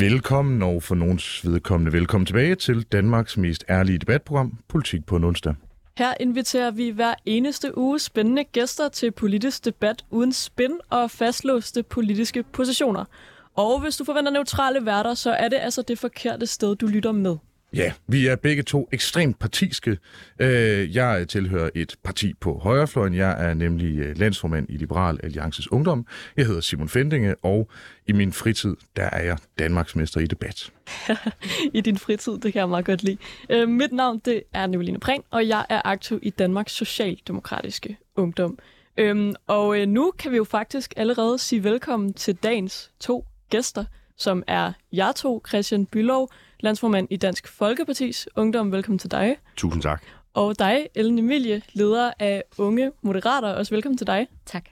Velkommen, 0.00 0.62
og 0.62 0.82
for 0.82 0.94
nogens 0.94 1.46
vedkommende 1.46 1.92
velkommen 1.92 2.26
tilbage 2.26 2.54
til 2.54 2.82
Danmarks 2.82 3.36
mest 3.36 3.64
ærlige 3.68 3.98
debatprogram, 3.98 4.58
Politik 4.68 5.06
på 5.06 5.16
en 5.16 5.24
onsdag. 5.24 5.54
Her 5.98 6.14
inviterer 6.20 6.70
vi 6.70 6.90
hver 6.90 7.14
eneste 7.26 7.78
uge 7.78 7.98
spændende 7.98 8.44
gæster 8.44 8.88
til 8.88 9.10
politisk 9.10 9.64
debat 9.64 10.04
uden 10.10 10.32
spin 10.32 10.78
og 10.90 11.10
fastlåste 11.10 11.82
politiske 11.82 12.42
positioner. 12.42 13.04
Og 13.56 13.80
hvis 13.80 13.96
du 13.96 14.04
forventer 14.04 14.32
neutrale 14.32 14.86
værter, 14.86 15.14
så 15.14 15.30
er 15.30 15.48
det 15.48 15.58
altså 15.60 15.82
det 15.82 15.98
forkerte 15.98 16.46
sted, 16.46 16.76
du 16.76 16.86
lytter 16.86 17.12
med. 17.12 17.36
Ja, 17.74 17.92
vi 18.06 18.26
er 18.26 18.36
begge 18.36 18.62
to 18.62 18.88
ekstremt 18.92 19.38
partiske. 19.38 19.98
Øh, 20.38 20.96
jeg 20.96 21.28
tilhører 21.28 21.70
et 21.74 21.96
parti 22.04 22.34
på 22.40 22.58
højrefløjen. 22.58 23.14
Jeg 23.14 23.50
er 23.50 23.54
nemlig 23.54 23.98
øh, 23.98 24.18
landsformand 24.18 24.66
i 24.70 24.76
Liberal 24.76 25.20
Alliances 25.22 25.72
Ungdom. 25.72 26.06
Jeg 26.36 26.46
hedder 26.46 26.60
Simon 26.60 26.88
Fendinge, 26.88 27.34
og 27.44 27.70
i 28.06 28.12
min 28.12 28.32
fritid, 28.32 28.76
der 28.96 29.04
er 29.04 29.22
jeg 29.22 29.38
Danmarksmester 29.58 30.20
i 30.20 30.26
debat. 30.26 30.70
I 31.74 31.80
din 31.80 31.98
fritid, 31.98 32.32
det 32.32 32.52
kan 32.52 32.60
jeg 32.60 32.68
meget 32.68 32.84
godt 32.84 33.02
lide. 33.02 33.16
Øh, 33.50 33.68
mit 33.68 33.92
navn, 33.92 34.18
det 34.24 34.42
er 34.54 34.66
Nicoline 34.66 35.00
Prehn, 35.00 35.22
og 35.30 35.48
jeg 35.48 35.66
er 35.68 35.82
aktiv 35.84 36.18
i 36.22 36.30
Danmarks 36.30 36.72
Socialdemokratiske 36.72 37.98
Ungdom. 38.16 38.58
Øhm, 38.96 39.34
og 39.46 39.88
nu 39.88 40.12
kan 40.18 40.32
vi 40.32 40.36
jo 40.36 40.44
faktisk 40.44 40.94
allerede 40.96 41.38
sige 41.38 41.64
velkommen 41.64 42.14
til 42.14 42.34
dagens 42.34 42.90
to 43.00 43.26
gæster, 43.50 43.84
som 44.16 44.42
er 44.46 44.72
jer 44.92 45.12
to, 45.12 45.42
Christian 45.48 45.86
Bylov, 45.86 46.30
landsformand 46.62 47.08
i 47.10 47.16
Dansk 47.16 47.48
Folkepartis 47.48 48.28
Ungdom. 48.36 48.72
Velkommen 48.72 48.98
til 48.98 49.10
dig. 49.10 49.36
Tusind 49.56 49.82
tak. 49.82 50.02
Og 50.34 50.58
dig, 50.58 50.86
Ellen 50.94 51.18
Emilie, 51.18 51.62
leder 51.72 52.12
af 52.18 52.42
Unge 52.58 52.92
Moderater. 53.02 53.48
Også 53.48 53.74
velkommen 53.74 53.98
til 53.98 54.06
dig. 54.06 54.26
Tak. 54.46 54.64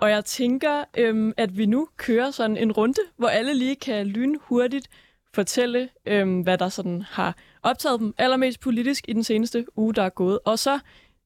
Og 0.00 0.10
jeg 0.10 0.24
tænker, 0.24 0.84
øhm, 0.96 1.32
at 1.36 1.58
vi 1.58 1.66
nu 1.66 1.88
kører 1.96 2.30
sådan 2.30 2.56
en 2.56 2.72
runde, 2.72 3.00
hvor 3.16 3.28
alle 3.28 3.54
lige 3.54 3.76
kan 3.76 4.06
lyne 4.06 4.38
hurtigt 4.42 4.88
fortælle, 5.34 5.88
øhm, 6.06 6.40
hvad 6.40 6.58
der 6.58 6.68
sådan 6.68 7.02
har 7.02 7.36
optaget 7.62 8.00
dem 8.00 8.14
allermest 8.18 8.60
politisk 8.60 9.04
i 9.08 9.12
den 9.12 9.24
seneste 9.24 9.66
uge, 9.76 9.94
der 9.94 10.02
er 10.02 10.08
gået. 10.08 10.38
Og 10.44 10.58
så 10.58 10.78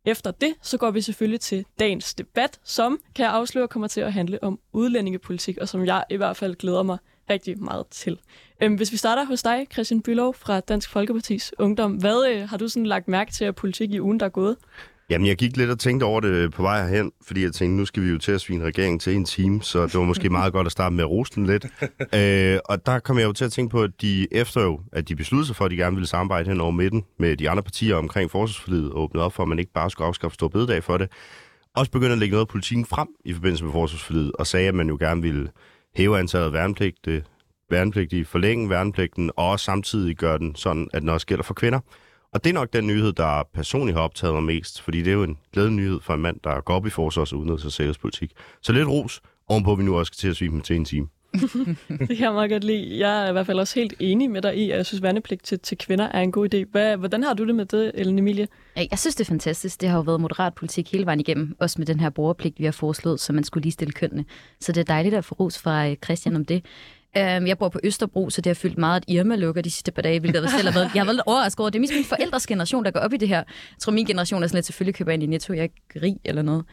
efter 0.05 0.31
det, 0.31 0.55
så 0.63 0.79
går 0.79 0.91
vi 0.91 1.01
selvfølgelig 1.01 1.41
til 1.41 1.65
dagens 1.79 2.15
debat, 2.15 2.61
som 2.65 3.01
kan 3.15 3.25
jeg 3.25 3.33
afsløre 3.33 3.69
kommer 3.69 3.89
til 3.89 4.01
at 4.01 4.13
handle 4.13 4.43
om 4.43 4.59
udlændingepolitik, 4.73 5.59
og 5.59 5.69
som 5.69 5.87
jeg 5.87 6.05
i 6.11 6.17
hvert 6.17 6.37
fald 6.37 6.55
glæder 6.55 6.83
mig 6.83 6.99
rigtig 7.31 7.63
meget 7.63 7.87
til. 7.91 8.19
Øhm, 8.63 8.75
hvis 8.75 8.93
vi 8.93 8.97
starter 8.97 9.25
hos 9.25 9.43
dig, 9.43 9.67
Christian 9.73 10.03
Bylov 10.03 10.35
fra 10.35 10.61
Dansk 10.61 10.91
Folkepartis 10.91 11.53
Ungdom. 11.59 11.93
Hvad 11.93 12.33
øh, 12.33 12.49
har 12.49 12.57
du 12.57 12.69
sådan 12.69 12.87
lagt 12.87 13.09
mærke 13.09 13.33
til 13.33 13.45
af 13.45 13.55
politik 13.55 13.93
i 13.93 14.01
ugen, 14.01 14.21
der 14.21 14.27
er 14.27 14.31
gået? 14.31 14.57
Jamen, 15.11 15.27
jeg 15.27 15.37
gik 15.37 15.57
lidt 15.57 15.71
og 15.71 15.79
tænkte 15.79 16.05
over 16.05 16.21
det 16.21 16.53
på 16.53 16.63
vej 16.63 16.83
herhen, 16.83 17.13
fordi 17.27 17.43
jeg 17.43 17.53
tænkte, 17.53 17.77
nu 17.77 17.85
skal 17.85 18.03
vi 18.03 18.09
jo 18.09 18.19
til 18.19 18.33
at 18.33 18.41
svine 18.41 18.65
regeringen 18.65 18.99
til 18.99 19.15
en 19.15 19.25
time, 19.25 19.63
så 19.63 19.87
det 19.87 19.95
var 19.95 20.05
måske 20.05 20.31
meget 20.31 20.53
godt 20.53 20.67
at 20.67 20.73
starte 20.73 20.95
med 20.95 21.05
at 21.05 21.11
rose 21.11 21.33
den 21.35 21.47
lidt. 21.47 21.67
Øh, 22.15 22.59
og 22.65 22.87
der 22.87 22.99
kom 22.99 23.19
jeg 23.19 23.25
jo 23.25 23.33
til 23.33 23.45
at 23.45 23.53
tænke 23.53 23.71
på, 23.71 23.83
at 23.83 23.91
de 24.01 24.35
efter 24.35 24.63
jo, 24.63 24.81
at 24.93 25.09
de 25.09 25.17
besluttede 25.17 25.47
sig 25.47 25.57
for, 25.57 25.65
at 25.65 25.71
de 25.71 25.77
gerne 25.77 25.97
ville 25.97 26.07
samarbejde 26.07 26.51
hen 26.51 26.61
over 26.61 26.71
midten 26.71 27.05
med 27.19 27.37
de 27.37 27.51
andre 27.51 27.63
partier 27.63 27.97
omkring 27.97 28.31
forsvarsforlidet, 28.31 28.93
og 28.93 29.03
åbnede 29.03 29.25
op 29.25 29.33
for, 29.33 29.43
at 29.43 29.49
man 29.49 29.59
ikke 29.59 29.73
bare 29.73 29.91
skulle 29.91 30.09
afskaffe 30.09 30.35
stor 30.35 30.49
bededag 30.49 30.85
for 30.85 30.97
det, 30.97 31.11
også 31.75 31.93
begyndte 31.93 32.13
at 32.13 32.19
lægge 32.19 32.33
noget 32.33 32.45
af 32.45 32.49
politikken 32.49 32.87
frem 32.87 33.09
i 33.25 33.33
forbindelse 33.33 33.65
med 33.65 33.73
forsvarsforlidet, 33.73 34.33
og 34.33 34.47
sagde, 34.47 34.69
at 34.69 34.75
man 34.75 34.89
jo 34.89 34.97
gerne 35.01 35.23
ville 35.23 35.49
hæve 35.97 36.19
antallet 36.19 36.47
af 36.47 36.53
værnepligtige, 36.53 37.25
værnepligtige, 37.71 38.25
forlænge 38.25 38.71
værnepligten, 38.71 39.31
og 39.37 39.61
samtidig 39.61 40.17
gøre 40.17 40.39
den 40.39 40.55
sådan, 40.55 40.89
at 40.93 41.03
den 41.03 41.09
også 41.09 41.27
gælder 41.27 41.45
for 41.45 41.55
kvinder. 41.55 41.81
Og 42.33 42.45
det 42.45 42.51
er 42.51 42.55
nok 42.55 42.73
den 42.73 42.87
nyhed, 42.87 43.13
der 43.13 43.43
personligt 43.55 43.97
har 43.97 44.05
optaget 44.05 44.35
mig 44.35 44.43
mest, 44.43 44.83
fordi 44.83 44.99
det 44.99 45.09
er 45.09 45.15
jo 45.15 45.23
en 45.23 45.39
glædelig 45.53 45.77
nyhed 45.77 46.01
for 46.01 46.15
en 46.15 46.21
mand, 46.23 46.41
der 46.45 46.61
går 46.61 46.75
op 46.75 46.87
i 46.87 46.91
forsvars- 46.91 47.33
og 47.33 47.39
udenrigs- 47.39 47.65
og 47.65 47.73
sikkerhedspolitik. 47.73 48.33
Så 48.63 48.73
lidt 48.73 48.89
ros, 48.89 49.21
ovenpå 49.49 49.73
at 49.73 49.79
vi 49.79 49.85
nu 49.85 49.99
også 49.99 50.11
skal 50.11 50.17
til 50.17 50.29
at 50.29 50.37
svime 50.37 50.61
til 50.61 50.77
en 50.77 50.85
time. 50.85 51.09
det 52.09 52.17
kan 52.17 52.21
jeg 52.21 52.33
meget 52.33 52.51
godt 52.51 52.65
lide. 52.65 52.99
Jeg 52.99 53.25
er 53.25 53.29
i 53.29 53.33
hvert 53.33 53.47
fald 53.47 53.59
også 53.59 53.75
helt 53.75 53.95
enig 54.01 54.31
med 54.31 54.43
dig 54.43 54.57
i, 54.57 54.71
at 54.71 54.77
jeg 54.77 54.87
synes, 54.87 55.03
værnepligt 55.03 55.45
til, 55.45 55.59
til 55.59 55.79
kvinder 55.79 56.09
er 56.09 56.21
en 56.21 56.33
god 56.33 56.55
idé. 56.55 56.71
Hvad, 56.71 56.97
hvordan 56.97 57.23
har 57.23 57.35
du 57.35 57.47
det 57.47 57.55
med 57.55 57.67
det, 57.67 57.93
Ellen 57.95 58.19
Emilie? 58.19 58.49
Jeg 58.77 58.99
synes, 58.99 59.15
det 59.15 59.25
er 59.25 59.29
fantastisk. 59.29 59.81
Det 59.81 59.89
har 59.89 59.97
jo 59.97 60.03
været 60.03 60.21
moderat 60.21 60.55
politik 60.55 60.93
hele 60.93 61.07
vejen 61.07 61.21
igennem, 61.21 61.57
også 61.61 61.75
med 61.79 61.87
den 61.87 62.01
her 62.01 62.11
borgerpligt, 62.11 62.59
vi 62.59 62.65
har 62.65 62.73
foreslået, 62.73 63.21
så 63.21 63.33
man 63.33 63.45
skulle 63.45 63.63
lige 63.63 63.73
stille 63.73 63.93
kønnene. 63.93 64.25
Så 64.61 64.73
det 64.73 64.81
er 64.81 64.85
dejligt 64.85 65.15
at 65.15 65.25
få 65.25 65.35
ros 65.35 65.59
fra 65.59 65.89
øh, 65.89 65.97
Christian 66.05 66.37
om 66.37 66.45
det. 66.45 66.65
Um, 67.17 67.47
jeg 67.47 67.59
bor 67.59 67.69
på 67.69 67.81
Østerbro, 67.85 68.31
så 68.31 68.41
det 68.41 68.51
har 68.51 68.55
fyldt 68.55 68.79
meget, 68.79 68.97
at 68.97 69.05
Irma 69.09 69.37
lukker 69.37 69.63
de 69.63 69.71
sidste 69.71 69.93
par 69.93 70.03
dage, 70.03 70.21
hvilket 70.21 70.43
jeg 70.43 70.51
selv 70.51 70.69
har 70.69 70.75
været, 70.75 70.91
jeg 70.95 71.01
har 71.01 71.05
været 71.05 71.15
lidt 71.17 71.27
overrasket 71.27 71.61
over. 71.61 71.71
Det 71.71 71.79
er 71.79 71.81
mest 71.81 71.93
min 71.95 72.05
forældres 72.05 72.47
generation, 72.47 72.85
der 72.85 72.91
går 72.91 73.01
op 73.01 73.13
i 73.13 73.17
det 73.17 73.29
her. 73.29 73.37
Jeg 73.37 73.45
tror, 73.81 73.93
min 73.93 74.07
generation 74.07 74.43
er 74.43 74.47
sådan 74.47 74.57
lidt, 74.57 74.67
selvfølgelig 74.67 74.95
køber 74.95 75.13
ind 75.13 75.23
i 75.23 75.27
Netto, 75.27 75.53
jeg 75.53 75.59
er 75.59 75.63
ikke 75.63 76.07
rig 76.07 76.17
eller 76.25 76.43
noget. 76.43 76.65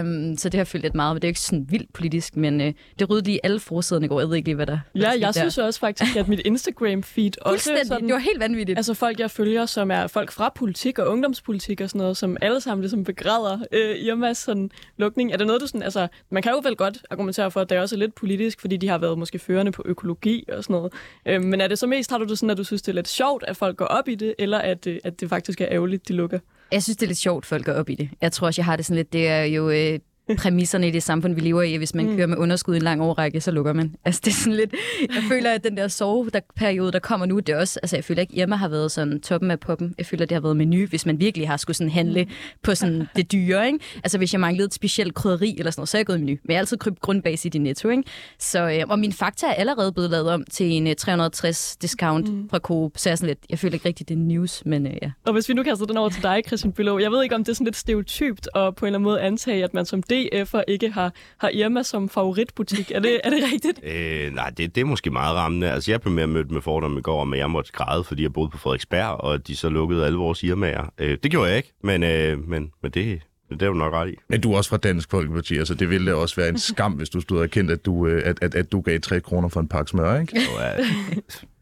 Um, 0.00 0.36
så 0.36 0.48
det 0.48 0.58
har 0.58 0.64
fyldt 0.64 0.82
lidt 0.82 0.94
meget, 0.94 1.14
men 1.14 1.22
det 1.22 1.26
er 1.26 1.28
jo 1.28 1.30
ikke 1.30 1.40
sådan 1.40 1.66
vildt 1.70 1.92
politisk, 1.92 2.36
men 2.36 2.60
uh, 2.60 2.66
det 2.98 3.10
ryddede 3.10 3.26
lige 3.26 3.40
alle 3.42 3.60
forsiderne 3.60 4.06
i 4.06 4.08
går. 4.08 4.20
Jeg 4.20 4.28
ved 4.28 4.36
ikke 4.36 4.48
lige, 4.48 4.54
hvad 4.56 4.66
der 4.66 4.78
Ja, 4.94 5.10
jeg 5.10 5.20
der. 5.20 5.32
synes 5.32 5.58
også 5.58 5.80
faktisk, 5.80 6.16
at 6.16 6.28
mit 6.28 6.40
Instagram-feed 6.46 7.30
også 7.40 7.70
sådan, 7.84 8.04
det 8.06 8.12
var 8.12 8.18
helt 8.18 8.40
vanvittigt. 8.40 8.78
Altså 8.78 8.94
folk, 8.94 9.20
jeg 9.20 9.30
følger, 9.30 9.66
som 9.66 9.90
er 9.90 10.06
folk 10.06 10.32
fra 10.32 10.52
politik 10.54 10.98
og 10.98 11.08
ungdomspolitik 11.08 11.80
og 11.80 11.88
sådan 11.88 11.98
noget, 11.98 12.16
som 12.16 12.36
alle 12.40 12.60
sammen 12.60 12.82
ligesom 12.82 13.04
begræder 13.04 13.58
øh, 13.72 13.96
Irmas 13.96 14.38
sådan 14.38 14.70
lukning. 14.96 15.32
Er 15.32 15.36
det 15.36 15.46
noget, 15.46 15.62
du 15.62 15.66
sådan, 15.66 15.82
altså, 15.82 16.08
man 16.30 16.42
kan 16.42 16.52
jo 16.52 16.60
vel 16.64 16.76
godt 16.76 16.98
argumentere 17.10 17.50
for, 17.50 17.60
at 17.60 17.70
det 17.70 17.76
er 17.78 17.80
også 17.82 17.94
er 17.96 17.98
lidt 17.98 18.14
politisk, 18.14 18.60
fordi 18.60 18.76
de 18.76 18.88
har 18.88 18.98
været 18.98 19.18
måske 19.18 19.38
førende 19.38 19.72
på 19.72 19.82
økologi 19.90 20.44
og 20.52 20.64
sådan 20.64 20.74
noget. 20.74 20.92
Øh, 21.26 21.42
men 21.44 21.60
er 21.60 21.68
det 21.68 21.78
så 21.78 21.86
mest, 21.86 22.10
har 22.10 22.18
du 22.18 22.24
det 22.24 22.38
sådan, 22.38 22.50
at 22.50 22.58
du 22.58 22.64
synes, 22.64 22.82
det 22.82 22.92
er 22.92 22.94
lidt 22.94 23.08
sjovt, 23.08 23.44
at 23.48 23.56
folk 23.56 23.76
går 23.76 23.84
op 23.84 24.08
i 24.08 24.14
det, 24.14 24.34
eller 24.38 24.58
at, 24.58 24.86
øh, 24.86 24.98
at 25.04 25.20
det 25.20 25.28
faktisk 25.28 25.60
er 25.60 25.68
ærgerligt, 25.70 26.08
de 26.08 26.12
lukker? 26.12 26.38
Jeg 26.72 26.82
synes, 26.82 26.96
det 26.96 27.02
er 27.02 27.08
lidt 27.08 27.18
sjovt, 27.18 27.44
at 27.44 27.46
folk 27.46 27.64
går 27.64 27.72
op 27.72 27.90
i 27.90 27.94
det. 27.94 28.10
Jeg 28.20 28.32
tror 28.32 28.46
også, 28.46 28.60
jeg 28.60 28.64
har 28.64 28.76
det 28.76 28.86
sådan 28.86 28.96
lidt, 28.96 29.12
det 29.12 29.28
er 29.28 29.42
jo 29.42 29.70
øh, 29.70 29.98
præmisserne 30.36 30.88
i 30.88 30.90
det 30.90 31.02
samfund, 31.02 31.34
vi 31.34 31.40
lever 31.40 31.62
i. 31.62 31.76
Hvis 31.76 31.94
man 31.94 32.10
mm. 32.10 32.16
kører 32.16 32.26
med 32.26 32.36
underskud 32.36 32.74
i 32.74 32.76
en 32.76 32.82
lang 32.82 33.02
årrække, 33.02 33.40
så 33.40 33.50
lukker 33.50 33.72
man. 33.72 33.94
Altså, 34.04 34.20
det 34.24 34.30
er 34.30 34.34
sådan 34.34 34.56
lidt... 34.56 34.74
Jeg 35.00 35.22
føler, 35.28 35.50
at 35.50 35.64
den 35.64 35.76
der 35.76 35.88
soveperiode, 35.88 36.92
der 36.92 36.98
kommer 36.98 37.26
nu, 37.26 37.38
det 37.38 37.48
er 37.48 37.56
også... 37.56 37.80
Altså, 37.82 37.96
jeg 37.96 38.04
føler 38.04 38.20
ikke, 38.20 38.34
Irma 38.36 38.56
har 38.56 38.68
været 38.68 38.92
sådan 38.92 39.20
toppen 39.20 39.50
af 39.50 39.60
poppen. 39.60 39.94
Jeg 39.98 40.06
føler, 40.06 40.26
det 40.26 40.34
har 40.34 40.40
været 40.40 40.56
menu, 40.56 40.86
hvis 40.86 41.06
man 41.06 41.20
virkelig 41.20 41.48
har 41.48 41.56
skulle 41.56 41.76
sådan 41.76 41.90
handle 41.90 42.26
på 42.62 42.74
sådan 42.74 43.06
det 43.16 43.32
dyre, 43.32 43.66
ikke? 43.66 43.78
Altså, 44.04 44.18
hvis 44.18 44.32
jeg 44.32 44.40
manglede 44.40 44.66
et 44.66 44.74
specielt 44.74 45.14
krydderi 45.14 45.56
eller 45.58 45.70
sådan 45.70 45.80
noget, 45.80 45.88
så 45.88 45.96
er 45.96 45.98
jeg 45.98 46.06
gået 46.06 46.16
i 46.16 46.20
menu. 46.20 46.36
Men 46.42 46.48
jeg 46.48 46.56
har 46.56 46.60
altid 46.60 46.76
købt 46.76 47.00
grundbase 47.00 47.48
i 47.48 47.50
din 47.50 47.62
netto, 47.62 47.88
ikke? 47.88 48.02
Så, 48.38 48.70
øh, 48.70 48.82
og 48.88 48.98
min 48.98 49.12
fakta 49.12 49.46
er 49.46 49.54
allerede 49.54 49.92
blevet 49.92 50.10
lavet 50.10 50.30
om 50.30 50.44
til 50.50 50.66
en 50.66 50.96
360 50.96 51.76
øh, 51.76 51.82
discount 51.82 52.32
mm. 52.32 52.48
fra 52.48 52.58
Coop, 52.58 52.92
så 52.96 53.10
jeg, 53.10 53.18
sådan 53.18 53.28
lidt, 53.28 53.38
jeg 53.50 53.58
føler 53.58 53.74
ikke 53.74 53.88
rigtig, 53.88 54.08
det 54.08 54.14
er 54.14 54.18
news, 54.18 54.62
men 54.66 54.86
øh, 54.86 54.92
ja. 55.02 55.10
Og 55.26 55.32
hvis 55.32 55.48
vi 55.48 55.54
nu 55.54 55.62
kaster 55.62 55.86
den 55.86 55.96
over 55.96 56.08
til 56.08 56.22
dig, 56.22 56.42
Christian 56.46 56.72
Bylov, 56.72 57.00
jeg 57.00 57.10
ved 57.10 57.22
ikke, 57.22 57.34
om 57.34 57.44
det 57.44 57.52
er 57.52 57.54
sådan 57.54 57.64
lidt 57.64 57.76
stereotypt 57.76 58.48
og 58.54 58.76
på 58.76 58.84
en 58.84 58.88
eller 58.88 58.98
anden 58.98 59.04
måde 59.04 59.20
antage, 59.20 59.64
at 59.64 59.74
man 59.74 59.86
som 59.86 60.02
DF'er 60.20 60.62
ikke 60.68 60.90
har, 60.90 61.12
har 61.38 61.48
Irma 61.48 61.82
som 61.82 62.08
favoritbutik. 62.08 62.90
Er 62.94 63.00
det, 63.00 63.20
er 63.24 63.30
det 63.30 63.38
rigtigt? 63.52 63.80
Øh, 63.90 64.34
nej, 64.34 64.50
det, 64.56 64.74
det 64.74 64.80
er 64.80 64.84
måske 64.84 65.10
meget 65.10 65.36
rammende. 65.36 65.70
Altså, 65.70 65.90
jeg 65.90 66.00
blev 66.00 66.14
mere 66.14 66.26
mødt 66.26 66.50
med 66.50 66.60
fordomme 66.60 66.98
i 66.98 67.02
går, 67.02 67.24
men 67.24 67.38
jeg 67.38 67.50
måtte 67.50 67.72
græde, 67.72 68.04
fordi 68.04 68.22
jeg 68.22 68.32
boede 68.32 68.50
på 68.50 68.58
Frederiksberg, 68.58 69.06
og 69.06 69.46
de 69.46 69.56
så 69.56 69.68
lukkede 69.68 70.06
alle 70.06 70.18
vores 70.18 70.42
Irmaer. 70.42 70.92
Øh, 70.98 71.18
det 71.22 71.30
gjorde 71.30 71.48
jeg 71.48 71.56
ikke, 71.56 71.72
men, 71.82 72.02
øh, 72.02 72.48
men, 72.48 72.72
men 72.82 72.90
det, 72.90 73.22
det 73.50 73.62
er 73.62 73.66
jo 73.66 73.72
nok 73.72 73.92
ret 73.92 74.10
i. 74.10 74.14
Men 74.28 74.40
du 74.40 74.52
er 74.52 74.56
også 74.56 74.70
fra 74.70 74.76
Dansk 74.76 75.10
Folkeparti, 75.10 75.56
altså 75.56 75.74
det 75.74 75.90
ville 75.90 76.14
også 76.14 76.36
være 76.36 76.48
en 76.48 76.58
skam, 76.58 76.92
hvis 76.92 77.08
du 77.08 77.20
stod 77.20 77.40
og 77.40 77.50
kendte, 77.50 77.74
at 77.74 77.84
du, 77.86 78.06
øh, 78.06 78.22
at, 78.24 78.38
at, 78.42 78.54
at 78.54 78.72
du 78.72 78.80
gav 78.80 79.00
3 79.00 79.20
kroner 79.20 79.48
for 79.48 79.60
en 79.60 79.68
pakke 79.68 79.90
smør, 79.90 80.20
ikke? 80.20 80.36
Jo, 80.36 80.60
ja 80.60 80.72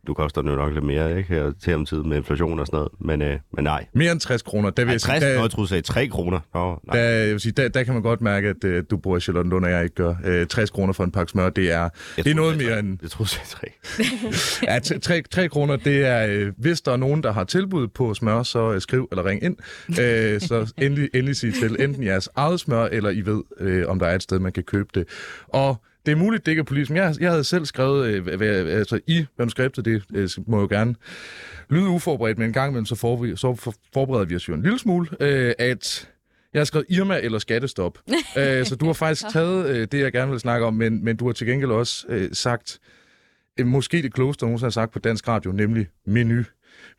du 0.08 0.14
koster 0.14 0.42
den 0.42 0.50
jo 0.50 0.56
nok 0.56 0.72
lidt 0.72 0.84
mere, 0.84 1.18
ikke? 1.18 1.34
Her 1.34 1.52
til 1.64 1.74
om 1.74 1.86
tid 1.86 2.02
med 2.02 2.16
inflation 2.16 2.58
og 2.58 2.66
sådan 2.66 2.76
noget. 2.76 2.92
Men, 3.00 3.22
øh, 3.22 3.38
men 3.52 3.64
nej. 3.64 3.86
Mere 3.92 4.12
end 4.12 4.20
60 4.20 4.42
kroner. 4.42 4.70
Der 4.70 4.84
vil 4.84 4.92
jeg 4.92 5.00
60, 5.00 5.22
sige, 5.22 5.32
der, 5.32 5.40
jeg 5.40 5.50
troede, 5.50 5.62
du 5.62 5.68
sagde 5.68 5.82
3 5.82 6.06
kroner. 6.06 6.40
Nå, 6.54 6.80
nej. 6.86 6.96
Der, 6.96 7.02
jeg 7.02 7.30
vil 7.30 7.40
sige, 7.40 7.52
der, 7.52 7.68
der, 7.68 7.82
kan 7.82 7.94
man 7.94 8.02
godt 8.02 8.20
mærke, 8.20 8.48
at 8.48 8.64
uh, 8.64 8.82
du 8.90 8.96
bor 8.96 9.16
i 9.16 9.20
Charlottenlund, 9.20 9.64
og 9.64 9.70
jeg 9.70 9.82
ikke 9.82 9.94
gør. 9.94 10.14
Øh, 10.24 10.46
60 10.46 10.70
kroner 10.70 10.92
for 10.92 11.04
en 11.04 11.10
pakke 11.10 11.30
smør, 11.30 11.50
det 11.50 11.72
er, 11.72 11.88
det 12.16 12.26
er 12.26 12.34
noget 12.34 12.56
mere 12.56 12.78
end... 12.78 12.98
Jeg 13.02 13.10
troede, 13.10 13.28
du 13.28 13.34
sagde 13.48 13.72
3. 14.62 14.66
ja, 14.94 14.98
3, 14.98 15.22
3 15.30 15.48
kroner, 15.48 15.76
det 15.76 16.06
er... 16.06 16.46
Uh, 16.46 16.52
hvis 16.58 16.80
der 16.80 16.92
er 16.92 16.96
nogen, 16.96 17.22
der 17.22 17.32
har 17.32 17.44
tilbud 17.44 17.88
på 17.88 18.14
smør, 18.14 18.42
så 18.42 18.70
uh, 18.70 18.80
skriv 18.80 19.08
eller 19.10 19.26
ring 19.26 19.42
ind. 19.42 19.56
Uh, 19.88 19.94
så 20.48 20.72
endelig, 20.78 21.08
endelig 21.14 21.36
sig 21.36 21.54
til 21.54 21.76
enten 21.80 22.04
jeres 22.04 22.28
eget 22.36 22.60
smør, 22.60 22.84
eller 22.84 23.10
I 23.10 23.20
ved, 23.20 23.42
uh, 23.60 23.90
om 23.90 23.98
der 23.98 24.06
er 24.06 24.14
et 24.14 24.22
sted, 24.22 24.38
man 24.38 24.52
kan 24.52 24.62
købe 24.62 24.88
det. 24.94 25.04
Og 25.48 25.82
det 26.06 26.12
er 26.12 26.16
muligt, 26.16 26.46
det 26.46 26.52
ikke 26.52 26.60
er 26.60 26.64
politisk, 26.64 26.90
men 26.90 26.96
jeg, 26.96 27.14
jeg 27.20 27.30
havde 27.30 27.44
selv 27.44 27.64
skrevet, 27.64 28.06
øh, 28.06 28.36
hvad, 28.36 28.48
altså 28.48 29.00
i 29.06 29.26
manuskriptet, 29.38 29.84
det 29.84 30.02
øh, 30.14 30.28
må 30.46 30.60
jo 30.60 30.66
gerne 30.70 30.94
lyde 31.70 31.88
uforberedt, 31.88 32.38
men 32.38 32.46
en 32.46 32.52
gang 32.52 32.70
imellem 32.70 32.86
så, 32.86 32.94
for, 32.94 33.36
så 33.36 33.54
for, 33.54 33.74
forbereder 33.94 34.24
vi 34.24 34.36
os 34.36 34.48
jo 34.48 34.54
en 34.54 34.62
lille 34.62 34.78
smule, 34.78 35.08
øh, 35.20 35.52
at 35.58 36.10
jeg 36.52 36.60
har 36.60 36.64
skrevet 36.64 36.86
Irma 36.88 37.20
eller 37.22 37.38
skattestop. 37.38 37.98
øh, 38.38 38.66
så 38.66 38.76
du 38.76 38.86
har 38.86 38.92
faktisk 38.92 39.28
taget 39.32 39.68
øh, 39.68 39.88
det, 39.92 40.00
jeg 40.00 40.12
gerne 40.12 40.30
vil 40.30 40.40
snakke 40.40 40.66
om, 40.66 40.74
men, 40.74 41.04
men 41.04 41.16
du 41.16 41.26
har 41.26 41.32
til 41.32 41.46
gengæld 41.46 41.70
også 41.70 42.06
øh, 42.08 42.28
sagt, 42.32 42.78
øh, 43.60 43.66
måske 43.66 44.02
det 44.02 44.14
klogeste, 44.14 44.44
nogen 44.44 44.60
har 44.60 44.70
sagt 44.70 44.92
på 44.92 44.98
dansk 44.98 45.28
radio, 45.28 45.52
nemlig 45.52 45.88
menu 46.06 46.44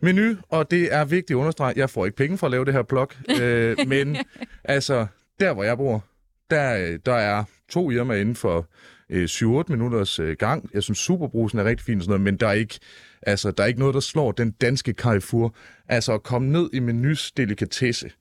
menu, 0.01 0.35
og 0.49 0.71
det 0.71 0.93
er 0.93 1.05
vigtigt 1.05 1.31
at 1.31 1.35
understrege, 1.35 1.73
jeg 1.75 1.89
får 1.89 2.05
ikke 2.05 2.17
penge 2.17 2.37
for 2.37 2.47
at 2.47 2.51
lave 2.51 2.65
det 2.65 2.73
her 2.73 2.81
blog, 2.81 3.09
øh, 3.41 3.77
men 3.87 4.17
altså, 4.63 5.07
der 5.39 5.53
hvor 5.53 5.63
jeg 5.63 5.77
bor, 5.77 6.03
der, 6.51 6.77
øh, 6.77 6.99
der 7.05 7.13
er 7.13 7.43
to 7.69 7.91
Irma 7.91 8.13
inden 8.13 8.35
for 8.35 8.67
øh, 9.09 9.23
7-8 9.23 9.63
minutters 9.69 10.19
øh, 10.19 10.35
gang. 10.39 10.69
Jeg 10.73 10.83
synes, 10.83 10.99
Superbrusen 10.99 11.59
er 11.59 11.63
rigtig 11.63 11.85
fin 11.85 11.97
og 11.97 12.03
sådan 12.03 12.09
noget, 12.09 12.21
men 12.21 12.37
der 12.37 12.47
er 12.47 12.53
ikke, 12.53 12.79
altså, 13.21 13.51
der 13.51 13.63
er 13.63 13.67
ikke 13.67 13.79
noget, 13.79 13.93
der 13.93 13.99
slår 13.99 14.31
den 14.31 14.51
danske 14.51 14.91
Carrefour. 14.93 15.55
Altså 15.87 16.13
at 16.13 16.23
komme 16.23 16.51
ned 16.51 16.69
i 16.73 16.79
menus 16.79 17.31
delikatesse 17.31 18.11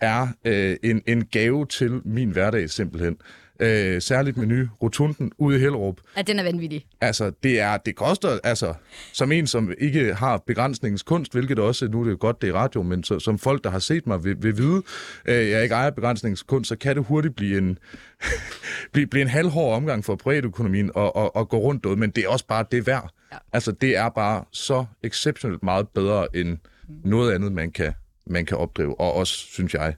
er 0.00 0.28
øh, 0.44 0.76
en, 0.82 1.02
en 1.06 1.24
gave 1.24 1.66
til 1.66 2.00
min 2.04 2.30
hverdag 2.30 2.70
simpelthen. 2.70 3.16
Øh, 3.60 4.02
særligt 4.02 4.36
menu, 4.36 4.68
rotunden 4.82 5.32
ude 5.38 5.56
i 5.56 5.60
Hellerup. 5.60 6.00
Ja, 6.16 6.22
den 6.22 6.38
er 6.38 6.42
vanvittig. 6.42 6.86
Altså, 7.00 7.32
det, 7.42 7.60
er, 7.60 7.76
det 7.76 7.96
koster, 7.96 8.38
altså, 8.44 8.74
som 9.12 9.32
en, 9.32 9.46
som 9.46 9.72
ikke 9.78 10.14
har 10.14 10.42
begrænsningens 10.46 11.02
kunst, 11.02 11.32
hvilket 11.32 11.58
også, 11.58 11.88
nu 11.88 12.00
er 12.00 12.04
det 12.04 12.10
jo 12.10 12.16
godt, 12.20 12.42
det 12.42 12.48
er 12.48 12.54
radio, 12.54 12.82
men 12.82 13.04
så, 13.04 13.18
som 13.18 13.38
folk, 13.38 13.64
der 13.64 13.70
har 13.70 13.78
set 13.78 14.06
mig, 14.06 14.24
vil, 14.24 14.36
vil 14.42 14.58
vide, 14.58 14.82
øh, 15.26 15.50
jeg 15.50 15.62
ikke 15.62 15.74
ejer 15.74 15.90
begrænsningens 15.90 16.42
kunst, 16.42 16.68
så 16.68 16.76
kan 16.76 16.96
det 16.96 17.04
hurtigt 17.04 17.36
blive 17.36 17.58
en, 17.58 17.78
blive, 18.92 19.06
blive 19.06 19.22
en 19.22 19.28
halvhård 19.28 19.76
omgang 19.76 20.04
for 20.04 20.16
privatøkonomien 20.16 20.90
og, 20.94 21.16
og, 21.16 21.36
og 21.36 21.48
gå 21.48 21.58
rundt 21.58 21.86
ud, 21.86 21.96
men 21.96 22.10
det 22.10 22.24
er 22.24 22.28
også 22.28 22.46
bare 22.46 22.64
det 22.70 22.86
værd. 22.86 23.10
Ja. 23.32 23.38
Altså, 23.52 23.72
det 23.72 23.96
er 23.96 24.08
bare 24.08 24.44
så 24.52 24.84
exceptionelt 25.04 25.62
meget 25.62 25.88
bedre 25.88 26.36
end 26.36 26.58
noget 27.04 27.34
andet, 27.34 27.52
man 27.52 27.70
kan, 27.70 27.92
man 28.26 28.46
kan 28.46 28.56
opdrive, 28.56 29.00
og 29.00 29.12
også, 29.12 29.34
synes 29.34 29.74
jeg, 29.74 29.94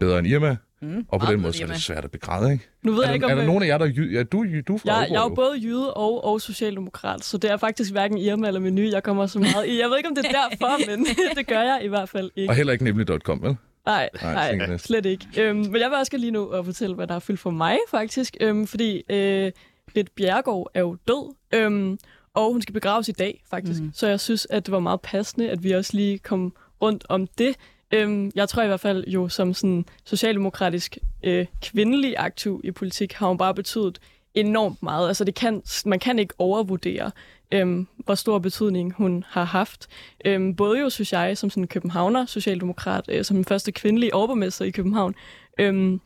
bedre 0.00 0.18
end 0.18 0.26
Irma, 0.26 0.56
Mm, 0.82 1.06
og 1.08 1.20
på 1.20 1.32
den 1.32 1.40
måde 1.40 1.52
så 1.52 1.62
er 1.62 1.66
det 1.66 1.82
svært 1.82 2.04
at 2.04 2.10
begræde, 2.10 2.52
ikke? 2.52 2.68
Nu 2.82 2.92
ved 2.92 3.02
er 3.02 3.06
jeg 3.06 3.14
ikke, 3.14 3.26
om... 3.26 3.32
Er 3.32 3.34
der 3.34 3.46
nogen 3.46 3.62
af 3.62 3.66
jer, 3.66 3.78
der 3.78 3.84
er 3.84 3.90
jyde? 3.90 4.12
Ja, 4.14 4.22
du, 4.22 4.46
du 4.68 4.74
er 4.74 4.78
fra 4.78 4.92
jeg, 4.92 4.96
Aalborg, 4.96 5.10
jeg 5.12 5.18
er 5.18 5.22
jo 5.22 5.28
jo. 5.28 5.34
både 5.34 5.58
jyde 5.62 5.94
og, 5.94 6.24
og 6.24 6.40
socialdemokrat, 6.40 7.24
så 7.24 7.38
det 7.38 7.50
er 7.50 7.56
faktisk 7.56 7.92
hverken 7.92 8.18
Irma 8.18 8.46
eller 8.46 8.60
Menu, 8.60 8.82
jeg 8.82 9.02
kommer 9.02 9.26
så 9.26 9.38
meget 9.38 9.66
i. 9.66 9.80
Jeg 9.80 9.90
ved 9.90 9.96
ikke, 9.96 10.08
om 10.08 10.14
det 10.14 10.26
er 10.26 10.48
derfor, 10.50 10.80
men 10.90 11.06
det 11.36 11.46
gør 11.46 11.60
jeg 11.60 11.80
i 11.84 11.88
hvert 11.88 12.08
fald 12.08 12.30
ikke. 12.36 12.50
Og 12.50 12.56
heller 12.56 12.72
ikke 12.72 12.84
nemlig.com, 12.84 13.42
vel? 13.42 13.56
Nej, 13.86 14.08
Nej, 14.22 14.56
nej, 14.56 14.76
slet 14.76 15.06
ikke. 15.06 15.26
Øhm, 15.38 15.56
men 15.56 15.76
jeg 15.76 15.90
vil 15.90 15.98
også 15.98 16.16
lige 16.16 16.30
nu 16.30 16.48
at 16.48 16.64
fortælle, 16.64 16.94
hvad 16.94 17.06
der 17.06 17.14
er 17.14 17.18
fyldt 17.18 17.40
for 17.40 17.50
mig, 17.50 17.78
faktisk. 17.90 18.36
Øhm, 18.40 18.66
fordi 18.66 19.02
øh, 19.10 19.52
Britt 19.92 20.14
Bjergård 20.14 20.70
er 20.74 20.80
jo 20.80 20.96
død, 21.08 21.34
øhm, 21.54 21.98
og 22.34 22.52
hun 22.52 22.62
skal 22.62 22.72
begraves 22.72 23.08
i 23.08 23.12
dag, 23.12 23.42
faktisk. 23.50 23.82
Mm. 23.82 23.90
Så 23.94 24.06
jeg 24.06 24.20
synes, 24.20 24.46
at 24.50 24.66
det 24.66 24.72
var 24.72 24.78
meget 24.80 25.00
passende, 25.00 25.50
at 25.50 25.64
vi 25.64 25.70
også 25.70 25.96
lige 25.96 26.18
kom 26.18 26.54
rundt 26.82 27.04
om 27.08 27.26
det. 27.26 27.56
Øhm, 27.92 28.30
jeg 28.34 28.48
tror 28.48 28.62
i 28.62 28.66
hvert 28.66 28.80
fald 28.80 29.04
jo 29.06 29.28
som 29.28 29.54
sådan 29.54 29.84
socialdemokratisk 30.04 30.98
øh, 31.22 31.46
kvindelig 31.62 32.14
aktiv 32.18 32.60
i 32.64 32.70
politik, 32.70 33.12
har 33.12 33.28
hun 33.28 33.38
bare 33.38 33.54
betydet 33.54 34.00
enormt 34.34 34.82
meget. 34.82 35.08
Altså 35.08 35.24
det 35.24 35.34
kan, 35.34 35.62
man 35.86 35.98
kan 35.98 36.18
ikke 36.18 36.34
overvurdere, 36.38 37.10
øhm, 37.52 37.86
hvor 37.96 38.14
stor 38.14 38.38
betydning 38.38 38.92
hun 38.92 39.24
har 39.28 39.44
haft. 39.44 39.88
Øhm, 40.24 40.56
både 40.56 40.80
jo, 40.80 40.90
synes 40.90 41.12
jeg, 41.12 41.38
som 41.38 41.50
sådan 41.50 41.66
københavner 41.66 42.26
socialdemokrat, 42.26 43.04
øh, 43.08 43.24
som 43.24 43.36
den 43.36 43.44
første 43.44 43.72
kvindelige 43.72 44.14
overborgmester 44.14 44.64
i 44.64 44.70
København, 44.70 45.14
øhm, 45.58 46.00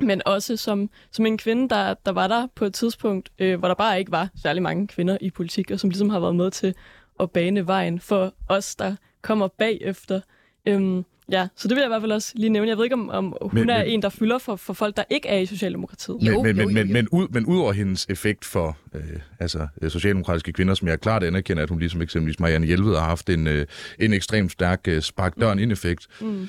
men 0.00 0.22
også 0.26 0.56
som, 0.56 0.90
som 1.10 1.26
en 1.26 1.38
kvinde, 1.38 1.68
der, 1.68 1.94
der 1.94 2.12
var 2.12 2.28
der 2.28 2.46
på 2.54 2.64
et 2.64 2.74
tidspunkt, 2.74 3.30
øh, 3.38 3.58
hvor 3.58 3.68
der 3.68 3.74
bare 3.74 3.98
ikke 3.98 4.12
var 4.12 4.28
særlig 4.42 4.62
mange 4.62 4.86
kvinder 4.86 5.18
i 5.20 5.30
politik, 5.30 5.70
og 5.70 5.80
som 5.80 5.90
ligesom 5.90 6.10
har 6.10 6.20
været 6.20 6.36
med 6.36 6.50
til 6.50 6.74
at 7.20 7.30
bane 7.30 7.66
vejen 7.66 8.00
for 8.00 8.34
os, 8.48 8.76
der 8.76 8.96
kommer 9.22 9.48
bagefter. 9.48 10.20
Øhm, 10.66 11.04
ja, 11.30 11.48
så 11.56 11.68
det 11.68 11.74
vil 11.74 11.80
jeg 11.80 11.86
i 11.88 11.92
hvert 11.92 12.02
fald 12.02 12.12
også 12.12 12.32
lige 12.34 12.50
nævne. 12.50 12.68
Jeg 12.68 12.76
ved 12.76 12.84
ikke, 12.84 12.94
om, 12.94 13.10
om 13.10 13.36
hun 13.42 13.50
Men- 13.54 13.70
er 13.70 13.78
men- 13.78 13.86
en, 13.86 14.02
der 14.02 14.08
fylder 14.08 14.38
for, 14.38 14.56
for 14.56 14.72
folk, 14.72 14.96
der 14.96 15.02
ikke 15.10 15.28
er 15.28 15.38
i 15.38 15.46
Socialdemokratiet. 15.46 16.16
Jo, 16.20 16.42
men, 16.42 16.56
men, 16.56 16.60
jo, 16.60 16.66
men, 16.66 16.76
jo, 16.76 16.82
men, 16.82 16.86
jo. 16.86 16.92
men, 16.92 17.08
ud, 17.12 17.28
men 17.28 17.46
ud 17.46 17.58
over 17.58 17.72
hendes 17.72 18.06
effekt 18.08 18.44
for 18.44 18.76
øh, 18.94 19.02
altså, 19.40 19.66
øh, 19.82 19.90
socialdemokratiske 19.90 20.52
kvinder, 20.52 20.74
som 20.74 20.88
jeg 20.88 21.00
klart 21.00 21.22
anerkender, 21.24 21.62
at 21.62 21.68
hun 21.68 21.78
ligesom 21.78 22.02
eksempelvis 22.02 22.40
Marianne 22.40 22.66
Hjelved 22.66 22.94
har 22.94 23.04
haft 23.04 23.30
en, 23.30 23.46
øh, 23.46 23.66
en 23.98 24.12
ekstremt 24.12 24.52
stærk 24.52 24.80
øh, 24.88 25.02
spark 25.02 25.34
døren 25.40 25.58
ind 25.58 25.72
effekt. 25.72 26.06
Mm. 26.20 26.48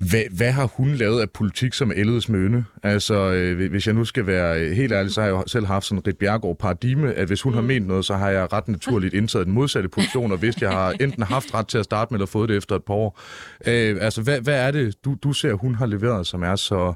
Hvad, 0.00 0.22
hvad 0.36 0.52
har 0.52 0.66
hun 0.66 0.94
lavet 0.94 1.20
af 1.20 1.30
politik 1.30 1.74
som 1.74 1.92
Elledes 1.96 2.28
møne? 2.28 2.64
Altså, 2.82 3.14
øh, 3.14 3.70
hvis 3.70 3.86
jeg 3.86 3.94
nu 3.94 4.04
skal 4.04 4.26
være 4.26 4.60
øh, 4.60 4.72
helt 4.72 4.92
ærlig, 4.92 5.12
så 5.12 5.20
har 5.20 5.28
jeg 5.28 5.32
jo 5.32 5.44
selv 5.46 5.66
haft 5.66 5.84
sådan 5.84 5.98
et 5.98 6.06
Rit 6.06 6.18
Bjergård 6.18 6.58
paradigme, 6.58 7.12
at 7.12 7.26
hvis 7.26 7.42
hun 7.42 7.52
mm. 7.52 7.54
har 7.54 7.62
ment 7.62 7.86
noget, 7.86 8.04
så 8.04 8.14
har 8.14 8.30
jeg 8.30 8.52
ret 8.52 8.68
naturligt 8.68 9.14
indtaget 9.14 9.46
den 9.46 9.54
modsatte 9.54 9.88
position, 9.88 10.32
og 10.32 10.38
hvis 10.38 10.62
jeg 10.62 10.70
har 10.70 10.90
enten 11.00 11.22
haft 11.22 11.54
ret 11.54 11.68
til 11.68 11.78
at 11.78 11.84
starte 11.84 12.12
med, 12.12 12.18
eller 12.18 12.26
fået 12.26 12.48
det 12.48 12.56
efter 12.56 12.76
et 12.76 12.84
par 12.84 12.94
år. 12.94 13.20
Øh, 13.66 13.96
altså, 14.00 14.22
hvad, 14.22 14.40
hvad 14.40 14.66
er 14.66 14.70
det, 14.70 15.04
du, 15.04 15.16
du 15.22 15.32
ser, 15.32 15.52
hun 15.52 15.74
har 15.74 15.86
leveret, 15.86 16.26
som 16.26 16.42
er 16.42 16.56
så, 16.56 16.92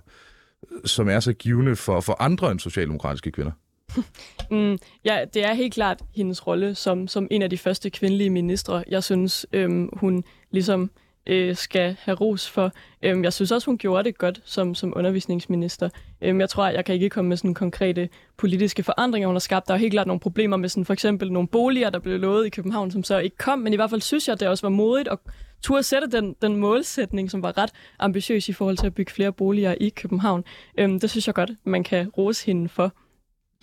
som 0.85 1.09
er 1.09 1.21
så 1.21 1.33
givende 1.33 1.77
for, 1.77 2.01
for 2.01 2.23
andre 2.23 2.51
end 2.51 2.61
socialdemokratiske 2.61 3.31
kvinder? 3.31 3.53
Mm, 4.51 4.79
ja, 5.05 5.25
det 5.35 5.45
er 5.45 5.55
helt 5.55 5.75
klart 5.75 6.03
hendes 6.17 6.47
rolle 6.47 6.75
som, 6.75 7.09
som 7.09 7.29
en 7.31 7.43
af 7.43 7.51
de 7.51 7.59
første 7.59 7.91
kvindelige 7.91 8.31
ministre. 8.31 8.85
Jeg 8.89 9.05
synes, 9.05 9.47
øhm, 9.53 9.89
hun 9.93 10.25
ligesom 10.51 10.91
øh, 11.27 11.57
skal 11.57 11.97
have 12.01 12.15
ros 12.15 12.51
for. 12.51 12.73
Øhm, 13.03 13.25
jeg 13.25 13.33
synes 13.33 13.53
også, 13.53 13.67
hun 13.67 13.79
gjorde 13.79 14.05
det 14.05 14.19
godt 14.19 14.41
som, 14.45 14.75
som 14.75 14.93
undervisningsminister. 14.97 15.89
Øhm, 16.23 16.41
jeg 16.41 16.49
tror, 16.49 16.69
jeg 16.69 16.85
kan 16.85 16.95
ikke 16.95 17.11
komme 17.11 17.29
med 17.29 17.37
sådan 17.37 17.55
konkrete 17.55 18.09
politiske 18.37 18.83
forandringer, 18.83 19.29
hun 19.29 19.35
har 19.35 19.41
skabt. 19.41 19.69
Der 19.69 19.75
er 19.75 19.79
helt 19.79 19.93
klart 19.93 20.07
nogle 20.07 20.21
problemer 20.21 20.57
med 20.57 20.69
sådan, 20.69 20.85
for 20.85 20.93
eksempel 20.93 21.33
nogle 21.33 21.49
boliger, 21.49 21.91
der 21.91 21.99
blev 21.99 22.19
lovet 22.19 22.47
i 22.47 22.51
København, 22.51 22.91
som 22.91 23.05
så 23.05 23.19
ikke 23.19 23.37
kom. 23.37 23.59
Men 23.59 23.73
i 23.73 23.77
hvert 23.77 23.91
fald 23.91 24.01
synes 24.01 24.29
jeg, 24.29 24.35
at 24.35 24.41
det 24.41 24.49
også 24.49 24.65
var 24.65 24.71
modigt 24.71 25.09
at 25.09 25.19
turde 25.63 25.83
sætte 25.83 26.11
den, 26.11 26.37
den 26.43 26.57
målsætning, 26.57 27.31
som 27.31 27.43
var 27.43 27.59
ret 27.59 27.71
ambitiøs 27.99 28.49
i 28.49 28.53
forhold 28.53 28.77
til 28.77 28.87
at 28.87 28.95
bygge 28.95 29.13
flere 29.13 29.33
boliger 29.33 29.75
i 29.81 29.89
København. 29.89 30.45
Øhm, 30.79 31.01
det 31.01 31.11
synes 31.11 31.27
jeg 31.27 31.35
godt, 31.35 31.51
man 31.65 31.85
kan 31.85 32.09
rose 32.09 32.47
hende 32.47 32.69
for. 32.69 32.93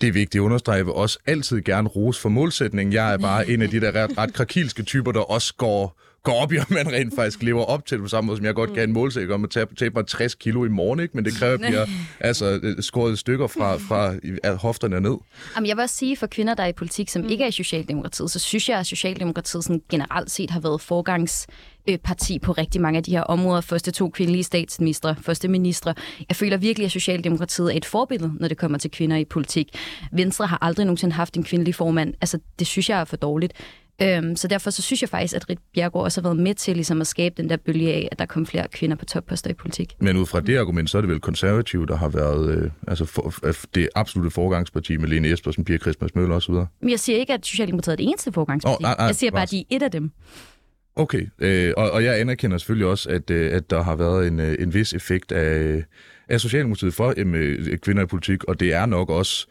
Det 0.00 0.08
er 0.08 0.12
vigtigt 0.12 0.40
at 0.40 0.44
understrege. 0.44 0.76
Jeg 0.76 0.86
vil 0.86 0.94
også 0.94 1.18
altid 1.26 1.62
gerne 1.62 1.88
rose 1.88 2.20
for 2.20 2.28
målsætningen. 2.28 2.92
Jeg 2.92 3.12
er 3.12 3.18
bare 3.18 3.48
en 3.48 3.62
af 3.62 3.68
de 3.68 3.80
der 3.80 3.94
ret, 3.94 4.18
ret 4.18 4.32
krakilske 4.32 4.82
typer, 4.82 5.12
der 5.12 5.20
også 5.20 5.54
går, 5.54 5.98
går 6.22 6.32
op 6.42 6.52
i, 6.52 6.58
om 6.58 6.66
man 6.70 6.92
rent 6.92 7.14
faktisk 7.14 7.42
lever 7.42 7.64
op 7.64 7.86
til 7.86 7.96
det 7.98 8.04
på 8.04 8.08
samme 8.08 8.26
måde, 8.26 8.36
som 8.36 8.46
jeg 8.46 8.54
godt 8.54 8.70
kan 8.70 8.76
have 8.76 8.84
en 8.84 8.92
målsætning 8.92 9.34
om 9.34 9.44
at 9.44 9.50
tabe, 9.50 9.74
tabe 9.74 9.94
mig 9.94 10.06
60 10.06 10.34
kilo 10.34 10.64
i 10.64 10.68
morgen, 10.68 11.00
ikke? 11.00 11.16
men 11.16 11.24
det 11.24 11.34
kræver, 11.34 11.54
at 11.54 11.60
jeg 11.60 11.68
bliver 11.68 11.86
altså, 12.20 12.60
øh, 12.62 12.82
skåret 12.82 13.18
stykker 13.18 13.46
fra, 13.46 13.76
fra 13.76 14.56
hofterne 14.56 15.00
ned. 15.00 15.16
Jamen, 15.56 15.68
jeg 15.68 15.76
vil 15.76 15.82
også 15.82 15.96
sige, 15.96 16.16
for 16.16 16.26
kvinder, 16.26 16.54
der 16.54 16.62
er 16.62 16.66
i 16.66 16.72
politik, 16.72 17.08
som 17.08 17.22
mm. 17.22 17.28
ikke 17.28 17.44
er 17.44 17.48
i 17.48 17.52
Socialdemokratiet, 17.52 18.30
så 18.30 18.38
synes 18.38 18.68
jeg, 18.68 18.78
at 18.78 18.86
Socialdemokratiet 18.86 19.64
sådan 19.64 19.82
generelt 19.90 20.30
set 20.30 20.50
har 20.50 20.60
været 20.60 20.80
forgangs 20.80 21.46
øh, 21.88 21.98
parti 21.98 22.38
på 22.38 22.52
rigtig 22.52 22.80
mange 22.80 22.96
af 22.96 23.02
de 23.02 23.10
her 23.10 23.22
områder. 23.22 23.60
Første 23.60 23.90
to 23.90 24.10
kvindelige 24.10 24.42
statsministre, 24.44 25.16
første 25.20 25.48
ministre. 25.48 25.94
Jeg 26.28 26.36
føler 26.36 26.56
virkelig, 26.56 26.84
at 26.84 26.92
Socialdemokratiet 26.92 27.72
er 27.72 27.76
et 27.76 27.84
forbillede, 27.84 28.32
når 28.40 28.48
det 28.48 28.58
kommer 28.58 28.78
til 28.78 28.90
kvinder 28.90 29.16
i 29.16 29.24
politik. 29.24 29.76
Venstre 30.12 30.46
har 30.46 30.58
aldrig 30.60 30.86
nogensinde 30.86 31.14
haft 31.14 31.36
en 31.36 31.44
kvindelig 31.44 31.74
formand. 31.74 32.14
Altså, 32.20 32.38
det 32.58 32.66
synes 32.66 32.90
jeg 32.90 33.00
er 33.00 33.04
for 33.04 33.16
dårligt. 33.16 33.52
Øhm, 34.02 34.36
så 34.36 34.48
derfor 34.48 34.70
så 34.70 34.82
synes 34.82 35.02
jeg 35.02 35.08
faktisk, 35.08 35.36
at 35.36 35.50
Rit 35.50 35.58
Bjergård 35.74 36.04
også 36.04 36.20
har 36.20 36.28
været 36.28 36.42
med 36.42 36.54
til 36.54 36.74
ligesom 36.74 37.00
at 37.00 37.06
skabe 37.06 37.34
den 37.42 37.48
der 37.50 37.56
bølge 37.56 37.92
af, 37.92 38.08
at 38.12 38.18
der 38.18 38.26
kom 38.26 38.46
flere 38.46 38.68
kvinder 38.72 38.96
på 38.96 39.04
topposter 39.04 39.50
i 39.50 39.54
politik. 39.54 39.94
Men 40.00 40.16
ud 40.16 40.26
fra 40.26 40.40
det 40.40 40.58
argument, 40.58 40.90
så 40.90 40.98
er 40.98 41.02
det 41.02 41.10
vel 41.10 41.20
konservative, 41.20 41.86
der 41.86 41.96
har 41.96 42.08
været 42.08 42.50
øh, 42.50 42.70
altså 42.88 43.04
for, 43.04 43.46
øh, 43.46 43.54
det 43.74 43.88
absolute 43.94 44.30
forgangsparti 44.30 44.96
med 44.96 45.08
Lene 45.08 45.32
Espersen, 45.32 45.64
Pia 45.64 45.78
Christmas 45.78 46.14
Møller 46.14 46.36
osv. 46.36 46.54
Men 46.54 46.90
jeg 46.90 47.00
siger 47.00 47.18
ikke, 47.18 47.32
at 47.32 47.46
Socialdemokratiet 47.46 47.92
er 47.92 47.96
det 47.96 48.06
eneste 48.08 48.32
forgangsparti. 48.32 48.74
Åh, 48.74 48.82
nej, 48.82 48.94
nej, 48.98 49.06
jeg 49.06 49.16
siger 49.16 49.30
bare, 49.30 49.42
at 49.42 49.50
de 49.50 49.58
er 49.58 49.64
et 49.70 49.82
af 49.82 49.90
dem. 49.90 50.10
Okay, 50.96 51.26
øh, 51.38 51.74
og, 51.76 51.90
og 51.90 52.04
jeg 52.04 52.20
anerkender 52.20 52.58
selvfølgelig 52.58 52.86
også, 52.86 53.10
at, 53.10 53.30
øh, 53.30 53.52
at 53.52 53.70
der 53.70 53.82
har 53.82 53.96
været 53.96 54.26
en, 54.26 54.40
øh, 54.40 54.56
en 54.58 54.74
vis 54.74 54.92
effekt 54.92 55.32
af, 55.32 55.84
af 56.28 56.40
Socialdemokratiet 56.40 56.94
for 56.94 57.14
øh, 57.16 57.78
kvinder 57.78 58.02
i 58.02 58.06
politik, 58.06 58.44
og 58.44 58.60
det 58.60 58.72
er 58.72 58.86
nok 58.86 59.10
også 59.10 59.46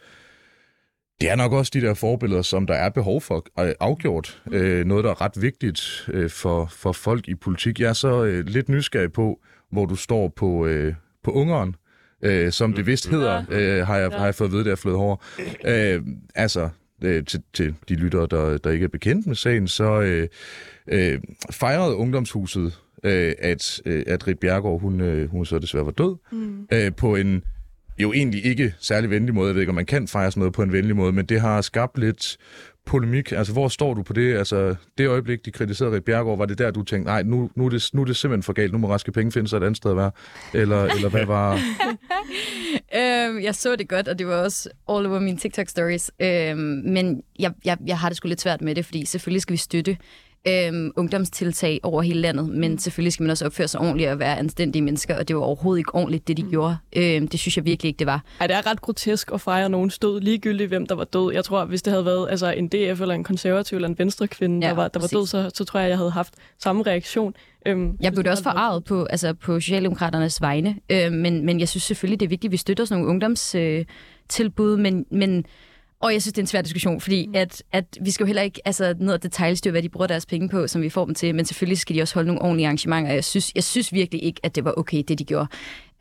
det 1.20 1.30
er 1.30 1.36
nok 1.36 1.52
også 1.52 1.70
de 1.74 1.80
der 1.80 1.94
forbilleder, 1.94 2.42
som 2.42 2.66
der 2.66 2.74
er 2.74 2.88
behov 2.88 3.20
for 3.20 3.46
afgjort. 3.80 4.42
Øh, 4.52 4.84
noget, 4.84 5.04
der 5.04 5.10
er 5.10 5.20
ret 5.20 5.42
vigtigt 5.42 6.08
øh, 6.12 6.30
for, 6.30 6.66
for 6.66 6.92
folk 6.92 7.28
i 7.28 7.34
politik. 7.34 7.80
Jeg 7.80 7.88
er 7.88 7.92
så 7.92 8.24
øh, 8.24 8.46
lidt 8.46 8.68
nysgerrig 8.68 9.12
på, 9.12 9.40
hvor 9.72 9.86
du 9.86 9.96
står 9.96 10.28
på, 10.28 10.66
øh, 10.66 10.94
på 11.24 11.30
ungeren, 11.30 11.76
øh, 12.22 12.52
som 12.52 12.72
det 12.72 12.86
vist 12.86 13.08
hedder, 13.08 13.44
øh, 13.50 13.86
har, 13.86 13.96
jeg, 13.96 14.10
har 14.10 14.24
jeg 14.24 14.34
fået 14.34 14.48
at 14.48 14.52
vide, 14.52 14.64
det 14.64 14.70
er 14.72 14.76
flødet 14.76 14.98
over. 14.98 15.16
Øh, 15.64 16.02
altså, 16.34 16.68
øh, 17.04 17.24
til, 17.24 17.42
til 17.52 17.74
de 17.88 17.94
lyttere, 17.94 18.26
der, 18.30 18.58
der 18.58 18.70
ikke 18.70 18.84
er 18.84 18.88
bekendt 18.88 19.26
med 19.26 19.36
sagen, 19.36 19.68
så 19.68 20.00
øh, 20.00 20.28
øh, 20.86 21.18
fejrede 21.50 21.96
ungdomshuset, 21.96 22.80
øh, 23.04 23.32
at, 23.38 23.80
øh, 23.84 24.04
at 24.06 24.28
Rit 24.28 24.38
Bjergård, 24.38 24.80
hun, 24.80 25.00
øh, 25.00 25.30
hun 25.30 25.46
så 25.46 25.58
desværre 25.58 25.84
var 25.86 25.92
død, 25.92 26.16
mm. 26.32 26.66
øh, 26.72 26.92
på 26.96 27.16
en 27.16 27.42
jo 27.98 28.12
egentlig 28.12 28.44
ikke 28.44 28.74
særlig 28.80 29.10
venlig 29.10 29.34
måde. 29.34 29.46
Jeg 29.46 29.54
ved 29.54 29.62
ikke, 29.62 29.70
om 29.70 29.74
man 29.74 29.86
kan 29.86 30.08
fejre 30.08 30.30
sådan 30.30 30.40
noget 30.40 30.54
på 30.54 30.62
en 30.62 30.72
venlig 30.72 30.96
måde, 30.96 31.12
men 31.12 31.26
det 31.26 31.40
har 31.40 31.60
skabt 31.60 31.98
lidt 31.98 32.36
polemik. 32.86 33.32
Altså, 33.32 33.52
hvor 33.52 33.68
står 33.68 33.94
du 33.94 34.02
på 34.02 34.12
det? 34.12 34.36
Altså, 34.36 34.74
det 34.98 35.08
øjeblik, 35.08 35.44
de 35.44 35.50
kritiserede 35.50 35.94
Rik 35.94 36.04
Bjergård, 36.04 36.38
var 36.38 36.46
det 36.46 36.58
der, 36.58 36.70
du 36.70 36.82
tænkte, 36.82 37.10
nej, 37.10 37.22
nu, 37.22 37.50
nu, 37.54 37.66
er 37.66 37.70
det, 37.70 37.90
nu 37.92 38.00
er 38.00 38.04
det 38.04 38.16
simpelthen 38.16 38.42
for 38.42 38.52
galt, 38.52 38.72
nu 38.72 38.78
må 38.78 38.88
Raske 38.90 39.12
Penge 39.12 39.32
finde 39.32 39.48
sig 39.48 39.56
et 39.56 39.62
andet 39.62 39.76
sted 39.76 39.90
at 39.90 39.96
være? 39.96 40.10
Eller, 40.54 40.84
eller 40.84 41.08
hvad 41.08 41.26
var... 41.26 41.58
Øhm, 42.96 43.40
jeg 43.40 43.54
så 43.54 43.76
det 43.76 43.88
godt, 43.88 44.08
og 44.08 44.18
det 44.18 44.26
var 44.26 44.34
også 44.34 44.68
all 44.88 45.06
over 45.06 45.20
mine 45.20 45.38
TikTok-stories. 45.38 46.10
Øhm, 46.20 46.58
men 46.84 47.22
jeg, 47.38 47.52
jeg, 47.64 47.78
jeg 47.86 47.98
har 47.98 48.08
det 48.08 48.16
sgu 48.16 48.28
lidt 48.28 48.40
svært 48.40 48.62
med 48.62 48.74
det, 48.74 48.86
fordi 48.86 49.04
selvfølgelig 49.04 49.42
skal 49.42 49.52
vi 49.52 49.56
støtte 49.56 49.96
øhm, 50.48 50.92
ungdomstiltag 50.96 51.80
over 51.82 52.02
hele 52.02 52.20
landet, 52.20 52.48
men 52.48 52.78
selvfølgelig 52.78 53.12
skal 53.12 53.22
man 53.24 53.30
også 53.30 53.46
opføre 53.46 53.68
sig 53.68 53.80
ordentligt 53.80 54.10
og 54.10 54.18
være 54.18 54.38
anstændige 54.38 54.82
mennesker, 54.82 55.18
og 55.18 55.28
det 55.28 55.36
var 55.36 55.42
overhovedet 55.42 55.80
ikke 55.80 55.94
ordentligt, 55.94 56.28
det 56.28 56.36
de 56.36 56.42
gjorde. 56.42 56.76
Øhm, 56.96 57.28
det 57.28 57.40
synes 57.40 57.56
jeg 57.56 57.64
virkelig 57.64 57.88
ikke, 57.88 57.98
det 57.98 58.06
var. 58.06 58.24
Ej, 58.40 58.46
det 58.46 58.56
er 58.56 58.66
ret 58.66 58.80
grotesk 58.80 59.30
at 59.34 59.40
fejre 59.40 59.68
nogens 59.68 59.98
død, 59.98 60.20
ligegyldigt 60.20 60.68
hvem 60.68 60.86
der 60.86 60.94
var 60.94 61.04
død. 61.04 61.32
Jeg 61.32 61.44
tror, 61.44 61.64
hvis 61.64 61.82
det 61.82 61.90
havde 61.90 62.04
været 62.04 62.30
altså, 62.30 62.50
en 62.52 62.68
DF 62.68 63.00
eller 63.00 63.14
en 63.14 63.24
konservativ 63.24 63.76
eller 63.76 63.88
en 63.88 63.98
venstre 63.98 64.28
kvinde, 64.28 64.66
Ja, 64.66 64.70
der 64.70 64.76
var, 64.76 64.88
der 64.88 65.00
var 65.00 65.06
død, 65.08 65.26
så, 65.26 65.50
så 65.54 65.64
tror 65.64 65.80
jeg, 65.80 65.88
jeg 65.88 65.98
havde 65.98 66.10
haft 66.10 66.34
samme 66.58 66.82
reaktion. 66.82 67.34
Øhm, 67.66 67.96
Jeg 68.00 68.12
blev 68.12 68.24
da 68.24 68.30
også 68.30 68.42
forarvet 68.42 68.84
på, 68.84 69.04
altså 69.04 69.34
på 69.34 69.60
Socialdemokraternes 69.60 70.40
vegne, 70.40 70.76
øh, 70.90 71.12
men, 71.12 71.46
men 71.46 71.60
jeg 71.60 71.68
synes 71.68 71.82
selvfølgelig, 71.82 72.20
det 72.20 72.26
er 72.26 72.30
vigtigt, 72.30 72.48
at 72.48 72.52
vi 72.52 72.56
støtter 72.56 72.84
sådan 72.84 73.00
nogle 73.00 73.10
ungdomstilbud, 73.10 73.78
øh, 73.78 73.84
tilbud, 74.28 74.76
men, 74.76 75.06
men 75.10 75.44
og 76.02 76.12
jeg 76.12 76.22
synes, 76.22 76.32
det 76.32 76.38
er 76.38 76.42
en 76.42 76.46
svær 76.46 76.62
diskussion, 76.62 77.00
fordi 77.00 77.28
at, 77.34 77.62
at 77.72 77.84
vi 78.00 78.10
skal 78.10 78.24
jo 78.24 78.26
heller 78.26 78.42
ikke 78.42 78.60
altså, 78.64 78.94
ned 78.98 79.12
og 79.12 79.22
detaljstyre, 79.22 79.70
hvad 79.70 79.82
de 79.82 79.88
bruger 79.88 80.06
deres 80.06 80.26
penge 80.26 80.48
på, 80.48 80.66
som 80.66 80.82
vi 80.82 80.88
får 80.88 81.04
dem 81.04 81.14
til, 81.14 81.34
men 81.34 81.44
selvfølgelig 81.44 81.78
skal 81.78 81.96
de 81.96 82.02
også 82.02 82.14
holde 82.14 82.26
nogle 82.26 82.42
ordentlige 82.42 82.66
arrangementer. 82.66 83.12
Jeg 83.12 83.24
synes, 83.24 83.52
jeg 83.54 83.64
synes 83.64 83.92
virkelig 83.92 84.22
ikke, 84.22 84.40
at 84.42 84.54
det 84.54 84.64
var 84.64 84.74
okay, 84.76 85.02
det 85.08 85.18
de 85.18 85.24
gjorde, 85.24 85.48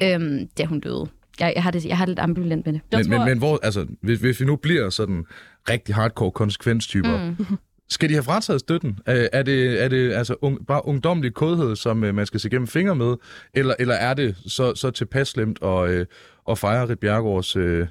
øhm, 0.03 0.47
da 0.57 0.65
hun 0.65 0.79
døde. 0.79 1.07
Jeg, 1.39 1.53
jeg, 1.55 1.63
har 1.63 1.71
det, 1.71 1.85
jeg 1.85 1.97
har 1.97 2.05
det 2.05 2.09
lidt 2.09 2.19
ambivalent 2.19 2.65
med 2.65 2.73
det. 2.73 2.81
Men, 2.91 3.03
tror- 3.03 3.17
men, 3.17 3.27
men 3.27 3.37
hvor, 3.37 3.59
altså, 3.63 3.85
hvis, 4.01 4.19
hvis 4.19 4.39
vi 4.39 4.45
nu 4.45 4.55
bliver 4.55 4.89
sådan 4.89 5.25
rigtig 5.69 5.95
hardcore 5.95 6.31
konsekvenstyper, 6.31 7.33
mm. 7.39 7.45
skal 7.89 8.09
de 8.09 8.13
have 8.13 8.23
frataget 8.23 8.59
støtten? 8.59 8.99
Er, 9.05 9.43
det, 9.43 9.83
er 9.83 9.87
det 9.87 10.13
altså 10.13 10.35
un, 10.41 10.65
bare 10.67 10.85
ungdomlig 10.85 11.33
kodhed, 11.33 11.75
som 11.75 12.03
uh, 12.03 12.15
man 12.15 12.25
skal 12.25 12.39
se 12.39 12.49
gennem 12.49 12.67
fingre 12.67 12.95
med, 12.95 13.15
eller, 13.53 13.73
eller 13.79 13.95
er 13.95 14.13
det 14.13 14.35
så, 14.47 14.75
så 14.75 14.91
tilpas 14.91 15.27
slemt 15.27 15.59
at, 15.63 15.99
uh, 15.99 16.05
at 16.49 16.57
fejre 16.57 16.89
Rit 16.89 16.99
Bjergårds 16.99 17.55
uh, 17.55 17.87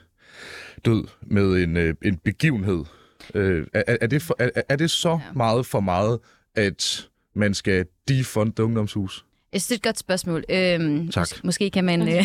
død 0.85 1.05
med 1.23 1.63
en, 1.63 1.77
uh, 1.77 1.95
en 2.03 2.17
begivenhed? 2.25 2.85
Uh, 3.35 3.43
er, 3.75 3.83
er, 4.01 4.07
det 4.07 4.23
for, 4.23 4.37
er, 4.39 4.51
er 4.69 4.77
det 4.77 4.91
så 4.91 5.11
ja. 5.11 5.21
meget 5.35 5.67
for 5.67 5.81
meget, 5.81 6.19
at 6.55 7.09
man 7.35 7.55
skal 7.55 7.87
defund 8.09 8.61
ungdomshus? 8.61 9.25
Jeg 9.53 9.61
synes, 9.61 9.69
det 9.69 9.75
er 9.75 9.79
et 9.79 9.83
godt 9.83 9.99
spørgsmål. 9.99 10.45
Øhm, 10.49 11.09
Tak. 11.09 11.27
Mås- 11.27 11.41
måske, 11.45 11.71
kan 11.71 11.85
man, 11.85 12.09
øh, 12.09 12.25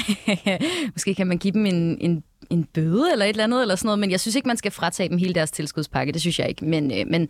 måske 0.96 1.16
kan 1.16 1.28
man 1.28 1.38
give 1.38 1.52
dem 1.52 1.66
en, 1.66 1.98
en, 2.02 2.24
en 2.50 2.64
bøde 2.64 3.12
eller 3.12 3.26
et 3.26 3.30
eller 3.30 3.44
andet, 3.44 3.62
eller 3.62 3.76
sådan 3.76 3.88
noget, 3.88 4.00
men 4.00 4.12
jeg 4.12 4.20
synes 4.20 4.36
ikke, 4.36 4.48
man 4.48 4.58
skal 4.58 4.72
fratage 4.72 5.10
dem 5.10 5.18
hele 5.18 5.34
deres 5.34 5.52
tilskudspakke. 5.52 6.14
Det 6.14 6.22
synes 6.22 6.40
jeg 6.40 6.50
ikke. 6.50 6.66
Men, 6.66 7.00
øh, 7.00 7.08
men 7.08 7.30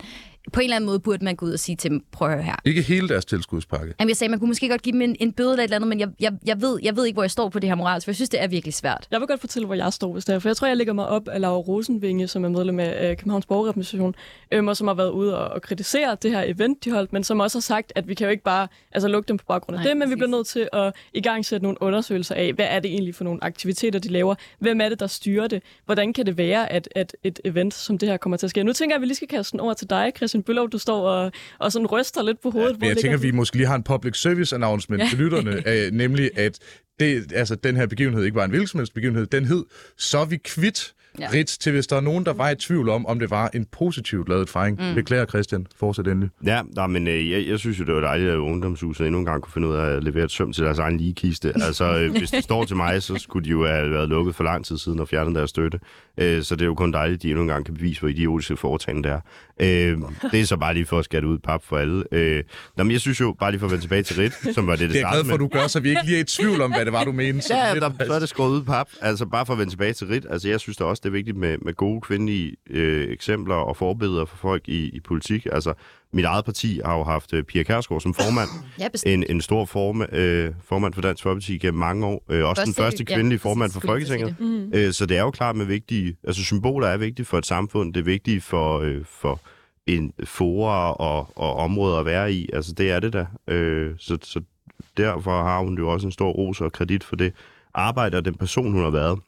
på 0.52 0.60
en 0.60 0.64
eller 0.64 0.76
anden 0.76 0.86
måde 0.86 1.00
burde 1.00 1.24
man 1.24 1.36
gå 1.36 1.46
ud 1.46 1.52
og 1.52 1.58
sige 1.58 1.76
til 1.76 1.90
dem, 1.90 2.04
prøv 2.12 2.28
at 2.28 2.34
høre 2.34 2.44
her. 2.44 2.56
Ikke 2.64 2.82
hele 2.82 3.08
deres 3.08 3.24
tilskudspakke. 3.24 3.94
Jamen, 4.00 4.08
jeg 4.08 4.16
sagde, 4.16 4.30
man 4.30 4.38
kunne 4.38 4.48
måske 4.48 4.68
godt 4.68 4.82
give 4.82 4.92
dem 4.92 5.02
en, 5.02 5.16
en 5.20 5.32
bøde 5.32 5.50
eller 5.50 5.62
et 5.62 5.64
eller 5.64 5.76
andet, 5.76 5.88
men 5.88 6.00
jeg, 6.00 6.08
jeg, 6.20 6.32
jeg, 6.46 6.60
ved, 6.60 6.78
jeg 6.82 6.96
ved 6.96 7.06
ikke, 7.06 7.16
hvor 7.16 7.22
jeg 7.22 7.30
står 7.30 7.48
på 7.48 7.58
det 7.58 7.68
her 7.68 7.74
morals, 7.74 8.04
for 8.04 8.10
jeg 8.10 8.16
synes, 8.16 8.28
det 8.28 8.42
er 8.42 8.46
virkelig 8.46 8.74
svært. 8.74 9.06
Jeg 9.10 9.20
vil 9.20 9.28
godt 9.28 9.40
fortælle, 9.40 9.66
hvor 9.66 9.74
jeg 9.74 9.92
står, 9.92 10.12
hvis 10.12 10.24
det 10.24 10.34
er. 10.34 10.38
For 10.38 10.48
jeg 10.48 10.56
tror, 10.56 10.66
jeg 10.66 10.76
ligger 10.76 10.92
mig 10.92 11.06
op 11.06 11.28
af 11.28 11.40
Laura 11.40 11.58
Rosenvinge, 11.58 12.28
som 12.28 12.44
er 12.44 12.48
medlem 12.48 12.80
af 12.80 13.10
øh, 13.10 13.16
Københavns 13.16 13.46
Borgerrepræsentation, 13.46 14.14
øhm, 14.52 14.68
og 14.68 14.76
som 14.76 14.86
har 14.86 14.94
været 14.94 15.10
ude 15.10 15.38
og, 15.38 15.48
og 15.48 15.62
kritisere 15.62 16.16
det 16.22 16.30
her 16.30 16.42
event, 16.46 16.84
de 16.84 16.90
holdt, 16.90 17.12
men 17.12 17.24
som 17.24 17.40
også 17.40 17.58
har 17.58 17.62
sagt, 17.62 17.92
at 17.94 18.08
vi 18.08 18.14
kan 18.14 18.24
jo 18.24 18.30
ikke 18.30 18.44
bare 18.44 18.68
altså, 18.92 19.08
lukke 19.08 19.28
dem 19.28 19.36
på 19.36 19.44
baggrund 19.48 19.76
af 19.76 19.80
Nej, 19.80 19.88
det, 19.88 19.96
men 19.96 20.08
vi 20.08 20.14
præcis. 20.14 20.18
bliver 20.18 20.36
nødt 20.36 20.46
til 20.46 20.68
at 20.72 20.94
i 21.14 21.20
gang 21.20 21.46
sætte 21.46 21.64
nogle 21.64 21.82
undersøgelser 21.82 22.34
af, 22.34 22.52
hvad 22.52 22.66
er 22.70 22.80
det 22.80 22.90
egentlig 22.90 23.14
for 23.14 23.24
nogle 23.24 23.44
aktiviteter, 23.44 23.98
de 23.98 24.08
laver? 24.08 24.34
Hvem 24.58 24.80
er 24.80 24.88
det, 24.88 25.00
der 25.06 25.10
styrer 25.10 25.48
det? 25.48 25.62
Hvordan 25.84 26.12
kan 26.12 26.26
det 26.26 26.36
være, 26.36 26.72
at, 26.72 26.88
at 26.96 27.16
et 27.22 27.40
event 27.44 27.74
som 27.74 27.98
det 27.98 28.08
her 28.08 28.16
kommer 28.16 28.36
til 28.36 28.46
at 28.46 28.50
ske? 28.50 28.62
Nu 28.62 28.72
tænker 28.72 28.94
jeg, 28.94 28.98
at 28.98 29.00
vi 29.00 29.06
lige 29.06 29.16
skal 29.16 29.28
kaste 29.28 29.52
den 29.52 29.60
over 29.60 29.74
til 29.74 29.90
dig, 29.90 30.12
Christian 30.16 30.42
Bøllov. 30.42 30.70
Du 30.70 30.78
står 30.78 31.08
og, 31.08 31.32
og 31.58 31.72
sådan 31.72 31.86
ryster 31.86 32.22
lidt 32.22 32.40
på 32.42 32.50
hovedet. 32.50 32.80
Men 32.80 32.88
jeg 32.88 32.96
tænker, 32.96 33.16
at 33.16 33.22
vi 33.22 33.30
måske 33.30 33.56
lige 33.56 33.66
har 33.66 33.74
en 33.74 33.82
public 33.82 34.16
service 34.16 34.54
announcement 34.54 35.02
ja. 35.02 35.08
til 35.08 35.18
lytterne, 35.18 35.62
øh, 35.70 35.92
nemlig 35.92 36.38
at 36.38 36.58
det, 37.00 37.32
altså, 37.32 37.54
den 37.54 37.76
her 37.76 37.86
begivenhed 37.86 38.24
ikke 38.24 38.34
var 38.34 38.44
en 38.44 38.50
hvilken 38.50 38.86
begivenhed. 38.94 39.26
Den 39.26 39.44
hed 39.44 39.64
Så 39.96 40.18
er 40.18 40.24
vi 40.24 40.36
kvidt 40.36 40.94
ja. 41.18 41.24
Ja. 41.32 41.38
Rit, 41.38 41.46
til 41.46 41.72
hvis 41.72 41.86
der 41.86 41.96
er 41.96 42.00
nogen, 42.00 42.26
der 42.26 42.32
var 42.32 42.50
i 42.50 42.54
tvivl 42.54 42.88
om, 42.88 43.06
om 43.06 43.18
det 43.18 43.30
var 43.30 43.50
en 43.54 43.66
positivt 43.72 44.28
lavet 44.28 44.48
fejring. 44.48 44.88
Mm. 44.88 44.94
Beklager, 44.94 45.26
Christian. 45.26 45.66
Fortsæt 45.76 46.06
endelig. 46.06 46.30
Ja, 46.44 46.62
nej, 46.76 46.86
men 46.86 47.08
øh, 47.08 47.30
jeg, 47.30 47.46
jeg 47.48 47.58
synes 47.58 47.80
jo, 47.80 47.84
det 47.84 47.94
var 47.94 48.00
dejligt, 48.00 48.30
at 48.30 48.36
ungdomshuset 48.36 49.06
endnu 49.06 49.18
en 49.18 49.24
gang 49.24 49.42
kunne 49.42 49.52
finde 49.52 49.68
ud 49.68 49.74
af 49.74 49.86
at 49.96 50.04
levere 50.04 50.24
et 50.24 50.30
søm 50.30 50.52
til 50.52 50.64
deres 50.64 50.78
egen 50.78 50.96
ligekiste. 50.96 51.52
Altså, 51.66 51.84
øh, 51.98 52.10
hvis 52.10 52.30
det 52.30 52.44
står 52.44 52.64
til 52.64 52.76
mig, 52.76 53.02
så 53.02 53.16
skulle 53.18 53.44
de 53.44 53.50
jo 53.50 53.66
have 53.66 53.90
været 53.90 54.08
lukket 54.08 54.34
for 54.34 54.44
lang 54.44 54.64
tid 54.64 54.78
siden 54.78 55.00
og 55.00 55.08
fjernet 55.08 55.34
deres 55.34 55.50
støtte. 55.50 55.80
Øh, 56.18 56.42
så 56.42 56.54
det 56.54 56.62
er 56.62 56.66
jo 56.66 56.74
kun 56.74 56.92
dejligt, 56.92 57.18
at 57.18 57.22
de 57.22 57.28
endnu 57.28 57.42
en 57.42 57.48
gang 57.48 57.64
kan 57.64 57.74
bevise, 57.74 58.00
hvor 58.00 58.08
idiotiske 58.08 58.56
foretagende 58.56 59.08
det 59.08 59.12
er. 59.12 59.20
Øh, 59.92 59.98
det 60.32 60.40
er 60.40 60.44
så 60.44 60.56
bare 60.56 60.74
lige 60.74 60.86
for 60.86 60.98
at 60.98 61.04
skære 61.04 61.26
ud 61.26 61.38
pap 61.38 61.64
for 61.64 61.76
alle. 61.78 62.04
Øh, 62.12 62.42
nå, 62.76 62.84
men 62.84 62.90
jeg 62.90 63.00
synes 63.00 63.20
jo, 63.20 63.36
bare 63.38 63.50
lige 63.50 63.58
for 63.58 63.66
at 63.66 63.70
vende 63.70 63.84
tilbage 63.84 64.02
til 64.02 64.16
Rit, 64.16 64.54
som 64.54 64.66
var 64.66 64.76
det, 64.76 64.80
det 64.80 64.90
Det 64.94 65.02
er 65.02 65.12
glad 65.12 65.24
for, 65.24 65.34
at 65.34 65.40
du 65.40 65.48
gør, 65.48 65.66
så 65.66 65.80
vi 65.80 65.88
ikke 65.88 66.02
lige 66.04 66.16
er 66.16 66.20
i 66.20 66.24
tvivl 66.24 66.60
om, 66.60 66.72
hvad 66.72 66.84
det 66.84 66.92
var, 66.92 67.04
du 67.04 67.12
mente. 67.12 67.42
Så 67.46 67.54
Ja, 67.54 67.74
det 67.74 67.82
er 67.82 67.88
der, 67.88 68.06
så 68.06 68.12
er 68.12 68.18
det 68.18 68.28
skåret 68.28 68.50
ud 68.50 68.62
pap. 68.62 68.88
Altså 69.00 69.26
bare 69.26 69.46
for 69.46 69.52
at 69.52 69.58
vende 69.58 69.72
tilbage 69.72 69.92
til 69.92 70.06
Rit. 70.06 70.26
Altså 70.30 70.48
jeg 70.48 70.60
synes 70.60 70.76
da 70.76 70.84
også, 70.84 71.00
det 71.06 71.10
er 71.10 71.16
vigtigt 71.16 71.36
med, 71.36 71.58
med 71.58 71.74
gode 71.74 72.00
kvindelige 72.00 72.56
øh, 72.70 73.08
eksempler 73.12 73.54
og 73.54 73.76
forbilleder 73.76 74.24
for 74.24 74.36
folk 74.36 74.68
i, 74.68 74.88
i 74.88 75.00
politik. 75.00 75.46
Altså 75.52 75.74
mit 76.12 76.24
eget 76.24 76.44
parti 76.44 76.80
har 76.84 76.96
jo 76.96 77.04
haft 77.04 77.32
øh, 77.32 77.42
Pia 77.44 77.62
Kærsgaard 77.62 78.00
som 78.00 78.14
formand. 78.14 78.48
Ja, 78.80 78.88
bestemt. 78.88 79.14
en, 79.14 79.24
en 79.36 79.40
stor 79.40 79.64
form, 79.64 80.02
øh, 80.02 80.50
formand 80.64 80.94
for 80.94 81.02
Dansk 81.02 81.22
Folkeparti 81.22 81.58
gennem 81.58 81.78
mange 81.78 82.06
år. 82.06 82.24
Øh, 82.30 82.44
også 82.48 82.62
den 82.64 82.74
Første- 82.74 82.82
første 82.82 83.04
ja, 83.08 83.14
kvindelige 83.14 83.38
præcis, 83.38 83.42
formand 83.42 83.72
for 83.72 83.80
Folketinget. 83.80 84.36
Mm. 84.40 84.70
Øh, 84.74 84.92
så 84.92 85.06
det 85.06 85.16
er 85.16 85.22
jo 85.22 85.30
klart 85.30 85.56
med 85.56 85.66
vigtige... 85.66 86.16
Altså 86.24 86.44
symboler 86.44 86.86
er 86.86 86.96
vigtige 86.96 87.26
for 87.26 87.38
et 87.38 87.46
samfund. 87.46 87.94
Det 87.94 88.00
er 88.00 88.04
vigtigt 88.04 88.44
for, 88.44 88.78
øh, 88.80 89.04
for 89.04 89.40
en 89.86 90.12
fora 90.24 90.92
og, 90.92 91.28
og 91.36 91.56
områder 91.56 91.98
at 91.98 92.06
være 92.06 92.32
i. 92.32 92.48
Altså 92.52 92.72
det 92.72 92.90
er 92.90 93.00
det 93.00 93.12
da. 93.12 93.26
Øh, 93.48 93.94
så, 93.98 94.18
så 94.22 94.40
derfor 94.96 95.42
har 95.42 95.60
hun 95.60 95.78
jo 95.78 95.88
også 95.88 96.06
en 96.06 96.12
stor 96.12 96.30
ros 96.30 96.60
og 96.60 96.72
kredit 96.72 97.04
for 97.04 97.16
det 97.16 97.32
arbejde 97.74 98.16
og 98.16 98.24
den 98.24 98.34
person, 98.34 98.72
hun 98.72 98.82
har 98.82 98.90
været. 98.90 99.18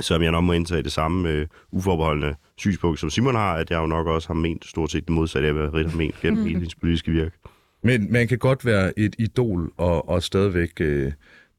Som 0.00 0.22
jeg 0.22 0.32
nok 0.32 0.44
må 0.44 0.52
indtage 0.52 0.82
det 0.82 0.92
samme 0.92 1.28
øh, 1.28 1.46
uforbeholdende 1.70 2.34
synspunkt, 2.56 3.00
som 3.00 3.10
Simon 3.10 3.34
har, 3.34 3.54
at 3.54 3.70
jeg 3.70 3.76
jo 3.76 3.86
nok 3.86 4.06
også 4.06 4.28
har 4.28 4.34
ment 4.34 4.66
stort 4.66 4.90
set 4.90 5.04
det 5.04 5.10
modsatte 5.10 5.48
af, 5.48 5.54
hvad 5.54 5.74
Ritter 5.74 5.90
har 5.90 5.98
ment 5.98 6.20
gennem 6.20 6.42
hele 6.42 6.54
hendes 6.58 6.74
politiske 6.74 7.12
virke. 7.12 7.36
Men 7.82 8.12
man 8.12 8.28
kan 8.28 8.38
godt 8.38 8.64
være 8.64 8.98
et 8.98 9.16
idol 9.18 9.72
og, 9.76 10.08
og 10.08 10.22
stadigvæk 10.22 10.80
øh, 10.80 11.12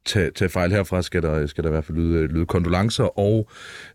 tage, 0.06 0.32
tage 0.32 0.50
fejl 0.50 0.72
herfra, 0.72 1.02
skal 1.02 1.22
der, 1.22 1.48
skal 1.48 1.64
der 1.64 1.70
i 1.70 1.72
hvert 1.72 1.86
fald 1.86 1.98
lyde, 1.98 2.28
lyde 2.28 2.46
kondolencer, 2.46 3.20
og 3.20 3.50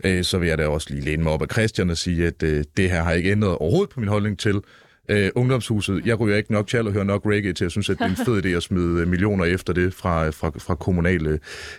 øh, 0.05 0.25
så 0.25 0.39
vil 0.39 0.49
jeg 0.49 0.59
da 0.59 0.69
også 0.69 0.91
lige 0.91 1.05
læne 1.05 1.23
mig 1.23 1.33
op 1.33 1.43
af 1.43 1.49
Christian 1.53 1.91
og 1.91 1.97
sige, 1.97 2.27
at 2.27 2.43
øh, 2.43 2.65
det 2.77 2.91
her 2.91 3.03
har 3.03 3.13
ikke 3.13 3.31
ændret 3.31 3.57
overhovedet 3.59 3.91
på 3.91 4.01
min 4.01 4.09
holdning 4.09 4.39
til 4.39 4.61
øh, 5.09 5.31
ungdomshuset. 5.35 6.07
Jeg 6.07 6.21
ryger 6.21 6.37
ikke 6.37 6.53
nok 6.53 6.67
tjal 6.67 6.87
og 6.87 6.93
hører 6.93 7.05
nok 7.05 7.27
reggae 7.27 7.53
til, 7.53 7.65
jeg 7.65 7.71
synes, 7.71 7.91
at 7.91 7.99
det 7.99 8.05
er 8.05 8.09
en 8.09 8.27
fed 8.27 8.41
idé 8.45 8.49
at 8.49 8.63
smide 8.63 9.01
øh, 9.01 9.09
millioner 9.09 9.45
efter 9.45 9.73
det 9.73 9.95
fra, 9.95 10.31
fra, 10.31 10.51
fra 10.59 10.75
kommunale 10.75 11.39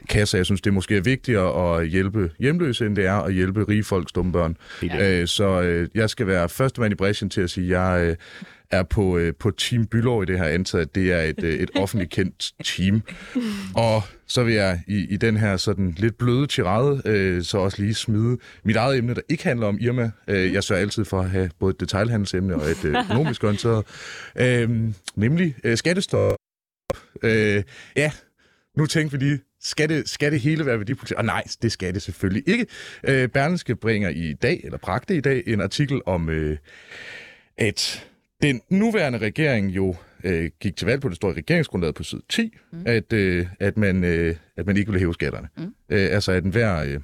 kasser. 0.09 0.37
Jeg 0.37 0.45
synes, 0.45 0.61
det 0.61 0.73
måske 0.73 0.97
er 0.97 1.01
vigtigere 1.01 1.77
at 1.77 1.87
hjælpe 1.87 2.31
hjemløse, 2.39 2.85
end 2.85 2.95
det 2.95 3.05
er 3.05 3.13
at 3.13 3.33
hjælpe 3.33 3.65
rige 3.69 3.83
folks 3.83 4.11
dumme 4.11 4.31
børn. 4.31 4.57
Øh, 5.01 5.27
så 5.27 5.61
øh, 5.61 5.89
jeg 5.95 6.09
skal 6.09 6.27
være 6.27 6.49
første 6.49 6.81
mand 6.81 6.91
i 6.91 6.95
bræschen 6.95 7.29
til 7.29 7.41
at 7.41 7.49
sige, 7.49 7.77
at 7.77 7.81
jeg 7.81 8.09
øh, 8.09 8.15
er 8.71 8.83
på, 8.83 9.17
øh, 9.17 9.33
på 9.39 9.51
Team 9.51 9.85
Bylov 9.85 10.23
i 10.23 10.25
det 10.25 10.37
her 10.37 10.45
antaget, 10.45 10.85
at 10.85 10.95
det 10.95 11.11
er 11.11 11.21
et, 11.21 11.43
øh, 11.43 11.53
et 11.53 11.71
offentligt 11.75 12.11
kendt 12.11 12.53
team. 12.63 13.01
Og 13.75 14.03
så 14.27 14.43
vil 14.43 14.53
jeg 14.53 14.81
i, 14.87 15.07
i 15.09 15.17
den 15.17 15.37
her 15.37 15.57
sådan 15.57 15.95
lidt 15.97 16.17
bløde 16.17 16.47
tirade, 16.47 17.01
øh, 17.05 17.43
så 17.43 17.57
også 17.57 17.81
lige 17.81 17.93
smide 17.93 18.37
mit 18.63 18.75
eget 18.75 18.97
emne, 18.97 19.13
der 19.13 19.21
ikke 19.29 19.43
handler 19.43 19.67
om 19.67 19.77
Irma. 19.81 20.11
Øh, 20.27 20.53
jeg 20.53 20.63
sørger 20.63 20.81
altid 20.81 21.05
for 21.05 21.21
at 21.21 21.29
have 21.29 21.49
både 21.59 21.69
et 21.69 21.79
detailhandelsemne 21.79 22.55
og 22.55 22.65
et 22.69 22.85
øh, 22.85 22.95
økonomisk 22.99 23.43
orienteret. 23.43 23.85
Øh, 24.39 24.69
nemlig 25.15 25.55
øh, 25.63 25.77
skattestop. 25.77 26.35
Øh, 27.23 27.63
ja, 27.95 28.11
nu 28.77 28.85
tænker 28.85 29.17
vi 29.17 29.25
lige, 29.25 29.39
skal 29.61 29.89
det, 29.89 30.09
skal 30.09 30.31
det 30.31 30.39
hele 30.39 30.65
være 30.65 30.77
værdipolitik? 30.77 31.17
Og 31.17 31.25
nej, 31.25 31.43
det 31.61 31.71
skal 31.71 31.93
det 31.93 32.01
selvfølgelig 32.01 32.43
ikke. 32.47 32.65
Øh, 33.03 33.27
Berlingske 33.27 33.75
bringer 33.75 34.09
i 34.09 34.33
dag, 34.33 34.61
eller 34.63 34.77
bragte 34.77 35.15
i 35.15 35.21
dag, 35.21 35.43
en 35.47 35.61
artikel 35.61 36.01
om, 36.05 36.29
øh, 36.29 36.57
at 37.57 38.07
den 38.41 38.61
nuværende 38.69 39.17
regering 39.17 39.69
jo 39.69 39.95
øh, 40.23 40.49
gik 40.59 40.75
til 40.75 40.87
valg 40.87 41.01
på, 41.01 41.09
det 41.09 41.15
står 41.15 41.29
i 41.31 41.33
regeringsgrundlaget 41.33 41.95
på 41.95 42.03
side 42.03 42.21
10, 42.29 42.53
mm. 42.71 42.83
at, 42.85 43.13
øh, 43.13 43.47
at, 43.59 43.77
man, 43.77 44.03
øh, 44.03 44.35
at 44.57 44.65
man 44.65 44.77
ikke 44.77 44.91
ville 44.91 44.99
hæve 44.99 45.13
skatterne. 45.13 45.47
Mm. 45.57 45.63
Øh, 45.89 46.07
altså 46.11 46.31
at 46.31 46.43
enhver... 46.43 46.83
Øh, 46.83 46.99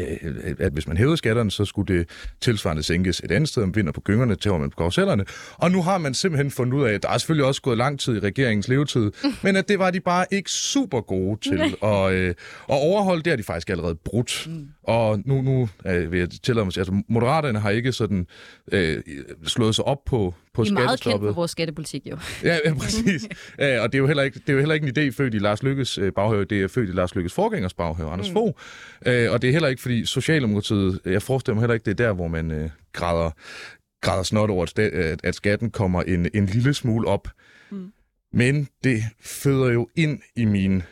øh, 0.00 0.54
at 0.58 0.72
hvis 0.72 0.88
man 0.88 0.96
hævede 0.96 1.16
skatterne, 1.16 1.50
så 1.50 1.64
skulle 1.64 1.98
det 1.98 2.08
tilsvarende 2.40 2.82
sænkes 2.82 3.20
et 3.24 3.30
andet 3.30 3.48
sted, 3.48 3.62
om 3.62 3.76
vinder 3.76 3.92
på 3.92 4.00
gyngerne, 4.00 4.34
til 4.34 4.52
man 4.52 4.70
på 4.70 4.76
karusellerne. 4.76 5.24
Og 5.52 5.70
nu 5.70 5.82
har 5.82 5.98
man 5.98 6.14
simpelthen 6.14 6.50
fundet 6.50 6.78
ud 6.78 6.84
af, 6.84 6.92
at 6.92 7.02
der 7.02 7.08
er 7.08 7.18
selvfølgelig 7.18 7.46
også 7.46 7.62
gået 7.62 7.78
lang 7.78 8.00
tid 8.00 8.16
i 8.16 8.18
regeringens 8.18 8.68
levetid, 8.68 9.12
men 9.44 9.56
at 9.56 9.68
det 9.68 9.78
var 9.78 9.90
de 9.90 10.00
bare 10.00 10.26
ikke 10.30 10.50
super 10.50 11.00
gode 11.00 11.40
til 11.40 11.76
at, 11.82 12.12
øh, 12.12 12.28
at 12.28 12.34
overholde. 12.68 13.22
Det 13.22 13.30
har 13.30 13.36
de 13.36 13.42
faktisk 13.42 13.70
allerede 13.70 13.94
brudt. 13.94 14.46
Mm. 14.50 14.68
Og 14.82 15.20
nu, 15.24 15.42
nu 15.42 15.68
øh, 15.86 16.12
vil 16.12 16.18
jeg 16.18 16.28
tillade 16.30 16.64
mig 16.64 16.72
at 16.72 16.78
altså 16.78 17.02
Moderaterne 17.08 17.58
har 17.58 17.70
ikke 17.70 17.92
sådan 17.92 18.26
øh, 18.72 19.02
slået 19.46 19.74
sig 19.74 19.84
op 19.84 20.04
på, 20.06 20.34
på 20.58 20.62
Vi 20.62 20.68
er 20.68 20.72
meget 20.72 21.00
kendt 21.00 21.22
for 21.22 21.32
vores 21.32 21.50
skattepolitik, 21.50 22.06
jo. 22.06 22.18
Ja, 22.44 22.58
ja 22.64 22.74
præcis. 22.74 23.28
ja, 23.58 23.80
og 23.80 23.92
det 23.92 23.98
er, 23.98 24.00
jo 24.00 24.06
heller 24.06 24.22
ikke, 24.22 24.38
det 24.38 24.48
er 24.48 24.52
jo 24.52 24.58
heller 24.58 24.74
ikke 24.74 24.88
en 24.88 25.08
idé 25.08 25.10
født 25.16 25.34
i 25.34 25.38
Lars 25.38 25.62
Lykkes 25.62 25.98
øh, 25.98 26.12
baghave, 26.12 26.44
det 26.44 26.62
er 26.62 26.68
født 26.68 26.88
i 26.88 26.92
Lars 26.92 27.14
Lykkes 27.14 27.32
forgængers 27.32 27.74
baghave, 27.74 28.10
Anders 28.10 28.28
mm. 28.28 28.32
Fogh. 28.32 28.52
Øh, 29.06 29.32
og 29.32 29.42
det 29.42 29.48
er 29.48 29.52
heller 29.52 29.68
ikke, 29.68 29.82
fordi 29.82 30.04
Socialdemokratiet, 30.04 31.00
jeg 31.04 31.22
forestiller 31.22 31.54
mig 31.54 31.62
heller 31.62 31.74
ikke, 31.74 31.84
det 31.84 32.00
er 32.00 32.06
der, 32.06 32.12
hvor 32.12 32.28
man 32.28 32.50
øh, 32.50 32.70
græder, 32.92 33.30
græder 34.00 34.22
snot 34.22 34.50
over, 34.50 34.62
at, 34.62 34.78
at, 34.78 35.20
at 35.24 35.34
skatten 35.34 35.70
kommer 35.70 36.02
en, 36.02 36.28
en 36.34 36.46
lille 36.46 36.74
smule 36.74 37.08
op. 37.08 37.28
Mm. 37.70 37.92
Men 38.32 38.68
det 38.84 39.02
føder 39.20 39.72
jo 39.72 39.88
ind 39.96 40.20
i 40.36 40.44
min 40.44 40.82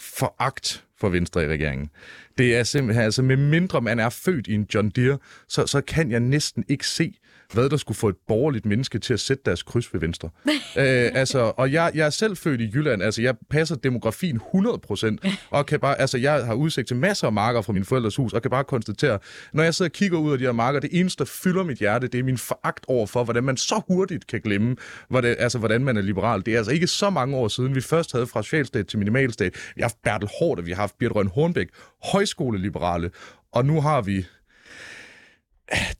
foragt 0.00 0.84
for 1.00 1.08
Venstre 1.08 1.44
i 1.44 1.48
regeringen. 1.48 1.90
Det 2.38 2.56
er 2.56 2.62
simpelthen, 2.62 3.04
altså 3.04 3.22
med 3.22 3.36
mindre 3.36 3.80
man 3.80 3.98
er 3.98 4.08
født 4.08 4.46
i 4.46 4.54
en 4.54 4.66
John 4.74 4.90
Deere, 4.90 5.18
så, 5.48 5.66
så 5.66 5.80
kan 5.80 6.10
jeg 6.10 6.20
næsten 6.20 6.64
ikke 6.68 6.86
se, 6.86 7.14
hvad 7.52 7.70
der 7.70 7.76
skulle 7.76 7.98
få 7.98 8.08
et 8.08 8.16
borgerligt 8.28 8.66
menneske 8.66 8.98
til 8.98 9.14
at 9.14 9.20
sætte 9.20 9.42
deres 9.46 9.62
kryds 9.62 9.92
ved 9.92 10.00
Venstre. 10.00 10.30
øh, 10.52 11.10
altså, 11.14 11.52
og 11.56 11.72
jeg, 11.72 11.92
jeg 11.94 12.06
er 12.06 12.10
selv 12.10 12.36
født 12.36 12.60
i 12.60 12.70
Jylland, 12.74 13.02
altså 13.02 13.22
jeg 13.22 13.34
passer 13.50 13.76
demografien 13.76 14.40
100%, 14.54 15.16
og 15.50 15.66
kan 15.66 15.80
bare, 15.80 16.00
altså 16.00 16.18
jeg 16.18 16.46
har 16.46 16.54
udsigt 16.54 16.88
til 16.88 16.96
masser 16.96 17.26
af 17.26 17.32
marker 17.32 17.62
fra 17.62 17.72
min 17.72 17.84
forældres 17.84 18.16
hus, 18.16 18.32
og 18.32 18.42
kan 18.42 18.50
bare 18.50 18.64
konstatere, 18.64 19.18
når 19.52 19.62
jeg 19.62 19.74
sidder 19.74 19.88
og 19.88 19.92
kigger 19.92 20.18
ud 20.18 20.32
af 20.32 20.38
de 20.38 20.44
her 20.44 20.52
marker, 20.52 20.80
det 20.80 20.90
eneste, 20.92 21.24
der 21.24 21.30
fylder 21.42 21.62
mit 21.62 21.78
hjerte, 21.78 22.08
det 22.08 22.20
er 22.20 22.24
min 22.24 22.38
foragt 22.38 22.84
over 22.88 23.06
for, 23.06 23.24
hvordan 23.24 23.44
man 23.44 23.56
så 23.56 23.82
hurtigt 23.88 24.26
kan 24.26 24.40
glemme, 24.40 24.76
hvordan, 25.08 25.36
altså, 25.38 25.58
hvordan 25.58 25.84
man 25.84 25.96
er 25.96 26.02
liberal. 26.02 26.46
Det 26.46 26.54
er 26.54 26.58
altså 26.58 26.72
ikke 26.72 26.86
så 26.86 27.10
mange 27.10 27.36
år 27.36 27.48
siden, 27.48 27.74
vi 27.74 27.80
først 27.80 28.12
havde 28.12 28.26
fra 28.26 28.42
socialstat 28.42 28.86
til 28.86 28.98
minimalstat. 28.98 29.54
Vi 29.54 29.80
har 29.80 29.84
haft 29.84 30.02
Bertel 30.04 30.28
Hård, 30.38 30.62
vi 30.62 30.70
har 30.70 30.80
haft 30.80 30.98
Birte 30.98 31.14
Røn 31.14 31.28
Hornbæk, 31.34 31.68
højskoleliberale, 32.12 33.10
og 33.52 33.64
nu 33.64 33.80
har 33.80 34.00
vi 34.00 34.26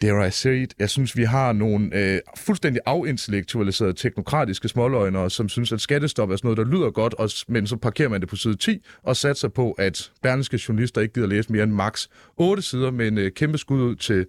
dare 0.02 0.28
I 0.28 0.30
say 0.30 0.62
it, 0.62 0.74
jeg 0.78 0.90
synes, 0.90 1.16
vi 1.16 1.24
har 1.24 1.52
nogle 1.52 1.90
øh, 1.94 2.20
fuldstændig 2.36 2.82
afintellektualiserede 2.86 3.92
teknokratiske 3.92 4.68
småløgnere, 4.68 5.30
som 5.30 5.48
synes, 5.48 5.72
at 5.72 5.80
skattestop 5.80 6.30
er 6.30 6.36
sådan 6.36 6.46
noget, 6.46 6.58
der 6.58 6.76
lyder 6.76 6.90
godt, 6.90 7.14
og, 7.14 7.30
men 7.48 7.66
så 7.66 7.76
parkerer 7.76 8.08
man 8.08 8.20
det 8.20 8.28
på 8.28 8.36
side 8.36 8.56
10 8.56 8.84
og 9.02 9.16
satser 9.16 9.48
på, 9.48 9.72
at 9.72 10.10
berlingske 10.22 10.60
journalister 10.68 11.00
ikke 11.00 11.14
gider 11.14 11.26
læse 11.26 11.52
mere 11.52 11.62
end 11.62 11.72
max 11.72 12.06
8 12.36 12.62
sider 12.62 12.90
med 12.90 13.08
en 13.08 13.18
øh, 13.18 13.32
kæmpe 13.32 13.58
skud 13.58 13.82
ud 13.82 13.96
til 13.96 14.26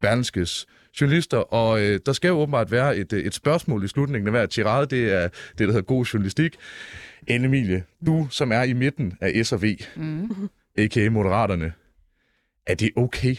berlingskes 0.00 0.66
journalister, 1.00 1.38
og 1.38 1.82
øh, 1.82 2.00
der 2.06 2.12
skal 2.12 2.28
jo 2.28 2.34
åbenbart 2.34 2.70
være 2.70 2.96
et, 2.96 3.12
øh, 3.12 3.24
et 3.24 3.34
spørgsmål 3.34 3.84
i 3.84 3.88
slutningen 3.88 4.26
af 4.26 4.32
hver 4.32 4.46
tirade. 4.46 4.86
Det 4.86 5.12
er 5.12 5.28
det, 5.28 5.58
der 5.58 5.66
hedder 5.66 5.82
god 5.82 6.04
journalistik. 6.04 6.56
Anne 7.28 7.46
Emilie, 7.46 7.84
du 8.06 8.26
som 8.30 8.52
er 8.52 8.62
i 8.62 8.72
midten 8.72 9.12
af 9.20 9.46
S 9.46 9.52
og 9.52 9.62
V, 9.62 9.76
mm. 9.96 10.48
a.k.a. 10.78 11.10
Moderaterne, 11.10 11.72
er 12.66 12.74
det 12.74 12.90
okay? 12.96 13.36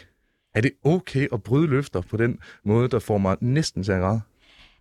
Er 0.55 0.61
det 0.61 0.71
okay 0.83 1.27
at 1.33 1.43
bryde 1.43 1.67
løfter 1.67 2.01
på 2.01 2.17
den 2.17 2.39
måde, 2.65 2.87
der 2.87 2.99
får 2.99 3.17
mig 3.17 3.37
næsten 3.41 3.83
til 3.83 3.91
at 3.91 4.01
græde? 4.01 4.21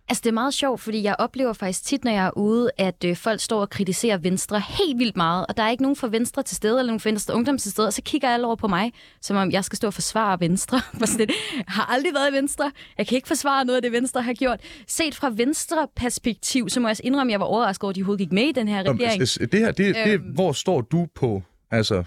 Altså, 0.09 0.21
det 0.21 0.29
er 0.29 0.33
meget 0.33 0.53
sjovt, 0.53 0.81
fordi 0.81 1.03
jeg 1.03 1.15
oplever 1.19 1.53
faktisk 1.53 1.83
tit, 1.83 2.03
når 2.03 2.11
jeg 2.11 2.25
er 2.25 2.37
ude, 2.37 2.71
at 2.77 3.03
øh, 3.05 3.15
folk 3.15 3.41
står 3.41 3.61
og 3.61 3.69
kritiserer 3.69 4.17
Venstre 4.17 4.59
helt 4.59 4.99
vildt 4.99 5.17
meget, 5.17 5.45
og 5.49 5.57
der 5.57 5.63
er 5.63 5.69
ikke 5.69 5.83
nogen 5.83 5.95
fra 5.95 6.07
Venstre 6.07 6.43
til 6.43 6.55
stede, 6.57 6.79
eller 6.79 6.87
nogen 6.87 6.99
fra 6.99 7.09
Venstre 7.09 7.35
Ungdom 7.35 7.57
til 7.57 7.71
stede, 7.71 7.87
og 7.87 7.93
så 7.93 8.01
kigger 8.01 8.29
alle 8.29 8.47
over 8.47 8.55
på 8.55 8.67
mig, 8.67 8.91
som 9.21 9.37
om 9.37 9.51
jeg 9.51 9.65
skal 9.65 9.77
stå 9.77 9.87
og 9.87 9.93
forsvare 9.93 10.39
Venstre. 10.39 10.81
Jeg 11.19 11.27
har 11.67 11.85
aldrig 11.85 12.13
været 12.13 12.31
i 12.31 12.33
Venstre. 12.33 12.71
Jeg 12.97 13.07
kan 13.07 13.15
ikke 13.15 13.27
forsvare 13.27 13.65
noget 13.65 13.75
af 13.75 13.81
det, 13.81 13.91
Venstre 13.91 14.21
har 14.21 14.33
gjort. 14.33 14.59
Set 14.87 15.15
fra 15.15 15.31
Venstre-perspektiv, 15.35 16.69
så 16.69 16.79
må 16.79 16.87
jeg 16.87 16.97
indrømme, 17.03 17.31
at 17.31 17.31
jeg 17.31 17.39
var 17.39 17.45
overrasket 17.45 17.83
over, 17.83 17.89
at 17.89 17.95
de 17.95 18.01
overhovedet 18.01 18.19
gik 18.19 18.31
med 18.31 18.43
i 18.43 18.51
den 18.51 18.67
her 18.67 18.79
regering. 18.79 19.21
Det 19.51 19.59
her, 19.59 19.71
det, 19.71 19.95
det, 19.95 20.13
øhm, 20.13 20.23
hvor 20.23 20.51
står 20.51 20.81
du 20.81 21.07
på, 21.15 21.41
altså, 21.71 22.03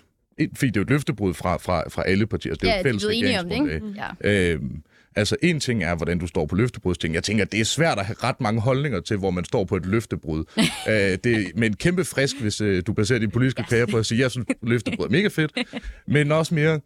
fordi 0.54 0.66
det 0.66 0.76
er 0.76 0.80
jo 0.80 0.82
et 0.82 0.90
løftebrud 0.90 1.34
fra, 1.34 1.56
fra, 1.56 1.88
fra 1.88 2.02
alle 2.06 2.26
partier. 2.26 2.54
Det 2.54 2.62
er 2.62 2.68
ja, 2.68 2.74
jo 2.74 2.80
et 2.80 2.82
fælles 2.82 3.04
er 3.04 3.42
det, 3.42 3.52
ikke? 3.52 3.82
Ja. 4.22 4.52
Øhm, 4.52 4.82
Altså, 5.16 5.36
en 5.42 5.60
ting 5.60 5.84
er, 5.84 5.94
hvordan 5.94 6.18
du 6.18 6.26
står 6.26 6.46
på 6.46 6.56
løftebrudsting. 6.56 7.14
Jeg 7.14 7.22
tænker, 7.22 7.44
det 7.44 7.60
er 7.60 7.64
svært 7.64 7.98
at 7.98 8.06
have 8.06 8.16
ret 8.22 8.40
mange 8.40 8.60
holdninger 8.60 9.00
til, 9.00 9.16
hvor 9.16 9.30
man 9.30 9.44
står 9.44 9.64
på 9.64 9.76
et 9.76 9.86
løftebrud. 9.86 10.44
øh, 10.88 10.94
det 10.94 11.26
er 11.26 11.50
med 11.56 11.66
en 11.66 11.76
kæmpe 11.76 12.04
frisk, 12.04 12.40
hvis 12.40 12.60
øh, 12.60 12.82
du 12.86 12.92
baserer 12.92 13.18
din 13.18 13.30
politiske 13.30 13.62
karriere 13.62 13.86
på 13.86 13.98
at 13.98 14.06
sige, 14.06 14.20
jeg 14.20 14.30
synes, 14.30 14.46
løftebrud 14.62 15.06
er 15.06 15.10
mega 15.10 15.28
fedt. 15.28 15.52
Men 16.06 16.32
også 16.32 16.54
mere, 16.54 16.80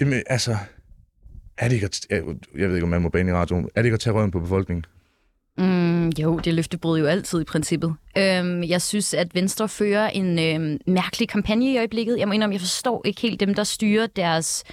jamen, 0.00 0.22
altså, 0.26 0.56
er 1.58 1.68
det 1.68 1.74
ikke 1.74 1.84
at, 1.86 2.06
jeg 2.58 2.68
ved 2.68 2.74
ikke, 2.74 2.84
om 2.84 2.88
man 2.88 3.02
må 3.02 3.08
bane 3.08 3.30
i 3.30 3.34
radioen, 3.34 3.68
er 3.74 3.82
det 3.82 3.86
ikke 3.86 3.94
at 3.94 4.00
tage 4.00 4.14
røven 4.14 4.30
på 4.30 4.40
befolkningen? 4.40 4.84
Mm, 5.58 6.08
jo, 6.08 6.38
det 6.38 6.54
løftebrød 6.54 6.98
jo 6.98 7.06
altid 7.06 7.40
i 7.40 7.44
princippet. 7.44 7.94
Øhm, 8.18 8.62
jeg 8.62 8.82
synes, 8.82 9.14
at 9.14 9.34
Venstre 9.34 9.68
fører 9.68 10.08
en 10.08 10.38
øhm, 10.38 10.80
mærkelig 10.86 11.28
kampagne 11.28 11.72
i 11.72 11.78
øjeblikket. 11.78 12.18
Jeg 12.18 12.28
må 12.28 12.34
indrømme, 12.34 12.54
jeg 12.54 12.60
forstår 12.60 13.02
ikke 13.04 13.20
helt 13.20 13.40
dem, 13.40 13.54
der 13.54 13.64
styrer 13.64 14.06
deres 14.06 14.64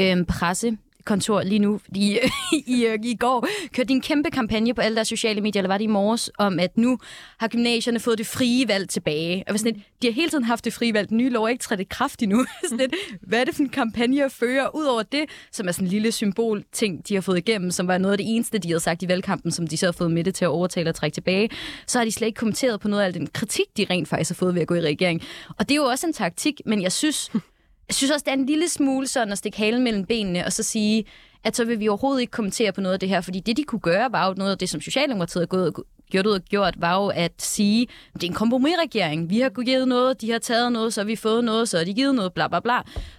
øhm, 0.00 0.24
presse 0.24 0.76
kontor 1.04 1.42
lige 1.42 1.58
nu. 1.58 1.80
I, 1.94 2.18
i, 2.52 2.62
i, 2.66 2.86
I 3.02 3.14
går 3.14 3.46
kørte 3.72 3.88
de 3.88 3.92
en 3.92 4.00
kæmpe 4.00 4.30
kampagne 4.30 4.74
på 4.74 4.80
alle 4.80 4.96
deres 4.96 5.08
sociale 5.08 5.40
medier, 5.40 5.60
eller 5.60 5.68
var 5.68 5.78
det 5.78 5.84
i 5.84 5.88
morges, 5.88 6.30
om 6.38 6.58
at 6.58 6.76
nu 6.76 6.98
har 7.38 7.48
gymnasierne 7.48 8.00
fået 8.00 8.18
det 8.18 8.26
frie 8.26 8.68
valg 8.68 8.88
tilbage. 8.88 9.44
Og 9.48 9.58
sådan 9.58 9.72
lidt, 9.72 9.86
de 10.02 10.06
har 10.06 10.12
hele 10.12 10.30
tiden 10.30 10.44
haft 10.44 10.64
det 10.64 10.72
frie 10.72 10.94
valg. 10.94 11.08
Den 11.08 11.16
nye 11.16 11.30
lov 11.30 11.44
er 11.44 11.48
ikke 11.48 11.62
trådt 11.62 11.80
i 11.80 11.84
kraft 11.84 12.22
endnu. 12.22 12.44
sådan 12.68 12.78
lidt, 12.78 12.94
hvad 13.20 13.40
er 13.40 13.44
det 13.44 13.54
for 13.54 13.62
en 13.62 13.68
kampagne 13.68 14.24
at 14.24 14.32
føre? 14.32 14.76
Udover 14.76 15.02
det, 15.02 15.24
som 15.52 15.68
er 15.68 15.72
sådan 15.72 15.86
en 15.86 15.90
lille 15.90 16.12
symbol 16.12 16.64
ting, 16.72 17.08
de 17.08 17.14
har 17.14 17.20
fået 17.20 17.38
igennem, 17.38 17.70
som 17.70 17.88
var 17.88 17.98
noget 17.98 18.12
af 18.12 18.18
det 18.18 18.26
eneste, 18.28 18.58
de 18.58 18.68
havde 18.68 18.80
sagt 18.80 19.02
i 19.02 19.08
valgkampen, 19.08 19.52
som 19.52 19.66
de 19.66 19.76
så 19.76 19.86
har 19.86 19.92
fået 19.92 20.10
med 20.10 20.24
det 20.24 20.34
til 20.34 20.44
at 20.44 20.48
overtale 20.48 20.90
og 20.90 20.94
trække 20.94 21.14
tilbage, 21.14 21.50
så 21.86 21.98
har 21.98 22.04
de 22.04 22.12
slet 22.12 22.26
ikke 22.26 22.38
kommenteret 22.38 22.80
på 22.80 22.88
noget 22.88 23.02
af 23.02 23.12
den 23.12 23.26
kritik, 23.26 23.66
de 23.76 23.86
rent 23.90 24.08
faktisk 24.08 24.30
har 24.30 24.34
fået 24.34 24.54
ved 24.54 24.62
at 24.62 24.68
gå 24.68 24.74
i 24.74 24.80
regering. 24.80 25.22
Og 25.58 25.68
det 25.68 25.70
er 25.70 25.76
jo 25.76 25.84
også 25.84 26.06
en 26.06 26.12
taktik, 26.12 26.60
men 26.66 26.82
jeg 26.82 26.92
synes, 26.92 27.30
jeg 27.88 27.94
synes 27.94 28.10
også, 28.10 28.24
det 28.24 28.30
er 28.30 28.36
en 28.36 28.46
lille 28.46 28.68
smule 28.68 29.06
sådan 29.06 29.32
at 29.32 29.38
stikke 29.38 29.58
halen 29.58 29.84
mellem 29.84 30.04
benene, 30.04 30.46
og 30.46 30.52
så 30.52 30.62
sige, 30.62 31.04
at 31.44 31.56
så 31.56 31.64
vil 31.64 31.80
vi 31.80 31.88
overhovedet 31.88 32.20
ikke 32.20 32.30
kommentere 32.30 32.72
på 32.72 32.80
noget 32.80 32.92
af 32.92 33.00
det 33.00 33.08
her, 33.08 33.20
fordi 33.20 33.40
det, 33.40 33.56
de 33.56 33.64
kunne 33.64 33.80
gøre, 33.80 34.12
var 34.12 34.28
jo 34.28 34.34
noget 34.36 34.50
af 34.52 34.58
det, 34.58 34.68
som 34.68 34.80
Socialdemokratiet 34.80 35.42
har 35.42 35.46
gået, 35.46 35.74
gjort 36.10 36.26
ud 36.26 36.32
og 36.32 36.40
gjort, 36.40 36.74
var 36.78 37.02
jo 37.02 37.08
at 37.08 37.32
sige, 37.38 37.86
at 38.14 38.20
det 38.20 38.26
er 38.26 38.30
en 38.30 38.34
kompromisregering. 38.34 39.30
Vi 39.30 39.40
har 39.40 39.62
givet 39.64 39.88
noget, 39.88 40.20
de 40.20 40.30
har 40.30 40.38
taget 40.38 40.72
noget, 40.72 40.94
så 40.94 41.00
har 41.00 41.06
vi 41.06 41.16
fået 41.16 41.44
noget, 41.44 41.68
så 41.68 41.78
har 41.78 41.84
de 41.84 41.94
givet 41.94 42.14
noget, 42.14 42.32
bla 42.32 42.48
bla 42.48 42.60
bla. 42.60 42.78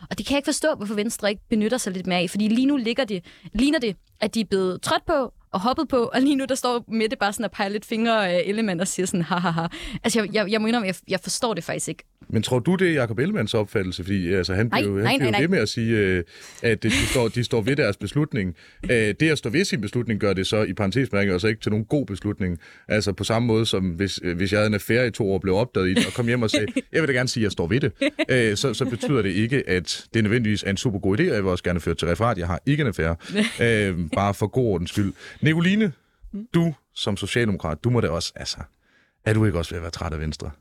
Og 0.10 0.18
det 0.18 0.26
kan 0.26 0.34
jeg 0.34 0.38
ikke 0.38 0.48
forstå, 0.48 0.76
hvorfor 0.76 0.96
Venstre 0.96 1.30
ikke 1.30 1.42
benytter 1.50 1.78
sig 1.78 1.94
lidt 1.94 2.08
mere 2.08 2.20
af, 2.20 2.30
fordi 2.30 2.48
lige 2.48 2.66
nu 2.66 2.78
ligger 2.78 3.06
det, 3.06 3.26
ligner 3.54 3.80
det, 3.80 3.96
at 4.22 4.36
de 4.36 4.42
er 4.42 4.46
blevet 4.46 4.82
trådt 4.82 5.06
på, 5.06 5.34
og 5.56 5.62
hoppet 5.62 5.88
på, 5.88 5.98
og 5.98 6.22
lige 6.22 6.36
nu 6.36 6.46
der 6.50 6.56
står 6.56 6.86
Mette 6.88 7.18
bare 7.18 7.34
sådan 7.34 7.46
og 7.46 7.52
peger 7.52 7.70
lidt 7.70 7.86
fingre 7.86 8.30
af 8.30 8.44
Ellemann 8.46 8.80
og 8.80 8.88
siger 8.88 9.06
sådan, 9.06 9.22
hahaha. 9.22 9.68
Altså, 10.04 10.20
jeg, 10.20 10.34
jeg, 10.34 10.52
jeg 10.52 10.62
må 10.62 10.68
indrømme, 10.68 10.88
jeg, 10.88 10.96
jeg 11.08 11.20
forstår 11.20 11.54
det 11.54 11.64
faktisk 11.64 11.88
ikke. 11.88 12.04
Men 12.30 12.44
tror 12.44 12.60
du, 12.60 12.76
det 12.76 12.90
er 12.90 12.94
Jacob 12.94 13.20
Ellemanns 13.20 13.54
opfattelse? 13.54 14.04
Fordi 14.04 14.34
altså, 14.34 14.54
han 14.54 14.68
nej, 14.68 14.82
jo 14.82 14.90
nej, 14.90 15.18
nej, 15.18 15.32
nej. 15.32 15.42
ved 15.42 15.48
med 15.48 15.60
at 15.60 15.70
sige, 15.70 15.98
øh, 15.98 16.24
at 16.64 16.84
de 16.84 16.92
står, 16.92 17.28
de 17.28 17.44
står 17.44 17.62
ved 17.62 17.76
deres 17.76 17.98
beslutning. 17.98 18.56
Øh, 18.84 19.14
det 19.20 19.22
at 19.22 19.38
stå 19.38 19.50
ved 19.50 19.66
sin 19.66 19.82
beslutning 19.82 20.20
gør 20.20 20.34
det 20.34 20.48
så 20.48 20.64
i 20.64 20.74
parentesmærke 20.74 21.34
altså 21.34 21.48
ikke 21.48 21.62
til 21.62 21.72
nogen 21.72 21.86
god 21.86 22.06
beslutning. 22.06 22.60
Altså 22.88 23.14
på 23.14 23.24
samme 23.24 23.48
måde 23.48 23.66
som 23.66 23.84
hvis, 23.84 24.20
øh, 24.24 24.38
hvis 24.38 24.52
jeg 24.52 24.60
havde 24.60 24.68
en 24.68 24.74
affære 24.74 25.08
i 25.08 25.12
to 25.12 25.32
år, 25.32 25.38
blev 25.38 25.56
opdaget 25.56 25.88
i 25.88 25.94
det, 25.94 26.06
og 26.06 26.14
kom 26.14 26.28
hjem 26.28 26.42
og 26.42 26.50
sagde, 26.50 26.66
jeg 26.92 27.02
vil 27.02 27.08
da 27.08 27.14
gerne 27.14 27.30
sige, 27.30 27.42
at 27.42 27.44
jeg 27.44 27.52
står 27.52 27.68
ved 27.68 27.80
det. 27.80 27.92
Øh, 28.30 28.58
så, 28.58 28.74
så 28.74 28.86
betyder 28.86 29.22
det 29.22 29.30
ikke, 29.30 29.70
at 29.70 30.06
det 30.14 30.24
nødvendigvis 30.24 30.64
er 30.64 30.70
en 30.70 30.78
super 30.78 31.00
god 31.00 31.20
idé, 31.20 31.22
og 31.22 31.36
jeg 31.36 31.44
vil 31.44 31.52
også 31.52 31.64
gerne 31.64 31.80
føre 31.80 31.96
til 31.96 32.08
referat. 32.08 32.38
Jeg 32.38 32.48
har 32.48 32.62
ikke 32.66 32.82
en 32.82 32.88
affære. 32.88 33.16
Øh, 33.62 33.98
bare 34.16 34.34
for 34.34 34.48
god 34.48 34.66
ordens 34.66 34.90
skyld. 34.90 35.14
Nicoline, 35.46 35.94
du 36.54 36.74
som 36.94 37.18
socialdemokrat, 37.18 37.84
du 37.84 37.90
må 37.90 38.02
da 38.02 38.10
også, 38.10 38.34
altså, 38.36 38.58
er 39.26 39.34
du 39.34 39.46
ikke 39.46 39.58
også 39.58 39.72
ved 39.72 39.78
at 39.78 39.82
være 39.82 39.92
træt 39.92 40.14
af 40.14 40.20
Venstre? 40.20 40.52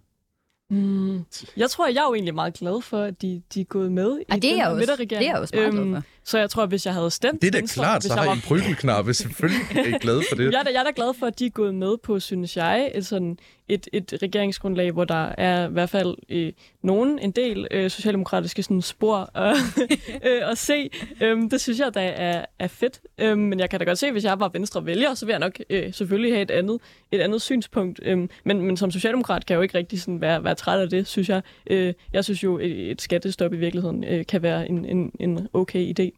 Mm. 0.70 1.24
Jeg 1.56 1.70
tror, 1.70 1.86
jeg 1.86 1.96
er 1.96 2.06
jo 2.08 2.14
egentlig 2.14 2.34
meget 2.34 2.54
glad 2.54 2.82
for, 2.82 3.02
at 3.02 3.22
de, 3.22 3.42
de 3.54 3.60
er 3.60 3.64
gået 3.64 3.92
med 3.92 4.18
i 4.18 4.18
det 4.18 4.34
er 4.34 4.40
den 4.40 4.50
jeg 4.50 4.56
her 4.56 4.68
også, 4.68 4.78
midterregering. 4.78 5.20
Det 5.20 5.28
er 5.28 5.32
jeg 5.32 5.40
også 5.40 5.56
meget 5.56 5.72
glad 5.72 6.02
for. 6.02 6.02
Så 6.24 6.38
jeg 6.38 6.50
tror, 6.50 6.66
hvis 6.66 6.86
jeg 6.86 6.94
havde 6.94 7.10
stemt 7.10 7.42
Det 7.42 7.46
er 7.48 7.52
da 7.52 7.58
Venstre, 7.58 7.82
klart, 7.82 8.04
så 8.04 8.14
har 8.14 8.22
jeg 8.22 8.32
I 8.32 8.36
en 8.36 8.42
prygelknappe. 8.42 9.14
Selvfølgelig 9.14 9.60
er 9.76 9.96
I 9.96 9.98
glade 10.00 10.22
for 10.28 10.36
det. 10.36 10.50
Jeg 10.52 10.58
er, 10.58 10.62
da, 10.62 10.70
jeg 10.72 10.80
er 10.80 10.84
da 10.84 10.92
glad 10.96 11.14
for, 11.18 11.26
at 11.26 11.38
de 11.38 11.46
er 11.46 11.50
gået 11.50 11.74
med 11.74 11.96
på, 12.02 12.20
synes 12.20 12.56
jeg, 12.56 12.92
et, 12.94 13.06
sådan, 13.06 13.38
et, 13.68 13.88
et 13.92 14.14
regeringsgrundlag, 14.22 14.92
hvor 14.92 15.04
der 15.04 15.34
er 15.38 15.68
i 15.68 15.72
hvert 15.72 15.90
fald 15.90 16.16
øh, 16.28 16.52
nogen, 16.82 17.18
en 17.18 17.30
del 17.30 17.66
øh, 17.70 17.90
socialdemokratiske 17.90 18.62
sådan, 18.62 18.82
spor 18.82 19.30
øh, 19.38 19.54
øh, 20.30 20.50
at 20.50 20.58
se. 20.58 20.90
Øh, 21.20 21.50
det 21.50 21.60
synes 21.60 21.78
jeg 21.78 21.94
da 21.94 22.12
er, 22.16 22.44
er 22.58 22.68
fedt. 22.68 23.00
Øh, 23.18 23.38
men 23.38 23.60
jeg 23.60 23.70
kan 23.70 23.78
da 23.78 23.84
godt 23.84 23.98
se, 23.98 24.12
hvis 24.12 24.24
jeg 24.24 24.40
var 24.40 24.48
venstre 24.48 24.86
vælger, 24.86 25.14
så 25.14 25.26
vil 25.26 25.32
jeg 25.32 25.40
nok 25.40 25.58
øh, 25.70 25.94
selvfølgelig 25.94 26.32
have 26.32 26.42
et 26.42 26.50
andet, 26.50 26.80
et 27.12 27.20
andet 27.20 27.42
synspunkt. 27.42 28.00
Øh, 28.02 28.28
men, 28.44 28.60
men 28.60 28.76
som 28.76 28.90
socialdemokrat 28.90 29.46
kan 29.46 29.54
jeg 29.54 29.58
jo 29.58 29.62
ikke 29.62 29.78
rigtig 29.78 30.00
sådan 30.00 30.20
være, 30.20 30.44
være 30.44 30.54
træt 30.54 30.80
af 30.80 30.90
det, 30.90 31.06
synes 31.06 31.28
jeg. 31.28 31.42
Øh, 31.66 31.94
jeg 32.12 32.24
synes 32.24 32.44
jo, 32.44 32.58
et, 32.58 32.90
et 32.90 33.02
skattestop 33.02 33.52
i 33.52 33.56
virkeligheden 33.56 34.04
øh, 34.04 34.26
kan 34.26 34.42
være 34.42 34.68
en, 34.68 34.84
en, 34.84 35.12
en 35.20 35.48
okay 35.52 35.94
idé. 36.00 36.13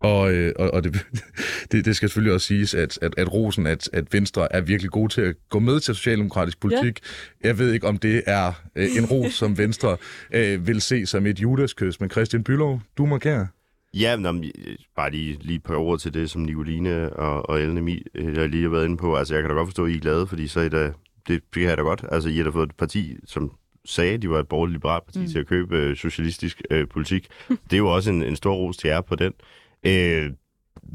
Og, 0.00 0.32
øh, 0.32 0.52
og, 0.58 0.70
og 0.70 0.84
det, 0.84 1.06
det, 1.72 1.84
det 1.84 1.96
skal 1.96 2.08
selvfølgelig 2.08 2.34
også 2.34 2.46
siges, 2.46 2.74
at, 2.74 2.98
at, 3.02 3.14
at 3.16 3.32
Rosen, 3.32 3.66
at, 3.66 3.90
at 3.92 4.12
Venstre 4.12 4.52
er 4.52 4.60
virkelig 4.60 4.90
god 4.90 5.08
til 5.08 5.20
at 5.20 5.34
gå 5.48 5.58
med 5.58 5.80
til 5.80 5.94
socialdemokratisk 5.94 6.60
politik. 6.60 7.00
Ja. 7.42 7.48
Jeg 7.48 7.58
ved 7.58 7.72
ikke, 7.72 7.86
om 7.86 7.96
det 7.96 8.22
er 8.26 8.52
øh, 8.76 8.88
en 8.96 9.04
ros, 9.04 9.32
som 9.32 9.58
Venstre 9.58 9.96
øh, 10.34 10.66
vil 10.66 10.80
se 10.80 11.06
som 11.06 11.26
et 11.26 11.40
judaskys. 11.40 12.00
Men 12.00 12.10
Christian 12.10 12.44
Bylov, 12.44 12.80
du 12.98 13.06
markerer. 13.06 13.46
Ja, 13.94 14.16
men, 14.16 14.52
bare 14.96 15.10
lige, 15.10 15.38
lige 15.40 15.56
et 15.56 15.62
par 15.62 15.74
ord 15.76 15.98
til 15.98 16.14
det, 16.14 16.30
som 16.30 16.42
Nicoline 16.42 17.12
og, 17.12 17.50
og 17.50 17.60
Ellen 17.60 17.78
Emil 17.78 18.04
jeg 18.14 18.48
lige 18.48 18.62
har 18.62 18.70
været 18.70 18.84
inde 18.84 18.96
på. 18.96 19.16
Altså, 19.16 19.34
jeg 19.34 19.42
kan 19.42 19.50
da 19.50 19.56
godt 19.56 19.68
forstå, 19.68 19.84
at 19.84 19.90
I 19.90 19.96
er 19.96 20.00
glade, 20.00 20.26
fordi 20.26 20.48
så 20.48 20.60
er 20.60 20.64
I 20.64 20.68
da, 20.68 20.84
det, 20.84 20.92
det 21.28 21.42
kan 21.54 21.62
jeg 21.62 21.76
da 21.76 21.82
godt. 21.82 22.04
Altså, 22.12 22.28
I 22.28 22.36
har 22.36 22.44
da 22.44 22.50
fået 22.50 22.68
et 22.68 22.76
parti, 22.76 23.16
som 23.24 23.52
sagde, 23.84 24.14
at 24.14 24.22
de 24.22 24.30
var 24.30 24.38
et 24.38 24.48
borgerligt 24.48 24.74
liberalt 24.74 25.04
parti 25.04 25.18
mm. 25.18 25.26
til 25.26 25.38
at 25.38 25.46
købe 25.46 25.76
øh, 25.76 25.96
socialistisk 25.96 26.62
øh, 26.70 26.88
politik. 26.88 27.28
Det 27.48 27.72
er 27.72 27.76
jo 27.76 27.94
også 27.94 28.10
en, 28.10 28.22
en 28.22 28.36
stor 28.36 28.54
ros 28.54 28.76
til 28.76 28.88
jer 28.88 29.00
på 29.00 29.16
den. 29.16 29.32
Øh, 29.86 30.30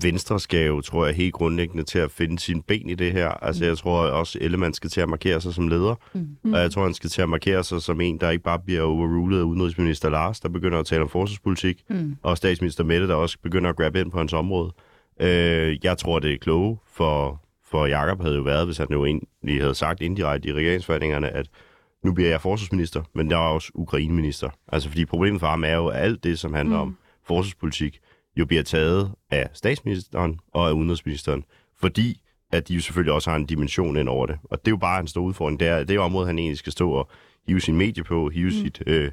Venstre 0.01 0.39
skal 0.39 0.65
jo, 0.67 0.81
tror 0.81 1.05
jeg, 1.05 1.15
helt 1.15 1.33
grundlæggende 1.33 1.83
til 1.83 1.99
at 1.99 2.11
finde 2.11 2.39
sin 2.39 2.61
ben 2.61 2.89
i 2.89 2.95
det 2.95 3.11
her. 3.11 3.29
Altså, 3.29 3.63
mm. 3.63 3.67
jeg 3.67 3.77
tror 3.77 3.99
også, 3.99 4.37
Ellemann 4.41 4.73
skal 4.73 4.89
til 4.89 5.01
at 5.01 5.09
markere 5.09 5.41
sig 5.41 5.53
som 5.53 5.67
leder. 5.67 5.95
Mm. 6.13 6.53
Og 6.53 6.59
jeg 6.59 6.71
tror, 6.71 6.83
han 6.83 6.93
skal 6.93 7.09
til 7.09 7.21
at 7.21 7.29
markere 7.29 7.63
sig 7.63 7.81
som 7.81 8.01
en, 8.01 8.17
der 8.19 8.29
ikke 8.29 8.43
bare 8.43 8.59
bliver 8.59 8.81
overrulet 8.81 9.39
af 9.39 9.43
udenrigsminister 9.43 10.09
Lars, 10.09 10.39
der 10.39 10.49
begynder 10.49 10.79
at 10.79 10.85
tale 10.85 11.01
om 11.01 11.09
forsvarspolitik, 11.09 11.83
mm. 11.89 12.15
og 12.23 12.37
statsminister 12.37 12.83
Mette, 12.83 13.07
der 13.07 13.15
også 13.15 13.37
begynder 13.43 13.69
at 13.69 13.75
grabbe 13.75 13.99
ind 13.99 14.11
på 14.11 14.17
hans 14.17 14.33
område. 14.33 14.71
Øh, 15.21 15.77
jeg 15.83 15.97
tror, 15.97 16.19
det 16.19 16.33
er 16.33 16.37
kloge 16.37 16.77
for, 16.93 17.41
for 17.63 17.85
Jakob 17.85 18.21
havde 18.21 18.35
jo 18.35 18.41
været, 18.41 18.65
hvis 18.65 18.77
han 18.77 18.87
jo 18.91 19.05
egentlig 19.05 19.61
havde 19.61 19.75
sagt 19.75 20.01
indirekte 20.01 20.49
i 20.49 20.53
regeringsforhandlingerne, 20.53 21.29
at 21.29 21.47
nu 22.03 22.13
bliver 22.13 22.29
jeg 22.29 22.41
forsvarsminister, 22.41 23.03
men 23.13 23.31
jeg 23.31 23.35
er 23.35 23.49
også 23.49 23.71
ukraineminister. 23.73 24.49
Altså, 24.67 24.89
fordi 24.89 25.05
problemet 25.05 25.39
for 25.39 25.47
ham 25.47 25.63
er 25.63 25.75
jo, 25.75 25.89
alt 25.89 26.23
det, 26.23 26.39
som 26.39 26.53
handler 26.53 26.75
mm. 26.75 26.81
om 26.81 26.97
forsvarspolitik, 27.27 27.99
jo 28.37 28.45
bliver 28.45 28.63
taget 28.63 29.11
af 29.31 29.49
statsministeren 29.53 30.39
og 30.53 30.67
af 30.67 30.71
udenrigsministeren, 30.71 31.43
fordi 31.79 32.21
at 32.51 32.67
de 32.67 32.73
jo 32.73 32.81
selvfølgelig 32.81 33.13
også 33.13 33.29
har 33.29 33.37
en 33.37 33.45
dimension 33.45 33.97
ind 33.97 34.09
over 34.09 34.25
det. 34.25 34.37
Og 34.43 34.59
det 34.59 34.67
er 34.67 34.71
jo 34.71 34.77
bare 34.77 34.99
en 34.99 35.07
stor 35.07 35.21
udfordring. 35.21 35.59
Det 35.59 35.67
er, 35.67 35.83
det 35.83 35.95
er 35.95 35.99
området, 35.99 36.27
han 36.27 36.39
egentlig 36.39 36.57
skal 36.57 36.71
stå 36.71 36.91
og 36.91 37.09
hive 37.47 37.61
sin 37.61 37.75
medie 37.75 38.03
på, 38.03 38.29
hive 38.29 38.45
mm. 38.45 38.51
sit, 38.51 38.83
øh, 38.87 39.11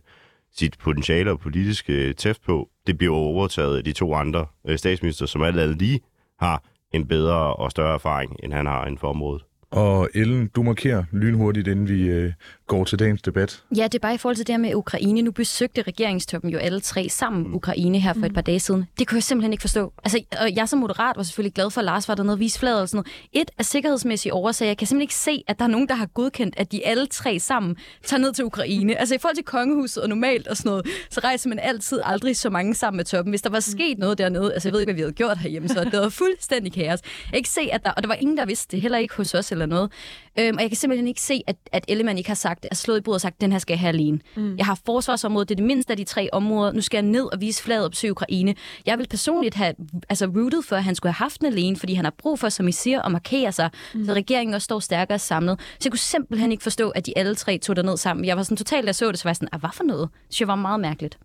sit 0.52 0.78
potentiale 0.78 1.30
og 1.30 1.40
politiske 1.40 1.92
øh, 1.92 2.14
tæft 2.14 2.42
på. 2.42 2.68
Det 2.86 2.98
bliver 2.98 3.14
overtaget 3.14 3.76
af 3.76 3.84
de 3.84 3.92
to 3.92 4.14
andre 4.14 4.46
øh, 4.66 4.78
statsminister, 4.78 5.26
som 5.26 5.42
alt 5.42 5.60
andet 5.60 5.78
lige 5.78 6.00
har 6.38 6.62
en 6.92 7.08
bedre 7.08 7.56
og 7.56 7.70
større 7.70 7.94
erfaring, 7.94 8.36
end 8.42 8.52
han 8.52 8.66
har 8.66 8.84
inden 8.84 8.98
for 8.98 9.08
området. 9.08 9.44
Og 9.72 10.08
Ellen, 10.14 10.50
du 10.56 10.62
markerer 10.62 11.04
lynhurtigt, 11.12 11.68
inden 11.68 11.88
vi 11.88 12.02
øh, 12.02 12.32
går 12.66 12.84
til 12.84 12.98
dagens 12.98 13.22
debat. 13.22 13.62
Ja, 13.76 13.84
det 13.84 13.94
er 13.94 13.98
bare 13.98 14.14
i 14.14 14.18
forhold 14.18 14.36
til 14.36 14.46
det 14.46 14.52
her 14.52 14.58
med 14.58 14.74
Ukraine. 14.74 15.22
Nu 15.22 15.30
besøgte 15.30 15.82
regeringstoppen 15.82 16.50
jo 16.50 16.58
alle 16.58 16.80
tre 16.80 17.08
sammen 17.08 17.48
mm. 17.48 17.54
Ukraine 17.54 17.98
her 17.98 18.12
for 18.12 18.18
mm. 18.18 18.24
et 18.24 18.34
par 18.34 18.40
dage 18.40 18.60
siden. 18.60 18.84
Det 18.98 19.08
kunne 19.08 19.16
jeg 19.16 19.22
simpelthen 19.22 19.52
ikke 19.52 19.60
forstå. 19.60 19.92
Altså, 20.04 20.20
og 20.40 20.56
jeg 20.56 20.68
som 20.68 20.78
moderat 20.78 21.16
var 21.16 21.22
selvfølgelig 21.22 21.54
glad 21.54 21.70
for, 21.70 21.80
at 21.80 21.84
Lars 21.84 22.08
var 22.08 22.14
dernede 22.14 22.34
og 22.34 22.40
vise 22.40 22.58
fladet 22.58 22.80
og 22.80 22.88
sådan 22.88 23.04
noget. 23.32 23.42
Et 23.42 23.50
af 23.58 23.64
sikkerhedsmæssige 23.64 24.34
årsager. 24.34 24.68
Jeg 24.70 24.76
kan 24.76 24.86
simpelthen 24.86 25.02
ikke 25.02 25.14
se, 25.14 25.44
at 25.48 25.58
der 25.58 25.64
er 25.64 25.68
nogen, 25.68 25.88
der 25.88 25.94
har 25.94 26.06
godkendt, 26.06 26.54
at 26.58 26.72
de 26.72 26.86
alle 26.86 27.06
tre 27.06 27.38
sammen 27.38 27.76
tager 28.04 28.20
ned 28.20 28.32
til 28.32 28.44
Ukraine. 28.44 28.98
Altså 28.98 29.14
i 29.14 29.18
forhold 29.18 29.36
til 29.36 29.44
kongehuset 29.44 30.02
og 30.02 30.08
normalt 30.08 30.48
og 30.48 30.56
sådan 30.56 30.70
noget, 30.70 30.86
så 31.10 31.20
rejser 31.20 31.48
man 31.48 31.58
altid 31.58 32.00
aldrig 32.04 32.36
så 32.36 32.50
mange 32.50 32.74
sammen 32.74 32.96
med 32.96 33.04
toppen. 33.04 33.32
Hvis 33.32 33.42
der 33.42 33.50
var 33.50 33.60
sket 33.60 33.98
noget 33.98 34.18
dernede, 34.18 34.52
altså 34.52 34.68
jeg 34.68 34.72
ved 34.72 34.80
ikke, 34.80 34.86
hvad 34.92 34.94
vi 34.94 35.00
havde 35.00 35.12
gjort 35.12 35.38
herhjemme, 35.38 35.68
så 35.68 35.84
det 35.84 36.00
var 36.00 36.08
fuldstændig 36.08 36.72
kaos. 36.72 36.86
Jeg 36.86 37.00
kan 37.28 37.36
ikke 37.36 37.48
se, 37.48 37.68
at 37.72 37.84
der, 37.84 37.90
og 37.90 38.02
der 38.02 38.08
var 38.08 38.14
ingen, 38.14 38.36
der 38.36 38.46
vidste 38.46 38.76
det, 38.76 38.82
heller 38.82 38.98
ikke 38.98 39.14
hos 39.16 39.34
os 39.34 39.52
eller 39.62 39.76
noget. 39.76 39.92
Øhm, 40.38 40.56
og 40.56 40.62
jeg 40.62 40.70
kan 40.70 40.76
simpelthen 40.76 41.08
ikke 41.08 41.20
se, 41.20 41.42
at, 41.46 41.56
at 41.72 41.84
Ellemann 41.88 42.18
ikke 42.18 42.30
har 42.30 42.34
sagt, 42.34 42.66
at 42.70 42.76
slået 42.76 42.98
i 42.98 43.00
bordet 43.00 43.16
og 43.16 43.20
sagt, 43.20 43.34
at 43.34 43.40
den 43.40 43.52
her 43.52 43.58
skal 43.58 43.72
jeg 43.72 43.80
have 43.80 43.88
alene. 43.88 44.20
Mm. 44.36 44.56
Jeg 44.56 44.66
har 44.66 44.78
forsvarsområdet, 44.86 45.48
det 45.48 45.54
er 45.54 45.56
det 45.56 45.66
mindste 45.66 45.90
af 45.90 45.96
de 45.96 46.04
tre 46.04 46.28
områder. 46.32 46.72
Nu 46.72 46.80
skal 46.80 46.96
jeg 46.98 47.02
ned 47.10 47.24
og 47.32 47.40
vise 47.40 47.62
flaget 47.62 47.84
og 47.84 47.90
besøge 47.90 48.10
Ukraine. 48.10 48.54
Jeg 48.86 48.98
vil 48.98 49.06
personligt 49.08 49.54
have 49.54 49.74
altså, 50.08 50.26
rooted 50.26 50.62
for, 50.62 50.76
at 50.76 50.84
han 50.84 50.94
skulle 50.94 51.12
have 51.12 51.24
haft 51.24 51.40
den 51.40 51.46
alene, 51.46 51.76
fordi 51.76 51.94
han 51.94 52.04
har 52.04 52.14
brug 52.18 52.38
for, 52.38 52.48
som 52.48 52.68
I 52.68 52.72
siger, 52.72 53.02
at 53.02 53.12
markere 53.12 53.52
sig, 53.52 53.70
mm. 53.94 54.06
så 54.06 54.12
regeringen 54.12 54.54
også 54.54 54.64
står 54.64 54.80
stærkere 54.80 55.18
samlet. 55.18 55.60
Så 55.60 55.78
jeg 55.84 55.92
kunne 55.92 55.98
simpelthen 55.98 56.52
ikke 56.52 56.62
forstå, 56.62 56.90
at 56.90 57.06
de 57.06 57.18
alle 57.18 57.34
tre 57.34 57.58
tog 57.58 57.76
derned 57.76 57.96
sammen. 57.96 58.24
Jeg 58.26 58.36
var 58.36 58.42
sådan 58.42 58.56
totalt, 58.56 58.84
da 58.84 58.86
jeg 58.86 58.94
så 58.94 59.12
det, 59.12 59.18
så 59.18 59.24
var 59.24 59.30
jeg 59.30 59.36
sådan, 59.36 59.48
ah, 59.52 59.60
hvad 59.60 59.70
for 59.72 59.84
noget? 59.84 60.08
Det 60.38 60.46
var 60.46 60.54
meget 60.54 60.80
mærkeligt. 60.80 61.18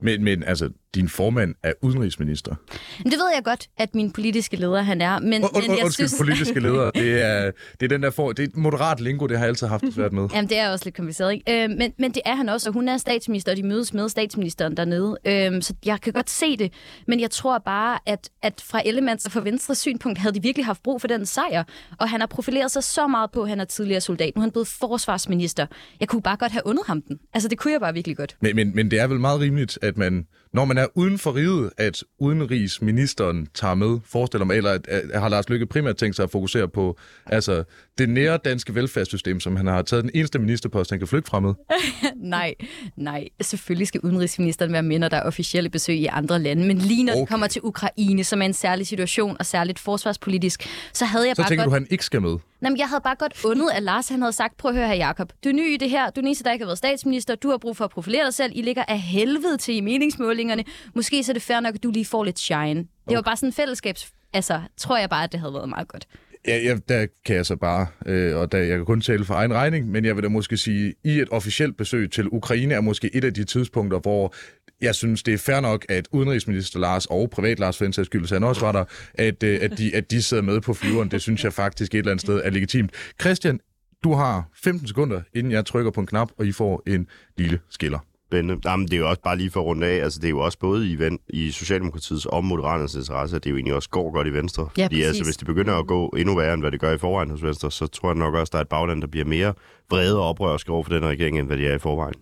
Men, 0.00 0.24
men 0.24 0.42
altså, 0.42 0.70
din 0.94 1.08
formand 1.08 1.54
er 1.62 1.72
udenrigsminister. 1.82 2.54
Det 2.98 3.12
ved 3.12 3.30
jeg 3.34 3.44
godt, 3.44 3.68
at 3.78 3.94
min 3.94 4.10
politiske 4.10 4.56
leder 4.56 4.82
han 4.82 5.00
er, 5.00 5.18
men, 5.18 5.44
und, 5.44 5.50
men 5.54 5.62
jeg 5.62 5.84
undskyld, 5.84 6.08
synes... 6.08 6.20
politiske 6.20 6.60
leder. 6.60 6.90
Det 6.98 7.22
er, 7.22 7.50
det 7.80 7.82
er 7.82 7.88
den 7.88 8.02
der 8.02 8.10
for, 8.10 8.32
det 8.32 8.42
er 8.42 8.46
et 8.46 8.56
moderat 8.56 9.00
lingo, 9.00 9.26
det 9.26 9.36
har 9.36 9.44
jeg 9.44 9.48
altid 9.48 9.66
haft 9.66 9.84
det 9.84 9.94
svært 9.94 10.12
med. 10.12 10.28
Jamen, 10.34 10.48
det 10.48 10.58
er 10.58 10.70
også 10.70 10.84
lidt 10.84 10.96
kompliceret, 10.96 11.32
ikke? 11.32 11.64
Øh, 11.64 11.70
men, 11.70 11.92
men 11.98 12.10
det 12.12 12.22
er 12.24 12.34
han 12.34 12.48
også, 12.48 12.70
og 12.70 12.74
hun 12.74 12.88
er 12.88 12.96
statsminister, 12.96 13.52
og 13.52 13.56
de 13.56 13.62
mødes 13.62 13.94
med 13.94 14.08
statsministeren 14.08 14.76
dernede. 14.76 15.16
Øh, 15.24 15.62
så 15.62 15.74
jeg 15.84 16.00
kan 16.00 16.12
godt 16.12 16.30
se 16.30 16.56
det, 16.56 16.72
men 17.06 17.20
jeg 17.20 17.30
tror 17.30 17.58
bare, 17.58 17.98
at, 18.06 18.30
at 18.42 18.64
fra 18.66 18.82
Ellemanns 18.86 19.26
og 19.26 19.32
fra 19.32 19.40
Venstres 19.40 19.78
synspunkt 19.78 20.18
havde 20.18 20.34
de 20.34 20.42
virkelig 20.42 20.66
haft 20.66 20.82
brug 20.82 21.00
for 21.00 21.08
den 21.08 21.26
sejr, 21.26 21.64
og 21.98 22.10
han 22.10 22.20
har 22.20 22.26
profileret 22.26 22.70
sig 22.70 22.84
så 22.84 23.06
meget 23.06 23.30
på, 23.30 23.42
at 23.42 23.48
han 23.48 23.60
er 23.60 23.64
tidligere 23.64 24.00
soldat. 24.00 24.32
Nu 24.36 24.40
er 24.40 24.44
han 24.44 24.50
blevet 24.50 24.68
forsvarsminister. 24.68 25.66
Jeg 26.00 26.08
kunne 26.08 26.22
bare 26.22 26.36
godt 26.36 26.52
have 26.52 26.66
undet 26.66 26.86
ham 26.86 27.02
den. 27.02 27.18
Altså, 27.34 27.48
det 27.48 27.58
kunne 27.58 27.72
jeg 27.72 27.80
bare 27.80 27.94
virkelig 27.94 28.16
godt. 28.16 28.36
Men, 28.40 28.56
men, 28.56 28.74
men 28.74 28.90
det 28.90 29.00
er 29.00 29.06
vel 29.06 29.20
meget 29.20 29.40
rimeligt, 29.40 29.78
at 29.88 29.98
man 29.98 30.26
når 30.52 30.64
man 30.64 30.78
er 30.78 30.86
uden 30.94 31.18
for 31.18 31.34
riget, 31.34 31.70
at 31.76 32.04
udenrigsministeren 32.18 33.48
tager 33.54 33.74
med, 33.74 33.98
forestiller 34.04 34.44
mig, 34.44 34.56
eller 34.56 34.70
at, 34.70 34.86
at 34.88 35.20
har 35.20 35.28
Lars 35.28 35.48
Lykke 35.48 35.66
primært 35.66 35.96
tænkt 35.96 36.16
sig 36.16 36.22
at 36.22 36.30
fokusere 36.30 36.68
på 36.68 36.98
altså, 37.26 37.64
det 37.98 38.08
nære 38.08 38.36
danske 38.36 38.74
velfærdssystem, 38.74 39.40
som 39.40 39.56
han 39.56 39.66
har 39.66 39.82
taget 39.82 40.04
den 40.04 40.10
eneste 40.14 40.38
ministerpost, 40.38 40.90
han 40.90 40.98
kan 40.98 41.08
flygte 41.08 41.30
fra 41.30 41.40
med? 41.40 41.54
nej, 42.16 42.54
nej. 42.96 43.28
Selvfølgelig 43.40 43.88
skal 43.88 44.00
udenrigsministeren 44.00 44.72
være 44.72 44.82
med, 44.82 44.98
når 44.98 45.08
der 45.08 45.16
er 45.16 45.22
officielle 45.22 45.70
besøg 45.70 45.96
i 45.96 46.06
andre 46.06 46.38
lande. 46.38 46.66
Men 46.66 46.78
lige 46.78 47.04
når 47.04 47.12
okay. 47.12 47.20
det 47.20 47.28
kommer 47.28 47.46
til 47.46 47.62
Ukraine, 47.64 48.24
som 48.24 48.42
er 48.42 48.46
en 48.46 48.52
særlig 48.52 48.86
situation 48.86 49.36
og 49.38 49.46
særligt 49.46 49.78
forsvarspolitisk, 49.78 50.68
så 50.92 51.04
havde 51.04 51.26
jeg 51.26 51.36
så 51.36 51.42
bare 51.42 51.48
tænker 51.48 51.64
godt... 51.64 51.70
du, 51.70 51.74
han 51.74 51.86
ikke 51.90 52.04
skal 52.04 52.22
med? 52.22 52.36
Nej, 52.60 52.70
men 52.70 52.78
jeg 52.78 52.88
havde 52.88 53.00
bare 53.00 53.16
godt 53.16 53.44
undet, 53.44 53.70
at 53.74 53.82
Lars 53.82 54.08
han 54.08 54.20
havde 54.20 54.32
sagt, 54.32 54.56
prøv 54.56 54.68
at 54.68 54.76
høre 54.76 54.88
her, 54.88 54.94
Jacob. 54.94 55.32
Du 55.44 55.48
er 55.48 55.52
ny 55.52 55.74
i 55.74 55.76
det 55.76 55.90
her. 55.90 56.10
Du 56.10 56.20
er 56.20 56.40
der 56.44 56.52
ikke 56.52 56.62
har 56.62 56.68
været 56.68 56.78
statsminister. 56.78 57.34
Du 57.34 57.50
har 57.50 57.58
brug 57.58 57.76
for 57.76 57.84
at 57.84 57.90
profilere 57.90 58.24
dig 58.24 58.34
selv. 58.34 58.52
I 58.54 58.62
ligger 58.62 58.84
af 58.88 59.00
helvede 59.00 59.56
til 59.56 59.76
i 59.76 59.80
meningsmålingerne. 59.80 60.64
Måske 60.94 61.24
så 61.24 61.32
er 61.32 61.34
det 61.34 61.42
fair 61.42 61.60
nok, 61.60 61.74
at 61.74 61.82
du 61.82 61.90
lige 61.90 62.04
får 62.04 62.24
lidt 62.24 62.38
shine. 62.38 62.60
Okay. 62.60 62.84
Det 63.08 63.16
var 63.16 63.22
bare 63.22 63.36
sådan 63.36 63.48
en 63.48 63.52
fællesskabs... 63.52 64.12
Altså, 64.32 64.60
tror 64.76 64.98
jeg 64.98 65.10
bare, 65.10 65.24
at 65.24 65.32
det 65.32 65.40
havde 65.40 65.54
været 65.54 65.68
meget 65.68 65.88
godt. 65.88 66.06
Ja, 66.48 66.56
ja, 66.56 66.76
der 66.88 67.06
kan 67.24 67.36
jeg 67.36 67.46
så 67.46 67.56
bare, 67.56 67.86
øh, 68.06 68.36
og 68.36 68.52
der, 68.52 68.58
jeg 68.58 68.76
kan 68.76 68.86
kun 68.86 69.00
tale 69.00 69.24
for 69.24 69.34
egen 69.34 69.54
regning, 69.54 69.90
men 69.90 70.04
jeg 70.04 70.16
vil 70.16 70.24
da 70.24 70.28
måske 70.28 70.56
sige, 70.56 70.94
i 71.04 71.20
et 71.20 71.28
officielt 71.30 71.76
besøg 71.76 72.10
til 72.10 72.28
Ukraine 72.28 72.74
er 72.74 72.80
måske 72.80 73.16
et 73.16 73.24
af 73.24 73.34
de 73.34 73.44
tidspunkter, 73.44 73.98
hvor 73.98 74.34
jeg 74.80 74.94
synes, 74.94 75.22
det 75.22 75.34
er 75.34 75.38
fair 75.38 75.60
nok, 75.60 75.86
at 75.88 76.08
udenrigsminister 76.12 76.78
Lars 76.78 77.06
og 77.06 77.30
privat 77.30 77.58
Lars 77.58 77.78
Fensens 77.78 78.06
skyld, 78.06 78.32
han 78.32 78.44
også 78.44 78.60
var 78.60 78.72
der, 78.72 78.84
at, 79.14 79.42
øh, 79.42 79.58
at, 79.62 79.78
de, 79.78 79.96
at 79.96 80.10
de 80.10 80.22
sidder 80.22 80.42
med 80.42 80.60
på 80.60 80.74
flyveren. 80.74 81.10
Det 81.10 81.22
synes 81.22 81.44
jeg 81.44 81.52
faktisk 81.52 81.94
et 81.94 81.98
eller 81.98 82.10
andet 82.10 82.22
sted 82.22 82.40
er 82.44 82.50
legitimt. 82.50 82.90
Christian, 83.20 83.60
du 84.04 84.12
har 84.12 84.48
15 84.62 84.88
sekunder, 84.88 85.20
inden 85.34 85.52
jeg 85.52 85.66
trykker 85.66 85.90
på 85.90 86.00
en 86.00 86.06
knap, 86.06 86.30
og 86.38 86.46
I 86.46 86.52
får 86.52 86.82
en 86.86 87.06
lille 87.38 87.60
skiller. 87.70 87.98
Spændende. 88.30 88.70
Jamen, 88.70 88.86
det 88.86 88.94
er 88.94 88.98
jo 88.98 89.08
også 89.08 89.22
bare 89.22 89.36
lige 89.36 89.50
for 89.50 89.60
at 89.60 89.66
runde 89.66 89.86
af. 89.86 89.96
Altså, 90.04 90.18
det 90.18 90.26
er 90.26 90.30
jo 90.30 90.38
også 90.38 90.58
både 90.58 90.86
i, 90.86 90.98
i 91.28 91.50
Socialdemokratiets 91.50 92.26
og 92.26 92.44
Moderaternes 92.44 92.94
interesse, 92.94 93.36
at 93.36 93.44
det 93.44 93.50
jo 93.50 93.56
egentlig 93.56 93.74
også 93.74 93.90
går 93.90 94.12
godt 94.12 94.26
i 94.26 94.32
Venstre. 94.32 94.68
Ja, 94.78 94.84
Fordi 94.84 95.02
altså, 95.02 95.24
hvis 95.24 95.36
det 95.36 95.46
begynder 95.46 95.74
at 95.78 95.86
gå 95.86 96.08
endnu 96.08 96.36
værre, 96.36 96.54
end 96.54 96.62
hvad 96.62 96.70
det 96.70 96.80
gør 96.80 96.92
i 96.92 96.98
forvejen 96.98 97.30
hos 97.30 97.42
Venstre, 97.42 97.70
så 97.70 97.86
tror 97.86 98.08
jeg 98.08 98.16
nok 98.16 98.34
også, 98.34 98.48
at 98.48 98.52
der 98.52 98.58
er 98.58 98.62
et 98.62 98.68
bagland, 98.68 99.00
der 99.00 99.08
bliver 99.08 99.24
mere 99.26 99.54
vrede 99.90 100.18
og 100.18 100.28
oprørske 100.28 100.72
over 100.72 100.82
for 100.82 100.90
den 100.90 101.04
regering, 101.04 101.38
end 101.38 101.46
hvad 101.46 101.56
de 101.56 101.66
er 101.66 101.74
i 101.74 101.78
forvejen. 101.78 102.14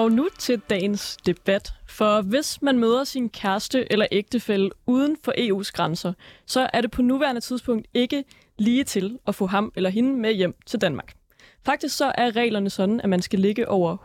Og 0.00 0.12
nu 0.12 0.28
til 0.38 0.60
dagens 0.70 1.16
debat. 1.26 1.72
For 1.86 2.22
hvis 2.22 2.62
man 2.62 2.78
møder 2.78 3.04
sin 3.04 3.28
kæreste 3.28 3.92
eller 3.92 4.06
ægtefælle 4.12 4.70
uden 4.86 5.16
for 5.24 5.32
EU's 5.32 5.70
grænser, 5.72 6.12
så 6.46 6.70
er 6.72 6.80
det 6.80 6.90
på 6.90 7.02
nuværende 7.02 7.40
tidspunkt 7.40 7.86
ikke 7.94 8.24
lige 8.58 8.84
til 8.84 9.18
at 9.26 9.34
få 9.34 9.46
ham 9.46 9.72
eller 9.76 9.90
hende 9.90 10.20
med 10.20 10.32
hjem 10.32 10.54
til 10.66 10.80
Danmark. 10.80 11.14
Faktisk 11.66 11.96
så 11.96 12.12
er 12.14 12.36
reglerne 12.36 12.70
sådan, 12.70 13.00
at 13.00 13.08
man 13.08 13.22
skal 13.22 13.38
ligge 13.38 13.68
over 13.68 13.96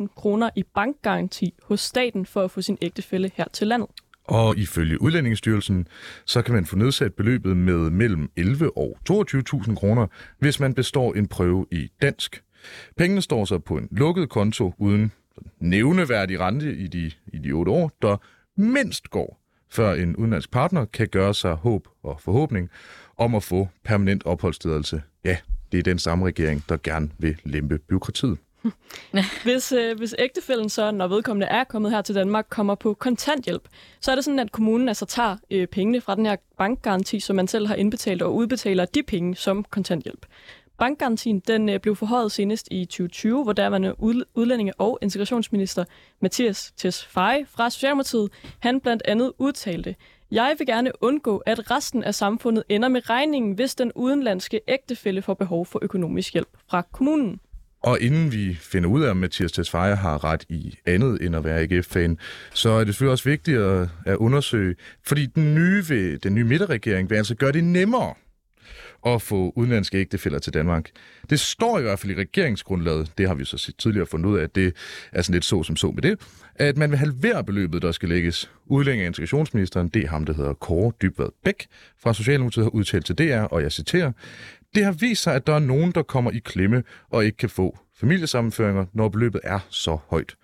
100.000 0.00 0.06
kroner 0.14 0.50
i 0.56 0.62
bankgaranti 0.74 1.54
hos 1.62 1.80
staten 1.80 2.26
for 2.26 2.42
at 2.42 2.50
få 2.50 2.62
sin 2.62 2.78
ægtefælle 2.82 3.30
her 3.34 3.44
til 3.52 3.66
landet. 3.66 3.88
Og 4.24 4.56
ifølge 4.56 5.02
Udlændingsstyrelsen, 5.02 5.88
så 6.26 6.42
kan 6.42 6.54
man 6.54 6.66
få 6.66 6.76
nedsat 6.76 7.14
beløbet 7.14 7.56
med 7.56 7.90
mellem 7.90 8.30
11 8.36 8.76
og 8.76 8.98
22.000 9.10 9.74
kroner, 9.74 10.06
hvis 10.38 10.60
man 10.60 10.74
består 10.74 11.14
en 11.14 11.28
prøve 11.28 11.66
i 11.70 11.88
dansk. 12.02 12.42
Pengene 12.96 13.22
står 13.22 13.44
så 13.44 13.58
på 13.58 13.76
en 13.76 13.88
lukket 13.90 14.28
konto 14.28 14.74
uden 14.78 15.12
nævneværdig 15.58 16.40
rente 16.40 16.76
i 16.76 16.86
de, 16.86 17.10
i 17.32 17.38
de 17.38 17.52
otte 17.52 17.72
år, 17.72 17.92
der 18.02 18.16
mindst 18.56 19.10
går, 19.10 19.40
før 19.70 19.94
en 19.94 20.16
udenlandsk 20.16 20.50
partner 20.50 20.84
kan 20.84 21.08
gøre 21.08 21.34
sig 21.34 21.54
håb 21.54 21.88
og 22.02 22.20
forhåbning 22.20 22.70
om 23.16 23.34
at 23.34 23.42
få 23.42 23.68
permanent 23.84 24.26
opholdstilladelse. 24.26 25.02
Ja, 25.24 25.36
det 25.72 25.78
er 25.78 25.82
den 25.82 25.98
samme 25.98 26.26
regering, 26.26 26.64
der 26.68 26.76
gerne 26.82 27.10
vil 27.18 27.36
lempe 27.44 27.78
byråkratiet. 27.78 28.38
hvis, 29.44 29.72
øh, 29.72 29.98
hvis 29.98 30.14
ægtefælden 30.18 30.68
så, 30.68 30.90
når 30.90 31.08
vedkommende 31.08 31.46
er 31.46 31.64
kommet 31.64 31.90
her 31.90 32.02
til 32.02 32.14
Danmark, 32.14 32.46
kommer 32.48 32.74
på 32.74 32.94
kontanthjælp, 32.94 33.68
så 34.00 34.10
er 34.10 34.14
det 34.14 34.24
sådan, 34.24 34.38
at 34.38 34.52
kommunen 34.52 34.88
altså 34.88 35.06
tager 35.06 35.36
øh, 35.50 35.66
pengene 35.66 36.00
fra 36.00 36.14
den 36.14 36.26
her 36.26 36.36
bankgaranti, 36.58 37.20
som 37.20 37.36
man 37.36 37.48
selv 37.48 37.66
har 37.66 37.74
indbetalt, 37.74 38.22
og 38.22 38.34
udbetaler 38.34 38.84
de 38.84 39.02
penge 39.02 39.36
som 39.36 39.64
kontanthjælp. 39.64 40.26
Bankgarantien 40.80 41.40
den 41.40 41.68
øh, 41.68 41.80
blev 41.80 41.96
forhøjet 41.96 42.32
senest 42.32 42.68
i 42.70 42.84
2020, 42.84 43.42
hvor 43.42 43.52
derværende 43.52 43.94
udlændinge- 44.34 44.80
og 44.80 44.98
integrationsminister 45.02 45.84
Mathias 46.20 46.72
Tesfaye 46.76 47.46
fra 47.46 47.70
Socialdemokratiet, 47.70 48.28
han 48.58 48.80
blandt 48.80 49.02
andet 49.04 49.32
udtalte, 49.38 49.94
jeg 50.30 50.54
vil 50.58 50.66
gerne 50.66 50.92
undgå, 51.00 51.38
at 51.38 51.70
resten 51.70 52.04
af 52.04 52.14
samfundet 52.14 52.64
ender 52.68 52.88
med 52.88 53.10
regningen, 53.10 53.52
hvis 53.54 53.74
den 53.74 53.92
udenlandske 53.94 54.60
ægtefælle 54.68 55.22
får 55.22 55.34
behov 55.34 55.66
for 55.66 55.78
økonomisk 55.82 56.32
hjælp 56.32 56.48
fra 56.70 56.82
kommunen. 56.92 57.40
Og 57.82 58.00
inden 58.00 58.32
vi 58.32 58.54
finder 58.54 58.88
ud 58.88 59.02
af, 59.02 59.10
om 59.10 59.16
Mathias 59.16 59.52
Tesfaye 59.52 59.96
har 59.96 60.24
ret 60.24 60.44
i 60.48 60.74
andet 60.86 61.22
end 61.22 61.36
at 61.36 61.44
være 61.44 61.60
AGF-fan, 61.60 62.18
så 62.54 62.70
er 62.70 62.84
det 62.84 62.86
selvfølgelig 62.86 63.12
også 63.12 63.28
vigtigt 63.28 63.58
at, 63.58 63.88
at 64.06 64.16
undersøge, 64.16 64.74
fordi 65.06 65.26
den 65.26 65.54
nye, 65.54 65.84
ved, 65.88 66.18
den 66.18 66.34
nye 66.34 66.44
midterregering 66.44 67.10
vil 67.10 67.16
altså 67.16 67.34
gøre 67.34 67.52
det 67.52 67.64
nemmere 67.64 68.14
at 69.06 69.22
få 69.22 69.52
udenlandske 69.56 69.98
ægtefælder 69.98 70.38
til 70.38 70.54
Danmark. 70.54 70.90
Det 71.30 71.40
står 71.40 71.78
i 71.78 71.82
hvert 71.82 71.98
fald 71.98 72.12
i 72.12 72.20
regeringsgrundlaget, 72.20 73.12
det 73.18 73.28
har 73.28 73.34
vi 73.34 73.44
så 73.44 73.72
tidligere 73.78 74.06
fundet 74.06 74.30
ud 74.30 74.38
af, 74.38 74.42
at 74.42 74.54
det 74.54 74.76
er 75.12 75.22
sådan 75.22 75.32
lidt 75.32 75.44
så 75.44 75.62
som 75.62 75.76
så 75.76 75.90
med 75.90 76.02
det, 76.02 76.20
at 76.54 76.76
man 76.76 76.90
vil 76.90 76.98
halvere 76.98 77.44
beløbet, 77.44 77.82
der 77.82 77.92
skal 77.92 78.08
lægges. 78.08 78.50
Udlænding 78.66 79.02
af 79.02 79.06
integrationsministeren, 79.06 79.88
det 79.88 80.04
er 80.04 80.08
ham, 80.08 80.24
der 80.24 80.32
hedder 80.32 80.52
Kåre 80.52 80.92
Dybvad 81.02 81.28
Bæk 81.44 81.66
fra 82.02 82.14
Socialdemokratiet, 82.14 82.64
har 82.64 82.70
udtalt 82.70 83.06
til 83.06 83.18
DR, 83.18 83.42
og 83.42 83.62
jeg 83.62 83.72
citerer, 83.72 84.12
det 84.74 84.84
har 84.84 84.92
vist 84.92 85.22
sig, 85.22 85.34
at 85.34 85.46
der 85.46 85.54
er 85.54 85.58
nogen, 85.58 85.92
der 85.92 86.02
kommer 86.02 86.30
i 86.30 86.38
klemme 86.38 86.82
og 87.10 87.24
ikke 87.24 87.36
kan 87.36 87.50
få 87.50 87.78
familiesammenføringer, 87.94 88.86
når 88.92 89.08
beløbet 89.08 89.40
er 89.44 89.58
så 89.70 89.98
højt. 90.10 90.34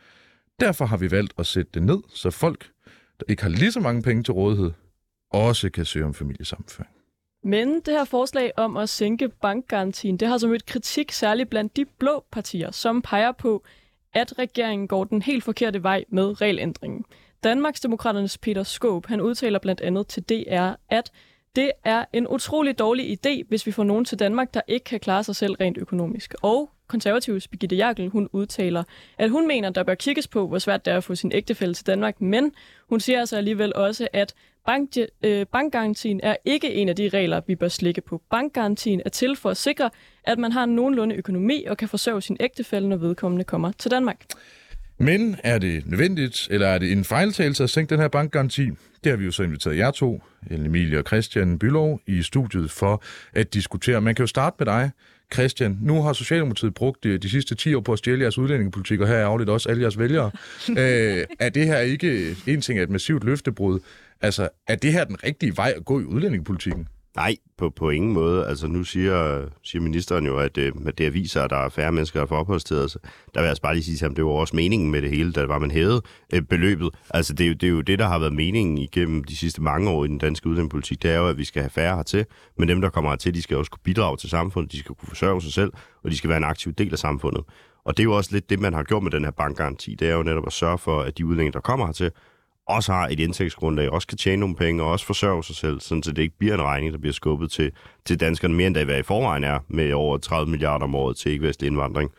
Derfor 0.61 0.87
har 0.87 0.97
vi 0.97 1.11
valgt 1.11 1.33
at 1.39 1.47
sætte 1.47 1.71
det 1.75 1.83
ned, 1.83 1.99
så 2.15 2.31
folk, 2.31 2.71
der 3.21 3.25
ikke 3.29 3.43
har 3.43 3.51
lige 3.51 3.73
så 3.73 3.81
mange 3.81 4.03
penge 4.03 4.23
til 4.23 4.35
rådighed, 4.35 4.71
også 5.31 5.71
kan 5.71 5.85
søge 5.85 6.05
om 6.05 6.15
familiesammenføring. 6.15 6.96
Men 7.47 7.81
det 7.81 7.95
her 7.95 8.05
forslag 8.05 8.53
om 8.57 8.77
at 8.77 8.89
sænke 8.89 9.29
bankgarantien, 9.29 10.17
det 10.17 10.29
har 10.29 10.35
altså 10.35 10.45
som 10.45 10.55
et 10.55 10.67
kritik 10.67 11.13
særligt 11.13 11.51
blandt 11.51 11.77
de 11.77 11.85
blå 11.85 12.25
partier, 12.33 12.71
som 12.71 13.03
peger 13.03 13.33
på, 13.33 13.65
at 14.15 14.39
regeringen 14.39 14.89
går 14.89 15.05
den 15.05 15.23
helt 15.23 15.45
forkerte 15.45 15.83
vej 15.83 16.05
med 16.09 16.41
regelændringen. 16.41 17.05
Danmarksdemokraternes 17.45 18.39
Peter 18.39 18.63
Skåb, 18.63 19.07
han 19.07 19.21
udtaler 19.21 19.59
blandt 19.59 19.81
andet 19.81 20.07
til 20.07 20.23
DR, 20.23 20.71
at 20.89 21.13
det 21.57 21.71
er 21.85 22.05
en 22.13 22.29
utrolig 22.29 22.79
dårlig 22.79 23.19
idé, 23.19 23.43
hvis 23.49 23.67
vi 23.67 23.73
får 23.73 23.85
nogen 23.85 24.05
til 24.05 24.19
Danmark, 24.19 24.55
der 24.55 24.61
ikke 24.69 24.85
kan 24.85 25.01
klare 25.01 25.25
sig 25.25 25.37
selv 25.37 25.55
rent 25.55 25.79
økonomisk. 25.79 26.35
Og 26.43 26.71
konservatives 26.87 27.49
Birgitte 27.49 27.77
Jagel, 27.77 28.09
hun 28.09 28.29
udtaler, 28.33 28.85
at 29.19 29.31
hun 29.31 29.49
mener, 29.49 29.71
der 29.71 29.83
bør 29.83 29.95
kigges 29.95 30.29
på, 30.29 30.49
hvor 30.49 30.59
svært 30.59 30.85
det 30.85 30.93
er 30.93 30.97
at 30.97 31.05
få 31.05 31.15
sin 31.15 31.33
ægtefælle 31.33 31.75
til 31.75 31.87
Danmark, 31.87 32.21
men 32.21 32.53
hun 32.89 33.01
siger 33.01 33.21
altså 33.21 33.37
alligevel 33.37 33.75
også, 33.75 34.09
at 34.13 34.35
bank, 34.67 34.91
øh, 35.23 35.47
bankgarantien 35.53 36.21
er 36.23 36.37
ikke 36.45 36.75
en 36.75 36.89
af 36.89 36.97
de 36.97 37.09
regler, 37.09 37.41
vi 37.47 37.55
bør 37.55 37.69
slikke 37.69 38.01
på. 38.01 38.23
Bankgarantien 38.31 39.03
er 39.05 39.11
til 39.11 39.37
for 39.37 39.51
at 39.51 39.57
sikre, 39.57 39.91
at 40.25 40.39
man 40.39 40.53
har 40.53 40.65
en 40.65 40.75
nogenlunde 40.75 41.15
økonomi 41.15 41.65
og 41.65 41.77
kan 41.77 41.89
forsørge 41.89 42.23
sin 42.23 42.37
ægtefælle, 42.41 42.89
når 42.89 42.97
vedkommende 42.97 43.45
kommer 43.45 43.73
til 43.73 43.91
Danmark. 43.91 44.25
Men 44.99 45.37
er 45.45 45.59
det 45.59 45.87
nødvendigt, 45.87 46.49
eller 46.51 46.67
er 46.67 46.79
det 46.79 46.93
en 46.93 47.05
fejltagelse 47.05 47.65
at 47.65 47.71
sænke 47.71 47.91
den 47.91 48.01
her 48.01 48.09
bankgaranti? 48.09 48.71
Det 49.05 49.13
har 49.13 49.17
vi 49.17 49.25
jo 49.25 49.31
så 49.31 49.43
inviteret 49.43 49.77
jer 49.77 49.91
to, 49.91 50.23
Emilie 50.51 50.99
og 50.99 51.05
Christian 51.07 51.59
Bylov, 51.59 52.01
i 52.07 52.23
studiet 52.23 52.71
for 52.71 53.03
at 53.33 53.55
diskutere. 53.55 54.01
Man 54.01 54.15
kan 54.15 54.23
jo 54.23 54.27
starte 54.27 54.57
med 54.59 54.67
dig, 54.67 54.91
Christian. 55.35 55.79
Nu 55.83 56.03
har 56.03 56.13
Socialdemokratiet 56.13 56.75
brugt 56.75 57.05
de, 57.05 57.19
de 57.19 57.31
sidste 57.31 57.55
10 57.55 57.75
år 57.75 57.81
på 57.81 57.93
at 57.93 57.99
stjæle 57.99 58.23
jeres 58.23 58.39
udlændingepolitik, 58.39 59.01
og 59.01 59.09
her 59.09 59.15
er 59.15 59.27
afledt 59.27 59.51
også 59.51 59.69
alle 59.69 59.83
jeres 59.83 59.99
vælgere. 59.99 60.31
Æ, 60.69 61.23
er 61.47 61.49
det 61.49 61.67
her 61.67 61.79
ikke 61.79 62.37
en 62.47 62.61
ting 62.61 62.79
af 62.79 62.83
et 62.83 62.91
massivt 62.91 63.25
løftebrud? 63.25 63.81
Altså, 64.21 64.49
er 64.67 64.77
det 64.77 64.93
her 64.93 65.05
den 65.05 65.25
rigtige 65.25 65.57
vej 65.57 65.73
at 65.77 65.85
gå 65.85 66.01
i 66.01 66.05
udlændingepolitikken? 66.05 66.89
Nej, 67.17 67.37
på, 67.59 67.71
på 67.71 67.91
ingen 67.91 68.13
måde. 68.13 68.47
Altså 68.47 68.67
nu 68.67 68.85
siger, 68.85 69.49
siger 69.63 69.83
ministeren 69.83 70.27
jo, 70.27 70.39
at, 70.39 70.59
øh, 70.59 70.73
at 70.87 70.99
det 70.99 71.15
viser, 71.15 71.43
at 71.43 71.51
der 71.51 71.57
er 71.57 71.69
færre 71.69 71.93
mennesker, 71.93 72.21
der 72.21 72.27
får 72.27 72.37
opholdstilladelse. 72.37 72.99
Der 73.03 73.41
vil 73.41 73.43
jeg 73.43 73.49
altså 73.49 73.63
bare 73.63 73.75
lige 73.75 73.85
sige 73.85 74.07
at 74.07 74.17
det 74.17 74.25
var 74.25 74.31
også 74.31 74.57
meningen 74.57 74.91
med 74.91 75.03
det 75.03 75.11
hele, 75.11 75.33
da 75.33 75.47
var 75.47 75.59
man 75.59 75.71
hævede 75.71 76.03
øh, 76.33 76.43
beløbet. 76.43 76.91
Altså 77.11 77.33
det 77.33 77.45
er, 77.45 77.49
jo, 77.49 77.55
det 77.55 77.67
er 77.67 77.71
jo 77.71 77.81
det, 77.81 77.99
der 77.99 78.07
har 78.07 78.19
været 78.19 78.33
meningen 78.33 78.79
igennem 78.79 79.25
de 79.25 79.37
sidste 79.37 79.63
mange 79.63 79.91
år 79.91 80.05
i 80.05 80.09
den 80.09 80.19
danske 80.19 80.47
udlændingepolitik. 80.47 81.03
Det 81.03 81.11
er 81.11 81.17
jo, 81.17 81.29
at 81.29 81.39
vi 81.39 81.45
skal 81.45 81.63
have 81.63 81.71
færre 81.71 81.97
hertil, 81.97 82.27
men 82.59 82.69
dem, 82.69 82.81
der 82.81 82.89
kommer 82.89 83.11
hertil, 83.11 83.35
de 83.35 83.43
skal 83.43 83.57
også 83.57 83.71
kunne 83.71 83.83
bidrage 83.85 84.17
til 84.17 84.31
samfundet, 84.31 84.73
de 84.73 84.79
skal 84.79 84.95
kunne 84.95 85.09
forsørge 85.09 85.43
sig 85.43 85.53
selv, 85.53 85.73
og 86.05 86.11
de 86.11 86.17
skal 86.17 86.29
være 86.29 86.39
en 86.39 86.45
aktiv 86.45 86.73
del 86.73 86.93
af 86.93 86.99
samfundet. 86.99 87.45
Og 87.85 87.97
det 87.97 88.03
er 88.03 88.05
jo 88.05 88.17
også 88.17 88.31
lidt 88.33 88.51
det, 88.51 88.61
man 88.61 88.75
har 88.75 88.83
gjort 88.83 89.03
med 89.03 89.11
den 89.11 89.25
her 89.25 89.31
bankgaranti. 89.31 89.95
Det 89.95 90.09
er 90.09 90.15
jo 90.15 90.23
netop 90.23 90.47
at 90.47 90.53
sørge 90.53 90.79
for, 90.79 91.01
at 91.01 91.19
de 91.19 91.27
udlændinge, 91.27 91.53
der 91.53 91.61
kommer 91.61 91.87
hertil, 91.87 92.11
også 92.69 92.93
har 92.93 93.09
et 93.09 93.21
indtægtsgrundlag, 93.21 93.91
også 93.91 94.07
kan 94.07 94.19
tjene 94.19 94.41
nogle 94.41 94.57
penge 94.57 94.83
og 94.83 94.91
også 94.91 95.07
forsørge 95.07 95.45
sig 95.45 95.57
selv, 95.57 95.81
sådan 95.81 96.03
så 96.03 96.13
det 96.13 96.23
ikke 96.23 96.39
bliver 96.39 96.55
en 96.55 96.63
regning, 96.63 96.93
der 96.93 96.99
bliver 96.99 97.13
skubbet 97.13 97.51
til, 97.51 97.73
til 98.05 98.21
danskerne 98.21 98.55
mere 98.55 98.67
end 98.67 98.75
det, 98.75 98.85
hvad 98.85 98.99
i 98.99 99.03
forvejen 99.03 99.45
er, 99.45 99.59
med 99.69 99.93
over 99.93 100.19
30 100.19 100.51
milliarder 100.51 100.85
om 100.85 100.95
året 100.95 101.17
til 101.17 101.33
ikke-vestlig 101.33 101.67
indvandring. 101.67 102.11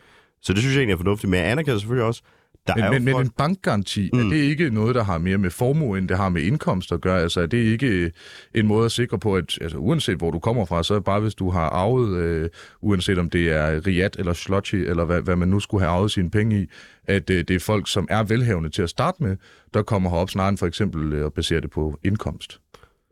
Så 0.41 0.53
det 0.53 0.61
synes 0.61 0.75
jeg 0.75 0.79
egentlig 0.79 0.93
er 0.93 0.97
fornuftigt, 0.97 1.29
men 1.29 1.39
jeg 1.39 1.51
anerkender 1.51 1.79
selvfølgelig 1.79 2.05
også, 2.05 2.21
der 2.67 2.75
men, 2.75 2.83
er 2.83 2.89
men, 2.99 3.13
folk... 3.13 3.15
men 3.15 3.25
en 3.25 3.31
bankgaranti, 3.37 4.09
mm. 4.13 4.19
er 4.19 4.23
det 4.23 4.35
ikke 4.35 4.69
noget, 4.69 4.95
der 4.95 5.03
har 5.03 5.17
mere 5.17 5.37
med 5.37 5.49
formue, 5.49 5.97
end 5.97 6.09
det 6.09 6.17
har 6.17 6.29
med 6.29 6.41
indkomst 6.41 6.91
at 6.91 7.01
gøre? 7.01 7.21
Altså 7.21 7.41
er 7.41 7.45
det 7.45 7.57
ikke 7.57 8.11
en 8.55 8.67
måde 8.67 8.85
at 8.85 8.91
sikre 8.91 9.19
på, 9.19 9.35
at 9.35 9.57
altså, 9.61 9.77
uanset 9.77 10.17
hvor 10.17 10.31
du 10.31 10.39
kommer 10.39 10.65
fra, 10.65 10.83
så 10.83 10.99
bare 10.99 11.19
hvis 11.19 11.35
du 11.35 11.49
har 11.49 11.69
arvet, 11.69 12.17
øh, 12.17 12.49
uanset 12.81 13.17
om 13.17 13.29
det 13.29 13.51
er 13.51 13.87
Riat 13.87 14.15
eller 14.19 14.33
Slotchi, 14.33 14.77
eller 14.77 15.05
hvad, 15.05 15.21
hvad 15.21 15.35
man 15.35 15.47
nu 15.47 15.59
skulle 15.59 15.83
have 15.83 15.91
arvet 15.91 16.11
sine 16.11 16.31
penge 16.31 16.61
i, 16.61 16.67
at 17.07 17.29
øh, 17.29 17.43
det 17.47 17.51
er 17.51 17.59
folk, 17.59 17.87
som 17.87 18.07
er 18.09 18.23
velhavende 18.23 18.69
til 18.69 18.81
at 18.81 18.89
starte 18.89 19.23
med, 19.23 19.37
der 19.73 19.81
kommer 19.81 20.09
herop 20.09 20.29
snarere 20.29 20.49
end 20.49 20.57
for 20.57 20.67
eksempel 20.67 21.13
øh, 21.13 21.25
at 21.25 21.33
basere 21.33 21.61
det 21.61 21.71
på 21.71 21.99
indkomst? 22.03 22.59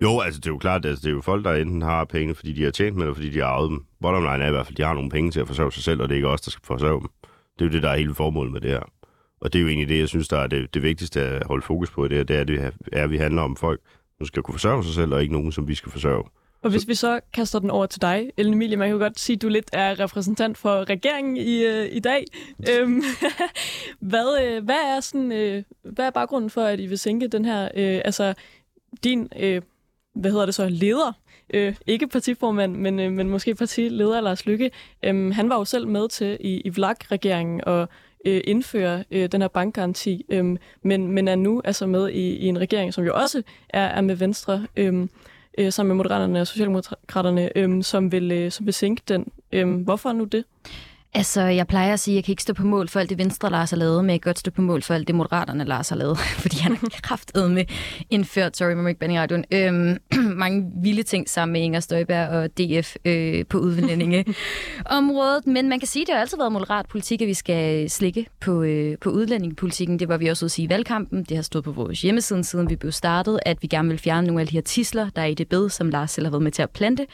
Jo, 0.01 0.19
altså 0.19 0.39
det 0.39 0.47
er 0.47 0.51
jo 0.51 0.57
klart, 0.57 0.85
at 0.85 0.89
altså, 0.89 1.01
det 1.01 1.09
er 1.09 1.15
jo 1.15 1.21
folk, 1.21 1.45
der 1.45 1.53
enten 1.53 1.81
har 1.81 2.05
penge, 2.05 2.35
fordi 2.35 2.53
de 2.53 2.63
har 2.63 2.71
tjent 2.71 2.95
med, 2.95 3.03
eller 3.03 3.13
fordi 3.13 3.29
de 3.29 3.39
har 3.39 3.45
arvet 3.45 3.69
dem. 3.69 3.83
Bottom 4.01 4.23
line 4.23 4.43
er 4.43 4.47
i 4.47 4.51
hvert 4.51 4.65
fald, 4.65 4.73
at 4.73 4.77
de 4.77 4.83
har 4.83 4.93
nogle 4.93 5.09
penge 5.09 5.31
til 5.31 5.39
at 5.39 5.47
forsørge 5.47 5.71
sig 5.71 5.83
selv, 5.83 6.01
og 6.01 6.09
det 6.09 6.15
er 6.15 6.17
ikke 6.17 6.27
os, 6.27 6.41
der 6.41 6.51
skal 6.51 6.65
forsørge 6.65 6.99
dem. 6.99 7.09
Det 7.59 7.65
er 7.65 7.65
jo 7.65 7.71
det, 7.71 7.83
der 7.83 7.89
er 7.89 7.97
hele 7.97 8.13
formålet 8.13 8.53
med 8.53 8.61
det 8.61 8.69
her. 8.69 8.83
Og 9.45 9.53
det 9.53 9.59
er 9.59 9.63
jo 9.63 9.67
egentlig 9.67 9.89
det, 9.89 9.99
jeg 9.99 10.09
synes, 10.09 10.27
der 10.27 10.37
er 10.37 10.47
det, 10.47 10.73
det 10.73 10.83
vigtigste 10.83 11.21
at 11.21 11.47
holde 11.47 11.61
fokus 11.61 11.91
på 11.91 12.07
det 12.07 12.17
her, 12.17 12.23
det 12.23 12.35
er, 12.35 12.43
det 12.43 12.71
er, 12.91 13.03
at 13.03 13.11
vi 13.11 13.17
handler 13.17 13.41
om 13.41 13.55
folk, 13.55 13.81
som 14.17 14.25
skal 14.25 14.43
kunne 14.43 14.53
forsørge 14.53 14.83
sig 14.83 14.93
selv, 14.93 15.13
og 15.13 15.21
ikke 15.21 15.33
nogen, 15.33 15.51
som 15.51 15.67
vi 15.67 15.75
skal 15.75 15.91
forsørge. 15.91 16.23
Og 16.61 16.69
hvis 16.69 16.87
vi 16.87 16.95
så 16.95 17.19
kaster 17.33 17.59
den 17.59 17.69
over 17.69 17.85
til 17.85 18.01
dig, 18.01 18.31
Ellen 18.37 18.53
Emilie, 18.53 18.77
man 18.77 18.87
kan 18.87 18.97
jo 18.97 19.03
godt 19.03 19.19
sige, 19.19 19.35
at 19.35 19.41
du 19.41 19.47
lidt 19.47 19.69
er 19.73 19.99
repræsentant 19.99 20.57
for 20.57 20.89
regeringen 20.89 21.37
i, 21.37 21.63
øh, 21.63 21.87
i 21.91 21.99
dag. 21.99 22.25
Øhm, 22.69 23.03
hvad, 24.11 24.43
øh, 24.43 24.63
hvad, 24.63 24.75
er 24.75 24.99
sådan, 24.99 25.31
øh, 25.31 25.63
hvad 25.83 26.05
er 26.05 26.09
baggrunden 26.09 26.49
for, 26.49 26.61
at 26.61 26.79
I 26.79 26.85
vil 26.85 26.99
sænke 26.99 27.27
den 27.27 27.45
her, 27.45 27.63
øh, 27.63 28.01
altså 28.05 28.33
din, 29.03 29.29
øh, 29.39 29.61
hvad 30.15 30.31
hedder 30.31 30.45
det 30.45 30.55
så, 30.55 30.69
leder, 30.69 31.11
øh, 31.53 31.75
ikke 31.87 32.07
partiformand, 32.07 32.75
men, 32.75 32.99
øh, 32.99 33.11
men 33.11 33.29
måske 33.29 33.55
partileder 33.55 34.21
Lars 34.21 34.45
Lykke, 34.45 34.71
øh, 35.03 35.33
han 35.33 35.49
var 35.49 35.57
jo 35.57 35.65
selv 35.65 35.87
med 35.87 36.09
til 36.09 36.37
i, 36.39 36.61
i 36.65 36.69
VLAG-regeringen 36.69 37.61
og 37.63 37.89
øh, 38.25 38.41
indføre 38.43 39.03
øh, 39.11 39.31
den 39.31 39.41
her 39.41 39.47
bankgaranti, 39.47 40.25
øh, 40.29 40.57
men, 40.81 41.11
men 41.11 41.27
er 41.27 41.35
nu 41.35 41.61
altså 41.65 41.85
med 41.87 42.09
i, 42.09 42.35
i 42.35 42.45
en 42.45 42.59
regering, 42.59 42.93
som 42.93 43.03
jo 43.03 43.15
også 43.15 43.41
er, 43.69 43.85
er 43.85 44.01
med 44.01 44.15
Venstre, 44.15 44.67
øh, 44.75 45.07
øh, 45.57 45.71
sammen 45.71 45.89
med 45.89 45.95
Moderaterne 45.95 46.41
og 46.41 46.47
Socialdemokraterne, 46.47 47.57
øh, 47.57 47.83
som, 47.83 48.11
vil, 48.11 48.31
øh, 48.31 48.51
som 48.51 48.65
vil 48.65 48.73
sænke 48.73 49.01
den. 49.07 49.27
Øh, 49.51 49.81
hvorfor 49.81 50.13
nu 50.13 50.23
det? 50.23 50.45
Altså, 51.15 51.41
jeg 51.41 51.67
plejer 51.67 51.93
at 51.93 51.99
sige, 51.99 52.13
at 52.13 52.15
jeg 52.15 52.23
kan 52.23 52.31
ikke 52.31 52.41
stå 52.41 52.53
på 52.53 52.65
mål 52.65 52.87
for 52.87 52.99
alt 52.99 53.09
det 53.09 53.17
Venstre 53.17 53.49
Lars 53.49 53.69
har 53.69 53.77
lavet, 53.77 54.05
men 54.05 54.09
jeg 54.09 54.21
kan 54.21 54.29
godt 54.29 54.39
stå 54.39 54.51
på 54.51 54.61
mål 54.61 54.81
for 54.81 54.93
alt 54.93 55.07
det 55.07 55.15
Moderaterne 55.15 55.63
Lars 55.63 55.89
har 55.89 55.95
lavet, 55.95 56.17
fordi 56.43 56.57
han 56.57 56.75
har 56.75 56.89
kraftet 57.03 57.51
med 57.51 57.65
indført, 58.09 58.57
sorry, 58.57 58.73
må 58.73 58.87
ikke 58.87 59.21
radioen, 59.21 59.45
øhm, 59.51 59.97
mange 60.43 60.71
vilde 60.83 61.03
ting 61.03 61.29
sammen 61.29 61.53
med 61.53 61.61
Inger 61.61 61.79
Støjberg 61.79 62.27
og 62.27 62.49
DF 62.57 62.95
øh, 63.05 63.45
på 63.45 63.57
udlændingeområdet. 63.57 65.47
Men 65.55 65.69
man 65.69 65.79
kan 65.79 65.87
sige, 65.87 66.03
at 66.03 66.07
det 66.07 66.15
har 66.15 66.21
altid 66.21 66.37
været 66.37 66.51
moderat 66.51 66.85
politik, 66.85 67.21
at 67.21 67.27
vi 67.27 67.33
skal 67.33 67.89
slikke 67.89 68.27
på, 68.39 68.63
øh, 68.63 68.97
på 69.01 69.09
udlændingepolitikken. 69.09 69.99
Det 69.99 70.09
var 70.09 70.17
vi 70.17 70.27
også 70.27 70.45
ude 70.45 70.47
at 70.47 70.51
sige 70.51 70.65
i 70.65 70.69
valgkampen. 70.69 71.23
Det 71.23 71.37
har 71.37 71.41
stået 71.41 71.63
på 71.63 71.71
vores 71.71 72.01
hjemmeside, 72.01 72.43
siden 72.43 72.69
vi 72.69 72.75
blev 72.75 72.91
startet, 72.91 73.39
at 73.45 73.57
vi 73.61 73.67
gerne 73.67 73.89
vil 73.89 73.97
fjerne 73.97 74.27
nogle 74.27 74.41
af 74.41 74.47
de 74.47 74.53
her 74.53 74.61
tisler, 74.61 75.09
der 75.15 75.21
er 75.21 75.25
i 75.25 75.33
det 75.33 75.49
bed, 75.49 75.69
som 75.69 75.89
Lars 75.89 76.11
selv 76.11 76.25
har 76.25 76.31
været 76.31 76.43
med 76.43 76.51
til 76.51 76.61
at 76.61 76.69
plante. 76.69 77.05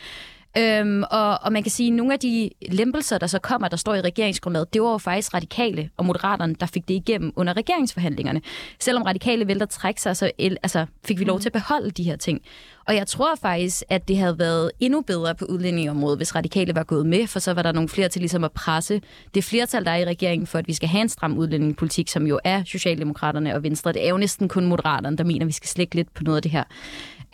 Øhm, 0.57 1.03
og, 1.11 1.39
og 1.41 1.53
man 1.53 1.63
kan 1.63 1.71
sige, 1.71 1.87
at 1.87 1.93
nogle 1.93 2.13
af 2.13 2.19
de 2.19 2.49
lempelser, 2.69 3.17
der 3.17 3.27
så 3.27 3.39
kommer, 3.39 3.67
der 3.67 3.77
står 3.77 3.95
i 3.95 4.01
regeringsgrundlaget, 4.01 4.73
det 4.73 4.81
var 4.81 4.91
jo 4.91 4.97
faktisk 4.97 5.33
radikale 5.33 5.89
og 5.97 6.05
moderaterne, 6.05 6.55
der 6.59 6.65
fik 6.65 6.87
det 6.87 6.93
igennem 6.93 7.33
under 7.35 7.57
regeringsforhandlingerne. 7.57 8.41
Selvom 8.79 9.03
radikale 9.03 9.47
vælter 9.47 9.65
trække 9.65 10.01
sig, 10.01 10.17
så 10.17 10.31
altså, 10.39 10.85
fik 11.05 11.19
vi 11.19 11.23
lov 11.23 11.39
til 11.39 11.49
at 11.49 11.53
beholde 11.53 11.91
de 11.91 12.03
her 12.03 12.15
ting. 12.15 12.41
Og 12.87 12.95
jeg 12.95 13.07
tror 13.07 13.35
faktisk, 13.41 13.83
at 13.89 14.07
det 14.07 14.17
havde 14.17 14.39
været 14.39 14.71
endnu 14.79 15.01
bedre 15.01 15.35
på 15.35 15.45
udlændingeområdet, 15.45 16.19
hvis 16.19 16.35
radikale 16.35 16.75
var 16.75 16.83
gået 16.83 17.05
med, 17.05 17.27
for 17.27 17.39
så 17.39 17.53
var 17.53 17.61
der 17.61 17.71
nogle 17.71 17.89
flere 17.89 18.09
til 18.09 18.21
ligesom 18.21 18.43
at 18.43 18.51
presse 18.51 19.01
det 19.35 19.43
flertal, 19.43 19.85
der 19.85 19.91
er 19.91 19.97
i 19.97 20.05
regeringen, 20.05 20.47
for 20.47 20.59
at 20.59 20.67
vi 20.67 20.73
skal 20.73 20.89
have 20.89 21.01
en 21.01 21.09
stram 21.09 21.37
udlændingepolitik, 21.37 22.07
som 22.07 22.27
jo 22.27 22.39
er 22.43 22.63
Socialdemokraterne 22.63 23.55
og 23.55 23.63
Venstre. 23.63 23.93
Det 23.93 24.05
er 24.05 24.09
jo 24.09 24.17
næsten 24.17 24.47
kun 24.47 24.65
Moderaterne, 24.65 25.17
der 25.17 25.23
mener, 25.23 25.41
at 25.41 25.47
vi 25.47 25.53
skal 25.53 25.69
slække 25.69 25.95
lidt 25.95 26.13
på 26.13 26.23
noget 26.23 26.35
af 26.35 26.41
det 26.41 26.51
her. 26.51 26.63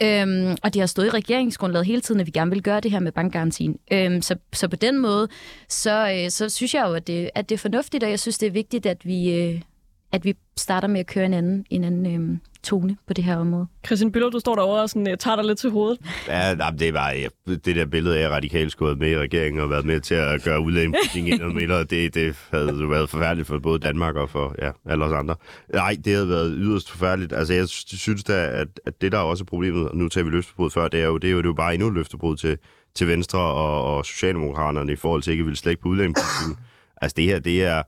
Øhm, 0.02 0.56
og 0.64 0.74
det 0.74 0.80
har 0.80 0.88
stået 0.88 1.06
i 1.06 1.10
regeringsgrundlaget 1.10 1.86
hele 1.88 2.02
tiden, 2.02 2.22
at 2.22 2.28
vi 2.28 2.32
gerne 2.32 2.52
vil 2.52 2.64
gøre 2.64 2.80
det 2.80 2.92
her 2.92 3.00
med 3.00 3.12
bankgarantien. 3.12 3.80
Øhm, 3.92 4.22
så, 4.22 4.36
så 4.54 4.68
på 4.68 4.76
den 4.76 4.98
måde, 4.98 5.28
så, 5.70 6.12
øh, 6.12 6.30
så 6.30 6.50
synes 6.50 6.74
jeg 6.74 6.86
jo, 6.88 6.94
at 6.94 7.08
det, 7.08 7.30
at 7.36 7.50
det 7.50 7.56
er 7.56 7.60
fornuftigt, 7.60 8.04
og 8.04 8.10
jeg 8.10 8.20
synes, 8.20 8.38
det 8.38 8.48
er 8.48 8.52
vigtigt, 8.52 8.86
at 8.86 9.06
vi, 9.06 9.34
øh, 9.34 9.62
at 10.12 10.26
vi 10.26 10.36
starter 10.58 10.88
med 10.88 11.00
at 11.00 11.08
køre 11.08 11.26
en 11.26 11.34
anden, 11.34 11.65
en 11.70 11.84
anden 11.84 12.32
øh, 12.32 12.38
tone 12.63 12.98
på 13.08 13.13
det 13.13 13.24
her 13.24 13.38
område. 13.38 13.67
Christian 13.86 14.12
Biller, 14.12 14.30
du 14.30 14.39
står 14.39 14.56
derovre 14.56 14.82
og 14.82 14.89
sådan, 14.89 15.08
uh, 15.12 15.17
tager 15.20 15.36
dig 15.36 15.46
lidt 15.46 15.60
til 15.60 15.70
hovedet. 15.70 16.00
Ja, 16.28 16.56
nej, 16.56 16.70
det 16.70 16.93
var 16.93 17.12
ja, 17.12 17.28
det 17.48 17.76
der 17.76 17.86
billede 17.86 18.20
af 18.20 18.30
radikalt 18.30 18.72
skåret 18.72 18.98
med 18.98 19.12
i 19.12 19.17
regeringen 19.17 19.62
og 19.62 19.70
været 19.70 19.86
med 19.86 20.00
til 20.00 20.15
at 20.15 20.43
gøre 20.43 20.60
udlændingepolitik 20.60 21.28
endnu 21.32 21.50
mere. 21.50 21.84
Det, 21.84 22.13
det 22.13 22.36
havde 22.52 22.78
jo 22.82 22.88
været 22.88 23.10
forfærdeligt 23.10 23.48
for 23.48 23.60
både 23.60 23.80
Danmark 23.80 24.15
og 24.15 24.30
for 24.30 24.56
ja, 24.62 24.72
alle 24.86 25.06
os 25.06 25.13
andre. 25.13 25.36
Nej, 25.74 25.98
det 26.06 26.13
havde 26.13 26.30
været 26.30 26.54
yderst 26.58 26.91
forfærdeligt. 26.91 27.34
Altså, 27.34 27.54
jeg 27.54 27.67
synes 27.70 28.24
da, 28.24 28.34
at, 28.34 28.67
at 28.86 29.02
det 29.02 29.12
der 29.12 29.17
er 29.17 29.24
også 29.24 29.46
problemet, 29.46 29.89
og 29.89 29.98
nu 29.98 30.10
tager 30.10 30.26
vi 30.26 30.32
løftebrud 30.32 30.70
før, 30.70 30.88
det 30.88 31.02
er 31.02 31.06
jo, 31.06 31.17
det 31.17 31.28
er 31.28 31.32
jo, 31.32 31.38
det 31.38 31.46
er 31.46 31.50
jo 31.50 31.54
bare 31.54 31.74
endnu 31.74 31.88
et 31.88 31.93
løftebrud 31.93 32.38
til, 32.38 32.58
til 32.96 33.08
Venstre 33.08 33.39
og, 33.39 33.98
og 33.98 34.06
Socialdemokraterne 34.06 34.93
i 34.93 34.96
forhold 34.96 35.22
til 35.22 35.32
ikke 35.32 35.41
at 35.41 35.46
ville 35.46 35.58
slække 35.58 35.82
på 35.82 35.89
udlændingepolitikken. 35.89 36.65
Altså, 37.02 37.15
det 37.17 37.26
her, 37.26 37.39
det 37.39 37.63
er 37.63 37.84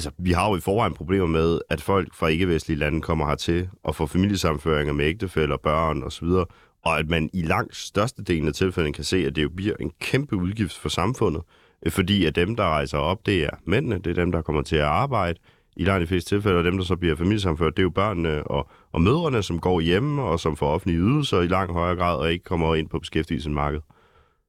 altså, 0.00 0.10
vi 0.18 0.32
har 0.32 0.48
jo 0.48 0.56
i 0.56 0.60
forvejen 0.60 0.94
problemer 0.94 1.26
med, 1.26 1.60
at 1.70 1.80
folk 1.80 2.14
fra 2.14 2.26
ikke-vestlige 2.26 2.78
lande 2.78 3.00
kommer 3.00 3.26
hertil 3.26 3.68
og 3.84 3.94
får 3.94 4.06
familiesamføringer 4.06 4.92
med 4.92 5.04
ægtefælder, 5.04 5.56
børn 5.56 6.02
osv., 6.02 6.28
og 6.84 6.98
at 6.98 7.08
man 7.08 7.30
i 7.32 7.42
langt 7.42 7.76
størstedelen 7.76 8.48
af 8.48 8.54
tilfældene 8.54 8.92
kan 8.92 9.04
se, 9.04 9.26
at 9.26 9.36
det 9.36 9.42
jo 9.42 9.48
bliver 9.56 9.74
en 9.80 9.92
kæmpe 10.00 10.36
udgift 10.36 10.78
for 10.78 10.88
samfundet, 10.88 11.42
øh, 11.86 11.92
fordi 11.92 12.24
at 12.24 12.36
dem, 12.36 12.56
der 12.56 12.64
rejser 12.64 12.98
op, 12.98 13.26
det 13.26 13.44
er 13.44 13.50
mændene, 13.66 13.98
det 13.98 14.06
er 14.06 14.14
dem, 14.14 14.32
der 14.32 14.42
kommer 14.42 14.62
til 14.62 14.76
at 14.76 14.82
arbejde, 14.82 15.38
i 15.76 15.84
langt 15.84 16.00
de 16.00 16.06
fleste 16.06 16.30
tilfælde, 16.30 16.58
og 16.58 16.64
dem, 16.64 16.76
der 16.76 16.84
så 16.84 16.96
bliver 16.96 17.16
familiesamført, 17.16 17.76
det 17.76 17.82
er 17.82 17.84
jo 17.84 17.90
børnene 17.90 18.42
og, 18.46 18.68
og 18.92 19.00
mødrene, 19.00 19.42
som 19.42 19.58
går 19.58 19.80
hjemme 19.80 20.22
og 20.22 20.40
som 20.40 20.56
får 20.56 20.74
offentlige 20.74 21.00
ydelser 21.00 21.40
i 21.40 21.46
langt 21.46 21.72
højere 21.72 21.96
grad 21.96 22.16
og 22.16 22.32
ikke 22.32 22.44
kommer 22.44 22.74
ind 22.74 22.88
på 22.88 22.98
beskæftigelsesmarkedet. 22.98 23.84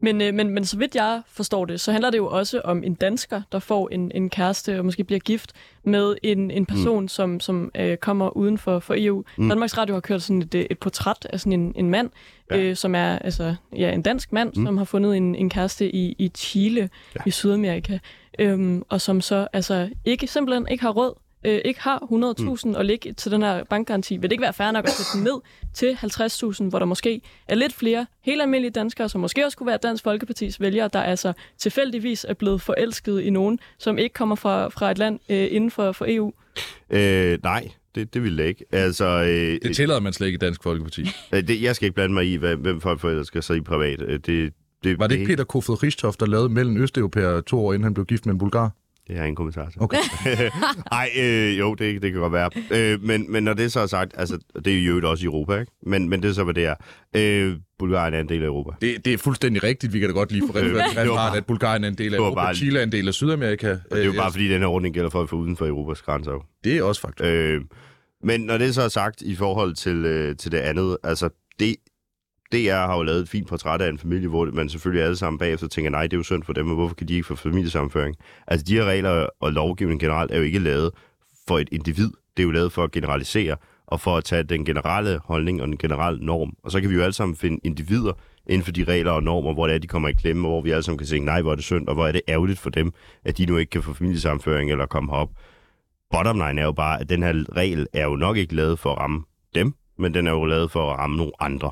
Men, 0.01 0.21
øh, 0.21 0.33
men, 0.33 0.49
men 0.49 0.65
så 0.65 0.77
vidt 0.77 0.95
jeg 0.95 1.21
forstår 1.27 1.65
det, 1.65 1.81
så 1.81 1.91
handler 1.91 2.09
det 2.09 2.17
jo 2.17 2.27
også 2.27 2.61
om 2.63 2.83
en 2.83 2.93
dansker, 2.93 3.41
der 3.51 3.59
får 3.59 3.89
en, 3.89 4.11
en 4.15 4.29
kæreste 4.29 4.79
og 4.79 4.85
måske 4.85 5.03
bliver 5.03 5.19
gift 5.19 5.53
med 5.83 6.15
en, 6.23 6.51
en 6.51 6.65
person, 6.65 7.01
mm. 7.01 7.07
som, 7.07 7.39
som 7.39 7.71
øh, 7.75 7.97
kommer 7.97 8.37
uden 8.37 8.57
for, 8.57 8.79
for 8.79 8.95
EU. 8.97 9.23
Mm. 9.37 9.49
Danmarks 9.49 9.77
Radio 9.77 9.95
har 9.95 10.01
kørt 10.01 10.21
sådan 10.21 10.41
et, 10.41 10.55
et 10.55 10.79
portræt 10.79 11.27
af 11.29 11.39
sådan 11.39 11.53
en, 11.53 11.73
en 11.75 11.89
mand, 11.89 12.09
ja. 12.51 12.57
øh, 12.57 12.75
som 12.75 12.95
er 12.95 13.19
altså, 13.19 13.55
ja, 13.75 13.91
en 13.91 14.01
dansk 14.01 14.33
mand, 14.33 14.53
mm. 14.55 14.65
som 14.65 14.77
har 14.77 14.85
fundet 14.85 15.17
en, 15.17 15.35
en 15.35 15.49
kæreste 15.49 15.95
i, 15.95 16.15
i 16.19 16.31
Chile 16.35 16.89
ja. 17.15 17.21
i 17.25 17.31
Sydamerika, 17.31 17.99
øhm, 18.39 18.83
og 18.89 19.01
som 19.01 19.21
så 19.21 19.47
altså 19.53 19.89
ikke 20.05 20.27
simpelthen 20.27 20.67
ikke 20.67 20.83
har 20.83 20.91
råd 20.91 21.13
øh, 21.43 21.59
ikke 21.65 21.81
har 21.81 21.97
100.000 21.99 22.67
mm. 22.67 22.73
og 22.75 22.85
ligge 22.85 23.13
til 23.13 23.31
den 23.31 23.41
her 23.41 23.63
bankgaranti, 23.63 24.13
vil 24.17 24.23
det 24.23 24.31
ikke 24.31 24.41
være 24.41 24.53
fair 24.53 24.71
nok 24.71 24.85
at 24.85 24.91
sætte 24.91 25.11
den 25.13 25.23
ned 25.23 25.41
til 25.73 25.97
50.000, 26.63 26.69
hvor 26.69 26.79
der 26.79 26.85
måske 26.85 27.21
er 27.47 27.55
lidt 27.55 27.73
flere 27.73 28.05
helt 28.21 28.41
almindelige 28.41 28.71
danskere, 28.71 29.09
som 29.09 29.21
måske 29.21 29.45
også 29.45 29.57
kunne 29.57 29.67
være 29.67 29.77
Dansk 29.83 30.03
Folkepartis 30.03 30.61
vælgere, 30.61 30.89
der 30.93 31.01
altså 31.01 31.33
tilfældigvis 31.57 32.25
er 32.29 32.33
blevet 32.33 32.61
forelsket 32.61 33.21
i 33.21 33.29
nogen, 33.29 33.59
som 33.77 33.97
ikke 33.97 34.13
kommer 34.13 34.35
fra, 34.35 34.69
fra 34.69 34.91
et 34.91 34.97
land 34.97 35.19
øh, 35.29 35.47
inden 35.51 35.71
for, 35.71 35.91
for 35.91 36.05
EU? 36.09 36.33
Øh, 36.89 37.39
nej, 37.43 37.71
det, 37.95 38.13
det 38.13 38.23
vil 38.23 38.35
jeg 38.35 38.47
ikke. 38.47 38.65
Altså, 38.71 39.05
øh, 39.05 39.59
Det 39.63 39.75
tillader 39.75 39.99
man 39.99 40.13
slet 40.13 40.27
ikke 40.27 40.35
i 40.35 40.39
Dansk 40.45 40.63
Folkeparti. 40.63 41.05
øh, 41.33 41.47
det, 41.47 41.61
jeg 41.61 41.75
skal 41.75 41.85
ikke 41.85 41.95
blande 41.95 42.13
mig 42.13 42.27
i, 42.31 42.35
hvad, 42.35 42.55
hvem 42.55 42.81
folk 42.81 42.99
forældre 42.99 43.25
skal 43.25 43.43
sig 43.43 43.57
i 43.57 43.61
privat. 43.61 44.01
Øh, 44.01 44.19
Det, 44.25 44.53
det, 44.83 44.99
Var 44.99 45.07
det 45.07 45.15
ikke 45.15 45.27
Peter 45.27 45.43
Kofod 45.43 45.83
Richthoff, 45.83 46.17
der 46.17 46.25
lavede 46.25 46.49
mellem 46.49 46.77
Østeuropæere 46.77 47.41
to 47.41 47.65
år 47.65 47.73
inden 47.73 47.83
han 47.83 47.93
blev 47.93 48.05
gift 48.05 48.25
med 48.25 48.33
en 48.33 48.39
bulgar? 48.39 48.71
Det 49.11 49.17
har 49.17 49.23
jeg 49.23 49.27
ingen 49.27 49.35
kommentar 49.35 49.69
til. 49.69 49.81
Okay. 49.81 49.97
Nej, 50.91 51.09
øh, 51.19 51.59
jo, 51.59 51.73
det, 51.73 52.01
det 52.01 52.11
kan 52.11 52.21
godt 52.21 52.33
være. 52.33 52.49
Øh, 52.71 53.03
men, 53.03 53.31
men 53.31 53.43
når 53.43 53.53
det 53.53 53.71
så 53.71 53.79
er 53.79 53.85
sagt, 53.87 54.11
altså, 54.17 54.37
det 54.65 54.73
er 54.79 54.83
jo 54.85 55.09
også 55.09 55.23
i 55.23 55.25
Europa, 55.25 55.59
ikke? 55.59 55.71
Men, 55.85 56.09
men 56.09 56.23
det 56.23 56.29
er 56.29 56.33
så, 56.33 56.43
hvad 56.43 56.53
det 56.53 56.65
er. 56.65 56.75
Øh, 57.15 57.55
Bulgarien 57.79 58.13
er 58.13 58.19
en 58.19 58.29
del 58.29 58.41
af 58.41 58.45
Europa. 58.47 58.71
Det, 58.81 59.05
det 59.05 59.13
er 59.13 59.17
fuldstændig 59.17 59.63
rigtigt. 59.63 59.93
Vi 59.93 59.99
kan 59.99 60.09
da 60.09 60.13
godt 60.13 60.31
lige 60.31 60.43
få 60.47 60.53
refereret, 60.55 61.37
at 61.37 61.45
Bulgarien 61.45 61.83
er 61.83 61.87
en 61.87 61.95
del 61.97 62.13
af 62.13 62.17
Europa, 62.17 62.35
bare- 62.41 62.55
Chile 62.55 62.79
er 62.79 62.83
en 62.83 62.91
del 62.91 63.07
af 63.07 63.13
Sydamerika. 63.13 63.69
Det 63.69 63.79
er 63.91 64.03
jo 64.03 64.09
Øh, 64.11 64.15
bare, 64.17 64.31
fordi 64.31 64.47
den 64.49 64.59
her 64.59 64.67
ordning 64.67 64.93
gælder 64.93 65.09
folk 65.09 65.29
fra 65.29 65.37
uden 65.37 65.57
for 65.57 65.65
Europas 65.67 66.01
grænser. 66.01 66.31
Jo. 66.31 66.41
Det 66.63 66.77
er 66.77 66.83
også 66.83 67.01
faktisk. 67.01 67.25
Øh, 67.29 67.61
men 68.23 68.41
når 68.41 68.57
det 68.57 68.75
så 68.75 68.81
er 68.81 68.87
sagt 68.87 69.21
i 69.21 69.35
forhold 69.35 69.75
til, 69.75 69.95
øh, 70.05 70.35
til 70.35 70.51
det 70.51 70.57
andet, 70.57 70.97
altså 71.03 71.29
det, 71.59 71.75
DR 72.51 72.85
har 72.85 72.97
jo 72.97 73.03
lavet 73.03 73.21
et 73.21 73.29
fint 73.29 73.47
portræt 73.47 73.81
af 73.81 73.89
en 73.89 73.97
familie, 73.97 74.27
hvor 74.27 74.45
man 74.45 74.69
selvfølgelig 74.69 75.03
alle 75.03 75.15
sammen 75.15 75.39
bagefter 75.39 75.67
tænker, 75.67 75.91
nej, 75.91 76.03
det 76.03 76.13
er 76.13 76.17
jo 76.17 76.23
synd 76.23 76.43
for 76.43 76.53
dem, 76.53 76.69
og 76.69 76.75
hvorfor 76.75 76.95
kan 76.95 77.07
de 77.07 77.13
ikke 77.13 77.27
få 77.27 77.35
familiesammenføring? 77.35 78.15
Altså 78.47 78.65
de 78.65 78.73
her 78.75 78.85
regler 78.85 79.27
og 79.39 79.51
lovgivning 79.51 79.99
generelt 79.99 80.31
er 80.31 80.37
jo 80.37 80.43
ikke 80.43 80.59
lavet 80.59 80.91
for 81.47 81.59
et 81.59 81.69
individ. 81.71 82.09
Det 82.37 82.43
er 82.43 82.47
jo 82.47 82.51
lavet 82.51 82.71
for 82.71 82.83
at 82.83 82.91
generalisere, 82.91 83.55
og 83.87 84.01
for 84.01 84.17
at 84.17 84.23
tage 84.23 84.43
den 84.43 84.65
generelle 84.65 85.19
holdning 85.23 85.61
og 85.61 85.67
den 85.67 85.77
generelle 85.77 86.25
norm. 86.25 86.53
Og 86.63 86.71
så 86.71 86.81
kan 86.81 86.89
vi 86.89 86.95
jo 86.95 87.01
alle 87.01 87.13
sammen 87.13 87.35
finde 87.35 87.59
individer 87.63 88.13
inden 88.47 88.63
for 88.63 88.71
de 88.71 88.83
regler 88.83 89.11
og 89.11 89.23
normer, 89.23 89.53
hvor 89.53 89.67
det 89.67 89.75
er, 89.75 89.79
de 89.79 89.87
kommer 89.87 90.09
i 90.09 90.13
klemme, 90.13 90.47
og 90.47 90.51
hvor 90.51 90.61
vi 90.61 90.71
alle 90.71 90.83
sammen 90.83 90.97
kan 90.97 91.07
sige, 91.07 91.19
nej, 91.19 91.41
hvor 91.41 91.51
er 91.51 91.55
det 91.55 91.63
synd, 91.63 91.87
og 91.87 91.93
hvor 91.93 92.07
er 92.07 92.11
det 92.11 92.21
ærgerligt 92.27 92.59
for 92.59 92.69
dem, 92.69 92.91
at 93.25 93.37
de 93.37 93.45
nu 93.45 93.57
ikke 93.57 93.69
kan 93.69 93.83
få 93.83 93.93
familiesammenføring 93.93 94.71
eller 94.71 94.85
komme 94.85 95.11
herop 95.11 95.29
bottom 96.11 96.37
line 96.37 96.61
er 96.61 96.65
jo 96.65 96.71
bare, 96.71 96.99
at 97.01 97.09
den 97.09 97.23
her 97.23 97.43
regel 97.55 97.87
er 97.93 98.03
jo 98.03 98.15
nok 98.15 98.37
ikke 98.37 98.55
lavet 98.55 98.79
for 98.79 98.91
at 98.91 98.97
ramme 98.97 99.23
dem, 99.55 99.73
men 99.97 100.13
den 100.13 100.27
er 100.27 100.31
jo 100.31 100.45
lavet 100.45 100.71
for 100.71 100.91
at 100.91 100.99
ramme 100.99 101.17
nogle 101.17 101.31
andre. 101.39 101.71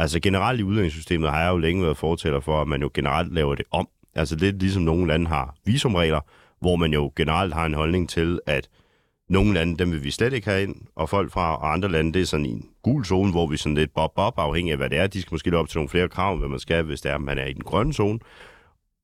Altså 0.00 0.20
generelt 0.20 0.60
i 0.60 0.62
udlændingssystemet 0.62 1.30
har 1.30 1.42
jeg 1.42 1.50
jo 1.50 1.56
længe 1.56 1.82
været 1.82 1.96
fortæller 1.96 2.40
for, 2.40 2.60
at 2.60 2.68
man 2.68 2.82
jo 2.82 2.90
generelt 2.94 3.34
laver 3.34 3.54
det 3.54 3.64
om. 3.70 3.88
Altså 4.14 4.36
lidt 4.36 4.58
ligesom 4.58 4.82
nogle 4.82 5.06
lande 5.06 5.26
har 5.26 5.54
visumregler, 5.64 6.20
hvor 6.60 6.76
man 6.76 6.92
jo 6.92 7.12
generelt 7.16 7.54
har 7.54 7.66
en 7.66 7.74
holdning 7.74 8.08
til, 8.08 8.40
at 8.46 8.68
nogle 9.28 9.54
lande, 9.54 9.78
dem 9.78 9.92
vil 9.92 10.04
vi 10.04 10.10
slet 10.10 10.32
ikke 10.32 10.50
have 10.50 10.62
ind, 10.62 10.76
og 10.96 11.08
folk 11.08 11.32
fra 11.32 11.72
andre 11.74 11.88
lande, 11.88 12.12
det 12.12 12.22
er 12.22 12.26
sådan 12.26 12.46
en 12.46 12.68
gul 12.82 13.04
zone, 13.04 13.30
hvor 13.30 13.46
vi 13.46 13.56
sådan 13.56 13.74
lidt 13.74 13.94
bob-bob, 13.94 14.34
afhængig 14.36 14.72
af 14.72 14.76
hvad 14.76 14.90
det 14.90 14.98
er. 14.98 15.06
De 15.06 15.22
skal 15.22 15.34
måske 15.34 15.58
op 15.58 15.68
til 15.68 15.78
nogle 15.78 15.88
flere 15.88 16.08
krav, 16.08 16.36
hvad 16.36 16.48
man 16.48 16.58
skal, 16.58 16.84
hvis 16.84 17.00
det 17.00 17.10
er, 17.10 17.14
at 17.14 17.20
man 17.20 17.38
er 17.38 17.46
i 17.46 17.52
den 17.52 17.64
grønne 17.64 17.92
zone. 17.92 18.18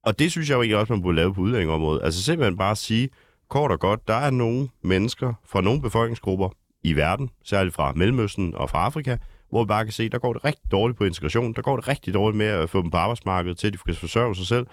Og 0.05 0.19
det 0.19 0.31
synes 0.31 0.49
jeg 0.49 0.57
jo 0.57 0.63
egentlig 0.63 0.79
også, 0.79 0.93
man 0.93 1.03
burde 1.03 1.17
lave 1.17 1.35
på 1.35 1.41
udlændingområdet. 1.41 2.05
Altså 2.05 2.23
simpelthen 2.23 2.57
bare 2.57 2.77
sige, 2.77 3.09
kort 3.51 3.71
og 3.71 3.81
godt, 3.81 4.09
der 4.09 4.15
er 4.15 4.31
nogle 4.31 4.69
mennesker 4.83 5.35
fra 5.45 5.61
nogle 5.61 5.83
befolkningsgrupper 5.83 6.49
i 6.83 6.97
verden, 6.97 7.31
særligt 7.45 7.75
fra 7.75 7.93
Mellemøsten 7.97 8.55
og 8.55 8.71
fra 8.71 8.85
Afrika, 8.85 9.17
hvor 9.51 9.65
vi 9.65 9.67
bare 9.69 9.85
kan 9.85 9.93
se, 9.93 10.09
der 10.09 10.19
går 10.19 10.33
det 10.33 10.45
rigtig 10.45 10.71
dårligt 10.71 10.99
på 10.99 11.05
integration, 11.05 11.53
der 11.53 11.63
går 11.63 11.77
det 11.77 11.89
rigtig 11.89 12.15
dårligt 12.15 12.37
med 12.37 12.47
at 12.47 12.71
få 12.71 12.83
dem 12.83 12.91
på 12.91 12.97
arbejdsmarkedet, 12.97 13.59
til 13.59 13.67
at 13.67 13.73
de 13.73 13.79
kan 13.87 13.95
forsørge 13.95 14.37
sig 14.37 14.47
selv. 14.47 14.67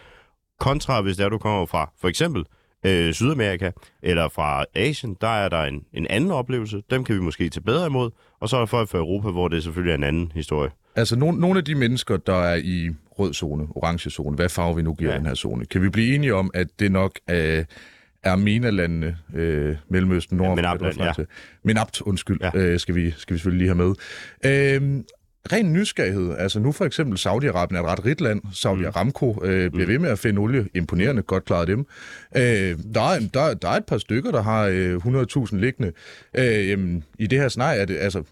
Kontra 0.60 1.02
hvis 1.02 1.18
det 1.18 1.26
er, 1.26 1.30
du 1.30 1.38
kommer 1.38 1.66
fra 1.66 1.92
for 2.02 2.08
eksempel 2.08 2.46
øh, 2.86 3.14
Sydamerika 3.14 3.72
eller 4.02 4.30
fra 4.30 4.66
Asien, 4.76 5.18
der 5.22 5.28
er 5.28 5.50
der 5.50 5.64
en, 5.64 5.84
en 5.94 6.08
anden 6.08 6.32
oplevelse. 6.32 6.84
Dem 6.90 7.04
kan 7.04 7.16
vi 7.16 7.22
måske 7.22 7.50
tage 7.50 7.64
bedre 7.64 7.86
imod. 7.86 8.12
Og 8.40 8.50
så 8.50 8.56
er 8.56 8.62
der 8.62 8.66
folk 8.66 8.90
fra 8.90 8.98
Europa, 8.98 9.30
hvor 9.30 9.48
det 9.48 9.64
selvfølgelig 9.64 9.92
er 9.92 9.96
en 9.96 10.04
anden 10.04 10.32
historie. 10.36 10.70
Altså, 10.96 11.16
nogle, 11.16 11.40
nogle 11.40 11.58
af 11.60 11.66
de 11.66 11.76
mennesker, 11.76 12.18
der 12.18 12.36
er 12.36 12.56
i 12.56 12.90
rød 13.20 13.34
zone, 13.34 13.68
orange 13.76 14.10
zone, 14.10 14.36
hvad 14.36 14.50
farve 14.50 14.76
vi 14.76 14.82
nu 14.82 14.94
giver 14.94 15.12
Ja. 15.12 15.18
den 15.18 15.26
her 15.26 15.36
zone, 15.36 15.66
kan 15.66 15.82
vi 15.82 15.90
blive 15.90 16.16
enige 16.16 16.36
om, 16.36 16.52
at 16.54 16.68
det 16.80 16.92
nok 16.92 17.20
er, 17.28 17.64
er 18.24 18.36
MENA-landene, 18.36 19.18
øh, 19.36 19.76
Mellemøsten, 19.90 20.38
Nord... 20.38 20.56
Ja. 21.20 21.24
Menapt, 21.64 22.02
undskyld, 22.02 22.38
Ja. 22.42 22.52
ja. 22.54 22.60
øh, 22.60 22.80
skal, 22.80 22.96
vi, 22.96 23.12
skal 23.18 23.34
vi 23.34 23.38
selvfølgelig 23.40 23.68
lige 23.68 23.76
have 23.76 23.88
med. 23.88 23.96
Øh, 24.46 25.04
ren 25.52 25.74
nysgerrighed, 25.74 26.36
altså 26.38 26.60
nu 26.60 26.72
for 26.72 26.86
eksempel 26.86 27.18
Saudi-Arabien 27.18 27.76
er 27.78 27.82
et 27.82 27.86
ret 27.86 28.06
rigt 28.06 28.22
land, 28.22 28.42
Saudi 28.54 28.84
Aramco 28.84 29.40
øh, 29.46 29.72
bliver 29.72 29.88
ved 29.88 30.00
med 30.00 30.10
at 30.10 30.20
finde 30.20 30.40
olie, 30.40 30.68
imponerende, 30.74 31.22
godt 31.22 31.46
klaret 31.46 31.68
dem. 31.68 31.80
Øh, 32.38 32.44
der, 32.94 33.02
er, 33.02 33.20
der, 33.34 33.54
der 33.54 33.68
er 33.70 33.78
et 33.78 33.86
par 33.86 33.98
stykker, 33.98 34.32
der 34.32 34.42
har 34.42 34.68
øh, 34.72 34.96
100.000 34.96 35.56
liggende. 35.56 35.92
Øh, 36.38 36.70
jamen, 36.70 37.04
I 37.20 37.28
det 37.28 37.40
her 37.40 37.48
scenarie 37.50 37.80
er 37.82 37.86
det, 37.86 37.98
altså, 37.98 38.24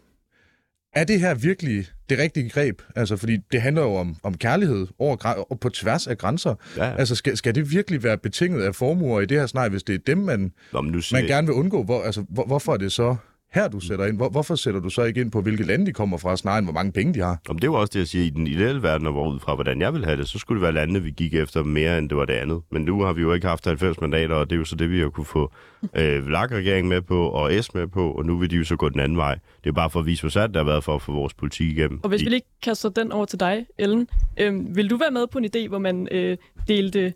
er 0.96 1.04
det 1.04 1.20
her 1.20 1.34
virkelig 1.34 1.86
det 2.12 2.20
rigtige 2.20 2.50
greb? 2.50 2.82
Altså, 2.96 3.18
fordi 3.18 3.38
det 3.52 3.62
handler 3.62 3.82
jo 3.82 3.96
om, 3.96 4.16
om 4.24 4.34
kærlighed 4.38 4.88
over, 5.00 5.46
og 5.50 5.60
på 5.60 5.70
tværs 5.70 6.08
af 6.08 6.18
grænser. 6.18 6.56
Ja, 6.78 6.86
ja. 6.86 6.96
Altså, 6.96 7.16
skal, 7.16 7.38
skal 7.38 7.56
det 7.56 7.72
virkelig 7.72 8.04
være 8.04 8.18
betinget 8.18 8.64
af 8.64 8.76
formuer 8.76 9.22
i 9.22 9.26
det 9.26 9.40
her 9.40 9.46
scenarie, 9.46 9.70
hvis 9.70 9.84
det 9.84 9.96
er 9.96 10.00
dem, 10.08 10.18
man, 10.18 10.52
Nå, 10.74 10.82
nu 10.82 11.02
man 11.12 11.26
gerne 11.26 11.48
vil 11.48 11.54
undgå? 11.54 11.84
Hvor, 11.84 12.04
altså, 12.04 12.26
hvor, 12.30 12.46
hvorfor 12.46 12.74
er 12.74 12.78
det 12.78 12.92
så 12.92 13.16
her, 13.54 13.68
du 13.68 13.80
sætter 13.80 14.06
ind? 14.06 14.18
Hvor, 14.18 14.30
hvorfor 14.30 14.56
sætter 14.56 14.80
du 14.80 14.90
så 14.90 15.04
ikke 15.04 15.22
ind 15.22 15.32
på, 15.32 15.42
hvilke 15.42 15.64
lande 15.64 15.86
de 15.86 15.94
kommer 15.94 16.18
fra, 16.18 16.38
snarere 16.38 16.58
end 16.58 16.66
hvor 16.66 16.74
mange 16.74 16.92
penge 16.92 17.14
de 17.14 17.20
har? 17.20 17.42
Om 17.50 17.60
det 17.60 17.72
var 17.72 17.78
også 17.78 17.92
det, 17.94 18.00
jeg 18.00 18.08
siger, 18.08 18.26
i 18.26 18.30
den 18.30 18.48
ideelle 18.48 18.84
verden, 18.84 19.08
og 19.08 19.14
hvor 19.14 19.28
ud 19.28 19.40
fra, 19.40 19.56
hvordan 19.56 19.82
jeg 19.82 19.94
vil 19.94 20.06
have 20.06 20.18
det, 20.18 20.30
så 20.30 20.40
skulle 20.40 20.60
det 20.60 20.64
være 20.64 20.72
landene, 20.72 21.04
vi 21.04 21.12
gik 21.12 21.34
efter 21.34 21.64
mere, 21.64 21.98
end 21.98 22.10
det 22.10 22.18
var 22.18 22.26
det 22.26 22.34
andet. 22.34 22.62
Men 22.72 22.82
nu 22.82 23.02
har 23.02 23.14
vi 23.14 23.22
jo 23.22 23.34
ikke 23.34 23.48
haft 23.48 23.66
90 23.66 24.02
mandater, 24.02 24.36
og 24.36 24.50
det 24.50 24.56
er 24.56 24.60
jo 24.60 24.66
så 24.66 24.76
det, 24.76 24.92
vi 24.92 25.00
har 25.00 25.10
kunne 25.10 25.26
få 25.26 25.52
øh, 25.96 26.28
VLAG-regeringen 26.28 26.90
med 26.90 27.02
på, 27.02 27.28
og 27.28 27.64
S 27.64 27.74
med 27.74 27.88
på, 27.88 28.12
og 28.12 28.26
nu 28.26 28.38
vil 28.38 28.52
de 28.52 28.56
jo 28.56 28.64
så 28.64 28.76
gå 28.76 28.90
den 28.90 29.00
anden 29.00 29.18
vej. 29.18 29.34
Det 29.34 29.42
er 29.44 29.68
jo 29.68 29.74
bare 29.74 29.90
for 29.90 30.00
at 30.00 30.06
vise, 30.06 30.22
hvor 30.22 30.30
sat 30.30 30.50
det 30.50 30.58
har 30.58 30.64
været 30.64 30.84
for 30.84 30.96
at 30.96 31.02
få 31.02 31.12
vores 31.12 31.34
politik 31.34 31.78
igennem. 31.78 32.00
Og 32.04 32.10
hvis 32.10 32.22
vi 32.22 32.30
lige 32.30 32.42
kaster 32.64 32.90
den 32.90 33.12
over 33.12 33.26
til 33.26 33.40
dig, 33.40 33.66
Ellen, 33.78 34.08
øhm, 34.38 34.76
vil 34.76 34.90
du 34.90 34.98
være 34.98 35.12
med 35.12 35.28
på 35.28 35.38
en 35.38 35.46
idé, 35.46 35.68
hvor 35.68 35.80
man 35.80 36.08
øh, 36.12 36.38
delte 36.68 37.14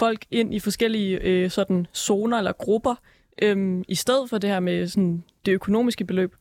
folk 0.00 0.24
ind 0.30 0.54
i 0.54 0.60
forskellige 0.60 1.20
øh, 1.22 1.50
sådan 1.50 1.86
zoner 1.94 2.38
eller 2.38 2.52
grupper, 2.52 2.94
øhm, 3.42 3.82
i 3.88 3.94
stedet 3.94 4.30
for 4.30 4.38
det 4.38 4.50
her 4.50 4.60
med 4.60 4.86
sådan, 4.86 5.24
det 5.46 5.52
økonomiske 5.52 6.04
beløb? 6.04 6.34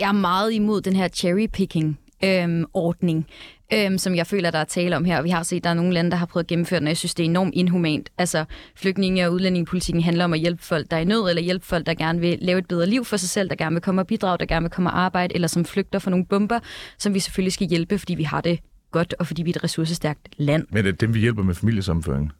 Jeg 0.00 0.08
er 0.08 0.12
meget 0.12 0.52
imod 0.52 0.80
den 0.80 0.96
her 0.96 1.08
cherry-picking 1.08 1.98
øhm, 2.24 2.64
ordning, 2.74 3.26
øhm, 3.72 3.98
som 3.98 4.14
jeg 4.14 4.26
føler, 4.26 4.50
der 4.50 4.58
er 4.58 4.64
tale 4.64 4.96
om 4.96 5.04
her. 5.04 5.22
Vi 5.22 5.30
har 5.30 5.42
set, 5.42 5.56
at 5.56 5.64
der 5.64 5.70
er 5.70 5.74
nogle 5.74 5.92
lande, 5.92 6.10
der 6.10 6.16
har 6.16 6.26
prøvet 6.26 6.44
at 6.44 6.48
gennemføre 6.48 6.80
den, 6.80 6.86
og 6.86 6.90
jeg 6.90 6.96
synes, 6.96 7.14
det 7.14 7.24
er 7.24 7.28
enormt 7.28 7.54
inhumant. 7.54 8.10
Altså, 8.18 8.44
flygtninge- 8.76 9.26
og 9.26 9.32
udlændingepolitikken 9.32 10.02
handler 10.02 10.24
om 10.24 10.32
at 10.32 10.40
hjælpe 10.40 10.62
folk, 10.62 10.90
der 10.90 10.96
er 10.96 11.00
i 11.00 11.04
nød, 11.04 11.28
eller 11.28 11.42
hjælpe 11.42 11.66
folk, 11.66 11.86
der 11.86 11.94
gerne 11.94 12.20
vil 12.20 12.38
lave 12.40 12.58
et 12.58 12.68
bedre 12.68 12.86
liv 12.86 13.04
for 13.04 13.16
sig 13.16 13.28
selv, 13.28 13.48
der 13.48 13.56
gerne 13.56 13.74
vil 13.74 13.82
komme 13.82 14.00
og 14.00 14.06
bidrage, 14.06 14.38
der 14.38 14.46
gerne 14.46 14.64
vil 14.64 14.70
komme 14.70 14.90
og 14.90 14.98
arbejde, 14.98 15.34
eller 15.34 15.48
som 15.48 15.64
flygter 15.64 15.98
fra 15.98 16.10
nogle 16.10 16.26
bomber, 16.26 16.58
som 16.98 17.14
vi 17.14 17.20
selvfølgelig 17.20 17.52
skal 17.52 17.66
hjælpe, 17.66 17.98
fordi 17.98 18.14
vi 18.14 18.22
har 18.22 18.40
det 18.40 18.58
godt, 18.90 19.14
og 19.18 19.26
fordi 19.26 19.42
vi 19.42 19.50
er 19.50 19.54
et 19.56 19.64
ressourcestærkt 19.64 20.28
land. 20.36 20.66
Men 20.70 20.78
er 20.78 20.82
det 20.82 21.00
dem, 21.00 21.14
vi 21.14 21.20
hjælper 21.20 21.42
med 21.42 21.54
familiesammenføring? 21.54 22.32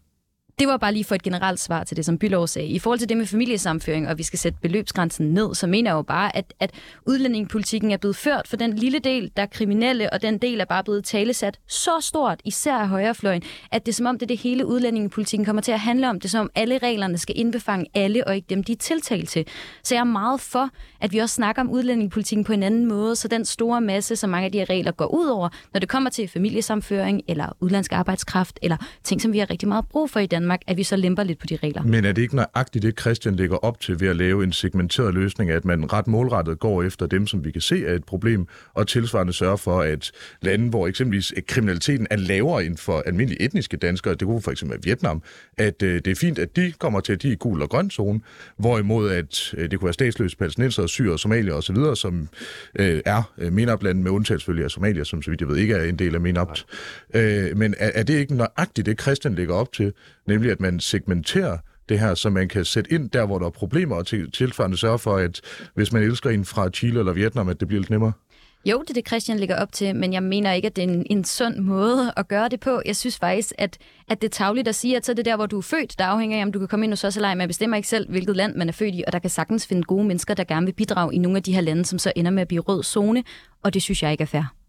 Det 0.58 0.68
var 0.68 0.76
bare 0.76 0.92
lige 0.92 1.04
for 1.04 1.14
et 1.14 1.22
generelt 1.22 1.60
svar 1.60 1.84
til 1.84 1.96
det, 1.96 2.04
som 2.04 2.18
Bylov 2.18 2.46
sagde. 2.46 2.68
I 2.68 2.78
forhold 2.78 2.98
til 2.98 3.08
det 3.08 3.16
med 3.16 3.26
familiesamføring, 3.26 4.08
og 4.08 4.18
vi 4.18 4.22
skal 4.22 4.38
sætte 4.38 4.58
beløbsgrænsen 4.62 5.26
ned, 5.26 5.54
så 5.54 5.66
mener 5.66 5.90
jeg 5.90 5.96
jo 5.96 6.02
bare, 6.02 6.36
at, 6.36 6.54
at 6.60 6.70
udlændingepolitikken 7.06 7.90
er 7.90 7.96
blevet 7.96 8.16
ført 8.16 8.48
for 8.48 8.56
den 8.56 8.72
lille 8.72 8.98
del, 8.98 9.32
der 9.36 9.42
er 9.42 9.46
kriminelle, 9.46 10.12
og 10.12 10.22
den 10.22 10.38
del 10.38 10.60
er 10.60 10.64
bare 10.64 10.84
blevet 10.84 11.04
talesat 11.04 11.58
så 11.66 11.90
stort, 12.00 12.40
især 12.44 12.76
af 12.76 12.88
højrefløjen, 12.88 13.42
at 13.72 13.86
det 13.86 13.92
er 13.92 13.94
som 13.94 14.06
om, 14.06 14.18
det 14.18 14.22
er 14.22 14.26
det 14.26 14.38
hele 14.38 14.66
udlændingepolitikken 14.66 15.44
kommer 15.44 15.62
til 15.62 15.72
at 15.72 15.80
handle 15.80 16.10
om. 16.10 16.20
Det 16.20 16.24
er 16.24 16.30
som 16.30 16.40
om, 16.40 16.50
alle 16.54 16.78
reglerne 16.78 17.18
skal 17.18 17.38
indbefange 17.38 17.86
alle, 17.94 18.26
og 18.26 18.36
ikke 18.36 18.46
dem, 18.50 18.64
de 18.64 18.72
er 18.72 18.76
tiltalt 18.76 19.28
til. 19.28 19.46
Så 19.82 19.94
jeg 19.94 20.00
er 20.00 20.04
meget 20.04 20.40
for, 20.40 20.70
at 21.00 21.12
vi 21.12 21.18
også 21.18 21.34
snakker 21.34 21.62
om 21.62 21.70
udlændingepolitikken 21.70 22.44
på 22.44 22.52
en 22.52 22.62
anden 22.62 22.86
måde, 22.86 23.16
så 23.16 23.28
den 23.28 23.44
store 23.44 23.80
masse, 23.80 24.16
som 24.16 24.30
mange 24.30 24.46
af 24.46 24.52
de 24.52 24.58
her 24.58 24.70
regler 24.70 24.92
går 24.92 25.06
ud 25.06 25.26
over, 25.26 25.48
når 25.72 25.80
det 25.80 25.88
kommer 25.88 26.10
til 26.10 26.28
familiesamføring, 26.28 27.22
eller 27.28 27.56
udlandsk 27.60 27.92
arbejdskraft, 27.92 28.58
eller 28.62 28.76
ting, 29.04 29.22
som 29.22 29.32
vi 29.32 29.38
har 29.38 29.50
rigtig 29.50 29.68
meget 29.68 29.88
brug 29.88 30.10
for 30.10 30.20
i 30.20 30.26
Danmark, 30.26 30.43
at 30.66 30.76
vi 30.76 30.82
så 30.82 30.96
lemper 30.96 31.22
lidt 31.22 31.38
på 31.38 31.46
de 31.46 31.56
regler. 31.56 31.82
Men 31.82 32.04
er 32.04 32.12
det 32.12 32.22
ikke 32.22 32.36
nøjagtigt 32.36 32.82
det, 32.82 33.00
Christian 33.00 33.36
lægger 33.36 33.56
op 33.56 33.80
til 33.80 34.00
ved 34.00 34.08
at 34.08 34.16
lave 34.16 34.44
en 34.44 34.52
segmenteret 34.52 35.14
løsning, 35.14 35.50
at 35.50 35.64
man 35.64 35.92
ret 35.92 36.06
målrettet 36.06 36.58
går 36.58 36.82
efter 36.82 37.06
dem, 37.06 37.26
som 37.26 37.44
vi 37.44 37.50
kan 37.50 37.60
se 37.60 37.86
er 37.86 37.94
et 37.94 38.04
problem, 38.04 38.46
og 38.74 38.88
tilsvarende 38.88 39.32
sørger 39.32 39.56
for, 39.56 39.80
at 39.80 40.12
lande, 40.42 40.70
hvor 40.70 40.88
eksempelvis 40.88 41.32
kriminaliteten 41.46 42.06
er 42.10 42.16
lavere 42.16 42.64
end 42.64 42.76
for 42.76 43.02
almindelige 43.06 43.42
etniske 43.42 43.76
danskere, 43.76 44.14
det 44.14 44.22
kunne 44.22 44.42
for 44.42 44.50
eksempel 44.50 44.74
være 44.74 44.82
Vietnam, 44.84 45.22
at 45.58 45.82
øh, 45.82 45.94
det 45.94 46.06
er 46.06 46.14
fint, 46.14 46.38
at 46.38 46.56
de 46.56 46.72
kommer 46.78 47.00
til, 47.00 47.12
at 47.12 47.22
de 47.22 47.28
er 47.28 47.32
i 47.32 47.36
gul 47.40 47.62
og 47.62 47.70
grøn 47.70 47.90
zone, 47.90 48.20
hvorimod 48.56 49.10
at 49.10 49.54
øh, 49.56 49.70
det 49.70 49.78
kunne 49.78 49.86
være 49.86 49.92
statsløse 49.92 50.36
palæstinenser, 50.36 50.86
syre, 50.86 51.18
somalier 51.18 51.54
osv., 51.54 51.76
som 51.94 52.28
øh, 52.78 53.00
er 53.04 53.32
øh, 53.38 53.52
MENAP-lande 53.52 54.02
med 54.02 54.10
undtagelse 54.10 54.44
selvfølgelig 54.44 54.64
af 54.64 54.70
Somalia, 54.70 55.04
som 55.04 55.22
så 55.22 55.30
vidt 55.30 55.40
jeg 55.40 55.48
ved 55.48 55.56
ikke 55.56 55.74
er 55.74 55.84
en 55.84 55.98
del 55.98 56.14
af 56.14 56.20
MENAPT. 56.20 56.66
Øh, 57.14 57.56
men 57.56 57.74
er, 57.78 57.90
er 57.94 58.02
det 58.02 58.14
ikke 58.14 58.34
nøjagtigt 58.34 58.86
det, 58.86 59.00
Christian 59.00 59.34
lægger 59.34 59.54
op 59.54 59.72
til, 59.72 59.92
nemlig 60.26 60.50
at 60.50 60.60
man 60.60 60.80
segmenterer 60.80 61.58
det 61.88 62.00
her, 62.00 62.14
så 62.14 62.30
man 62.30 62.48
kan 62.48 62.64
sætte 62.64 62.92
ind 62.92 63.10
der, 63.10 63.26
hvor 63.26 63.38
der 63.38 63.46
er 63.46 63.50
problemer, 63.50 63.96
og 63.96 64.06
til, 64.06 64.30
tilsvarende 64.30 64.76
sørge 64.76 64.98
for, 64.98 65.16
at 65.16 65.40
hvis 65.74 65.92
man 65.92 66.02
elsker 66.02 66.30
en 66.30 66.44
fra 66.44 66.70
Chile 66.70 66.98
eller 66.98 67.12
Vietnam, 67.12 67.48
at 67.48 67.60
det 67.60 67.68
bliver 67.68 67.80
lidt 67.80 67.90
nemmere? 67.90 68.12
Jo, 68.66 68.80
det 68.80 68.90
er 68.90 68.94
det, 68.94 69.06
Christian 69.06 69.38
ligger 69.38 69.56
op 69.56 69.72
til, 69.72 69.96
men 69.96 70.12
jeg 70.12 70.22
mener 70.22 70.52
ikke, 70.52 70.66
at 70.66 70.76
det 70.76 70.84
er 70.84 70.88
en, 70.88 71.06
en 71.10 71.24
sund 71.24 71.56
måde 71.56 72.12
at 72.16 72.28
gøre 72.28 72.48
det 72.48 72.60
på. 72.60 72.82
Jeg 72.86 72.96
synes 72.96 73.18
faktisk, 73.18 73.52
at, 73.58 73.78
at 74.08 74.22
det 74.22 74.28
er 74.28 74.32
tavligt 74.32 74.68
at 74.68 74.74
sige, 74.74 74.96
at 74.96 75.06
så 75.06 75.12
er 75.12 75.16
det 75.16 75.24
der, 75.24 75.36
hvor 75.36 75.46
du 75.46 75.58
er 75.58 75.62
født, 75.62 75.98
der 75.98 76.04
afhænger 76.04 76.38
af, 76.38 76.42
om 76.42 76.52
du 76.52 76.58
kan 76.58 76.68
komme 76.68 76.86
ind 76.86 76.92
hos 76.92 77.04
os 77.04 77.16
eller 77.16 77.28
ej. 77.28 77.34
Man 77.34 77.48
bestemmer 77.48 77.76
ikke 77.76 77.88
selv, 77.88 78.10
hvilket 78.10 78.36
land 78.36 78.56
man 78.56 78.68
er 78.68 78.72
født 78.72 78.94
i, 78.94 79.04
og 79.06 79.12
der 79.12 79.18
kan 79.18 79.30
sagtens 79.30 79.66
finde 79.66 79.82
gode 79.82 80.04
mennesker, 80.04 80.34
der 80.34 80.44
gerne 80.44 80.66
vil 80.66 80.72
bidrage 80.72 81.14
i 81.14 81.18
nogle 81.18 81.36
af 81.36 81.42
de 81.42 81.54
her 81.54 81.60
lande, 81.60 81.84
som 81.84 81.98
så 81.98 82.12
ender 82.16 82.30
med 82.30 82.42
at 82.42 82.48
blive 82.48 82.60
rød 82.60 82.82
zone, 82.82 83.24
og 83.62 83.74
det 83.74 83.82
synes 83.82 84.02
jeg 84.02 84.12
ikke 84.12 84.22
er 84.22 84.26
fair. 84.26 84.63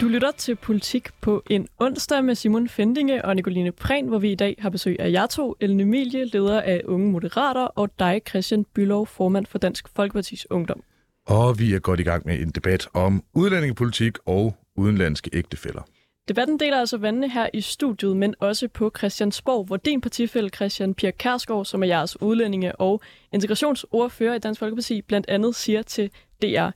Du 0.00 0.08
lytter 0.08 0.30
til 0.30 0.56
Politik 0.56 1.08
på 1.20 1.42
en 1.50 1.68
onsdag 1.78 2.24
med 2.24 2.34
Simon 2.34 2.68
Fendinge 2.68 3.24
og 3.24 3.36
Nicoline 3.36 3.72
Prehn, 3.72 4.08
hvor 4.08 4.18
vi 4.18 4.32
i 4.32 4.34
dag 4.34 4.56
har 4.58 4.70
besøg 4.70 4.96
af 5.00 5.12
jer 5.12 5.26
to, 5.26 5.56
Ellen 5.60 5.80
Emilie, 5.80 6.24
leder 6.24 6.60
af 6.60 6.82
Unge 6.84 7.12
Moderater, 7.12 7.64
og 7.64 7.98
dig, 7.98 8.20
Christian 8.28 8.64
Bylov, 8.74 9.06
formand 9.06 9.46
for 9.46 9.58
Dansk 9.58 9.88
Folkepartis 9.96 10.50
Ungdom. 10.50 10.82
Og 11.26 11.58
vi 11.58 11.74
er 11.74 11.78
godt 11.78 12.00
i 12.00 12.02
gang 12.02 12.26
med 12.26 12.38
en 12.38 12.50
debat 12.50 12.88
om 12.94 13.22
udlændingepolitik 13.34 14.18
og 14.26 14.54
udenlandske 14.76 15.30
ægtefælder. 15.32 15.82
Debatten 16.28 16.60
deler 16.60 16.78
altså 16.78 16.96
vandene 16.96 17.30
her 17.30 17.48
i 17.54 17.60
studiet, 17.60 18.16
men 18.16 18.34
også 18.38 18.68
på 18.68 18.92
Christiansborg, 18.98 19.64
hvor 19.64 19.76
din 19.76 20.00
partifælle 20.00 20.50
Christian 20.50 20.94
Pia 20.94 21.10
Kærsgaard, 21.10 21.64
som 21.64 21.82
er 21.82 21.86
jeres 21.86 22.22
udlændinge- 22.22 22.76
og 22.76 23.00
integrationsordfører 23.32 24.34
i 24.34 24.38
Dansk 24.38 24.58
Folkeparti, 24.58 25.02
blandt 25.02 25.28
andet 25.28 25.54
siger 25.54 25.82
til 25.82 26.10
DR, 26.42 26.70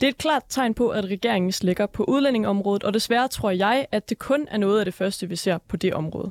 det 0.00 0.06
er 0.06 0.08
et 0.08 0.18
klart 0.18 0.42
tegn 0.48 0.74
på, 0.74 0.88
at 0.88 1.04
regeringen 1.04 1.52
slækker 1.52 1.86
på 1.86 2.04
udlændingområdet, 2.04 2.84
og 2.84 2.94
desværre 2.94 3.28
tror 3.28 3.50
jeg, 3.50 3.86
at 3.92 4.08
det 4.08 4.18
kun 4.18 4.46
er 4.50 4.58
noget 4.58 4.78
af 4.78 4.84
det 4.84 4.94
første, 4.94 5.28
vi 5.28 5.36
ser 5.36 5.58
på 5.68 5.76
det 5.76 5.94
område. 5.94 6.30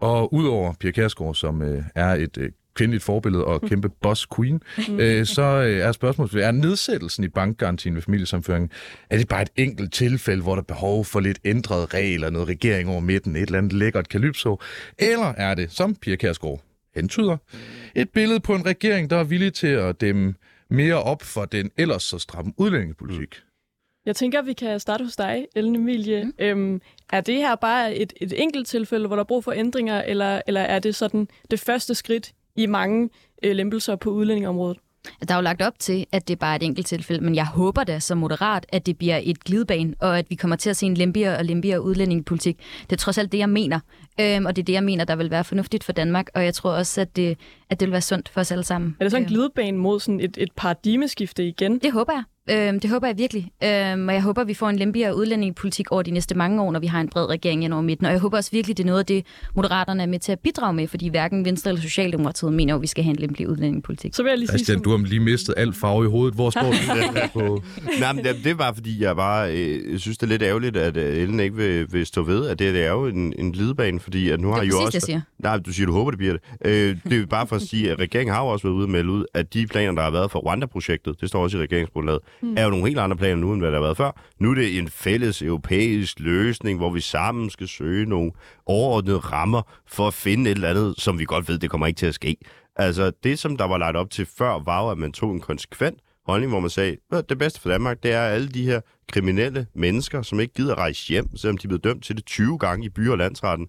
Og 0.00 0.34
udover 0.34 0.74
Pia 0.80 0.90
Kærsgaard, 0.90 1.34
som 1.34 1.62
øh, 1.62 1.84
er 1.94 2.14
et 2.14 2.38
øh, 2.38 2.50
kvindeligt 2.74 3.04
forbillede 3.04 3.44
og 3.44 3.62
kæmpe 3.68 3.88
boss 3.88 4.26
queen, 4.36 4.62
øh, 4.90 5.26
så 5.26 5.42
øh, 5.42 5.78
er 5.78 5.92
spørgsmålet, 5.92 6.44
er 6.44 6.50
nedsættelsen 6.50 7.24
i 7.24 7.28
bankgarantien 7.28 7.94
ved 7.94 8.02
familiesamføring, 8.02 8.70
er 9.10 9.16
det 9.16 9.28
bare 9.28 9.42
et 9.42 9.50
enkelt 9.56 9.92
tilfælde, 9.92 10.42
hvor 10.42 10.54
der 10.54 10.62
er 10.62 10.64
behov 10.64 11.04
for 11.04 11.20
lidt 11.20 11.38
ændrede 11.44 11.86
regler, 11.86 12.30
noget 12.30 12.48
regering 12.48 12.90
over 12.90 13.00
midten, 13.00 13.36
et 13.36 13.42
eller 13.42 13.58
andet 13.58 13.72
lækkert 13.72 14.08
kalypso, 14.08 14.60
eller 14.98 15.26
er 15.26 15.54
det, 15.54 15.72
som 15.72 15.94
Pia 15.94 16.16
Kærsgaard 16.16 16.60
hentyder, 16.94 17.36
et 17.94 18.10
billede 18.10 18.40
på 18.40 18.54
en 18.54 18.66
regering, 18.66 19.10
der 19.10 19.16
er 19.16 19.24
villig 19.24 19.54
til 19.54 19.66
at 19.66 20.00
dæmme 20.00 20.34
mere 20.70 21.02
op 21.02 21.22
for 21.22 21.44
den 21.44 21.70
ellers 21.76 22.02
så 22.02 22.18
stramme 22.18 22.52
udlændingepolitik? 22.56 23.42
Jeg 24.06 24.16
tænker, 24.16 24.38
at 24.38 24.46
vi 24.46 24.52
kan 24.52 24.80
starte 24.80 25.04
hos 25.04 25.16
dig, 25.16 25.46
Ellen 25.56 25.76
Emilie. 25.76 26.24
Mm. 26.24 26.32
Øhm, 26.38 26.80
er 27.12 27.20
det 27.20 27.36
her 27.36 27.54
bare 27.54 27.94
et, 27.94 28.12
et 28.16 28.42
enkelt 28.42 28.66
tilfælde, 28.66 29.06
hvor 29.06 29.16
der 29.16 29.22
er 29.22 29.26
brug 29.26 29.44
for 29.44 29.52
ændringer, 29.52 30.02
eller, 30.02 30.42
eller 30.46 30.60
er 30.60 30.78
det 30.78 30.94
sådan 30.94 31.28
det 31.50 31.60
første 31.60 31.94
skridt 31.94 32.32
i 32.56 32.66
mange 32.66 33.10
øh, 33.42 33.52
lempelser 33.52 33.96
på 33.96 34.10
udlændingeområdet? 34.10 34.78
Der 35.28 35.34
er 35.34 35.38
jo 35.38 35.42
lagt 35.42 35.62
op 35.62 35.78
til, 35.78 36.06
at 36.12 36.28
det 36.28 36.34
er 36.34 36.38
bare 36.38 36.56
et 36.56 36.62
enkelt 36.62 36.86
tilfælde, 36.86 37.24
men 37.24 37.34
jeg 37.34 37.46
håber 37.46 37.84
da 37.84 38.00
som 38.00 38.18
moderat, 38.18 38.66
at 38.68 38.86
det 38.86 38.98
bliver 38.98 39.20
et 39.22 39.44
glidebane, 39.44 39.94
og 40.00 40.18
at 40.18 40.26
vi 40.30 40.34
kommer 40.34 40.56
til 40.56 40.70
at 40.70 40.76
se 40.76 40.86
en 40.86 40.94
lempeligere 40.94 41.38
og 41.38 41.44
lempeligere 41.44 41.82
udlændingepolitik. 41.82 42.58
Det 42.82 42.92
er 42.92 42.96
trods 42.96 43.18
alt 43.18 43.32
det, 43.32 43.38
jeg 43.38 43.48
mener, 43.48 43.80
øhm, 44.20 44.46
og 44.46 44.56
det 44.56 44.62
er 44.62 44.64
det, 44.64 44.72
jeg 44.72 44.84
mener, 44.84 45.04
der 45.04 45.16
vil 45.16 45.30
være 45.30 45.44
fornuftigt 45.44 45.84
for 45.84 45.92
Danmark, 45.92 46.30
og 46.34 46.44
jeg 46.44 46.54
tror 46.54 46.70
også, 46.70 47.00
at 47.00 47.16
det, 47.16 47.38
at 47.70 47.80
det 47.80 47.86
vil 47.86 47.92
være 47.92 48.00
sundt 48.00 48.28
for 48.28 48.40
os 48.40 48.52
alle 48.52 48.64
sammen. 48.64 48.96
Er 49.00 49.04
det 49.04 49.10
så 49.10 49.16
en 49.16 49.24
glidebane 49.24 49.78
mod 49.78 50.00
sådan 50.00 50.20
et, 50.20 50.36
et 50.40 50.52
paradigmeskifte 50.56 51.48
igen? 51.48 51.78
Det 51.78 51.92
håber 51.92 52.12
jeg. 52.12 52.22
Øhm, 52.50 52.80
det 52.80 52.90
håber 52.90 53.06
jeg 53.06 53.18
virkelig. 53.18 53.50
Øhm, 53.64 54.08
og 54.08 54.14
jeg 54.14 54.22
håber, 54.22 54.44
vi 54.44 54.54
får 54.54 54.68
en 54.68 54.76
lempeligere 54.76 55.16
udlændingepolitik 55.16 55.92
over 55.92 56.02
de 56.02 56.10
næste 56.10 56.34
mange 56.34 56.62
år, 56.62 56.72
når 56.72 56.80
vi 56.80 56.86
har 56.86 57.00
en 57.00 57.08
bred 57.08 57.28
regering 57.28 57.64
ind 57.64 57.72
over 57.72 57.82
midten. 57.82 58.06
Og 58.06 58.12
jeg 58.12 58.20
håber 58.20 58.36
også 58.36 58.50
virkelig, 58.52 58.76
det 58.76 58.82
er 58.82 58.86
noget 58.86 58.98
af 58.98 59.06
det, 59.06 59.26
Moderaterne 59.54 60.02
er 60.02 60.06
med 60.06 60.18
til 60.18 60.32
at 60.32 60.38
bidrage 60.38 60.72
med, 60.72 60.86
fordi 60.88 61.08
hverken 61.08 61.44
Venstre 61.44 61.70
eller 61.70 61.82
Socialdemokratiet 61.82 62.52
mener, 62.52 62.74
at 62.74 62.82
vi 62.82 62.86
skal 62.86 63.04
have 63.04 63.10
en 63.10 63.16
lempelig 63.16 63.48
udlændingepolitik. 63.48 64.14
Så 64.14 64.22
vil 64.22 64.30
jeg 64.30 64.38
lige 64.38 64.48
sige, 64.48 64.58
Christian, 64.58 64.74
sådan, 64.74 64.84
du 64.84 64.90
har 64.90 65.06
lige 65.06 65.20
mistet 65.20 65.54
alt 65.56 65.76
farve 65.76 66.04
i 66.04 66.08
hovedet. 66.08 66.34
Hvor 66.34 66.50
står 66.50 66.62
du 66.62 67.28
på? 67.32 67.62
Nej, 68.00 68.12
men 68.12 68.24
det, 68.44 68.58
bare 68.58 68.74
fordi, 68.74 69.02
jeg 69.02 69.16
bare 69.16 69.52
øh, 69.52 69.98
synes, 69.98 70.18
det 70.18 70.26
er 70.26 70.30
lidt 70.30 70.42
ærgerligt, 70.42 70.76
at 70.76 70.96
øh, 70.96 71.16
Ellen 71.16 71.40
ikke 71.40 71.56
vil, 71.56 71.92
vil 71.92 72.06
stå 72.06 72.22
ved, 72.22 72.48
at 72.48 72.58
det, 72.58 72.74
det 72.74 72.84
er 72.84 72.90
jo 72.90 73.06
en, 73.06 73.34
en 73.38 73.52
glidebane, 73.52 74.00
fordi 74.00 74.30
at 74.30 74.40
nu 74.40 74.48
har 74.48 74.54
Det 74.54 74.60
er 74.60 74.64
I 74.64 74.68
jo 74.68 74.76
også... 74.76 74.86
det, 74.86 74.94
jeg 74.94 75.02
siger. 75.02 75.20
Nej, 75.38 75.56
du 75.56 75.72
siger, 75.72 75.86
du 75.86 75.92
håber, 75.92 76.10
det 76.10 76.18
bliver 76.18 76.32
det. 76.32 76.42
Øh, 76.64 76.96
det 77.10 77.22
er 77.22 77.26
bare 77.26 77.46
for 77.46 77.56
at 77.56 77.62
sige, 77.62 77.90
at 77.90 77.98
regeringen 77.98 78.34
har 78.34 78.42
jo 78.42 78.48
også 78.48 78.66
været 78.66 78.74
ude 78.74 78.84
og 78.84 78.90
melde 78.90 79.10
ud, 79.10 79.24
at 79.34 79.54
de 79.54 79.66
planer, 79.66 79.92
der 79.92 80.02
har 80.02 80.10
været 80.10 80.30
for 80.30 80.38
Rwanda-projektet, 80.38 81.20
det 81.20 81.28
står 81.28 81.42
også 81.42 81.58
i 81.58 81.60
regeringsgrundlaget, 81.60 82.20
mm. 82.42 82.54
er 82.56 82.64
jo 82.64 82.70
nogle 82.70 82.86
helt 82.86 82.98
andre 82.98 83.16
planer 83.16 83.36
nu, 83.36 83.52
end 83.52 83.60
hvad 83.60 83.70
der 83.70 83.76
har 83.76 83.82
været 83.82 83.96
før. 83.96 84.20
Nu 84.38 84.50
er 84.50 84.54
det 84.54 84.78
en 84.78 84.88
fælles 84.88 85.42
europæisk 85.42 86.20
løsning, 86.20 86.78
hvor 86.78 86.90
vi 86.90 87.00
sammen 87.00 87.50
skal 87.50 87.68
søge 87.68 88.06
nogle 88.06 88.32
overordnede 88.66 89.18
rammer 89.18 89.62
for 89.86 90.06
at 90.06 90.14
finde 90.14 90.50
et 90.50 90.54
eller 90.54 90.70
andet, 90.70 90.94
som 90.98 91.18
vi 91.18 91.24
godt 91.24 91.48
ved, 91.48 91.58
det 91.58 91.70
kommer 91.70 91.86
ikke 91.86 91.98
til 91.98 92.06
at 92.06 92.14
ske. 92.14 92.36
Altså, 92.76 93.12
det 93.24 93.38
som 93.38 93.56
der 93.56 93.64
var 93.64 93.78
lagt 93.78 93.96
op 93.96 94.10
til 94.10 94.26
før, 94.38 94.62
var 94.64 94.84
jo, 94.84 94.90
at 94.90 94.98
man 94.98 95.12
tog 95.12 95.32
en 95.32 95.40
konsekvent 95.40 95.98
holdning, 96.26 96.52
hvor 96.52 96.60
man 96.60 96.70
sagde, 96.70 96.96
at 97.12 97.28
det 97.28 97.38
bedste 97.38 97.60
for 97.60 97.70
Danmark, 97.70 98.02
det 98.02 98.12
er 98.12 98.20
alle 98.20 98.48
de 98.48 98.64
her 98.64 98.80
kriminelle 99.12 99.66
mennesker, 99.74 100.22
som 100.22 100.40
ikke 100.40 100.54
gider 100.54 100.74
rejse 100.74 101.08
hjem, 101.08 101.36
selvom 101.36 101.58
de 101.58 101.66
er 101.66 101.68
blevet 101.68 101.84
dømt 101.84 102.04
til 102.04 102.16
det 102.16 102.24
20 102.24 102.58
gange 102.58 102.86
i 102.86 102.88
by- 102.88 103.08
og 103.08 103.18
landsretten. 103.18 103.66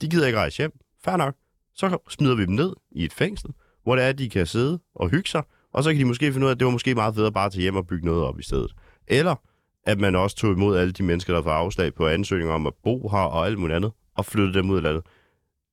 De 0.00 0.08
gider 0.08 0.26
ikke 0.26 0.38
rejse 0.38 0.58
hjem. 0.58 0.72
Fair 1.04 1.16
nok. 1.16 1.34
Så 1.74 1.98
smider 2.08 2.34
vi 2.34 2.46
dem 2.46 2.54
ned 2.54 2.72
i 2.90 3.04
et 3.04 3.12
fængsel, 3.12 3.50
hvor 3.84 3.96
det 3.96 4.04
er, 4.04 4.08
at 4.08 4.18
de 4.18 4.30
kan 4.30 4.46
sidde 4.46 4.78
og 4.94 5.10
hygge 5.10 5.28
sig, 5.28 5.42
og 5.72 5.84
så 5.84 5.90
kan 5.90 5.98
de 5.98 6.04
måske 6.04 6.32
finde 6.32 6.44
ud 6.44 6.50
af, 6.50 6.54
at 6.54 6.60
det 6.60 6.64
var 6.64 6.72
måske 6.72 6.94
meget 6.94 7.14
federe 7.14 7.32
bare 7.32 7.46
at 7.46 7.52
tage 7.52 7.62
hjem 7.62 7.76
og 7.76 7.86
bygge 7.86 8.06
noget 8.06 8.24
op 8.24 8.38
i 8.38 8.42
stedet. 8.42 8.74
Eller 9.08 9.34
at 9.86 10.00
man 10.00 10.16
også 10.16 10.36
tog 10.36 10.52
imod 10.52 10.76
alle 10.76 10.92
de 10.92 11.02
mennesker, 11.02 11.34
der 11.34 11.42
får 11.42 11.50
afslag 11.50 11.94
på 11.94 12.08
ansøgninger 12.08 12.54
om 12.54 12.66
at 12.66 12.72
bo 12.84 13.08
her 13.08 13.18
og 13.18 13.46
alt 13.46 13.58
muligt 13.58 13.76
andet, 13.76 13.92
og 14.16 14.24
flyttede 14.24 14.58
dem 14.58 14.70
ud 14.70 14.76
af 14.76 14.82
landet. 14.82 15.02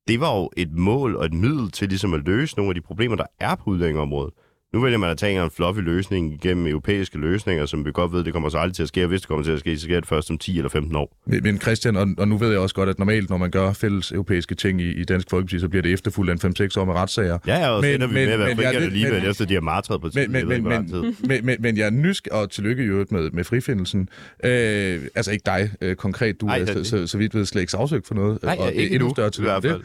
Det 0.08 0.20
var 0.20 0.36
jo 0.36 0.50
et 0.58 0.72
mål 0.72 1.16
og 1.16 1.26
et 1.26 1.34
middel 1.34 1.72
til 1.72 1.90
ligesom 1.90 2.14
at 2.14 2.26
løse 2.26 2.58
nogle 2.58 2.70
af 2.70 2.76
de 2.76 2.82
problemer, 2.82 3.16
der 3.16 3.26
er 3.40 3.56
på 3.56 3.70
udlændingeområdet. 3.70 4.34
Nu 4.74 4.82
vælger 4.82 4.98
man 4.98 5.10
at 5.10 5.18
tage 5.18 5.44
en 5.44 5.52
fluffy 5.52 5.80
løsning 5.80 6.34
igennem 6.34 6.68
europæiske 6.68 7.18
løsninger, 7.18 7.66
som 7.66 7.86
vi 7.86 7.92
godt 7.92 8.14
ved, 8.14 8.24
det 8.24 8.34
kommer 8.34 8.50
så 8.50 8.58
aldrig 8.58 8.76
til 8.76 8.84
at 8.84 8.88
ske, 8.88 9.04
og 9.04 9.08
hvis 9.08 9.22
det 9.22 9.28
kommer 9.28 9.44
til 9.44 9.52
at 9.52 9.60
ske, 9.60 9.78
så 9.78 9.84
sker 9.84 10.00
det 10.00 10.10
først 10.10 10.32
om 10.32 10.38
10 10.38 10.58
eller 10.58 10.70
15 10.70 10.96
år. 10.96 11.18
Men 11.26 11.62
Christian, 11.62 11.96
og, 11.96 12.08
og 12.18 12.28
nu 12.28 12.38
ved 12.38 12.50
jeg 12.50 12.60
også 12.60 12.76
godt, 12.76 12.90
at 12.90 13.00
normalt, 13.00 13.30
når 13.30 13.38
man 13.38 13.52
gør 13.52 13.74
fælles 13.74 14.12
europæiske 14.12 14.56
ting 14.56 14.82
i, 14.82 14.92
i 14.92 15.04
Dansk 15.04 15.30
Folkeparti, 15.30 15.60
så 15.60 15.70
bliver 15.70 15.82
det 15.82 15.94
efterfuldt 15.94 16.44
af 16.46 16.50
5-6 16.78 16.80
år 16.82 16.86
med 16.86 16.94
retssager. 16.94 17.38
Ja, 17.48 17.58
ja, 17.60 17.70
og 17.70 17.84
så 17.84 17.88
Men- 17.88 17.96
ender 17.96 18.08
vi 18.08 18.14
men- 18.14 18.26
med 18.26 18.34
at 18.34 18.40
være 18.58 18.74
lidt- 18.74 18.84
alligevel, 18.84 19.22
men- 19.22 19.30
efter 19.30 19.46
de 19.46 19.54
har 19.54 19.62
martret 19.62 20.02
på. 20.02 20.10
Men, 20.16 20.32
men, 20.32 20.48
men, 20.48 20.64
men, 20.64 21.16
men, 21.28 21.46
men, 21.46 21.58
men 21.60 21.78
jeg 21.78 21.86
er 21.86 21.90
nysk, 21.92 22.28
og 22.32 22.50
tillykke 22.50 22.84
i 22.84 22.86
øvrigt 22.86 23.12
med, 23.12 23.30
med 23.32 23.44
frifindelsen. 23.44 24.10
Øh, 24.44 25.00
altså 25.16 25.32
ikke 25.32 25.44
dig 25.46 25.72
øh, 25.82 25.96
konkret, 25.96 26.42
du 26.42 26.48
Ej, 26.48 26.60
er 26.60 26.66
så, 26.66 26.84
så, 26.84 27.08
så 27.08 27.18
vidt 27.18 27.36
ved 27.36 27.46
slet 27.46 27.62
ikke 27.62 27.72
sagsøgt 27.72 28.08
for 28.08 28.16
noget. 28.16 28.44
Nej, 28.44 28.56
og 28.60 28.74
ikke 28.74 28.94
endnu 28.96 29.08
nu, 29.08 29.14
større 29.14 29.30
tillykke 29.30 29.62
det. 29.70 29.82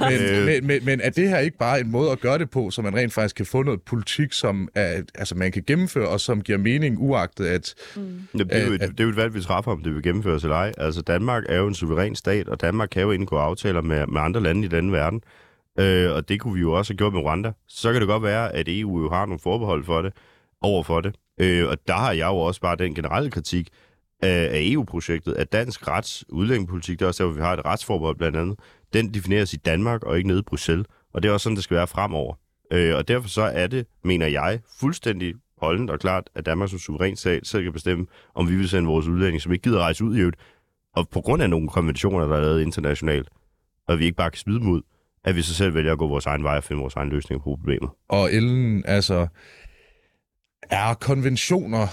Men, 0.00 0.44
men, 0.46 0.66
men, 0.66 0.84
men 0.84 1.00
er 1.00 1.10
det 1.10 1.28
her 1.28 1.38
ikke 1.38 1.58
bare 1.58 1.80
en 1.80 1.90
måde 1.90 2.10
at 2.10 2.20
gøre 2.20 2.38
det 2.38 2.50
på, 2.50 2.70
så 2.70 2.82
man 2.82 2.94
rent 2.96 3.12
faktisk 3.12 3.36
kan 3.36 3.46
få 3.46 3.62
noget 3.62 3.82
politik, 3.82 4.15
som 4.34 4.68
er, 4.74 5.02
altså 5.14 5.34
man 5.34 5.52
kan 5.52 5.64
gennemføre, 5.66 6.08
og 6.08 6.20
som 6.20 6.42
giver 6.42 6.58
mening, 6.58 6.98
uagtet 6.98 7.46
at... 7.46 7.74
Jamen, 7.96 8.28
det, 8.32 8.46
er 8.50 8.66
jo 8.66 8.72
et, 8.72 8.82
Øh, 8.82 8.88
det 8.88 9.00
er 9.00 9.04
jo 9.04 9.10
et 9.10 9.16
valg, 9.16 9.34
vi 9.34 9.40
træffer, 9.40 9.72
om 9.72 9.82
det 9.82 9.94
vil 9.94 10.02
gennemføres 10.02 10.42
eller 10.44 10.56
ej. 10.56 10.72
Altså, 10.78 11.02
Danmark 11.02 11.44
er 11.48 11.56
jo 11.56 11.66
en 11.66 11.74
suveræn 11.74 12.14
stat, 12.14 12.48
og 12.48 12.60
Danmark 12.60 12.88
kan 12.88 13.02
jo 13.02 13.10
indgå 13.10 13.36
aftaler 13.36 13.80
med, 13.80 14.06
med 14.06 14.20
andre 14.20 14.40
lande 14.40 14.64
i 14.64 14.68
den 14.68 14.92
verden. 14.92 15.22
Øh, 15.78 16.12
og 16.12 16.28
det 16.28 16.40
kunne 16.40 16.54
vi 16.54 16.60
jo 16.60 16.72
også 16.72 16.92
have 16.92 16.96
gjort 16.96 17.12
med 17.12 17.22
Rwanda. 17.22 17.52
Så 17.68 17.92
kan 17.92 18.00
det 18.00 18.08
godt 18.08 18.22
være, 18.22 18.54
at 18.54 18.68
EU 18.68 19.02
jo 19.02 19.10
har 19.10 19.26
nogle 19.26 19.40
forbehold 19.42 19.84
for 19.84 20.02
det, 20.02 20.12
over 20.60 20.82
for 20.82 21.00
det. 21.00 21.14
Øh, 21.40 21.68
og 21.68 21.76
der 21.88 21.94
har 21.94 22.12
jeg 22.12 22.26
jo 22.26 22.36
også 22.36 22.60
bare 22.60 22.76
den 22.76 22.94
generelle 22.94 23.30
kritik 23.30 23.68
af, 24.22 24.48
af 24.52 24.60
EU-projektet, 24.62 25.34
at 25.34 25.52
dansk 25.52 25.88
rets 25.88 26.24
udlændingepolitik, 26.28 26.98
det 26.98 27.04
er 27.04 27.08
også 27.08 27.22
der, 27.22 27.28
hvor 27.28 27.36
vi 27.36 27.42
har 27.42 27.52
et 27.52 27.64
retsforbehold 27.64 28.16
blandt 28.16 28.36
andet, 28.36 28.58
den 28.92 29.14
defineres 29.14 29.52
i 29.52 29.56
Danmark 29.56 30.02
og 30.02 30.16
ikke 30.16 30.28
nede 30.28 30.38
i 30.38 30.42
Bruxelles. 30.42 30.86
Og 31.14 31.22
det 31.22 31.28
er 31.28 31.32
også 31.32 31.44
sådan, 31.44 31.56
det 31.56 31.64
skal 31.64 31.76
være 31.76 31.86
fremover. 31.86 32.34
Øh, 32.70 32.96
og 32.96 33.08
derfor 33.08 33.28
så 33.28 33.42
er 33.42 33.66
det, 33.66 33.86
mener 34.04 34.26
jeg, 34.26 34.60
fuldstændig 34.80 35.34
holdent 35.58 35.90
og 35.90 36.00
klart, 36.00 36.30
at 36.34 36.46
Danmark 36.46 36.70
som 36.70 36.78
suveræn 36.78 37.16
stat 37.16 37.46
selv 37.46 37.62
kan 37.62 37.72
bestemme, 37.72 38.06
om 38.34 38.48
vi 38.48 38.56
vil 38.56 38.68
sende 38.68 38.88
vores 38.88 39.06
udlændinge, 39.06 39.40
som 39.40 39.52
ikke 39.52 39.62
gider 39.62 39.80
rejse 39.80 40.04
ud 40.04 40.16
i 40.16 40.20
øvrigt, 40.20 40.36
og 40.94 41.08
på 41.08 41.20
grund 41.20 41.42
af 41.42 41.50
nogle 41.50 41.68
konventioner, 41.68 42.26
der 42.26 42.36
er 42.36 42.40
lavet 42.40 42.62
internationalt, 42.62 43.28
og 43.88 43.98
vi 43.98 44.04
ikke 44.04 44.16
bare 44.16 44.30
kan 44.30 44.38
smide 44.38 44.60
dem 44.60 44.68
ud, 44.68 44.82
at 45.24 45.36
vi 45.36 45.42
så 45.42 45.54
selv 45.54 45.74
vælger 45.74 45.92
at 45.92 45.98
gå 45.98 46.08
vores 46.08 46.26
egen 46.26 46.44
vej 46.44 46.56
og 46.56 46.64
finde 46.64 46.80
vores 46.80 46.94
egen 46.94 47.08
løsning 47.08 47.42
på 47.42 47.50
problemet. 47.50 47.90
Og 48.08 48.32
Ellen, 48.32 48.84
altså, 48.86 49.26
er 50.62 50.94
konventioner, 50.94 51.86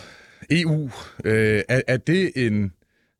EU, 0.49 0.89
øh, 1.25 1.61
er, 1.69 1.81
er 1.87 1.97
det 1.97 2.31
en... 2.35 2.73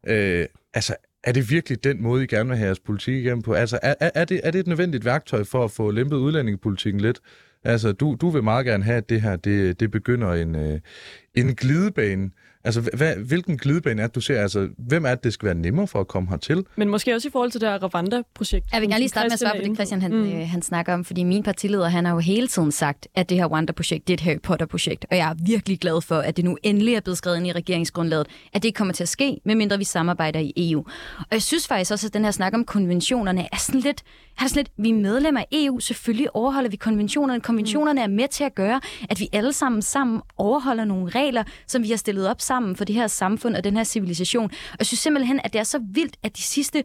Øh, 0.08 0.45
altså, 0.74 0.95
er 1.24 1.32
det 1.32 1.49
virkelig 1.49 1.84
den 1.84 2.03
måde, 2.03 2.24
I 2.24 2.28
gerne 2.28 2.49
vil 2.49 2.57
have 2.57 2.65
jeres 2.65 2.80
politik 2.80 3.15
igennem 3.15 3.41
på? 3.41 3.53
Altså, 3.53 3.80
er, 3.82 3.95
er, 3.99 4.26
det, 4.26 4.41
er 4.43 4.51
det 4.51 4.59
et 4.59 4.67
nødvendigt 4.67 5.05
værktøj 5.05 5.43
for 5.43 5.63
at 5.63 5.71
få 5.71 5.91
lempet 5.91 6.17
udlændingepolitikken 6.17 7.01
lidt? 7.01 7.19
Altså, 7.63 7.91
du, 7.91 8.17
du 8.21 8.30
vil 8.30 8.43
meget 8.43 8.65
gerne 8.65 8.84
have, 8.84 8.97
at 8.97 9.09
det 9.09 9.21
her, 9.21 9.36
det, 9.36 9.80
det 9.80 9.91
begynder 9.91 10.34
en, 10.34 10.55
øh, 10.55 10.80
En 11.36 11.55
glidebane. 11.55 12.32
Altså, 12.66 12.82
hvad, 12.82 13.16
hvilken 13.16 13.57
glidebane 13.57 14.01
er 14.01 14.07
det, 14.07 14.16
du 14.16 14.22
ser? 14.22 14.41
Altså, 14.41 14.70
hvem 14.78 15.05
er 15.05 15.09
det, 15.09 15.24
det 15.24 15.34
skal 15.34 15.45
være 15.45 15.55
nemmere 15.55 15.88
for 15.88 15.99
at 15.99 16.07
komme 16.07 16.30
hertil? 16.30 16.66
Men 16.76 16.89
måske 16.89 17.16
også 17.16 17.28
i 17.28 17.32
forhold 17.32 17.51
til 17.51 17.61
det 17.61 17.70
her 17.70 17.84
Rwanda-projekt. 17.84 18.66
Jeg 18.74 18.82
vil 18.82 18.89
gerne 18.89 18.99
lige 18.99 19.09
starte 19.09 19.26
med 19.26 19.34
at 19.34 19.39
svare 19.39 19.55
på 19.55 19.68
det, 19.68 19.76
Christian 19.76 20.01
han, 20.01 20.11
mm. 20.11 20.32
øh, 20.32 20.47
han 20.49 20.61
snakker 20.61 20.93
om, 20.93 21.05
fordi 21.05 21.24
min 21.24 21.43
partileder 21.43 21.89
han 21.89 22.05
har 22.05 22.14
jo 22.14 22.20
hele 22.20 22.47
tiden 22.47 22.72
sagt, 22.72 23.07
at 23.16 23.30
det 23.30 23.38
her 23.38 23.45
Rwanda-projekt, 23.45 24.07
det 24.07 24.14
er 24.14 24.18
et 24.18 24.22
Harry 24.22 24.39
Potter-projekt, 24.43 25.05
og 25.11 25.18
jeg 25.18 25.30
er 25.30 25.36
virkelig 25.45 25.80
glad 25.80 26.01
for, 26.01 26.16
at 26.16 26.38
det 26.38 26.45
nu 26.45 26.57
endelig 26.64 26.95
er 26.95 26.99
blevet 26.99 27.18
skrevet 27.18 27.38
ind 27.38 27.47
i 27.47 27.51
regeringsgrundlaget, 27.51 28.28
at 28.53 28.64
det 28.64 28.68
ikke 28.68 28.78
kommer 28.78 28.93
til 28.93 29.03
at 29.03 29.09
ske, 29.09 29.38
medmindre 29.45 29.78
vi 29.78 29.84
samarbejder 29.84 30.39
i 30.39 30.53
EU. 30.55 30.86
Og 31.20 31.28
jeg 31.32 31.41
synes 31.41 31.68
faktisk 31.68 31.91
også, 31.91 32.07
at 32.07 32.14
den 32.14 32.24
her 32.24 32.32
snak 32.32 32.53
om 32.53 32.66
konventionerne 32.66 33.47
er 33.51 33.57
sådan 33.57 33.82
lidt, 33.82 34.03
er 34.39 34.47
sådan 34.47 34.59
lidt 34.59 34.72
vi 34.78 34.89
er 34.89 34.93
medlemmer 34.93 35.41
af 35.41 35.47
EU, 35.51 35.80
selvfølgelig 35.80 36.36
overholder 36.36 36.70
vi 36.70 36.76
konventionerne. 36.76 37.41
Konventionerne 37.41 38.01
er 38.01 38.07
med 38.07 38.28
til 38.28 38.43
at 38.43 38.55
gøre, 38.55 38.82
at 39.09 39.20
vi 39.20 39.30
alle 39.34 39.53
sammen 39.53 39.82
sammen 39.82 40.22
overholder 40.38 40.86
nogle 40.86 41.09
regler, 41.09 41.43
som 41.68 41.84
vi 41.84 41.89
har 41.89 41.97
stillet 41.97 42.30
op 42.30 42.41
sammen 42.41 42.53
for 42.76 42.86
det 42.86 42.95
her 42.95 43.08
samfund 43.08 43.56
og 43.56 43.64
den 43.64 43.78
her 43.78 43.84
civilisation. 43.84 44.45
Og 44.45 44.78
jeg 44.80 44.86
synes 44.86 44.99
simpelthen, 44.99 45.39
at 45.43 45.54
det 45.54 45.60
er 45.60 45.64
så 45.64 45.80
vildt, 45.93 46.18
at 46.24 46.38
de 46.38 46.41
sidste 46.41 46.84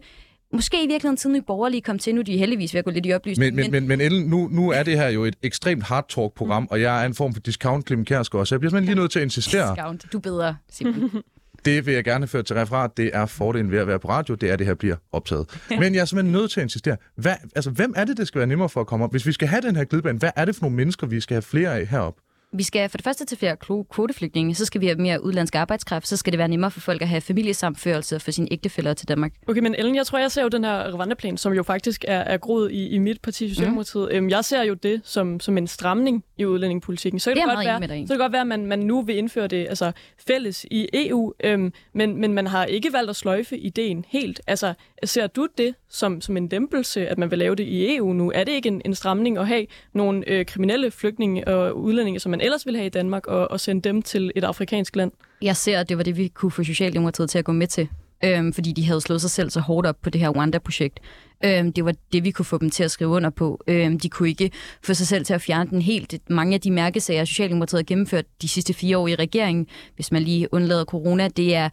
Måske 0.53 0.83
i 0.83 0.87
virkeligheden 0.87 1.17
siden 1.17 1.33
nye 1.33 1.41
borgerlige 1.41 1.81
kom 1.81 1.99
til, 1.99 2.15
nu 2.15 2.21
er 2.21 2.25
de 2.25 2.37
heldigvis 2.37 2.73
ved 2.73 2.79
at 2.79 2.85
gå 2.85 2.91
lidt 2.91 3.05
i 3.05 3.13
oplysning. 3.13 3.55
Men, 3.55 3.63
men, 3.63 3.71
men, 3.71 3.87
men 3.87 4.01
Ellen, 4.01 4.27
nu, 4.27 4.47
nu 4.51 4.69
er 4.69 4.83
det 4.83 4.97
her 4.97 5.09
jo 5.09 5.23
et 5.23 5.35
ekstremt 5.43 5.83
hard 5.83 6.05
talk 6.09 6.33
program, 6.33 6.61
mm. 6.63 6.67
og 6.71 6.81
jeg 6.81 7.01
er 7.01 7.05
en 7.05 7.15
form 7.15 7.33
for 7.33 7.41
discount 7.41 7.87
Clem 7.87 8.05
Kjærsgaard, 8.05 8.45
så 8.45 8.55
jeg 8.55 8.59
bliver 8.59 8.69
simpelthen 8.69 8.95
lige 8.95 9.01
nødt 9.01 9.11
til 9.11 9.19
at 9.19 9.23
insistere. 9.23 9.75
Discount, 9.75 10.05
du 10.13 10.17
er 10.17 10.21
bedre, 10.21 10.55
Simon. 10.71 11.09
Det 11.65 11.85
vil 11.85 11.93
jeg 11.93 12.03
gerne 12.03 12.27
føre 12.27 12.43
til 12.43 12.55
referat. 12.55 12.97
Det 12.97 13.11
er 13.13 13.25
fordelen 13.25 13.71
ved 13.71 13.79
at 13.79 13.87
være 13.87 13.99
på 13.99 14.09
radio, 14.09 14.35
det 14.35 14.49
er, 14.49 14.53
at 14.53 14.59
det 14.59 14.67
her 14.67 14.73
bliver 14.73 14.95
optaget. 15.11 15.61
Men 15.69 15.95
jeg 15.95 16.01
er 16.01 16.05
simpelthen 16.05 16.31
nødt 16.31 16.51
til 16.51 16.59
at 16.59 16.63
insistere. 16.63 16.97
Hvad, 17.15 17.35
altså, 17.55 17.71
hvem 17.71 17.93
er 17.95 18.05
det, 18.05 18.17
det 18.17 18.27
skal 18.27 18.39
være 18.39 18.47
nemmere 18.47 18.69
for 18.69 18.81
at 18.81 18.87
komme 18.87 19.05
op? 19.05 19.11
Hvis 19.11 19.25
vi 19.25 19.31
skal 19.31 19.47
have 19.47 19.61
den 19.61 19.75
her 19.75 19.83
glidebane, 19.83 20.19
hvad 20.19 20.31
er 20.35 20.45
det 20.45 20.55
for 20.55 20.61
nogle 20.61 20.75
mennesker, 20.77 21.07
vi 21.07 21.19
skal 21.19 21.35
have 21.35 21.41
flere 21.41 21.79
af 21.79 21.87
herop? 21.87 22.15
Vi 22.53 22.63
skal 22.63 22.89
for 22.89 22.97
det 22.97 23.03
første 23.03 23.25
til 23.25 23.37
flere 23.37 23.55
kvoteflygtninge, 23.91 24.55
så 24.55 24.65
skal 24.65 24.81
vi 24.81 24.85
have 24.85 24.97
mere 24.97 25.23
udlandsk 25.23 25.55
arbejdskraft, 25.55 26.07
så 26.07 26.17
skal 26.17 26.33
det 26.33 26.37
være 26.37 26.47
nemmere 26.47 26.71
for 26.71 26.79
folk 26.79 27.01
at 27.01 27.07
have 27.07 27.21
familiesamførelse 27.21 28.19
for 28.19 28.31
sine 28.31 28.47
ægtefæller 28.51 28.93
til 28.93 29.07
Danmark. 29.07 29.33
Okay, 29.47 29.61
men 29.61 29.75
Ellen, 29.75 29.95
jeg 29.95 30.05
tror, 30.05 30.19
jeg 30.19 30.31
ser 30.31 30.41
jo 30.41 30.47
den 30.47 30.63
her 30.63 30.95
Rwanda-plan, 30.95 31.37
som 31.37 31.53
jo 31.53 31.63
faktisk 31.63 32.05
er, 32.07 32.19
er 32.19 32.37
groet 32.37 32.71
i, 32.71 32.87
i 32.87 32.97
mit 32.97 33.21
parti, 33.21 33.49
Socialdemokratiet. 33.49 34.23
Mm. 34.23 34.29
Jeg 34.29 34.45
ser 34.45 34.63
jo 34.63 34.73
det 34.73 35.01
som, 35.03 35.39
som 35.39 35.57
en 35.57 35.67
stramning 35.67 36.23
i 36.39 36.45
udlændingepolitikken. 36.45 37.19
Så 37.19 37.29
kan 37.29 37.37
det, 37.37 37.43
det, 37.47 37.55
godt 37.55 37.65
være, 37.65 37.89
så 37.89 38.07
kan 38.07 38.07
det 38.07 38.19
godt 38.19 38.31
være, 38.31 38.41
at 38.41 38.47
man, 38.47 38.65
man 38.65 38.79
nu 38.79 39.01
vil 39.01 39.17
indføre 39.17 39.47
det 39.47 39.67
altså, 39.69 39.91
fælles 40.27 40.65
i 40.71 40.87
EU, 40.93 41.33
øhm, 41.43 41.73
men, 41.93 42.17
men 42.17 42.33
man 42.33 42.47
har 42.47 42.65
ikke 42.65 42.93
valgt 42.93 43.09
at 43.09 43.15
sløjfe 43.15 43.57
ideen 43.57 44.05
helt. 44.07 44.41
Altså, 44.47 44.73
ser 45.03 45.27
du 45.27 45.47
det 45.57 45.75
som, 45.89 46.21
som 46.21 46.37
en 46.37 46.47
dæmpelse, 46.47 47.07
at 47.07 47.17
man 47.17 47.31
vil 47.31 47.39
lave 47.39 47.55
det 47.55 47.63
i 47.63 47.95
EU 47.95 48.13
nu? 48.13 48.31
Er 48.35 48.43
det 48.43 48.51
ikke 48.51 48.67
en, 48.67 48.81
en 48.85 48.95
stramning 48.95 49.37
at 49.37 49.47
have 49.47 49.65
nogle 49.93 50.23
øh, 50.27 50.45
kriminelle 50.45 50.91
flygtninge 50.91 51.47
og 51.47 51.77
udlændinge, 51.77 52.19
som 52.19 52.29
man 52.29 52.41
ellers 52.41 52.65
ville 52.65 52.77
have 52.77 52.87
i 52.87 52.89
Danmark, 52.89 53.27
og, 53.27 53.51
og 53.51 53.59
sende 53.59 53.81
dem 53.81 54.01
til 54.01 54.31
et 54.35 54.43
afrikansk 54.43 54.95
land? 54.95 55.11
Jeg 55.41 55.55
ser, 55.55 55.79
at 55.79 55.89
det 55.89 55.97
var 55.97 56.03
det, 56.03 56.17
vi 56.17 56.27
kunne 56.27 56.51
få 56.51 56.63
Socialdemokratiet 56.63 57.29
til 57.29 57.39
at 57.39 57.45
gå 57.45 57.51
med 57.51 57.67
til. 57.67 57.89
Øhm, 58.23 58.53
fordi 58.53 58.71
de 58.71 58.85
havde 58.85 59.01
slået 59.01 59.21
sig 59.21 59.29
selv 59.29 59.49
så 59.49 59.59
hårdt 59.59 59.87
op 59.87 59.95
på 60.01 60.09
det 60.09 60.21
her 60.21 60.29
Rwanda-projekt. 60.29 60.99
Øhm, 61.45 61.73
det 61.73 61.85
var 61.85 61.93
det, 62.13 62.23
vi 62.23 62.31
kunne 62.31 62.45
få 62.45 62.57
dem 62.57 62.69
til 62.69 62.83
at 62.83 62.91
skrive 62.91 63.09
under 63.09 63.29
på. 63.29 63.63
Øhm, 63.67 63.99
de 63.99 64.09
kunne 64.09 64.29
ikke 64.29 64.51
få 64.83 64.93
sig 64.93 65.07
selv 65.07 65.25
til 65.25 65.33
at 65.33 65.41
fjerne 65.41 65.69
den 65.69 65.81
helt. 65.81 66.29
Mange 66.29 66.53
af 66.53 66.61
de 66.61 66.71
mærkesager, 66.71 67.25
Socialdemokratiet 67.25 67.79
har 67.79 67.83
gennemført 67.83 68.25
de 68.41 68.47
sidste 68.47 68.73
fire 68.73 68.97
år 68.97 69.07
i 69.07 69.15
regeringen, 69.15 69.67
hvis 69.95 70.11
man 70.11 70.21
lige 70.21 70.53
undlader 70.53 70.85
corona, 70.85 71.27
det 71.27 71.55
er 71.55 71.69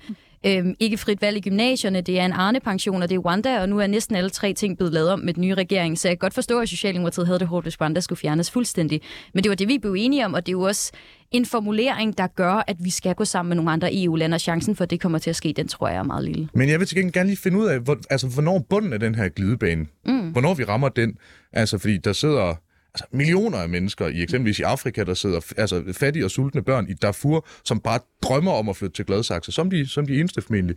Øhm, 0.47 0.75
ikke 0.81 0.97
frit 0.97 1.23
valg 1.23 1.37
i 1.37 1.41
gymnasierne, 1.41 2.01
det 2.01 2.21
er 2.21 2.25
en 2.25 2.33
Arne-pension, 2.33 3.03
og 3.03 3.09
det 3.09 3.15
er 3.15 3.19
Wanda, 3.19 3.61
og 3.61 3.69
nu 3.69 3.81
er 3.81 3.87
næsten 3.87 4.17
alle 4.17 4.31
tre 4.31 4.53
ting 4.53 4.77
blevet 4.77 4.93
lavet 4.93 5.11
om 5.11 5.19
med 5.19 5.35
den 5.35 5.41
nye 5.41 5.55
regering. 5.55 5.99
Så 5.99 6.09
jeg 6.09 6.13
kan 6.13 6.19
godt 6.19 6.35
forstå, 6.35 6.61
at 6.61 6.69
Socialdemokratiet 6.69 7.27
havde 7.27 7.39
det 7.39 7.49
hårdt, 7.49 7.65
hvis 7.65 7.81
Wanda 7.81 8.01
skulle 8.01 8.19
fjernes 8.19 8.51
fuldstændig. 8.51 9.01
Men 9.35 9.45
det 9.45 9.49
var 9.51 9.57
det, 9.57 9.69
vi 9.69 9.79
blev 9.79 9.95
enige 9.99 10.25
om, 10.25 10.35
og 10.35 10.47
det 10.47 10.53
er 10.53 10.57
jo 10.57 10.61
også 10.61 10.93
en 11.31 11.47
formulering, 11.47 12.19
der 12.19 12.27
gør, 12.27 12.65
at 12.67 12.77
vi 12.81 12.91
skal 12.91 13.15
gå 13.15 13.25
sammen 13.25 13.49
med 13.49 13.57
nogle 13.57 13.71
andre 13.71 14.03
EU-lande, 14.03 14.35
og 14.35 14.41
chancen 14.41 14.77
for, 14.77 14.85
at 14.85 14.91
det 14.91 15.01
kommer 15.01 15.19
til 15.19 15.31
at 15.31 15.37
ske, 15.37 15.55
den 15.57 15.69
tror 15.69 15.89
jeg 15.89 15.97
er 15.97 16.03
meget 16.03 16.25
lille. 16.25 16.49
Men 16.55 16.69
jeg 16.69 16.79
vil 16.79 16.87
til 16.89 16.97
gengæld 16.97 17.13
gerne 17.13 17.29
lige 17.29 17.39
finde 17.43 17.59
ud 17.59 17.67
af, 17.67 17.81
hvor, 17.81 17.99
altså, 18.11 18.29
hvornår 18.29 18.67
bunden 18.71 18.93
af 18.93 19.01
den 19.01 19.15
her 19.15 19.29
glidebane, 19.29 19.87
mm. 20.07 20.31
hvornår 20.31 20.55
vi 20.55 20.65
rammer 20.65 20.89
den. 20.89 21.15
Altså, 21.53 21.79
fordi 21.79 21.97
der 21.97 22.13
sidder 22.13 22.55
altså, 22.97 23.17
millioner 23.17 23.59
af 23.59 23.69
mennesker 23.69 24.09
i 24.09 24.23
eksempelvis 24.23 24.59
i 24.59 24.63
Afrika, 24.63 25.05
der 25.05 25.15
sidder 25.15 25.53
altså, 25.57 25.85
fattige 25.93 26.25
og 26.25 26.31
sultne 26.31 26.63
børn 26.63 26.89
i 26.89 26.95
Darfur, 26.95 27.47
som 27.65 27.81
bare 27.81 28.01
drømmer 28.23 28.53
om 28.53 28.69
at 28.69 28.77
flytte 28.77 28.97
til 28.97 29.07
Gladsaxe, 29.07 29.53
som 29.53 29.71
de, 29.71 29.89
som 29.89 30.07
de 30.07 30.21
eneste 30.21 30.43
formentlig. 30.43 30.77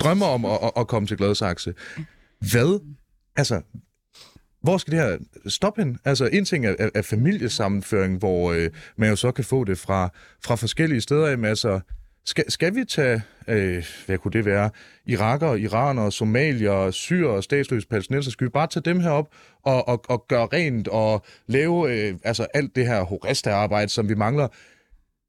Drømmer 0.00 0.26
om 0.26 0.44
at, 0.44 0.58
at, 0.62 0.70
at 0.76 0.88
komme 0.88 1.06
til 1.06 1.16
Gladsaxe. 1.16 1.74
Hvad? 2.52 2.80
Altså, 3.36 3.60
hvor 4.62 4.78
skal 4.78 4.92
det 4.92 5.00
her 5.00 5.18
stoppe 5.46 5.82
hen? 5.82 5.98
Altså, 6.04 6.26
en 6.26 6.44
ting 6.44 6.66
er, 6.66 6.74
er, 6.78 6.90
er 6.94 7.02
familiesammenføring, 7.02 8.18
hvor 8.18 8.52
øh, 8.52 8.70
man 8.96 9.10
jo 9.10 9.16
så 9.16 9.32
kan 9.32 9.44
få 9.44 9.64
det 9.64 9.78
fra, 9.78 10.08
fra 10.44 10.54
forskellige 10.54 11.00
steder. 11.00 11.28
Jamen, 11.28 11.44
altså, 11.44 11.80
skal, 12.24 12.50
skal 12.50 12.74
vi 12.74 12.84
tage, 12.84 13.22
øh, 13.48 13.84
hvad 14.06 14.18
kunne 14.18 14.32
det 14.32 14.44
være, 14.44 14.70
irakere, 15.06 15.60
iranere, 15.60 16.12
somalier, 16.12 16.90
syre, 16.90 17.42
statsløse 17.42 17.88
palæstinenser, 17.88 18.30
skal 18.30 18.44
vi 18.44 18.50
bare 18.50 18.66
tage 18.66 18.82
dem 18.84 19.00
herop 19.00 19.28
og, 19.68 19.88
og, 19.88 20.04
og 20.08 20.24
gøre 20.28 20.48
rent 20.52 20.88
og 20.88 21.22
lave 21.46 21.92
øh, 21.92 22.14
altså 22.24 22.46
alt 22.54 22.76
det 22.76 22.86
her 22.86 23.02
horesta-arbejde, 23.02 23.88
som 23.88 24.08
vi 24.08 24.14
mangler? 24.14 24.48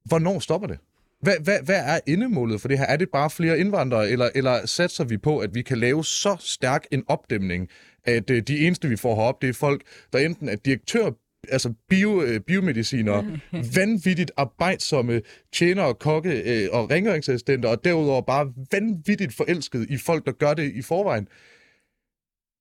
Hvornår 0.05 0.39
stopper 0.39 0.67
det? 0.67 0.77
Hvad, 1.21 1.35
hvad, 1.43 1.57
hvad 1.65 1.81
er 1.85 1.99
endemålet 2.07 2.61
for 2.61 2.67
det 2.67 2.77
her? 2.77 2.85
Er 2.85 2.97
det 2.97 3.09
bare 3.09 3.29
flere 3.29 3.59
indvandrere, 3.59 4.09
eller, 4.09 4.29
eller 4.35 4.65
satser 4.65 5.03
vi 5.03 5.17
på, 5.17 5.39
at 5.39 5.55
vi 5.55 5.61
kan 5.61 5.77
lave 5.77 6.05
så 6.05 6.37
stærk 6.39 6.85
en 6.91 7.03
opdæmning, 7.07 7.69
at 8.05 8.29
øh, 8.29 8.41
de 8.41 8.59
eneste, 8.67 8.89
vi 8.89 8.95
får 8.95 9.15
herop, 9.15 9.41
det 9.41 9.49
er 9.49 9.53
folk, 9.53 9.81
der 10.13 10.19
enten 10.19 10.49
er 10.49 10.55
direktør 10.55 11.11
altså 11.49 11.73
bio, 11.89 12.21
øh, 12.21 12.39
biomediciner, 12.39 13.23
vanvittigt 13.75 14.31
arbejdsomme 14.37 15.21
tjenere, 15.53 15.93
kokke 15.93 16.41
øh, 16.41 16.69
og 16.71 16.91
rengøringsassistenter, 16.91 17.69
og 17.69 17.83
derudover 17.83 18.21
bare 18.21 18.53
vanvittigt 18.71 19.33
forelsket 19.33 19.89
i 19.89 19.97
folk, 19.97 20.25
der 20.25 20.31
gør 20.31 20.53
det 20.53 20.71
i 20.71 20.81
forvejen. 20.81 21.27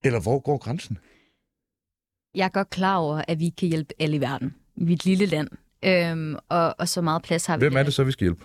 Eller 0.05 0.21
hvor 0.21 0.39
går 0.39 0.59
grænsen? 0.59 0.99
Jeg 2.35 2.45
er 2.45 2.49
godt 2.49 2.71
klar 2.71 2.97
over, 2.97 3.23
at 3.29 3.41
vi 3.41 3.49
kan 3.49 3.69
hjælpe 3.69 3.95
alle 3.99 4.17
i 4.17 4.21
verden. 4.21 4.55
Vi 4.77 4.93
er 4.93 4.97
et 4.97 5.05
lille 5.05 5.27
land, 5.27 5.49
øhm, 5.85 6.37
og, 6.49 6.75
og 6.79 6.89
så 6.89 7.01
meget 7.01 7.23
plads 7.23 7.47
har 7.47 7.57
vi. 7.57 7.65
Hvem 7.65 7.77
er 7.77 7.83
det 7.83 7.95
så, 7.95 8.05
vi 8.05 8.13
skal 8.13 8.25
hjælpe? 8.25 8.45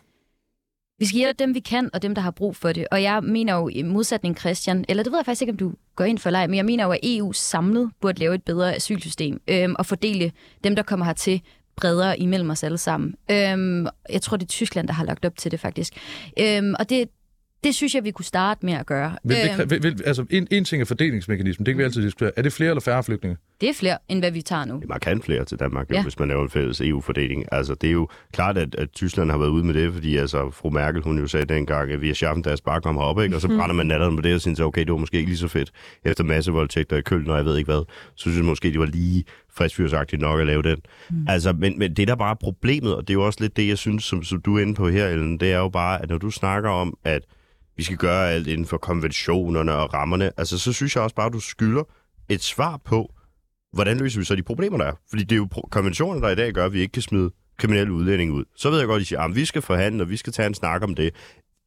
Vi 1.00 1.06
skal 1.06 1.18
hjælpe 1.18 1.44
dem, 1.44 1.54
vi 1.54 1.60
kan, 1.60 1.90
og 1.94 2.02
dem, 2.02 2.16
der 2.16 2.22
har 2.22 2.32
brug 2.32 2.56
for 2.56 2.72
det. 2.72 2.88
Og 2.92 3.04
jeg 3.04 3.24
mener 3.24 3.56
jo 3.56 3.68
i 3.68 3.82
modsætning 3.82 4.38
Christian, 4.38 4.86
eller 4.90 5.04
det 5.04 5.12
ved 5.12 5.20
jeg 5.20 5.26
faktisk 5.26 5.42
ikke, 5.42 5.52
om 5.52 5.58
du 5.58 5.74
går 5.96 6.06
ind 6.06 6.18
for 6.18 6.30
leg, 6.30 6.50
men 6.50 6.58
jeg 6.58 6.66
mener 6.66 6.84
jo, 6.86 6.92
at 6.92 7.00
EU 7.04 7.32
samlet 7.32 7.92
burde 8.02 8.20
lave 8.20 8.36
et 8.36 8.44
bedre 8.44 8.76
asylsystem 8.76 9.42
øhm, 9.48 9.76
og 9.80 9.86
fordele 9.86 10.32
dem, 10.64 10.76
der 10.76 10.84
kommer 10.84 11.06
hertil, 11.06 11.42
bredere 11.76 12.20
imellem 12.20 12.50
os 12.50 12.64
alle 12.64 12.78
sammen. 12.78 13.16
Øhm, 13.32 13.88
jeg 14.10 14.22
tror, 14.22 14.38
det 14.38 14.46
er 14.46 14.50
Tyskland, 14.50 14.88
der 14.88 14.94
har 14.94 15.06
lagt 15.06 15.26
op 15.26 15.38
til 15.38 15.52
det 15.52 15.60
faktisk. 15.60 15.94
Øhm, 16.40 16.76
og 16.80 16.90
det, 16.90 17.10
det 17.64 17.76
synes 17.76 17.96
jeg, 17.96 18.04
vi 18.04 18.12
kunne 18.12 18.26
starte 18.26 18.66
med 18.66 18.74
at 18.74 18.86
gøre. 18.86 19.16
Vil, 19.24 19.38
øhm, 19.60 19.70
vil, 19.70 19.84
vil, 19.84 20.02
altså, 20.06 20.26
en, 20.30 20.48
en 20.52 20.66
ting 20.66 20.82
er 20.82 20.86
fordelingsmekanismen, 20.86 21.66
det 21.66 21.74
kan 21.74 21.78
vi 21.80 21.84
altid 21.84 22.04
diskutere. 22.04 22.32
Er 22.36 22.42
det 22.42 22.54
flere 22.54 22.70
eller 22.70 22.82
færre 22.82 23.04
flygtninge? 23.04 23.38
Det 23.62 23.70
er 23.70 23.74
flere, 23.74 23.98
end 24.10 24.20
hvad 24.20 24.32
vi 24.32 24.42
tager 24.42 24.66
nu. 24.66 24.82
Man 24.90 25.00
kan 25.00 25.22
flere 25.22 25.46
til 25.46 25.60
Danmark, 25.60 25.90
ja. 25.90 25.96
jo, 25.96 26.02
hvis 26.02 26.20
man 26.20 26.28
laver 26.28 26.44
en 26.44 26.50
fælles 26.50 26.82
EU-fordeling. 26.82 27.46
Altså, 27.52 27.76
det 27.76 27.88
er 27.88 27.92
jo 27.92 28.08
klart, 28.32 28.58
at, 28.58 28.76
at 28.76 28.92
Tyskland 28.92 29.32
har 29.32 29.38
været 29.38 29.50
ude 29.50 29.64
med 29.64 29.74
det, 29.74 29.94
fordi 29.94 30.18
altså, 30.18 30.50
fru 30.52 30.70
Merkel, 30.70 31.02
hun 31.02 31.20
jo 31.20 31.28
sagde 31.28 31.46
dengang, 31.46 31.92
at 31.92 32.02
vi 32.02 32.08
har 32.08 32.14
schaffen 32.14 32.44
deres 32.44 32.62
bare 32.62 32.82
kommer 32.82 33.02
op, 33.02 33.22
ikke? 33.22 33.36
og 33.36 33.42
så 33.42 33.48
mhm. 33.48 33.58
brænder 33.58 33.76
man 33.76 33.88
natteren 33.88 34.16
med 34.16 34.24
det, 34.24 34.36
og 34.36 34.42
synes, 34.42 34.60
okay, 34.60 34.82
det 34.82 34.92
var 34.92 34.98
måske 34.98 35.18
ikke 35.18 35.30
lige 35.30 35.38
så 35.38 35.48
fedt. 35.48 35.72
Efter 36.06 36.24
massevoldtægter 36.24 36.98
i 36.98 37.02
Køln, 37.02 37.30
og 37.30 37.38
jeg 37.38 37.46
ved 37.46 37.58
ikke 37.58 37.72
hvad, 37.72 37.84
så 38.16 38.22
synes 38.22 38.38
jeg 38.38 38.46
måske, 38.46 38.72
det 38.72 38.80
var 38.80 38.86
lige 38.86 39.24
friskfyrsagtigt 39.54 40.22
nok 40.22 40.40
at 40.40 40.48
lave 40.48 40.62
den. 40.62 40.78
Mm. 41.10 41.26
Altså, 41.30 41.54
men, 41.54 41.80
men 41.80 41.94
det 41.94 42.08
der 42.08 42.16
bare 42.16 42.32
er 42.32 42.40
problemet, 42.44 42.96
og 42.96 43.02
det 43.02 43.10
er 43.10 43.14
jo 43.14 43.26
også 43.26 43.40
lidt 43.42 43.58
det, 43.58 43.68
jeg 43.68 43.78
synes, 43.78 44.04
som, 44.04 44.24
som 44.24 44.42
du 44.42 44.58
er 44.58 44.62
inde 44.62 44.74
på 44.74 44.90
her, 44.90 45.08
Ellen, 45.08 45.40
det 45.40 45.52
er 45.52 45.58
jo 45.58 45.70
bare, 45.70 46.02
at 46.02 46.10
når 46.10 46.18
du 46.18 46.32
snakker 46.32 46.70
om, 46.70 46.98
at 47.04 47.22
vi 47.78 47.84
skal 47.84 47.98
gøre 47.98 48.32
alt 48.32 48.48
inden 48.48 48.66
for 48.66 48.78
konventionerne 48.78 49.74
og 49.74 49.94
rammerne, 49.94 50.32
altså 50.38 50.60
så 50.60 50.74
synes 50.74 50.96
jeg 50.96 51.04
også 51.04 51.16
bare, 51.16 51.26
at 51.26 51.34
du 51.34 51.40
skylder 51.40 51.84
et 52.30 52.42
svar 52.42 52.78
på, 52.86 53.14
hvordan 53.74 53.98
løser 53.98 54.20
vi 54.20 54.26
så 54.26 54.36
de 54.36 54.44
problemer, 54.44 54.78
der 54.78 54.86
er? 54.86 54.94
Fordi 55.10 55.24
det 55.24 55.32
er 55.32 55.38
jo 55.38 55.48
konventionerne, 55.72 56.22
der 56.22 56.30
i 56.30 56.36
dag 56.36 56.54
gør, 56.54 56.66
at 56.66 56.74
vi 56.74 56.80
ikke 56.80 56.92
kan 56.92 57.02
smide 57.02 57.32
kriminelle 57.58 57.94
udlændinge 57.94 58.34
ud. 58.34 58.44
Så 58.56 58.70
ved 58.70 58.78
jeg 58.78 58.88
godt, 58.88 59.00
at 59.00 59.02
I 59.02 59.06
siger, 59.06 59.22
at 59.22 59.36
vi 59.36 59.46
skal 59.46 59.62
forhandle, 59.62 60.04
og 60.04 60.10
vi 60.10 60.18
skal 60.18 60.34
tage 60.34 60.48
en 60.48 60.54
snak 60.54 60.84
om 60.84 60.96
det. 60.96 61.16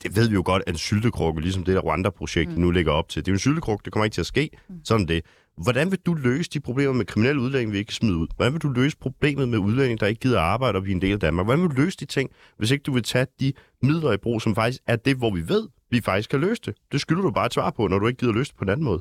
Det 0.02 0.16
ved 0.16 0.28
vi 0.28 0.34
jo 0.34 0.42
godt, 0.44 0.62
at 0.66 0.72
en 0.72 0.78
syltekrukke, 0.78 1.40
ligesom 1.40 1.64
det 1.64 1.74
der 1.74 1.80
Rwanda-projekt 1.80 2.50
mm. 2.50 2.60
nu 2.60 2.70
ligger 2.70 2.92
op 2.92 3.08
til. 3.08 3.22
Det 3.22 3.28
er 3.28 3.32
jo 3.32 3.34
en 3.34 3.38
syltekrukke, 3.38 3.84
det 3.84 3.92
kommer 3.92 4.04
ikke 4.04 4.14
til 4.14 4.20
at 4.20 4.26
ske. 4.26 4.50
Mm. 4.68 4.74
Sådan 4.84 5.08
det. 5.08 5.24
Hvordan 5.62 5.90
vil 5.90 5.98
du 6.06 6.14
løse 6.14 6.50
de 6.50 6.60
problemer 6.60 6.92
med 6.92 7.04
kriminelle 7.04 7.40
udlændinge, 7.40 7.72
vi 7.72 7.78
ikke 7.78 7.88
kan 7.88 7.94
smide 7.94 8.16
ud? 8.16 8.26
Hvordan 8.36 8.52
vil 8.52 8.62
du 8.62 8.68
løse 8.68 8.96
problemet 8.96 9.48
med 9.48 9.58
udlændinge, 9.58 9.98
der 10.00 10.06
ikke 10.06 10.20
gider 10.20 10.40
arbejde 10.40 10.76
og 10.76 10.82
blive 10.82 10.94
en 10.94 11.00
del 11.00 11.12
af 11.12 11.20
Danmark? 11.20 11.46
Hvordan 11.46 11.62
vil 11.62 11.70
du 11.70 11.82
løse 11.82 11.96
de 12.00 12.04
ting, 12.04 12.30
hvis 12.58 12.70
ikke 12.70 12.82
du 12.82 12.92
vil 12.92 13.02
tage 13.02 13.26
de 13.40 13.52
midler 13.82 14.12
i 14.12 14.16
brug, 14.16 14.42
som 14.42 14.54
faktisk 14.54 14.82
er 14.86 14.96
det, 14.96 15.16
hvor 15.16 15.30
vi 15.30 15.48
ved, 15.48 15.68
vi 15.90 16.00
faktisk 16.00 16.30
kan 16.30 16.40
løse 16.40 16.62
det? 16.66 16.74
Det 16.92 17.00
skylder 17.00 17.22
du 17.22 17.30
bare 17.30 17.46
et 17.46 17.54
svar 17.54 17.70
på, 17.70 17.88
når 17.88 17.98
du 17.98 18.06
ikke 18.06 18.18
gider 18.18 18.32
løse 18.32 18.50
det 18.50 18.58
på 18.58 18.64
en 18.64 18.68
anden 18.68 18.84
måde. 18.84 19.00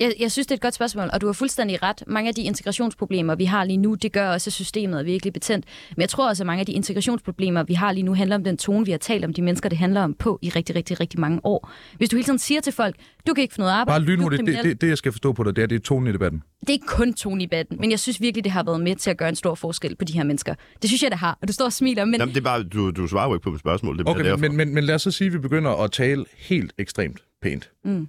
Jeg, 0.00 0.12
jeg 0.18 0.32
synes, 0.32 0.46
det 0.46 0.50
er 0.52 0.56
et 0.56 0.60
godt 0.60 0.74
spørgsmål, 0.74 1.08
og 1.12 1.20
du 1.20 1.26
har 1.26 1.32
fuldstændig 1.32 1.82
ret. 1.82 2.02
Mange 2.06 2.28
af 2.28 2.34
de 2.34 2.42
integrationsproblemer, 2.42 3.34
vi 3.34 3.44
har 3.44 3.64
lige 3.64 3.76
nu, 3.76 3.94
det 3.94 4.12
gør 4.12 4.28
også, 4.28 4.48
at 4.48 4.52
systemet 4.52 5.00
er 5.00 5.02
virkelig 5.02 5.32
betændt. 5.32 5.66
Men 5.96 6.00
jeg 6.00 6.08
tror 6.08 6.28
også, 6.28 6.42
at 6.42 6.46
mange 6.46 6.60
af 6.60 6.66
de 6.66 6.72
integrationsproblemer, 6.72 7.62
vi 7.62 7.74
har 7.74 7.92
lige 7.92 8.04
nu, 8.04 8.14
handler 8.14 8.36
om 8.36 8.44
den 8.44 8.56
tone, 8.56 8.84
vi 8.86 8.90
har 8.90 8.98
talt 8.98 9.24
om 9.24 9.32
de 9.32 9.42
mennesker, 9.42 9.68
det 9.68 9.78
handler 9.78 10.02
om 10.02 10.14
på 10.14 10.38
i 10.42 10.48
rigtig, 10.48 10.76
rigtig, 10.76 11.00
rigtig 11.00 11.20
mange 11.20 11.40
år. 11.44 11.70
Hvis 11.96 12.08
du 12.08 12.16
hele 12.16 12.24
tiden 12.24 12.38
siger 12.38 12.60
til 12.60 12.72
folk, 12.72 12.96
du 13.26 13.34
kan 13.34 13.42
ikke 13.42 13.54
få 13.54 13.60
noget 13.60 13.72
arbejde, 13.72 14.00
Bare 14.00 14.06
du 14.06 14.12
er 14.12 14.16
lynhurtigt, 14.16 14.40
det, 14.40 14.46
kriminel. 14.46 14.70
det, 14.70 14.80
det, 14.80 14.88
jeg 14.88 14.98
skal 14.98 15.12
forstå 15.12 15.32
på 15.32 15.44
dig, 15.44 15.56
det 15.56 15.62
er, 15.62 15.66
det 15.66 15.76
er 15.76 15.80
tonen 15.80 16.08
i 16.08 16.12
debatten. 16.12 16.42
det 16.60 16.68
er 16.68 16.72
ikke 16.72 16.86
kun 16.86 17.14
tone 17.14 17.42
i 17.42 17.46
debatten, 17.46 17.76
men 17.80 17.90
jeg 17.90 18.00
synes 18.00 18.20
virkelig, 18.20 18.44
det 18.44 18.52
har 18.52 18.62
været 18.62 18.80
med 18.80 18.96
til 18.96 19.10
at 19.10 19.16
gøre 19.18 19.28
en 19.28 19.36
stor 19.36 19.54
forskel 19.54 19.96
på 19.96 20.04
de 20.04 20.12
her 20.12 20.24
mennesker. 20.24 20.54
Det 20.82 20.90
synes 20.90 21.02
jeg, 21.02 21.10
det 21.10 21.18
har. 21.18 21.38
Og 21.42 21.48
du 21.48 21.52
står 21.52 21.64
og 21.64 21.72
smiler, 21.72 22.04
men 22.04 22.14
Jamen, 22.14 22.34
det 22.34 22.40
er 22.40 22.44
bare, 22.44 22.62
du, 22.62 22.90
du 22.90 23.06
svarer 23.06 23.28
jo 23.28 23.34
ikke 23.34 23.44
på 23.44 23.50
mit 23.50 23.60
spørgsmål. 23.60 23.98
Det 23.98 24.08
Okay, 24.08 24.32
men, 24.32 24.56
men, 24.56 24.74
men 24.74 24.84
lad 24.84 24.94
os 24.94 25.02
så 25.02 25.10
sige, 25.10 25.26
at 25.26 25.32
vi 25.32 25.38
begynder 25.38 25.70
at 25.70 25.92
tale 25.92 26.24
helt 26.36 26.72
ekstremt 26.78 27.24
pænt. 27.42 27.70
Mm. 27.84 28.08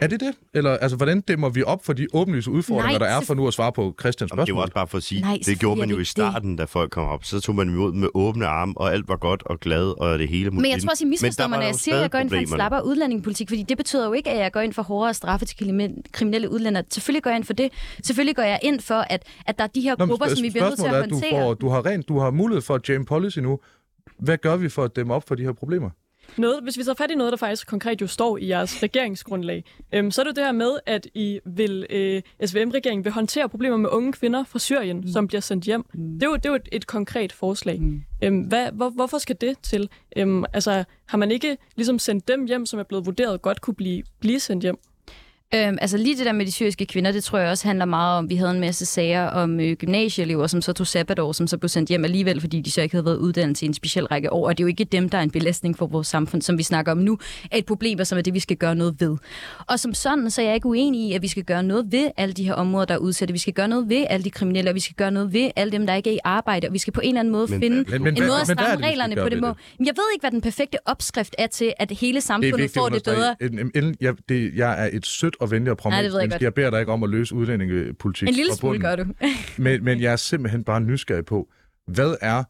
Er 0.00 0.06
det 0.06 0.20
det? 0.20 0.34
Eller 0.54 0.70
altså, 0.76 0.96
hvordan 0.96 1.20
dæmmer 1.20 1.48
vi 1.48 1.62
op 1.62 1.84
for 1.84 1.92
de 1.92 2.06
åbenlyse 2.12 2.50
udfordringer, 2.50 2.98
Nej, 2.98 3.08
der 3.08 3.16
er 3.16 3.20
for 3.20 3.34
nu 3.34 3.46
at 3.46 3.54
svare 3.54 3.72
på 3.72 3.94
Christians 4.00 4.30
Jamen, 4.32 4.46
det 4.46 4.54
var 4.54 4.60
spørgsmål? 4.60 4.62
også 4.62 4.74
bare 4.74 4.86
for 4.86 4.96
at 4.98 5.02
sige, 5.04 5.20
Nej, 5.20 5.38
det 5.46 5.58
gjorde 5.58 5.80
man 5.80 5.88
jo 5.90 5.94
i 5.94 5.98
er 5.98 5.98
det 5.98 6.06
starten, 6.06 6.56
da 6.56 6.64
folk 6.64 6.90
kom 6.90 7.04
op. 7.08 7.24
Så 7.24 7.40
tog 7.40 7.54
man 7.54 7.68
imod 7.68 7.92
med 7.92 8.08
åbne 8.14 8.46
arme, 8.46 8.72
og 8.76 8.92
alt 8.92 9.08
var 9.08 9.16
godt 9.16 9.42
og 9.46 9.60
glad, 9.60 10.00
og 10.00 10.18
det 10.18 10.28
hele 10.28 10.50
Men 10.50 10.70
jeg 10.70 10.82
tror 10.82 10.90
også, 10.90 11.04
I 11.04 11.08
misforstår 11.08 11.46
mig, 11.46 11.58
når 11.58 11.66
jeg 11.66 11.74
siger, 11.74 11.94
at 11.96 12.02
jeg 12.02 12.10
går 12.10 12.18
ind 12.18 12.28
for 12.30 12.36
en 12.36 12.46
slappere 12.46 12.86
udlændingepolitik, 12.86 13.48
fordi 13.48 13.62
det 13.62 13.76
betyder 13.76 14.06
jo 14.06 14.12
ikke, 14.12 14.30
at 14.30 14.38
jeg 14.38 14.52
går 14.52 14.60
ind 14.60 14.72
for 14.72 14.82
hårdere 14.82 15.14
straffe 15.14 15.46
til 15.46 15.56
krimi- 15.64 16.02
kriminelle 16.12 16.50
udlændere. 16.50 16.84
Selvfølgelig 16.90 17.22
går 17.22 17.30
jeg 17.30 17.36
ind 17.36 17.44
for 17.44 17.52
det. 17.52 17.72
Selvfølgelig 18.04 18.36
går 18.36 18.42
jeg 18.42 18.58
ind 18.62 18.80
for, 18.80 18.94
at, 19.10 19.22
at 19.46 19.58
der 19.58 19.64
er 19.64 19.68
de 19.68 19.80
her 19.80 19.94
Nå, 19.98 20.06
grupper, 20.06 20.28
som 20.28 20.42
vi 20.42 20.50
bliver 20.50 20.68
nødt 20.68 20.78
til 20.78 20.86
at 20.86 20.92
er, 20.94 21.02
at 21.02 21.10
du, 21.10 21.14
håndtere. 21.14 21.30
får, 21.40 21.54
du, 21.54 21.68
har 21.68 21.86
rent, 21.86 22.08
du 22.08 22.18
har 22.18 22.30
mulighed 22.30 22.62
for 22.62 22.74
at 22.74 22.88
jam 22.88 23.04
policy 23.04 23.38
nu. 23.38 23.58
Hvad 24.18 24.38
gør 24.38 24.56
vi 24.56 24.68
for 24.68 24.84
at 24.84 24.96
dæmme 24.96 25.14
op 25.14 25.28
for 25.28 25.34
de 25.34 25.42
her 25.42 25.52
problemer? 25.52 25.90
Noget, 26.36 26.62
hvis 26.62 26.78
vi 26.78 26.82
tager 26.84 26.94
fat 26.94 27.10
i 27.10 27.14
noget, 27.14 27.30
der 27.30 27.36
faktisk 27.36 27.66
konkret 27.66 28.00
jo 28.00 28.06
står 28.06 28.36
i 28.36 28.48
jeres 28.48 28.82
regeringsgrundlag, 28.82 29.64
øhm, 29.92 30.10
så 30.10 30.20
er 30.20 30.24
det 30.24 30.36
det 30.36 30.44
her 30.44 30.52
med, 30.52 30.70
at 30.86 31.06
I 31.14 31.40
vil, 31.44 31.86
øh, 31.90 32.22
SVM-regeringen 32.46 33.04
vil 33.04 33.12
håndtere 33.12 33.48
problemer 33.48 33.76
med 33.76 33.90
unge 33.92 34.12
kvinder 34.12 34.44
fra 34.44 34.58
Syrien, 34.58 34.96
mm. 34.96 35.08
som 35.08 35.26
bliver 35.26 35.40
sendt 35.40 35.64
hjem. 35.64 35.84
Mm. 35.94 36.12
Det 36.14 36.22
er 36.22 36.26
jo, 36.26 36.36
det 36.36 36.46
er 36.46 36.50
jo 36.50 36.56
et, 36.56 36.68
et 36.72 36.86
konkret 36.86 37.32
forslag. 37.32 37.80
Mm. 37.80 38.02
Øhm, 38.22 38.40
hvad, 38.40 38.72
hvor, 38.72 38.90
hvorfor 38.90 39.18
skal 39.18 39.36
det 39.40 39.58
til? 39.62 39.88
Øhm, 40.16 40.44
altså, 40.52 40.84
har 41.06 41.18
man 41.18 41.30
ikke 41.30 41.56
ligesom 41.76 41.98
sendt 41.98 42.28
dem 42.28 42.44
hjem, 42.44 42.66
som 42.66 42.78
er 42.78 42.84
blevet 42.84 43.06
vurderet 43.06 43.42
godt 43.42 43.60
kunne 43.60 43.74
blive, 43.74 44.02
blive 44.20 44.40
sendt 44.40 44.62
hjem? 44.62 44.78
Øhm, 45.54 45.78
altså 45.80 45.96
lige 45.96 46.16
det 46.16 46.26
der 46.26 46.32
med 46.32 46.46
de 46.46 46.52
syriske 46.52 46.86
kvinder, 46.86 47.12
det 47.12 47.24
tror 47.24 47.38
jeg 47.38 47.50
også 47.50 47.66
handler 47.68 47.84
meget 47.84 48.18
om. 48.18 48.30
Vi 48.30 48.36
havde 48.36 48.50
en 48.50 48.60
masse 48.60 48.86
sager 48.86 49.26
om 49.26 49.60
øh, 49.60 49.72
gymnasieelever, 49.76 50.46
som 50.46 50.62
så 50.62 50.72
tog 50.72 50.86
sabbatår, 50.86 51.32
som 51.32 51.46
så 51.46 51.58
blev 51.58 51.68
sendt 51.68 51.88
hjem 51.88 52.04
alligevel, 52.04 52.40
fordi 52.40 52.60
de 52.60 52.70
så 52.70 52.82
ikke 52.82 52.94
havde 52.94 53.04
været 53.04 53.16
uddannet 53.16 53.62
i 53.62 53.66
en 53.66 53.74
speciel 53.74 54.06
række 54.06 54.32
år. 54.32 54.46
Og 54.46 54.58
det 54.58 54.62
er 54.62 54.64
jo 54.64 54.68
ikke 54.68 54.84
dem, 54.84 55.08
der 55.08 55.18
er 55.18 55.22
en 55.22 55.30
belastning 55.30 55.78
for 55.78 55.86
vores 55.86 56.06
samfund, 56.06 56.42
som 56.42 56.58
vi 56.58 56.62
snakker 56.62 56.92
om 56.92 56.98
nu, 56.98 57.18
er 57.50 57.56
et 57.58 57.66
problem, 57.66 57.98
og 57.98 58.06
som 58.06 58.18
er 58.18 58.22
det, 58.22 58.34
vi 58.34 58.40
skal 58.40 58.56
gøre 58.56 58.74
noget 58.74 58.96
ved. 59.00 59.16
Og 59.66 59.80
som 59.80 59.94
sådan, 59.94 60.30
så 60.30 60.40
er 60.42 60.46
jeg 60.46 60.54
ikke 60.54 60.66
uenig 60.66 61.00
i, 61.10 61.12
at 61.14 61.22
vi 61.22 61.28
skal 61.28 61.44
gøre 61.44 61.62
noget 61.62 61.86
ved 61.92 62.10
alle 62.16 62.32
de 62.32 62.44
her 62.44 62.54
områder, 62.54 62.84
der 62.86 62.94
er 62.94 62.98
udsatte. 62.98 63.32
Vi 63.32 63.38
skal 63.38 63.52
gøre 63.52 63.68
noget 63.68 63.88
ved 63.88 64.06
alle 64.10 64.24
de 64.24 64.30
kriminelle, 64.30 64.70
og 64.70 64.74
vi 64.74 64.80
skal 64.80 64.94
gøre 64.96 65.10
noget 65.10 65.32
ved 65.32 65.50
alle 65.56 65.72
dem, 65.72 65.86
der 65.86 65.94
ikke 65.94 66.10
er 66.10 66.14
i 66.14 66.18
arbejde, 66.24 66.66
og 66.66 66.72
vi 66.72 66.78
skal 66.78 66.92
på 66.92 67.00
en 67.00 67.08
eller 67.08 67.20
anden 67.20 67.32
måde 67.32 67.46
Men- 67.50 67.60
finde 67.60 67.76
men- 67.90 68.02
men 68.02 68.16
en 68.16 68.22
måde 68.22 68.34
at 68.40 68.48
er 68.48 68.54
stramme 68.54 68.76
det, 68.76 68.84
reglerne 68.84 69.16
på 69.16 69.24
det 69.24 69.32
ved 69.32 69.40
må. 69.40 69.48
det? 69.48 69.56
Men 69.78 69.86
Jeg 69.86 69.94
ved 69.96 70.04
ikke, 70.14 70.22
hvad 70.22 70.30
den 70.30 70.40
perfekte 70.40 70.78
opskrift 70.84 71.34
er 71.38 71.46
til, 71.46 71.72
at 71.78 71.90
hele 71.90 72.20
samfundet 72.20 72.70
får 72.70 72.88
det 72.88 73.02
bedre. 73.04 73.36
En- 73.40 73.58
en- 73.58 73.84
en- 73.84 73.96
Jeg, 74.00 74.14
det, 74.28 74.52
jeg 74.56 74.84
er 74.84 74.88
et 74.92 75.06
sødt 75.06 75.36
og 75.40 75.50
venligt 75.50 75.70
og 75.70 75.90
Nej, 75.90 75.98
jeg 75.98 76.10
pragmatisk 76.10 76.32
godt. 76.32 76.42
Jeg 76.42 76.54
beder 76.54 76.70
dig 76.70 76.80
ikke 76.80 76.92
om 76.92 77.02
at 77.02 77.10
løse 77.10 77.34
udlændingepolitik. 77.34 78.28
En 78.28 78.34
lille 78.34 78.54
smule 78.54 78.78
gør 78.78 78.96
du. 78.96 79.04
men, 79.64 79.84
men 79.84 80.00
jeg 80.00 80.12
er 80.12 80.16
simpelthen 80.16 80.64
bare 80.64 80.80
nysgerrig 80.80 81.24
på, 81.24 81.48
hvad 81.86 82.14
er 82.20 82.44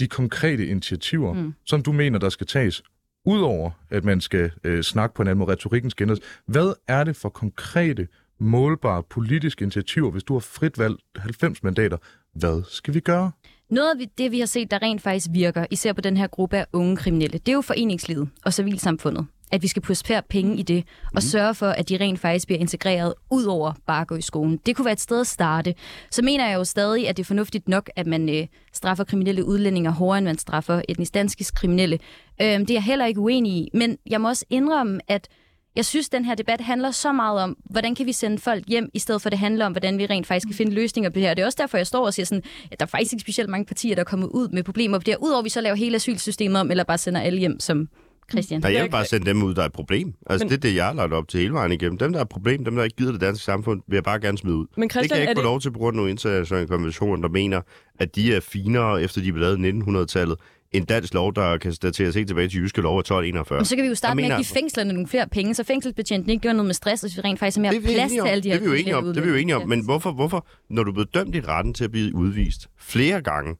de 0.00 0.06
konkrete 0.08 0.66
initiativer, 0.66 1.32
mm. 1.32 1.54
som 1.66 1.82
du 1.82 1.92
mener, 1.92 2.18
der 2.18 2.28
skal 2.28 2.46
tages, 2.46 2.82
udover 3.24 3.70
at 3.90 4.04
man 4.04 4.20
skal 4.20 4.50
øh, 4.64 4.82
snakke 4.82 5.14
på 5.14 5.22
en 5.22 5.28
anden 5.28 5.38
måde, 5.38 5.52
retorikken 5.52 5.90
skal 5.90 6.04
ændres. 6.04 6.20
Hvad 6.46 6.72
er 6.88 7.04
det 7.04 7.16
for 7.16 7.28
konkrete, 7.28 8.08
målbare 8.40 9.02
politiske 9.02 9.62
initiativer, 9.62 10.10
hvis 10.10 10.22
du 10.22 10.32
har 10.32 10.40
frit 10.40 10.78
valgt 10.78 11.00
90 11.16 11.62
mandater? 11.62 11.96
Hvad 12.34 12.62
skal 12.68 12.94
vi 12.94 13.00
gøre? 13.00 13.30
Noget 13.70 14.00
af 14.00 14.08
det, 14.18 14.32
vi 14.32 14.38
har 14.38 14.46
set, 14.46 14.70
der 14.70 14.82
rent 14.82 15.02
faktisk 15.02 15.26
virker, 15.32 15.66
især 15.70 15.92
på 15.92 16.00
den 16.00 16.16
her 16.16 16.26
gruppe 16.26 16.56
af 16.56 16.66
unge 16.72 16.96
kriminelle, 16.96 17.38
det 17.38 17.48
er 17.48 17.52
jo 17.52 17.60
foreningslivet 17.60 18.28
og 18.44 18.52
civilsamfundet. 18.52 19.26
At 19.52 19.62
vi 19.62 19.68
skal 19.68 19.82
flere 19.82 20.22
penge 20.28 20.56
i 20.56 20.62
det, 20.62 20.84
og 21.14 21.22
sørge 21.22 21.54
for, 21.54 21.66
at 21.66 21.88
de 21.88 21.96
rent 21.96 22.20
faktisk 22.20 22.46
bliver 22.46 22.58
integreret 22.58 23.14
ud 23.30 23.44
over 23.44 23.72
bare 23.86 24.00
at 24.00 24.06
gå 24.06 24.16
i 24.16 24.22
skolen. 24.22 24.60
Det 24.66 24.76
kunne 24.76 24.84
være 24.84 24.92
et 24.92 25.00
sted 25.00 25.20
at 25.20 25.26
starte. 25.26 25.74
Så 26.10 26.22
mener 26.22 26.48
jeg 26.48 26.54
jo 26.54 26.64
stadig, 26.64 27.08
at 27.08 27.16
det 27.16 27.22
er 27.22 27.26
fornuftigt 27.26 27.68
nok, 27.68 27.90
at 27.96 28.06
man 28.06 28.28
øh, 28.28 28.46
straffer 28.72 29.04
kriminelle 29.04 29.44
udlændinge 29.44 29.90
hårdere, 29.90 30.18
end 30.18 30.26
man 30.26 30.38
straffer 30.38 30.82
etnisk 30.88 31.14
danske 31.14 31.44
kriminelle. 31.54 31.98
Øh, 32.42 32.46
det 32.46 32.70
er 32.70 32.74
jeg 32.74 32.82
heller 32.82 33.06
ikke 33.06 33.20
uenig 33.20 33.52
i. 33.52 33.70
Men 33.74 33.98
jeg 34.06 34.20
må 34.20 34.28
også 34.28 34.44
indrømme, 34.50 35.00
at 35.08 35.28
jeg 35.76 35.84
synes, 35.84 36.08
den 36.08 36.24
her 36.24 36.34
debat 36.34 36.60
handler 36.60 36.90
så 36.90 37.12
meget 37.12 37.42
om, 37.42 37.56
hvordan 37.70 37.94
kan 37.94 38.06
vi 38.06 38.12
sende 38.12 38.38
folk 38.38 38.64
hjem, 38.68 38.90
i 38.94 38.98
stedet 38.98 39.22
for 39.22 39.28
at 39.28 39.32
det 39.32 39.38
handler 39.38 39.66
om, 39.66 39.72
hvordan 39.72 39.98
vi 39.98 40.06
rent 40.06 40.26
faktisk 40.26 40.46
kan 40.48 40.56
finde 40.56 40.72
løsninger 40.72 41.10
på 41.10 41.14
det 41.14 41.22
her. 41.22 41.34
Det 41.34 41.42
er 41.42 41.46
også 41.46 41.58
derfor, 41.60 41.76
jeg 41.76 41.86
står 41.86 42.06
og 42.06 42.14
siger 42.14 42.26
sådan, 42.26 42.42
at 42.70 42.80
der 42.80 42.86
er 42.86 42.88
faktisk 42.88 43.12
ikke 43.12 43.20
specielt 43.20 43.50
mange 43.50 43.66
partier, 43.66 43.94
der 43.94 44.00
er 44.00 44.04
kommet 44.04 44.28
ud 44.28 44.48
med 44.48 44.62
problemer 44.62 44.98
på 44.98 45.02
det 45.04 45.12
her, 45.12 45.18
udover 45.18 45.42
vi 45.42 45.48
så 45.48 45.60
laver 45.60 45.76
hele 45.76 45.96
asylsystemet 45.96 46.60
om, 46.60 46.70
eller 46.70 46.84
bare 46.84 46.98
sender 46.98 47.20
alle 47.20 47.38
hjem 47.38 47.60
som 47.60 47.88
Christian. 48.30 48.60
Nej, 48.60 48.72
jeg 48.72 48.82
vil 48.84 48.90
bare 48.90 49.04
sende 49.04 49.26
dem 49.26 49.42
ud, 49.42 49.54
der 49.54 49.62
er 49.62 49.66
et 49.66 49.72
problem. 49.72 50.14
Altså, 50.26 50.44
Men- 50.44 50.50
det 50.50 50.56
er 50.56 50.60
det, 50.60 50.74
jeg 50.76 50.84
har 50.84 50.92
lagt 50.92 51.12
op 51.12 51.28
til 51.28 51.40
hele 51.40 51.52
vejen 51.52 51.72
igennem. 51.72 51.98
Dem, 51.98 52.12
der 52.12 52.18
er 52.18 52.22
et 52.22 52.28
problem, 52.28 52.64
dem, 52.64 52.76
der 52.76 52.84
ikke 52.84 52.96
gider 52.96 53.12
det 53.12 53.20
danske 53.20 53.44
samfund, 53.44 53.82
vil 53.88 53.96
jeg 53.96 54.04
bare 54.04 54.20
gerne 54.20 54.38
smide 54.38 54.56
ud. 54.56 54.66
Men 54.76 54.82
det 54.82 54.92
Christian, 54.92 55.08
kan 55.08 55.16
jeg 55.16 55.22
ikke 55.30 55.38
få 55.38 55.42
det, 55.42 55.44
lov 55.44 55.60
til 55.60 55.70
på 55.72 55.78
grund 55.78 55.94
af 55.94 55.96
nogle 55.96 56.10
internationale 56.10 56.66
konventioner, 56.68 57.22
der 57.22 57.28
mener, 57.28 57.60
at 58.00 58.16
de 58.16 58.34
er 58.34 58.40
finere, 58.40 59.02
efter 59.02 59.20
de 59.22 59.32
blev 59.32 59.40
lavet 59.42 59.58
i 59.58 59.70
1900-tallet, 59.70 60.38
en 60.72 60.84
dansk 60.84 61.14
lov, 61.14 61.34
der 61.34 61.58
kan 61.58 61.72
dateres 61.82 62.14
helt 62.14 62.28
tilbage 62.28 62.48
til 62.48 62.60
jyske 62.60 62.80
lov 62.80 62.96
af 62.96 63.00
1241. 63.00 63.58
Men 63.58 63.64
så 63.64 63.76
kan 63.76 63.82
vi 63.84 63.88
jo 63.88 63.94
starte 63.94 64.10
Jeg 64.10 64.16
med 64.16 64.24
at 64.24 64.28
mener- 64.28 64.36
give 64.36 64.44
fængslerne 64.44 64.92
nogle 64.92 65.08
flere 65.08 65.28
penge, 65.28 65.54
så 65.54 65.64
fængselsbetjenten 65.64 66.30
ikke 66.30 66.42
gør 66.42 66.52
noget 66.52 66.66
med 66.66 66.74
stress, 66.74 67.04
og 67.04 67.10
vi 67.16 67.20
rent 67.20 67.38
faktisk 67.38 67.56
har 67.56 67.62
mere 67.62 67.72
det 67.72 67.78
er 67.78 67.94
plads 67.94 68.12
til 68.12 68.20
alle 68.26 68.42
de 68.42 68.48
her 68.48 68.58
det 68.58 68.64
er 68.66 68.70
vi 68.70 68.76
jo 68.76 68.80
enige 68.82 68.96
om. 68.96 69.04
Det 69.04 69.16
er 69.16 69.22
vi 69.22 69.28
jo 69.28 69.34
enige 69.34 69.56
om. 69.56 69.68
Men 69.68 69.84
hvorfor, 69.84 70.12
hvorfor, 70.12 70.46
når 70.70 70.82
du 70.84 70.90
er 70.90 70.94
blevet 70.94 71.14
dømt 71.14 71.34
i 71.34 71.40
retten 71.40 71.74
til 71.74 71.84
at 71.84 71.90
blive 71.90 72.14
udvist 72.14 72.66
flere 72.78 73.20
gange, 73.22 73.56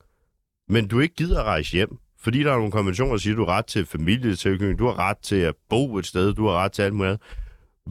men 0.68 0.88
du 0.88 1.00
ikke 1.00 1.14
gider 1.14 1.38
at 1.40 1.44
rejse 1.46 1.72
hjem, 1.72 1.88
fordi 2.24 2.42
der 2.42 2.52
er 2.52 2.56
nogle 2.56 2.70
konventioner, 2.70 3.12
der 3.12 3.18
siger, 3.18 3.34
at 3.34 3.38
du 3.38 3.44
har 3.44 3.52
ret 3.58 3.66
til 3.66 3.86
familietilknytning, 3.86 4.78
du 4.78 4.86
har 4.86 4.98
ret 4.98 5.18
til 5.18 5.36
at 5.36 5.54
bo 5.70 5.98
et 5.98 6.06
sted, 6.06 6.34
du 6.34 6.46
har 6.46 6.54
ret 6.54 6.72
til 6.72 6.82
alt 6.82 6.94
muligt. 6.94 7.22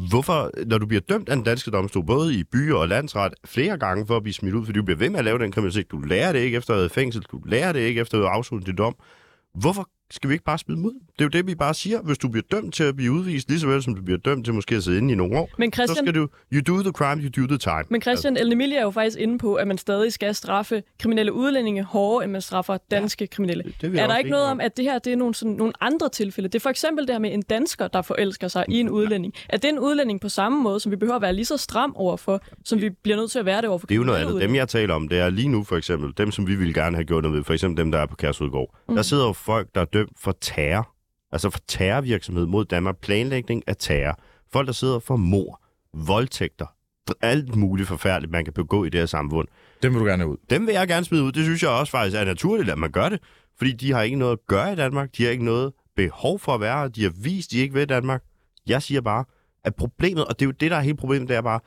Hvorfor, 0.10 0.52
når 0.66 0.78
du 0.78 0.86
bliver 0.86 1.02
dømt 1.02 1.30
af 1.30 1.36
den 1.36 1.46
danske 1.46 1.72
domstol, 1.72 2.06
både 2.06 2.36
i 2.36 2.44
byer 2.44 2.76
og 2.76 2.88
landsret, 2.88 3.34
flere 3.46 3.78
gange 3.78 4.08
for 4.08 4.18
at 4.18 4.24
blive 4.24 4.34
smidt 4.34 4.56
ud, 4.56 4.66
fordi 4.66 4.80
du 4.80 4.86
bliver 4.86 4.98
ved 4.98 5.10
med 5.10 5.20
at 5.20 5.26
lave 5.26 5.40
den 5.40 5.52
kriminalitet, 5.52 5.92
du 5.92 6.00
lærer 6.00 6.32
det 6.32 6.40
ikke 6.40 6.58
efter 6.58 6.74
at 6.74 6.76
have 6.76 6.82
været 6.82 6.92
i 6.92 6.94
fængsel, 6.94 7.22
du 7.32 7.42
lærer 7.46 7.72
det 7.72 7.80
ikke 7.80 8.02
efter 8.02 8.18
at 8.18 8.24
have 8.24 8.38
afsluttet 8.38 8.68
din 8.68 8.76
dom, 8.76 8.96
hvorfor 9.54 9.90
skal 10.14 10.30
vi 10.30 10.34
ikke 10.34 10.46
bare 10.46 10.58
smide 10.58 10.78
dem 10.78 10.86
ud? 10.86 10.94
Det 10.94 11.22
er 11.22 11.26
jo 11.26 11.30
det, 11.30 11.48
vi 11.48 11.56
bare 11.56 11.74
siger. 11.74 12.02
Hvis 12.02 12.18
du 12.18 12.30
bliver 12.30 12.44
dømt 12.52 12.74
til 12.74 12.84
at 12.84 12.96
blive 12.96 13.12
udvist, 13.12 13.50
lige 13.50 13.60
så 13.60 13.68
vel 13.68 13.84
som 13.84 13.96
du 13.96 14.02
bliver 14.02 14.18
dømt 14.18 14.46
til 14.46 14.54
måske 14.54 14.76
at 14.76 14.84
sidde 14.84 14.98
inde 14.98 15.14
i 15.14 15.16
nogle 15.16 15.38
år, 15.38 15.50
men 15.58 15.72
så 15.72 15.76
Christian, 15.76 16.06
skal 16.06 16.16
du, 16.16 16.28
you 16.54 16.76
do 16.76 16.82
the 16.82 16.92
crime, 16.92 17.22
you 17.22 17.44
do 17.44 17.48
the 17.48 17.58
time. 17.58 17.84
Men 17.90 18.02
Christian 18.02 18.38
El 18.38 18.52
Emilia 18.52 18.78
er 18.78 18.84
jo 18.84 18.92
faktisk 18.92 19.20
inde 19.20 19.38
på, 19.38 19.56
at 19.56 19.68
man 19.68 19.78
stadig 19.78 20.14
skal 20.14 20.36
straffe 20.36 20.84
kriminelle 21.00 21.34
udlændinge 21.34 21.84
hårdere, 21.84 22.24
end 22.24 22.32
man 22.32 22.42
straffer 22.42 22.78
danske 22.92 23.24
ja, 23.24 23.28
kriminelle. 23.36 23.64
det 23.64 23.88
er 23.88 23.90
vi 23.90 23.98
er 23.98 24.08
der 24.08 24.18
ikke 24.18 24.30
noget 24.30 24.46
om, 24.46 24.62
at 24.62 24.78
det 24.78 24.86
her 24.86 25.00
det 25.00 25.14
er 25.14 25.18
nogle, 25.18 25.36
sådan, 25.36 25.54
nogle 25.54 25.74
andre 25.82 26.10
tilfælde? 26.10 26.50
Det 26.50 26.56
er 26.56 26.60
for 26.60 26.70
eksempel 26.70 27.08
det 27.08 27.14
her 27.14 27.20
med 27.20 27.34
en 27.34 27.42
dansker, 27.42 27.88
der 27.88 28.02
forelsker 28.02 28.48
sig 28.48 28.66
i 28.70 28.80
en 28.80 28.90
udlænding. 28.90 29.34
Er 29.50 29.58
det 29.58 29.70
en 29.70 29.80
udlænding 29.80 30.22
på 30.22 30.30
samme 30.30 30.62
måde, 30.64 30.80
som 30.80 30.92
vi 30.92 30.96
behøver 30.96 31.16
at 31.16 31.22
være 31.22 31.34
lige 31.34 31.46
så 31.46 31.58
stram 31.58 31.96
overfor, 31.96 32.42
som 32.64 32.82
vi 32.82 32.90
bliver 32.90 33.18
nødt 33.18 33.32
til 33.32 33.40
at 33.40 33.46
være 33.46 33.62
det 33.62 33.70
overfor 33.70 33.88
Det 33.88 33.96
er 33.96 33.98
jo 33.98 34.04
noget 34.04 34.20
andet. 34.20 34.42
Dem, 34.42 34.56
jeg 34.56 34.68
taler 34.68 34.94
om, 34.94 35.08
det 35.08 35.20
er 35.20 35.30
lige 35.30 35.48
nu 35.48 35.64
for 35.64 35.78
eksempel, 35.78 36.14
dem, 36.18 36.32
som 36.32 36.48
vi 36.48 36.56
ville 36.56 36.74
gerne 36.74 36.98
have 36.98 37.06
gjort 37.06 37.24
noget 37.24 37.38
ved, 37.38 37.44
for 37.44 37.54
eksempel 37.54 37.84
dem, 37.84 37.92
der 37.92 38.00
er 38.00 38.06
på 38.06 38.16
Kærsudgård. 38.16 38.76
Mm. 38.90 38.96
Der 38.96 39.02
sidder 39.02 39.26
jo 39.28 39.34
folk, 39.34 39.68
der 39.76 39.82
er 39.82 40.03
dømt 40.04 40.20
for 40.20 40.38
terror. 40.42 40.90
Altså 41.32 41.50
for 41.50 41.60
terrorvirksomhed 41.68 42.46
mod 42.46 42.66
Danmark, 42.66 42.98
planlægning 42.98 43.64
af 43.68 43.76
terror. 43.80 44.20
Folk, 44.54 44.68
der 44.68 44.74
sidder 44.74 45.00
for 45.00 45.16
mor, 45.16 45.62
voldtægter, 45.94 46.66
alt 47.22 47.56
muligt 47.56 47.88
forfærdeligt, 47.88 48.32
man 48.32 48.44
kan 48.44 48.54
begå 48.54 48.84
i 48.84 48.90
det 48.90 49.00
her 49.00 49.06
samfund. 49.06 49.48
Dem 49.84 49.94
vil 49.94 50.02
du 50.02 50.06
gerne 50.06 50.28
ud. 50.28 50.38
Dem 50.50 50.68
vil 50.68 50.74
jeg 50.74 50.88
gerne 50.88 51.06
smide 51.06 51.24
ud. 51.24 51.32
Det 51.32 51.44
synes 51.44 51.64
jeg 51.64 51.70
også 51.70 51.92
faktisk 51.92 52.18
er 52.18 52.26
naturligt, 52.26 52.70
at 52.70 52.78
man 52.78 52.92
gør 52.92 53.10
det. 53.10 53.20
Fordi 53.58 53.72
de 53.72 53.92
har 53.92 54.02
ikke 54.02 54.16
noget 54.18 54.32
at 54.32 54.48
gøre 54.48 54.74
i 54.74 54.76
Danmark. 54.76 55.10
De 55.18 55.24
har 55.24 55.32
ikke 55.32 55.46
noget 55.46 55.74
behov 55.96 56.40
for 56.40 56.54
at 56.54 56.62
være 56.62 56.80
her. 56.80 56.88
De 56.88 57.04
har 57.04 57.14
vist, 57.24 57.52
de 57.52 57.58
ikke 57.58 57.74
vil 57.74 57.90
Danmark. 57.90 58.24
Jeg 58.68 58.82
siger 58.82 59.02
bare, 59.02 59.26
at 59.64 59.76
problemet, 59.76 60.26
og 60.26 60.40
det 60.40 60.46
er 60.46 60.48
jo 60.48 60.52
det, 60.52 60.72
der 60.72 60.78
er 60.78 60.82
hele 60.82 60.98
problemet, 60.98 61.30
det 61.30 61.38
er 61.38 61.42
bare, 61.42 61.60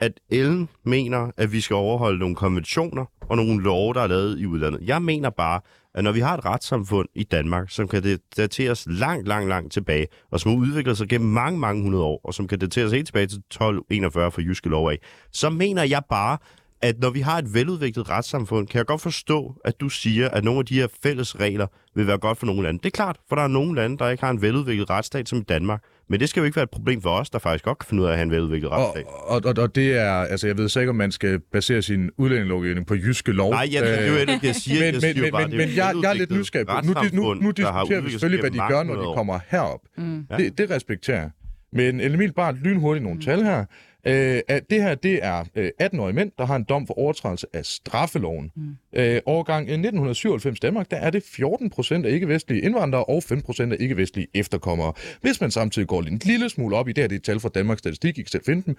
at 0.00 0.20
Ellen 0.30 0.68
mener, 0.84 1.30
at 1.36 1.52
vi 1.52 1.60
skal 1.60 1.74
overholde 1.74 2.18
nogle 2.18 2.34
konventioner 2.34 3.04
og 3.20 3.36
nogle 3.36 3.62
love, 3.62 3.94
der 3.94 4.00
er 4.00 4.06
lavet 4.06 4.38
i 4.38 4.46
udlandet. 4.46 4.80
Jeg 4.82 5.02
mener 5.02 5.30
bare, 5.30 5.60
at 5.94 6.04
når 6.04 6.12
vi 6.12 6.20
har 6.20 6.36
et 6.36 6.44
retssamfund 6.44 7.08
i 7.14 7.22
Danmark, 7.22 7.70
som 7.70 7.88
kan 7.88 8.02
det 8.02 8.20
dateres 8.36 8.86
langt, 8.90 9.28
langt, 9.28 9.48
langt 9.48 9.72
tilbage, 9.72 10.06
og 10.30 10.40
som 10.40 10.50
har 10.50 10.58
udviklet 10.58 10.98
sig 10.98 11.08
gennem 11.08 11.30
mange, 11.30 11.58
mange 11.58 11.82
hundrede 11.82 12.04
år, 12.04 12.20
og 12.24 12.34
som 12.34 12.48
kan 12.48 12.58
dateres 12.58 12.92
helt 12.92 13.06
tilbage 13.06 13.26
til 13.26 13.38
1241 13.38 14.30
for 14.30 14.40
jyske 14.40 14.68
lov 14.68 14.90
af, 14.90 14.98
så 15.32 15.50
mener 15.50 15.82
jeg 15.82 16.02
bare, 16.08 16.38
at 16.82 16.98
når 16.98 17.10
vi 17.10 17.20
har 17.20 17.38
et 17.38 17.54
veludviklet 17.54 18.10
retssamfund, 18.10 18.66
kan 18.68 18.78
jeg 18.78 18.86
godt 18.86 19.00
forstå, 19.00 19.54
at 19.64 19.80
du 19.80 19.88
siger, 19.88 20.28
at 20.28 20.44
nogle 20.44 20.58
af 20.58 20.66
de 20.66 20.74
her 20.74 20.86
fælles 21.02 21.40
regler 21.40 21.66
vil 21.94 22.06
være 22.06 22.18
godt 22.18 22.38
for 22.38 22.46
nogle 22.46 22.62
lande. 22.62 22.78
Det 22.78 22.86
er 22.86 22.90
klart, 22.90 23.16
for 23.28 23.36
der 23.36 23.42
er 23.42 23.48
nogle 23.48 23.74
lande, 23.74 23.98
der 23.98 24.08
ikke 24.08 24.24
har 24.24 24.30
en 24.30 24.42
veludviklet 24.42 24.90
retsstat 24.90 25.28
som 25.28 25.38
i 25.38 25.42
Danmark. 25.42 25.82
Men 26.08 26.20
det 26.20 26.28
skal 26.28 26.40
jo 26.40 26.44
ikke 26.44 26.56
være 26.56 26.62
et 26.62 26.70
problem 26.70 27.02
for 27.02 27.10
os, 27.10 27.30
der 27.30 27.38
faktisk 27.38 27.64
godt 27.64 27.78
kan 27.78 27.86
finde 27.88 28.02
ud 28.02 28.06
af 28.08 28.10
at 28.12 28.16
have 28.16 28.24
en 28.24 28.30
veludviklet 28.30 28.70
Og, 28.70 28.78
retsstat. 28.78 29.04
og, 29.06 29.42
og, 29.44 29.54
og 29.58 29.74
det 29.74 29.98
er, 29.98 30.10
altså 30.12 30.46
jeg 30.46 30.58
ved 30.58 30.68
så 30.68 30.80
ikke, 30.80 30.90
om 30.90 30.96
man 30.96 31.12
skal 31.12 31.40
basere 31.52 31.82
sin 31.82 32.10
udlændingelovgivning 32.18 32.86
på 32.86 32.94
jyske 32.94 33.32
lov. 33.32 33.50
Nej, 33.50 33.68
jeg, 33.72 33.82
det 33.82 34.02
er 34.02 34.12
jo 34.12 34.16
ikke 34.16 34.32
det, 34.32 34.42
jeg 34.42 34.54
siger. 34.54 34.74
men, 34.74 34.84
jeg 34.84 34.92
men, 34.92 35.00
siger 35.00 35.22
men, 35.22 35.32
bare, 35.32 35.42
men, 35.42 35.50
det 35.50 35.62
er 35.62 35.66
men 35.66 35.76
jeg, 35.76 35.94
jeg 36.02 36.10
er 36.10 36.14
lidt 36.14 36.30
nysgerrig 36.30 36.66
på, 36.66 36.72
nu, 36.84 36.94
nu, 37.12 37.34
nu, 37.34 37.50
diskuterer 37.50 38.00
vi 38.00 38.10
selvfølgelig, 38.10 38.40
hvad 38.40 38.50
de 38.50 38.58
gør, 38.68 38.82
når 38.82 38.94
de 38.94 39.14
kommer 39.14 39.38
herop. 39.48 39.80
Mm. 39.96 40.26
Det, 40.38 40.58
det 40.58 40.70
respekterer 40.70 41.20
jeg. 41.20 41.30
Men 41.72 42.00
Emil 42.00 42.32
bare 42.32 42.54
lynhurtigt 42.54 43.04
nogle 43.04 43.20
tal 43.20 43.42
her. 43.42 43.64
Øh, 44.06 44.40
at 44.48 44.70
det 44.70 44.82
her, 44.82 44.94
det 44.94 45.18
er 45.22 45.44
øh, 45.54 45.70
18-årige 45.82 46.14
mænd, 46.14 46.32
der 46.38 46.46
har 46.46 46.56
en 46.56 46.64
dom 46.64 46.86
for 46.86 46.98
overtrædelse 46.98 47.46
af 47.52 47.66
straffeloven. 47.66 48.50
Mm. 48.56 48.76
Øh, 48.92 49.20
årgang 49.26 49.62
1997 49.62 50.60
Danmark, 50.60 50.90
der 50.90 50.96
er 50.96 51.10
det 51.10 51.22
14 51.22 51.70
procent 51.70 52.06
af 52.06 52.10
ikke-vestlige 52.10 52.60
indvandrere 52.60 53.04
og 53.04 53.22
5 53.22 53.42
procent 53.42 53.72
af 53.72 53.76
ikke-vestlige 53.80 54.26
efterkommere. 54.34 54.92
Hvis 55.20 55.40
man 55.40 55.50
samtidig 55.50 55.88
går 55.88 56.02
en 56.02 56.20
lille 56.24 56.48
smule 56.48 56.76
op 56.76 56.88
i 56.88 56.92
det 56.92 57.02
her, 57.02 57.08
det 57.08 57.14
er 57.14 57.18
et 57.18 57.24
tal 57.24 57.40
fra 57.40 57.48
Danmarks 57.48 57.78
Statistik, 57.78 58.18
I 58.18 58.22
kan 58.22 58.30
selv 58.30 58.44
finde 58.44 58.62
dem. 58.66 58.76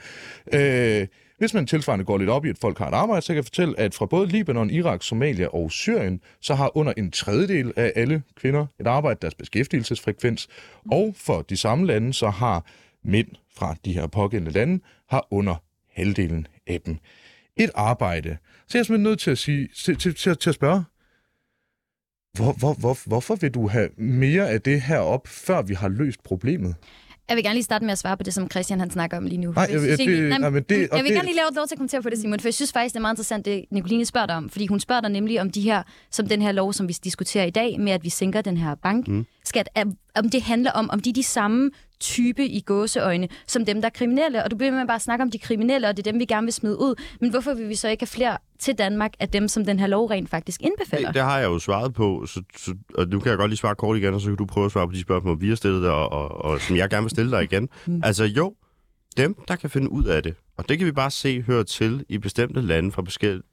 Øh, 0.53 1.07
hvis 1.37 1.53
man 1.53 1.67
tilsvarende 1.67 2.05
går 2.05 2.17
lidt 2.17 2.29
op 2.29 2.45
i, 2.45 2.49
at 2.49 2.57
folk 2.57 2.77
har 2.77 2.87
et 2.87 2.93
arbejde, 2.93 3.21
så 3.21 3.27
kan 3.27 3.35
jeg 3.35 3.45
fortælle, 3.45 3.79
at 3.79 3.93
fra 3.93 4.05
både 4.05 4.27
Libanon, 4.27 4.69
Irak, 4.69 5.03
Somalia 5.03 5.47
og 5.47 5.71
Syrien, 5.71 6.21
så 6.41 6.55
har 6.55 6.77
under 6.77 6.93
en 6.97 7.11
tredjedel 7.11 7.73
af 7.75 7.91
alle 7.95 8.23
kvinder 8.35 8.65
et 8.79 8.87
arbejde, 8.87 9.19
deres 9.21 9.35
beskæftigelsesfrekvens. 9.35 10.47
Og 10.91 11.13
for 11.17 11.41
de 11.41 11.57
samme 11.57 11.87
lande, 11.87 12.13
så 12.13 12.29
har 12.29 12.65
mænd 13.05 13.27
fra 13.57 13.75
de 13.85 13.93
her 13.93 14.07
pågældende 14.07 14.51
lande, 14.51 14.83
har 15.09 15.27
under 15.31 15.55
halvdelen 15.93 16.47
af 16.67 16.81
dem 16.85 16.97
et 17.57 17.69
arbejde. 17.75 18.37
Så 18.67 18.77
jeg 18.77 18.79
er 18.79 18.83
simpelthen 18.83 19.03
nødt 19.03 19.19
til 19.19 19.31
at, 19.31 19.37
sige, 19.37 19.67
til, 19.75 19.95
til, 19.97 20.15
til, 20.15 20.37
til 20.37 20.49
at 20.49 20.55
spørge, 20.55 20.83
hvor, 22.33 22.51
hvor, 22.53 22.73
hvor, 22.73 22.97
hvorfor 23.07 23.35
vil 23.35 23.51
du 23.51 23.67
have 23.67 23.89
mere 23.97 24.49
af 24.49 24.61
det 24.61 24.81
her 24.81 24.99
op, 24.99 25.27
før 25.27 25.61
vi 25.61 25.73
har 25.73 25.87
løst 25.89 26.23
problemet? 26.23 26.75
Jeg 27.29 27.35
vil 27.35 27.43
gerne 27.43 27.53
lige 27.55 27.63
starte 27.63 27.85
med 27.85 27.91
at 27.91 27.97
svare 27.97 28.17
på 28.17 28.23
det, 28.23 28.33
som 28.33 28.49
Christian 28.49 28.79
han 28.79 28.91
snakker 28.91 29.17
om 29.17 29.25
lige 29.25 29.37
nu. 29.37 29.51
Nej, 29.51 29.67
jeg, 29.71 29.73
jeg- 29.73 29.81
synes 29.81 29.99
jeg- 29.99 30.07
det- 30.21 30.29
nej, 30.29 30.37
nej, 30.37 30.49
men 30.49 30.63
det- 30.63 30.75
jeg 30.79 30.89
vil 30.91 31.03
det- 31.03 31.11
gerne 31.13 31.25
lige 31.25 31.35
lave 31.35 31.47
lov 31.55 31.67
til 31.67 31.73
at 31.75 31.77
kommentere 31.77 32.01
på 32.01 32.09
det, 32.09 32.17
Simon, 32.19 32.39
for 32.39 32.47
jeg 32.47 32.53
synes 32.53 32.73
faktisk, 32.73 32.93
det 32.93 32.99
er 32.99 33.01
meget 33.01 33.13
interessant, 33.13 33.45
det 33.45 33.65
Nicoline 33.71 34.05
spørger 34.05 34.27
dig 34.27 34.35
om. 34.35 34.49
Fordi 34.49 34.67
hun 34.67 34.79
spørger 34.79 35.01
dig 35.01 35.09
nemlig 35.11 35.41
om 35.41 35.49
de 35.51 35.61
her, 35.61 35.83
som 36.11 36.27
den 36.27 36.41
her 36.41 36.51
lov, 36.51 36.73
som 36.73 36.87
vi 36.87 36.93
diskuterer 37.03 37.45
i 37.45 37.49
dag, 37.49 37.79
med 37.79 37.91
at 37.91 38.03
vi 38.03 38.09
sænker 38.09 38.41
den 38.41 38.57
her 38.57 38.75
bankskat, 38.75 39.13
mm. 39.13 39.25
Om 40.15 40.29
det 40.29 40.41
handler 40.41 40.71
om, 40.71 40.89
om 40.89 40.99
de 40.99 41.09
er 41.09 41.13
de 41.13 41.23
samme 41.23 41.71
type 41.99 42.45
i 42.45 42.61
gåseøjne, 42.61 43.27
som 43.47 43.65
dem, 43.65 43.81
der 43.81 43.87
er 43.87 43.91
kriminelle. 43.91 44.43
Og 44.43 44.51
du 44.51 44.55
bliver 44.55 44.71
med 44.71 44.87
bare 44.87 44.95
at 44.95 45.01
snakke 45.01 45.23
om 45.23 45.31
de 45.31 45.39
kriminelle, 45.39 45.87
og 45.87 45.97
det 45.97 46.07
er 46.07 46.11
dem, 46.11 46.19
vi 46.19 46.25
gerne 46.25 46.45
vil 46.45 46.53
smide 46.53 46.79
ud. 46.79 47.01
Men 47.21 47.29
hvorfor 47.29 47.53
vil 47.53 47.69
vi 47.69 47.75
så 47.75 47.89
ikke 47.89 48.01
have 48.01 48.07
flere 48.07 48.37
til 48.59 48.77
Danmark 48.77 49.13
af 49.19 49.29
dem, 49.29 49.47
som 49.47 49.65
den 49.65 49.79
her 49.79 49.87
lov 49.87 50.05
rent 50.05 50.29
faktisk 50.29 50.61
indbefatter? 50.61 51.07
Det, 51.07 51.15
det 51.15 51.23
har 51.23 51.39
jeg 51.39 51.45
jo 51.45 51.59
svaret 51.59 51.93
på, 51.93 52.25
så, 52.25 52.41
så, 52.57 52.75
og 52.95 53.07
nu 53.07 53.19
kan 53.19 53.29
jeg 53.29 53.37
godt 53.37 53.49
lige 53.49 53.57
svare 53.57 53.75
kort 53.75 53.97
igen, 53.97 54.13
og 54.13 54.21
så 54.21 54.27
kan 54.27 54.35
du 54.35 54.45
prøve 54.45 54.65
at 54.65 54.71
svare 54.71 54.87
på 54.87 54.93
de 54.93 55.01
spørgsmål, 55.01 55.41
vi 55.41 55.49
har 55.49 55.55
stillet 55.55 55.83
dig, 55.83 55.91
og, 55.91 56.11
og, 56.11 56.45
og 56.45 56.61
som 56.61 56.75
jeg 56.75 56.89
gerne 56.89 57.03
vil 57.03 57.09
stille 57.09 57.31
dig 57.31 57.43
igen. 57.43 57.69
Mm. 57.85 58.01
Altså 58.03 58.23
jo, 58.23 58.53
dem, 59.17 59.35
der 59.47 59.55
kan 59.55 59.69
finde 59.69 59.91
ud 59.91 60.03
af 60.03 60.23
det, 60.23 60.35
og 60.57 60.69
det 60.69 60.77
kan 60.77 60.87
vi 60.87 60.91
bare 60.91 61.11
se 61.11 61.41
hører 61.41 61.63
til 61.63 62.05
i 62.09 62.17
bestemte 62.17 62.61
lande 62.61 62.91
fra 62.91 63.01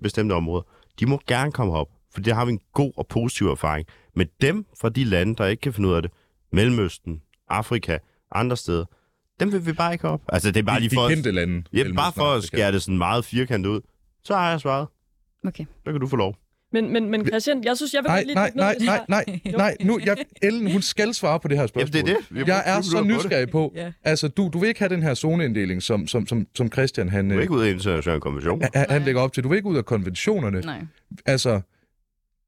bestemte 0.02 0.32
områder, 0.32 0.62
de 1.00 1.06
må 1.06 1.20
gerne 1.26 1.52
komme 1.52 1.72
op, 1.72 1.88
for 2.14 2.20
det 2.20 2.34
har 2.34 2.44
vi 2.44 2.52
en 2.52 2.60
god 2.72 2.92
og 2.96 3.06
positiv 3.06 3.46
erfaring. 3.46 3.86
Men 4.16 4.26
dem 4.40 4.66
fra 4.80 4.88
de 4.88 5.04
lande, 5.04 5.34
der 5.36 5.46
ikke 5.46 5.60
kan 5.60 5.72
finde 5.72 5.88
ud 5.88 5.94
af 5.94 6.02
det, 6.02 6.10
Mellemøsten, 6.52 7.22
Afrika, 7.48 7.98
andre 8.34 8.56
steder, 8.56 8.84
dem 9.40 9.52
vil 9.52 9.66
vi 9.66 9.72
bare 9.72 9.92
ikke 9.92 10.08
op. 10.08 10.20
Altså 10.28 10.50
det 10.50 10.60
er 10.60 10.62
bare 10.64 10.80
lige 10.80 10.90
for, 10.94 11.02
de 11.02 11.14
kendte 11.14 11.30
lande. 11.30 11.62
ja, 11.72 11.84
bare 11.96 12.12
for 12.12 12.24
at 12.34 12.42
skære 12.44 12.72
det 12.72 12.82
sådan 12.82 12.98
meget 12.98 13.24
firkantet 13.24 13.70
ud. 13.70 13.80
Så 14.24 14.34
har 14.34 14.50
jeg 14.50 14.60
svaret. 14.60 14.86
Okay. 15.46 15.64
Så 15.86 15.92
kan 15.92 16.00
du 16.00 16.06
få 16.06 16.16
lov. 16.16 16.36
Men, 16.72 16.92
men, 16.92 17.10
men 17.10 17.26
Christian, 17.26 17.64
jeg 17.64 17.76
synes, 17.76 17.94
jeg 17.94 18.02
vil 18.02 18.08
Nej, 18.08 18.16
godt 18.18 18.26
lige 18.26 18.34
nej, 18.34 18.52
nej, 18.54 18.76
nej, 18.80 19.04
nej, 19.44 19.52
nej. 19.56 19.76
Nu, 19.84 20.00
jeg, 20.04 20.16
Ellen, 20.42 20.72
hun 20.72 20.82
skal 20.82 21.14
svare 21.14 21.40
på 21.40 21.48
det 21.48 21.58
her 21.58 21.66
spørgsmål. 21.66 21.96
Jamen, 21.96 22.06
det 22.06 22.12
er 22.32 22.44
det. 22.44 22.48
Jeg 22.48 22.62
brugt 22.64 22.68
er 22.68 22.80
20 22.82 22.90
så 22.90 22.98
på 22.98 23.04
nysgerrig 23.04 23.50
på, 23.50 23.72
Ja. 23.76 23.92
altså 24.04 24.28
du, 24.28 24.50
du 24.52 24.58
vil 24.58 24.68
ikke 24.68 24.80
have 24.80 24.88
den 24.88 25.02
her 25.02 25.14
zoneinddeling, 25.14 25.82
som, 25.82 26.06
som, 26.06 26.26
som, 26.26 26.46
som 26.54 26.72
Christian 26.72 27.08
han, 27.08 27.28
Du 27.28 27.34
er 27.34 27.38
øh, 27.38 27.42
ikke 27.42 27.54
ude 27.54 27.66
af 27.68 27.70
international 27.72 28.20
konvention. 28.20 28.62
han, 28.74 28.86
han 28.90 29.02
lægger 29.02 29.20
op 29.20 29.32
til. 29.32 29.44
Du 29.44 29.48
vil 29.48 29.56
ikke 29.56 29.68
ud 29.68 29.76
af 29.76 29.84
konventionerne. 29.84 30.60
Nej. 30.60 30.80
Altså, 31.26 31.60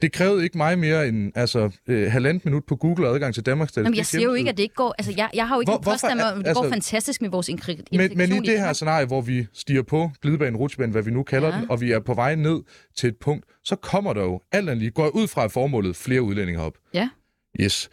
det 0.02 0.12
krævede 0.12 0.44
ikke 0.44 0.56
mig 0.58 0.78
mere 0.78 1.08
end 1.08 1.32
altså, 1.34 1.70
øh, 1.88 2.12
halvandet 2.12 2.44
minut 2.44 2.64
på 2.64 2.76
Google 2.76 3.08
og 3.08 3.14
adgang 3.14 3.34
til 3.34 3.46
Danmarks 3.46 3.68
Statistik. 3.70 3.84
Jamen, 3.86 3.96
jeg 3.96 4.06
siger 4.06 4.22
jo 4.24 4.32
ikke, 4.34 4.50
at 4.50 4.56
det 4.56 4.62
ikke 4.62 4.74
går... 4.74 4.94
Altså, 4.98 5.12
jeg, 5.16 5.30
jeg 5.34 5.48
har 5.48 5.56
jo 5.56 5.60
ikke 5.60 5.70
Hvor- 5.70 5.78
Hvor, 5.78 5.92
påstand 5.92 6.18
hvorfor 6.18 6.32
om, 6.32 6.38
at 6.40 6.44
det 6.46 6.54
går 6.54 6.62
altså- 6.62 6.74
fantastisk 6.74 7.22
med 7.22 7.30
vores 7.30 7.48
inkri- 7.48 7.82
men, 7.92 8.10
men 8.18 8.32
i 8.32 8.38
det 8.38 8.48
her 8.48 8.56
Danmark. 8.56 8.74
scenarie, 8.74 9.06
hvor 9.06 9.20
vi 9.20 9.46
stiger 9.52 9.82
på 9.82 10.10
glidebanen, 10.22 10.56
rutsjebanen, 10.56 10.92
hvad 10.92 11.02
vi 11.02 11.10
nu 11.10 11.22
kalder 11.22 11.48
Ja. 11.48 11.56
den, 11.60 11.70
og 11.70 11.80
vi 11.80 11.92
er 11.92 12.00
på 12.00 12.14
vej 12.14 12.34
ned 12.34 12.62
til 12.96 13.08
et 13.08 13.16
punkt, 13.20 13.44
så 13.64 13.76
kommer 13.76 14.12
der 14.12 14.22
jo 14.22 14.40
alt 14.52 14.68
andet 14.68 14.78
lige, 14.78 14.90
går 14.90 15.08
ud 15.08 15.28
fra 15.28 15.46
formålet, 15.46 15.96
flere 15.96 16.22
udlændinge 16.22 16.60
op. 16.60 16.74
Ja. 16.94 17.08
Yes. 17.60 17.90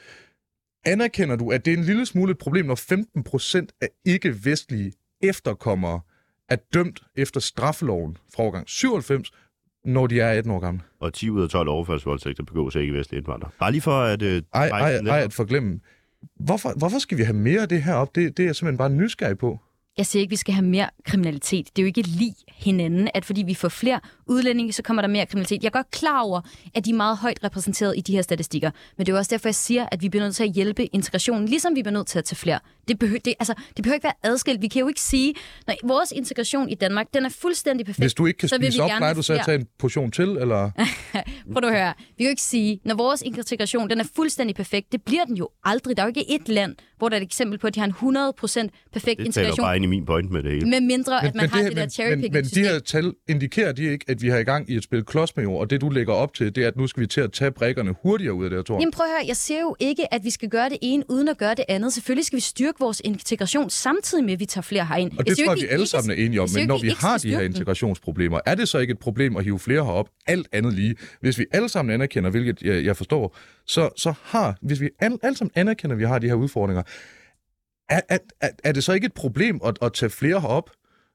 Anerkender 0.85 1.35
du, 1.35 1.51
at 1.51 1.65
det 1.65 1.73
er 1.73 1.77
en 1.77 1.83
lille 1.83 2.05
smule 2.05 2.31
et 2.31 2.37
problem, 2.37 2.65
når 2.65 2.75
15 2.75 3.23
procent 3.23 3.71
af 3.81 3.87
ikke-vestlige 4.05 4.91
efterkommere 5.23 5.99
er 6.49 6.55
dømt 6.73 7.01
efter 7.15 7.39
straffeloven 7.39 8.17
fra 8.35 8.43
årgang 8.43 8.69
97, 8.69 9.31
når 9.85 10.07
de 10.07 10.19
er 10.19 10.29
18 10.29 10.51
år 10.51 10.59
gamle? 10.59 10.81
Og 10.99 11.13
10 11.13 11.29
ud 11.29 11.43
af 11.43 11.49
12 11.49 11.69
overfaldsvoldtægter 11.69 12.43
begås 12.43 12.75
af 12.75 12.81
ikke-vestlige 12.81 13.19
indvandrere. 13.19 13.51
Bare 13.59 13.71
lige 13.71 13.81
for 13.81 14.01
at... 14.01 14.21
Øh, 14.21 14.41
Ej, 14.53 14.67
ej, 14.69 14.95
ej, 14.95 15.19
at 15.19 15.33
forglemme. 15.33 15.79
Hvorfor, 16.39 16.73
hvorfor 16.77 16.99
skal 16.99 17.17
vi 17.17 17.23
have 17.23 17.37
mere 17.37 17.61
af 17.61 17.69
det 17.69 17.83
her 17.83 17.93
op? 17.93 18.15
Det, 18.15 18.37
det 18.37 18.43
er 18.43 18.47
jeg 18.47 18.55
simpelthen 18.55 18.77
bare 18.77 18.89
nysgerrig 18.89 19.37
på. 19.37 19.59
Jeg 19.97 20.05
siger 20.05 20.21
ikke, 20.21 20.29
at 20.29 20.31
vi 20.31 20.35
skal 20.35 20.53
have 20.53 20.65
mere 20.65 20.89
kriminalitet. 21.05 21.65
Det 21.75 21.81
er 21.81 21.83
jo 21.83 21.87
ikke 21.87 22.01
lige 22.01 22.35
hinanden, 22.47 23.09
at 23.13 23.25
fordi 23.25 23.43
vi 23.43 23.53
får 23.53 23.69
flere 23.69 23.99
udlændinge, 24.27 24.73
så 24.73 24.83
kommer 24.83 25.01
der 25.01 25.09
mere 25.09 25.25
kriminalitet. 25.25 25.63
Jeg 25.63 25.67
er 25.67 25.71
godt 25.71 25.91
klar 25.91 26.21
over, 26.21 26.41
at 26.75 26.85
de 26.85 26.89
er 26.89 26.95
meget 26.95 27.17
højt 27.17 27.39
repræsenteret 27.43 27.93
i 27.97 28.01
de 28.01 28.11
her 28.11 28.21
statistikker. 28.21 28.71
Men 28.97 29.05
det 29.05 29.11
er 29.11 29.15
jo 29.15 29.17
også 29.17 29.29
derfor, 29.29 29.47
jeg 29.47 29.55
siger, 29.55 29.85
at 29.91 30.01
vi 30.01 30.09
bliver 30.09 30.23
nødt 30.23 30.35
til 30.35 30.43
at 30.43 30.49
hjælpe 30.51 30.85
integrationen, 30.85 31.47
ligesom 31.47 31.75
vi 31.75 31.81
bliver 31.83 31.93
nødt 31.93 32.07
til 32.07 32.19
at 32.19 32.25
tage 32.25 32.35
flere. 32.35 32.59
Det, 32.87 32.99
behøver, 32.99 33.19
det, 33.19 33.33
altså, 33.39 33.53
det 33.77 33.83
behøver 33.83 33.93
ikke 33.93 34.03
være 34.03 34.31
adskilt. 34.31 34.61
Vi 34.61 34.67
kan 34.67 34.79
jo 34.79 34.87
ikke 34.87 35.01
sige, 35.01 35.33
når 35.67 35.75
vores 35.87 36.11
integration 36.11 36.69
i 36.69 36.75
Danmark, 36.75 37.07
den 37.13 37.25
er 37.25 37.29
fuldstændig 37.29 37.85
perfekt. 37.85 38.03
Hvis 38.03 38.13
du 38.13 38.25
ikke 38.25 38.37
kan 38.37 38.49
så 38.49 38.57
vil 38.57 38.65
spise 38.65 38.77
vi 38.77 38.81
op, 38.81 38.89
gerne 38.89 38.99
plejer 38.99 39.13
du 39.13 39.21
så 39.21 39.33
at 39.33 39.41
tage 39.45 39.59
en 39.59 39.67
portion 39.79 40.11
til, 40.11 40.29
eller? 40.29 40.71
Prøv 41.53 41.63
at 41.63 41.77
høre. 41.77 41.93
Vi 41.97 42.03
kan 42.17 42.25
jo 42.25 42.29
ikke 42.29 42.41
sige, 42.41 42.79
når 42.85 42.95
vores 42.95 43.21
integration 43.21 43.89
den 43.89 43.99
er 43.99 44.05
fuldstændig 44.15 44.55
perfekt, 44.55 44.91
det 44.91 45.01
bliver 45.01 45.25
den 45.25 45.37
jo 45.37 45.49
aldrig. 45.63 45.97
Der 45.97 46.03
er 46.03 46.07
jo 46.07 46.13
ikke 46.17 46.31
et 46.31 46.49
land, 46.49 46.75
hvor 47.01 47.09
der 47.09 47.15
er 47.15 47.21
et 47.21 47.25
eksempel 47.25 47.59
på, 47.59 47.67
at 47.67 47.75
de 47.75 47.79
har 47.79 47.87
en 47.87 47.91
100% 47.91 48.69
perfekt 48.93 49.19
Det 49.19 49.33
taler 49.33 49.47
integration, 49.47 49.63
bare 49.63 49.75
ind 49.75 49.85
i 49.85 49.87
min 49.87 50.05
point 50.05 50.31
med 50.31 50.43
det 50.43 50.51
hele. 50.51 50.69
med 50.69 50.81
mindre 50.81 51.25
at 51.25 51.35
man 51.35 51.49
har 51.49 51.61
det, 51.61 51.75
der 51.75 51.89
cherry 51.89 52.15
men, 52.15 52.33
men 52.33 52.43
de 52.43 52.59
her 52.59 52.79
tal 52.79 53.13
indikerer 53.29 53.71
de 53.71 53.83
ikke, 53.83 54.05
at 54.07 54.21
vi 54.21 54.29
har 54.29 54.37
i 54.37 54.43
gang 54.43 54.69
i 54.69 54.75
et 54.75 54.83
spil 54.83 55.03
klods 55.05 55.35
med 55.35 55.43
jord, 55.43 55.59
og 55.59 55.69
det 55.69 55.81
du 55.81 55.89
lægger 55.89 56.13
op 56.13 56.33
til, 56.33 56.55
det 56.55 56.63
er, 56.63 56.67
at 56.67 56.77
nu 56.77 56.87
skal 56.87 57.01
vi 57.01 57.07
til 57.07 57.21
at 57.21 57.31
tage 57.31 57.51
brækkerne 57.51 57.95
hurtigere 58.03 58.33
ud 58.33 58.43
af 58.43 58.49
det 58.49 58.57
her 58.57 58.63
tårn. 58.63 58.79
Jamen 58.79 58.91
prøv 58.91 59.05
at 59.05 59.11
høre, 59.11 59.27
jeg 59.27 59.35
siger 59.35 59.59
jo 59.59 59.75
ikke, 59.79 60.13
at 60.13 60.23
vi 60.23 60.29
skal 60.29 60.49
gøre 60.49 60.69
det 60.69 60.77
ene 60.81 61.03
uden 61.09 61.27
at 61.27 61.37
gøre 61.37 61.55
det 61.55 61.65
andet. 61.69 61.93
Selvfølgelig 61.93 62.25
skal 62.25 62.37
vi 62.37 62.41
styrke 62.41 62.79
vores 62.79 63.01
integration 63.05 63.69
samtidig 63.69 64.23
med, 64.23 64.33
at 64.33 64.39
vi 64.39 64.45
tager 64.45 64.63
flere 64.63 64.85
herind. 64.85 65.11
Og 65.11 65.17
Jeg 65.17 65.25
det 65.25 65.37
tror 65.37 65.55
jeg, 65.55 65.61
vi 65.61 65.67
alle 65.67 65.87
sammen 65.87 66.11
er 66.11 66.25
enige 66.25 66.41
om. 66.41 66.49
Men 66.55 66.67
når 66.67 66.81
vi 66.81 66.93
har 66.99 67.17
de 67.17 67.29
her 67.29 67.41
integrationsproblemer, 67.41 68.39
er 68.45 68.55
det 68.55 68.69
så 68.69 68.77
ikke 68.77 68.91
et 68.91 68.99
problem 68.99 69.37
at 69.37 69.43
hive 69.43 69.59
flere 69.59 69.85
herop, 69.85 70.09
alt 70.27 70.47
andet 70.51 70.73
lige? 70.73 70.95
Hvis 71.21 71.39
vi 71.39 71.45
alle 71.51 71.69
sammen 71.69 71.93
anerkender, 71.93 72.29
hvilket 72.29 72.61
jeg, 72.61 72.85
jeg 72.85 72.97
forstår, 72.97 73.35
så, 73.65 73.89
så 73.97 74.13
har, 74.23 74.55
hvis 74.61 74.81
vi 74.81 74.89
alle, 74.99 75.17
alle 75.23 75.37
sammen 75.37 75.51
anerkender, 75.55 75.95
at 75.95 75.99
vi 75.99 76.05
har 76.05 76.19
de 76.19 76.27
her 76.27 76.33
udfordringer, 76.35 76.83
er, 77.89 78.01
er, 78.09 78.17
er, 78.41 78.49
er 78.63 78.71
det 78.71 78.83
så 78.83 78.93
ikke 78.93 79.05
et 79.05 79.13
problem 79.13 79.59
at, 79.65 79.77
at 79.81 79.93
tage 79.93 80.09
flere 80.09 80.39
herop? 80.41 80.69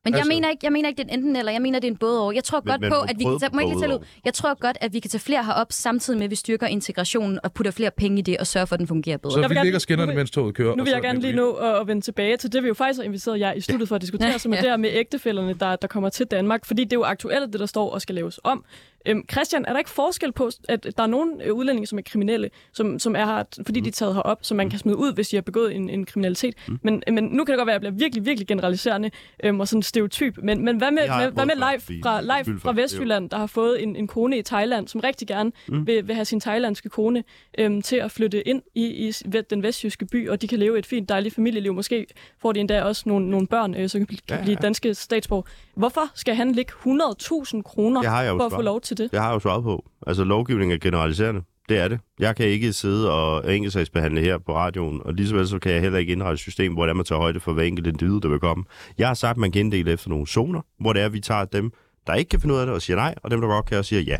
Men 0.05 0.13
jeg 0.13 0.19
Altså- 0.19 0.29
mener 0.33 0.51
ikke, 0.51 0.61
jeg 0.65 0.73
mener 0.73 0.89
ikke, 0.89 1.03
det 1.03 1.09
er 1.11 1.13
en 1.15 1.19
enten 1.21 1.37
eller. 1.37 1.53
Jeg 1.53 1.63
mener, 1.63 1.79
det 1.79 1.89
er 1.89 1.93
en 1.93 1.97
både 1.97 2.23
og. 2.23 2.35
Jeg 2.35 2.45
tror 2.45 2.61
Men- 2.61 2.71
godt 2.71 2.81
men 2.81 2.91
på, 2.91 2.97
at 3.01 3.15
vi 3.19 3.25
kan 3.25 3.39
tage, 3.41 3.51
må 3.53 3.61
jeg 3.61 3.69
ikke 3.69 3.81
lige 3.87 3.95
ud? 3.99 4.05
Jeg 4.25 4.35
tror 4.35 4.55
godt, 4.61 4.79
at 4.81 4.93
vi 4.93 5.01
kan 5.01 5.11
tage 5.11 5.21
flere 5.21 5.45
herop, 5.45 5.67
samtidig 5.73 6.19
med, 6.19 6.25
at 6.25 6.31
vi 6.31 6.35
styrker 6.37 6.67
integrationen 6.67 7.39
og 7.45 7.53
putter 7.53 7.71
flere 7.73 7.91
penge 7.91 8.19
i 8.19 8.23
det 8.23 8.37
og 8.39 8.47
sørger 8.47 8.65
for, 8.65 8.75
at 8.75 8.79
den 8.81 8.87
fungerer 8.89 9.17
bedre. 9.17 9.33
Så 9.35 9.41
Jeg 9.41 9.51
vi 9.51 9.55
ligger 9.63 9.79
skinnerne, 9.79 10.07
nu 10.07 10.13
vil- 10.13 10.17
mens 10.21 10.31
toget 10.31 10.55
kører. 10.55 10.77
Nu 10.77 10.85
vil 10.85 10.91
jeg 10.91 11.03
gerne 11.03 11.21
lige 11.21 11.33
nå 11.37 11.53
at, 11.53 11.81
at 11.81 11.87
vende 11.87 12.03
tilbage 12.03 12.37
til 12.37 12.53
det, 12.53 12.63
vi 12.63 12.69
jo 12.69 12.75
faktisk 12.75 12.99
har 12.99 13.05
inviteret 13.05 13.41
jer 13.41 13.53
i 13.53 13.61
studiet 13.61 13.89
for 13.89 13.95
at 13.97 14.03
diskutere, 14.03 14.39
som 14.39 14.53
er 14.53 14.57
det 14.57 14.65
her 14.71 14.77
med 14.77 14.91
ægtefælderne, 14.93 15.55
der, 15.55 15.77
der 15.77 15.89
kommer 15.89 16.09
til 16.09 16.27
Danmark. 16.27 16.65
Fordi 16.65 16.85
det 16.85 16.93
er 16.93 16.97
jo 16.97 17.05
aktuelt, 17.05 17.53
det 17.53 17.61
der 17.61 17.67
står 17.67 17.91
og 17.91 18.03
skal 18.03 18.15
laves 18.15 18.41
om. 18.45 18.65
Øhm, 19.07 19.25
Christian, 19.33 19.65
er 19.65 19.73
der 19.73 19.79
ikke 19.79 19.91
forskel 19.91 20.33
på, 20.33 20.51
at 20.69 20.87
der 20.97 21.03
er 21.03 21.07
nogle 21.07 21.45
øh, 21.45 21.55
udlændinge, 21.55 21.87
som 21.87 21.99
er 21.99 22.03
kriminelle, 22.03 22.51
som, 22.73 22.99
som 22.99 23.17
er 23.17 23.27
her, 23.27 23.43
fordi 23.67 23.81
de 23.81 23.89
er 23.89 23.93
taget 23.93 24.15
herop, 24.15 24.39
som 24.43 24.57
man 24.57 24.71
kan 24.71 24.79
smide 24.79 24.97
ud, 24.97 25.15
hvis 25.15 25.29
de 25.29 25.37
har 25.37 25.43
begået 25.43 25.77
en, 25.77 25.91
en 25.91 26.07
kriminalitet? 26.07 26.55
Men, 26.83 27.03
men 27.13 27.25
nu 27.25 27.45
kan 27.45 27.53
det 27.53 27.59
godt 27.59 27.67
være, 27.67 27.77
at 27.77 27.83
jeg 27.83 27.93
bliver 27.93 28.05
virkelig, 28.05 28.27
virkelig 28.27 28.49
generaliserende 28.49 29.11
øhm, 29.45 29.61
og 29.61 29.69
sådan 29.69 29.83
stereotyp. 29.83 30.39
Men, 30.43 30.65
men 30.65 30.77
hvad 30.77 30.91
med, 30.91 31.03
med, 31.09 31.31
hvad 31.33 31.47
med 31.47 31.55
Leif 31.55 32.03
fra, 32.03 32.21
Leif 32.21 32.63
fra. 32.63 32.73
Vestjylland, 32.73 33.31
der 33.31 33.37
har 33.37 33.47
fået 33.47 33.83
en, 33.83 33.97
en 33.97 34.07
kone 34.07 34.39
i 34.39 34.43
Thailand, 34.43 34.89
som 34.89 35.01
rigtig 35.01 35.29
gerne 35.29 35.53
mm. 35.69 35.87
vil, 35.87 36.09
vil 36.09 36.15
have 36.15 36.25
sin 36.25 36.41
thailandske 36.41 36.89
kone 36.89 37.25
øhm, 37.59 37.83
til 37.83 37.97
at 37.97 38.11
flytte 38.11 38.49
ind 38.49 38.63
i, 38.75 39.09
i 39.09 39.13
den 39.51 39.63
vestjyske 39.63 40.07
by, 40.07 40.29
og 40.29 40.43
de 40.43 40.49
kan 40.49 40.59
leve 40.59 40.79
et 40.79 40.87
fint, 40.87 41.09
dejligt 41.09 41.35
familieliv. 41.35 41.75
Måske 41.75 42.07
får 42.39 42.53
de 42.53 42.61
endda 42.61 42.83
også 42.83 43.03
nogle, 43.07 43.31
nogle 43.31 43.47
børn, 43.47 43.75
øh, 43.75 43.89
som 43.89 43.99
kan, 43.99 44.07
blive, 44.07 44.21
kan 44.29 44.37
Ja, 44.37 44.43
blive 44.43 44.57
ja. 44.61 44.67
danske 44.67 44.95
statsborger. 44.95 45.43
Hvorfor 45.75 46.11
skal 46.15 46.35
han 46.35 46.53
lægge 46.53 46.73
100.000 46.73 47.63
kroner 47.63 48.03
for 48.37 48.47
at 48.47 48.53
få 48.53 48.63
lov 48.63 48.81
til 48.81 48.96
det? 48.99 49.11
Det 49.11 49.21
har 49.21 49.27
jeg 49.29 49.35
jo 49.35 49.39
svaret 49.39 49.63
på. 49.65 49.91
Altså, 50.07 50.25
lovgivning 50.25 50.73
er 50.73 50.79
generaliserende. 50.79 51.43
Det 51.69 51.79
er 51.79 51.89
det. 51.89 51.99
Jeg 52.19 52.37
kan 52.37 52.47
ikke 52.47 52.73
sidde 52.73 53.13
og 53.13 53.55
enkeltsagsbehandle 53.55 54.21
her 54.21 54.39
på 54.39 54.57
radioen, 54.57 55.01
og 55.05 55.15
lige 55.15 55.29
så 55.29 55.35
vel 55.35 55.49
så 55.49 55.59
kan 55.59 55.73
jeg 55.73 55.81
heller 55.81 55.99
ikke 55.99 56.13
indrette 56.13 56.33
et 56.35 56.39
system, 56.39 56.73
hvor 56.73 56.83
det 56.87 56.91
er, 56.91 56.95
man 56.95 57.05
tager 57.05 57.21
højde 57.21 57.41
for 57.41 57.53
hver 57.53 57.63
enkelt 57.63 57.87
individ, 57.87 58.21
der 58.21 58.29
vil 58.29 58.39
komme. 58.39 58.65
Jeg 58.99 59.07
har 59.07 59.15
sagt, 59.15 59.31
at 59.31 59.37
man 59.37 59.53
kan 59.53 59.61
inddele 59.61 59.93
efter 59.93 60.09
nogle 60.09 60.27
zoner, 60.27 60.61
hvor 60.81 60.93
det 60.93 61.03
er, 61.03 61.07
at 61.07 61.13
vi 61.13 61.21
tager 61.21 61.45
dem, 61.45 61.73
der 62.07 62.15
ikke 62.15 62.29
kan 62.29 62.41
finde 62.41 62.55
ud 62.55 62.61
af 62.61 62.67
det, 62.67 62.75
og 62.75 62.83
siger 62.83 62.97
nej, 62.97 63.15
og 63.23 63.31
dem, 63.31 63.41
der 63.41 63.49
godt 63.49 63.67
kan, 63.67 63.79
og 63.79 63.85
siger 63.85 64.03
ja. 64.03 64.17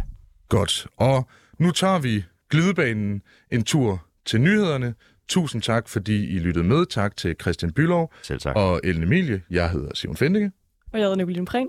Godt. 0.49 0.87
Og 0.97 1.29
nu 1.59 1.71
tager 1.71 1.99
vi 1.99 2.25
glidebanen 2.51 3.23
en 3.53 3.65
tur 3.65 4.05
til 4.27 4.41
nyhederne. 4.41 4.95
Tusind 5.29 5.63
tak, 5.63 5.89
fordi 5.89 6.37
I 6.37 6.39
lyttede 6.39 6.65
med. 6.65 6.87
Tak 6.87 7.17
til 7.17 7.35
Christian 7.41 7.73
Bylov 7.73 8.13
Selv 8.23 8.41
tak. 8.41 8.57
og 8.57 8.81
Ellen 8.85 9.03
Emilie. 9.03 9.43
Jeg 9.51 9.71
hedder 9.71 9.91
Simon 9.95 10.17
Fendinge. 10.17 10.53
Og 10.93 10.99
jeg 10.99 11.05
hedder 11.05 11.17
Nicoline 11.17 11.47
Prehn. 11.47 11.69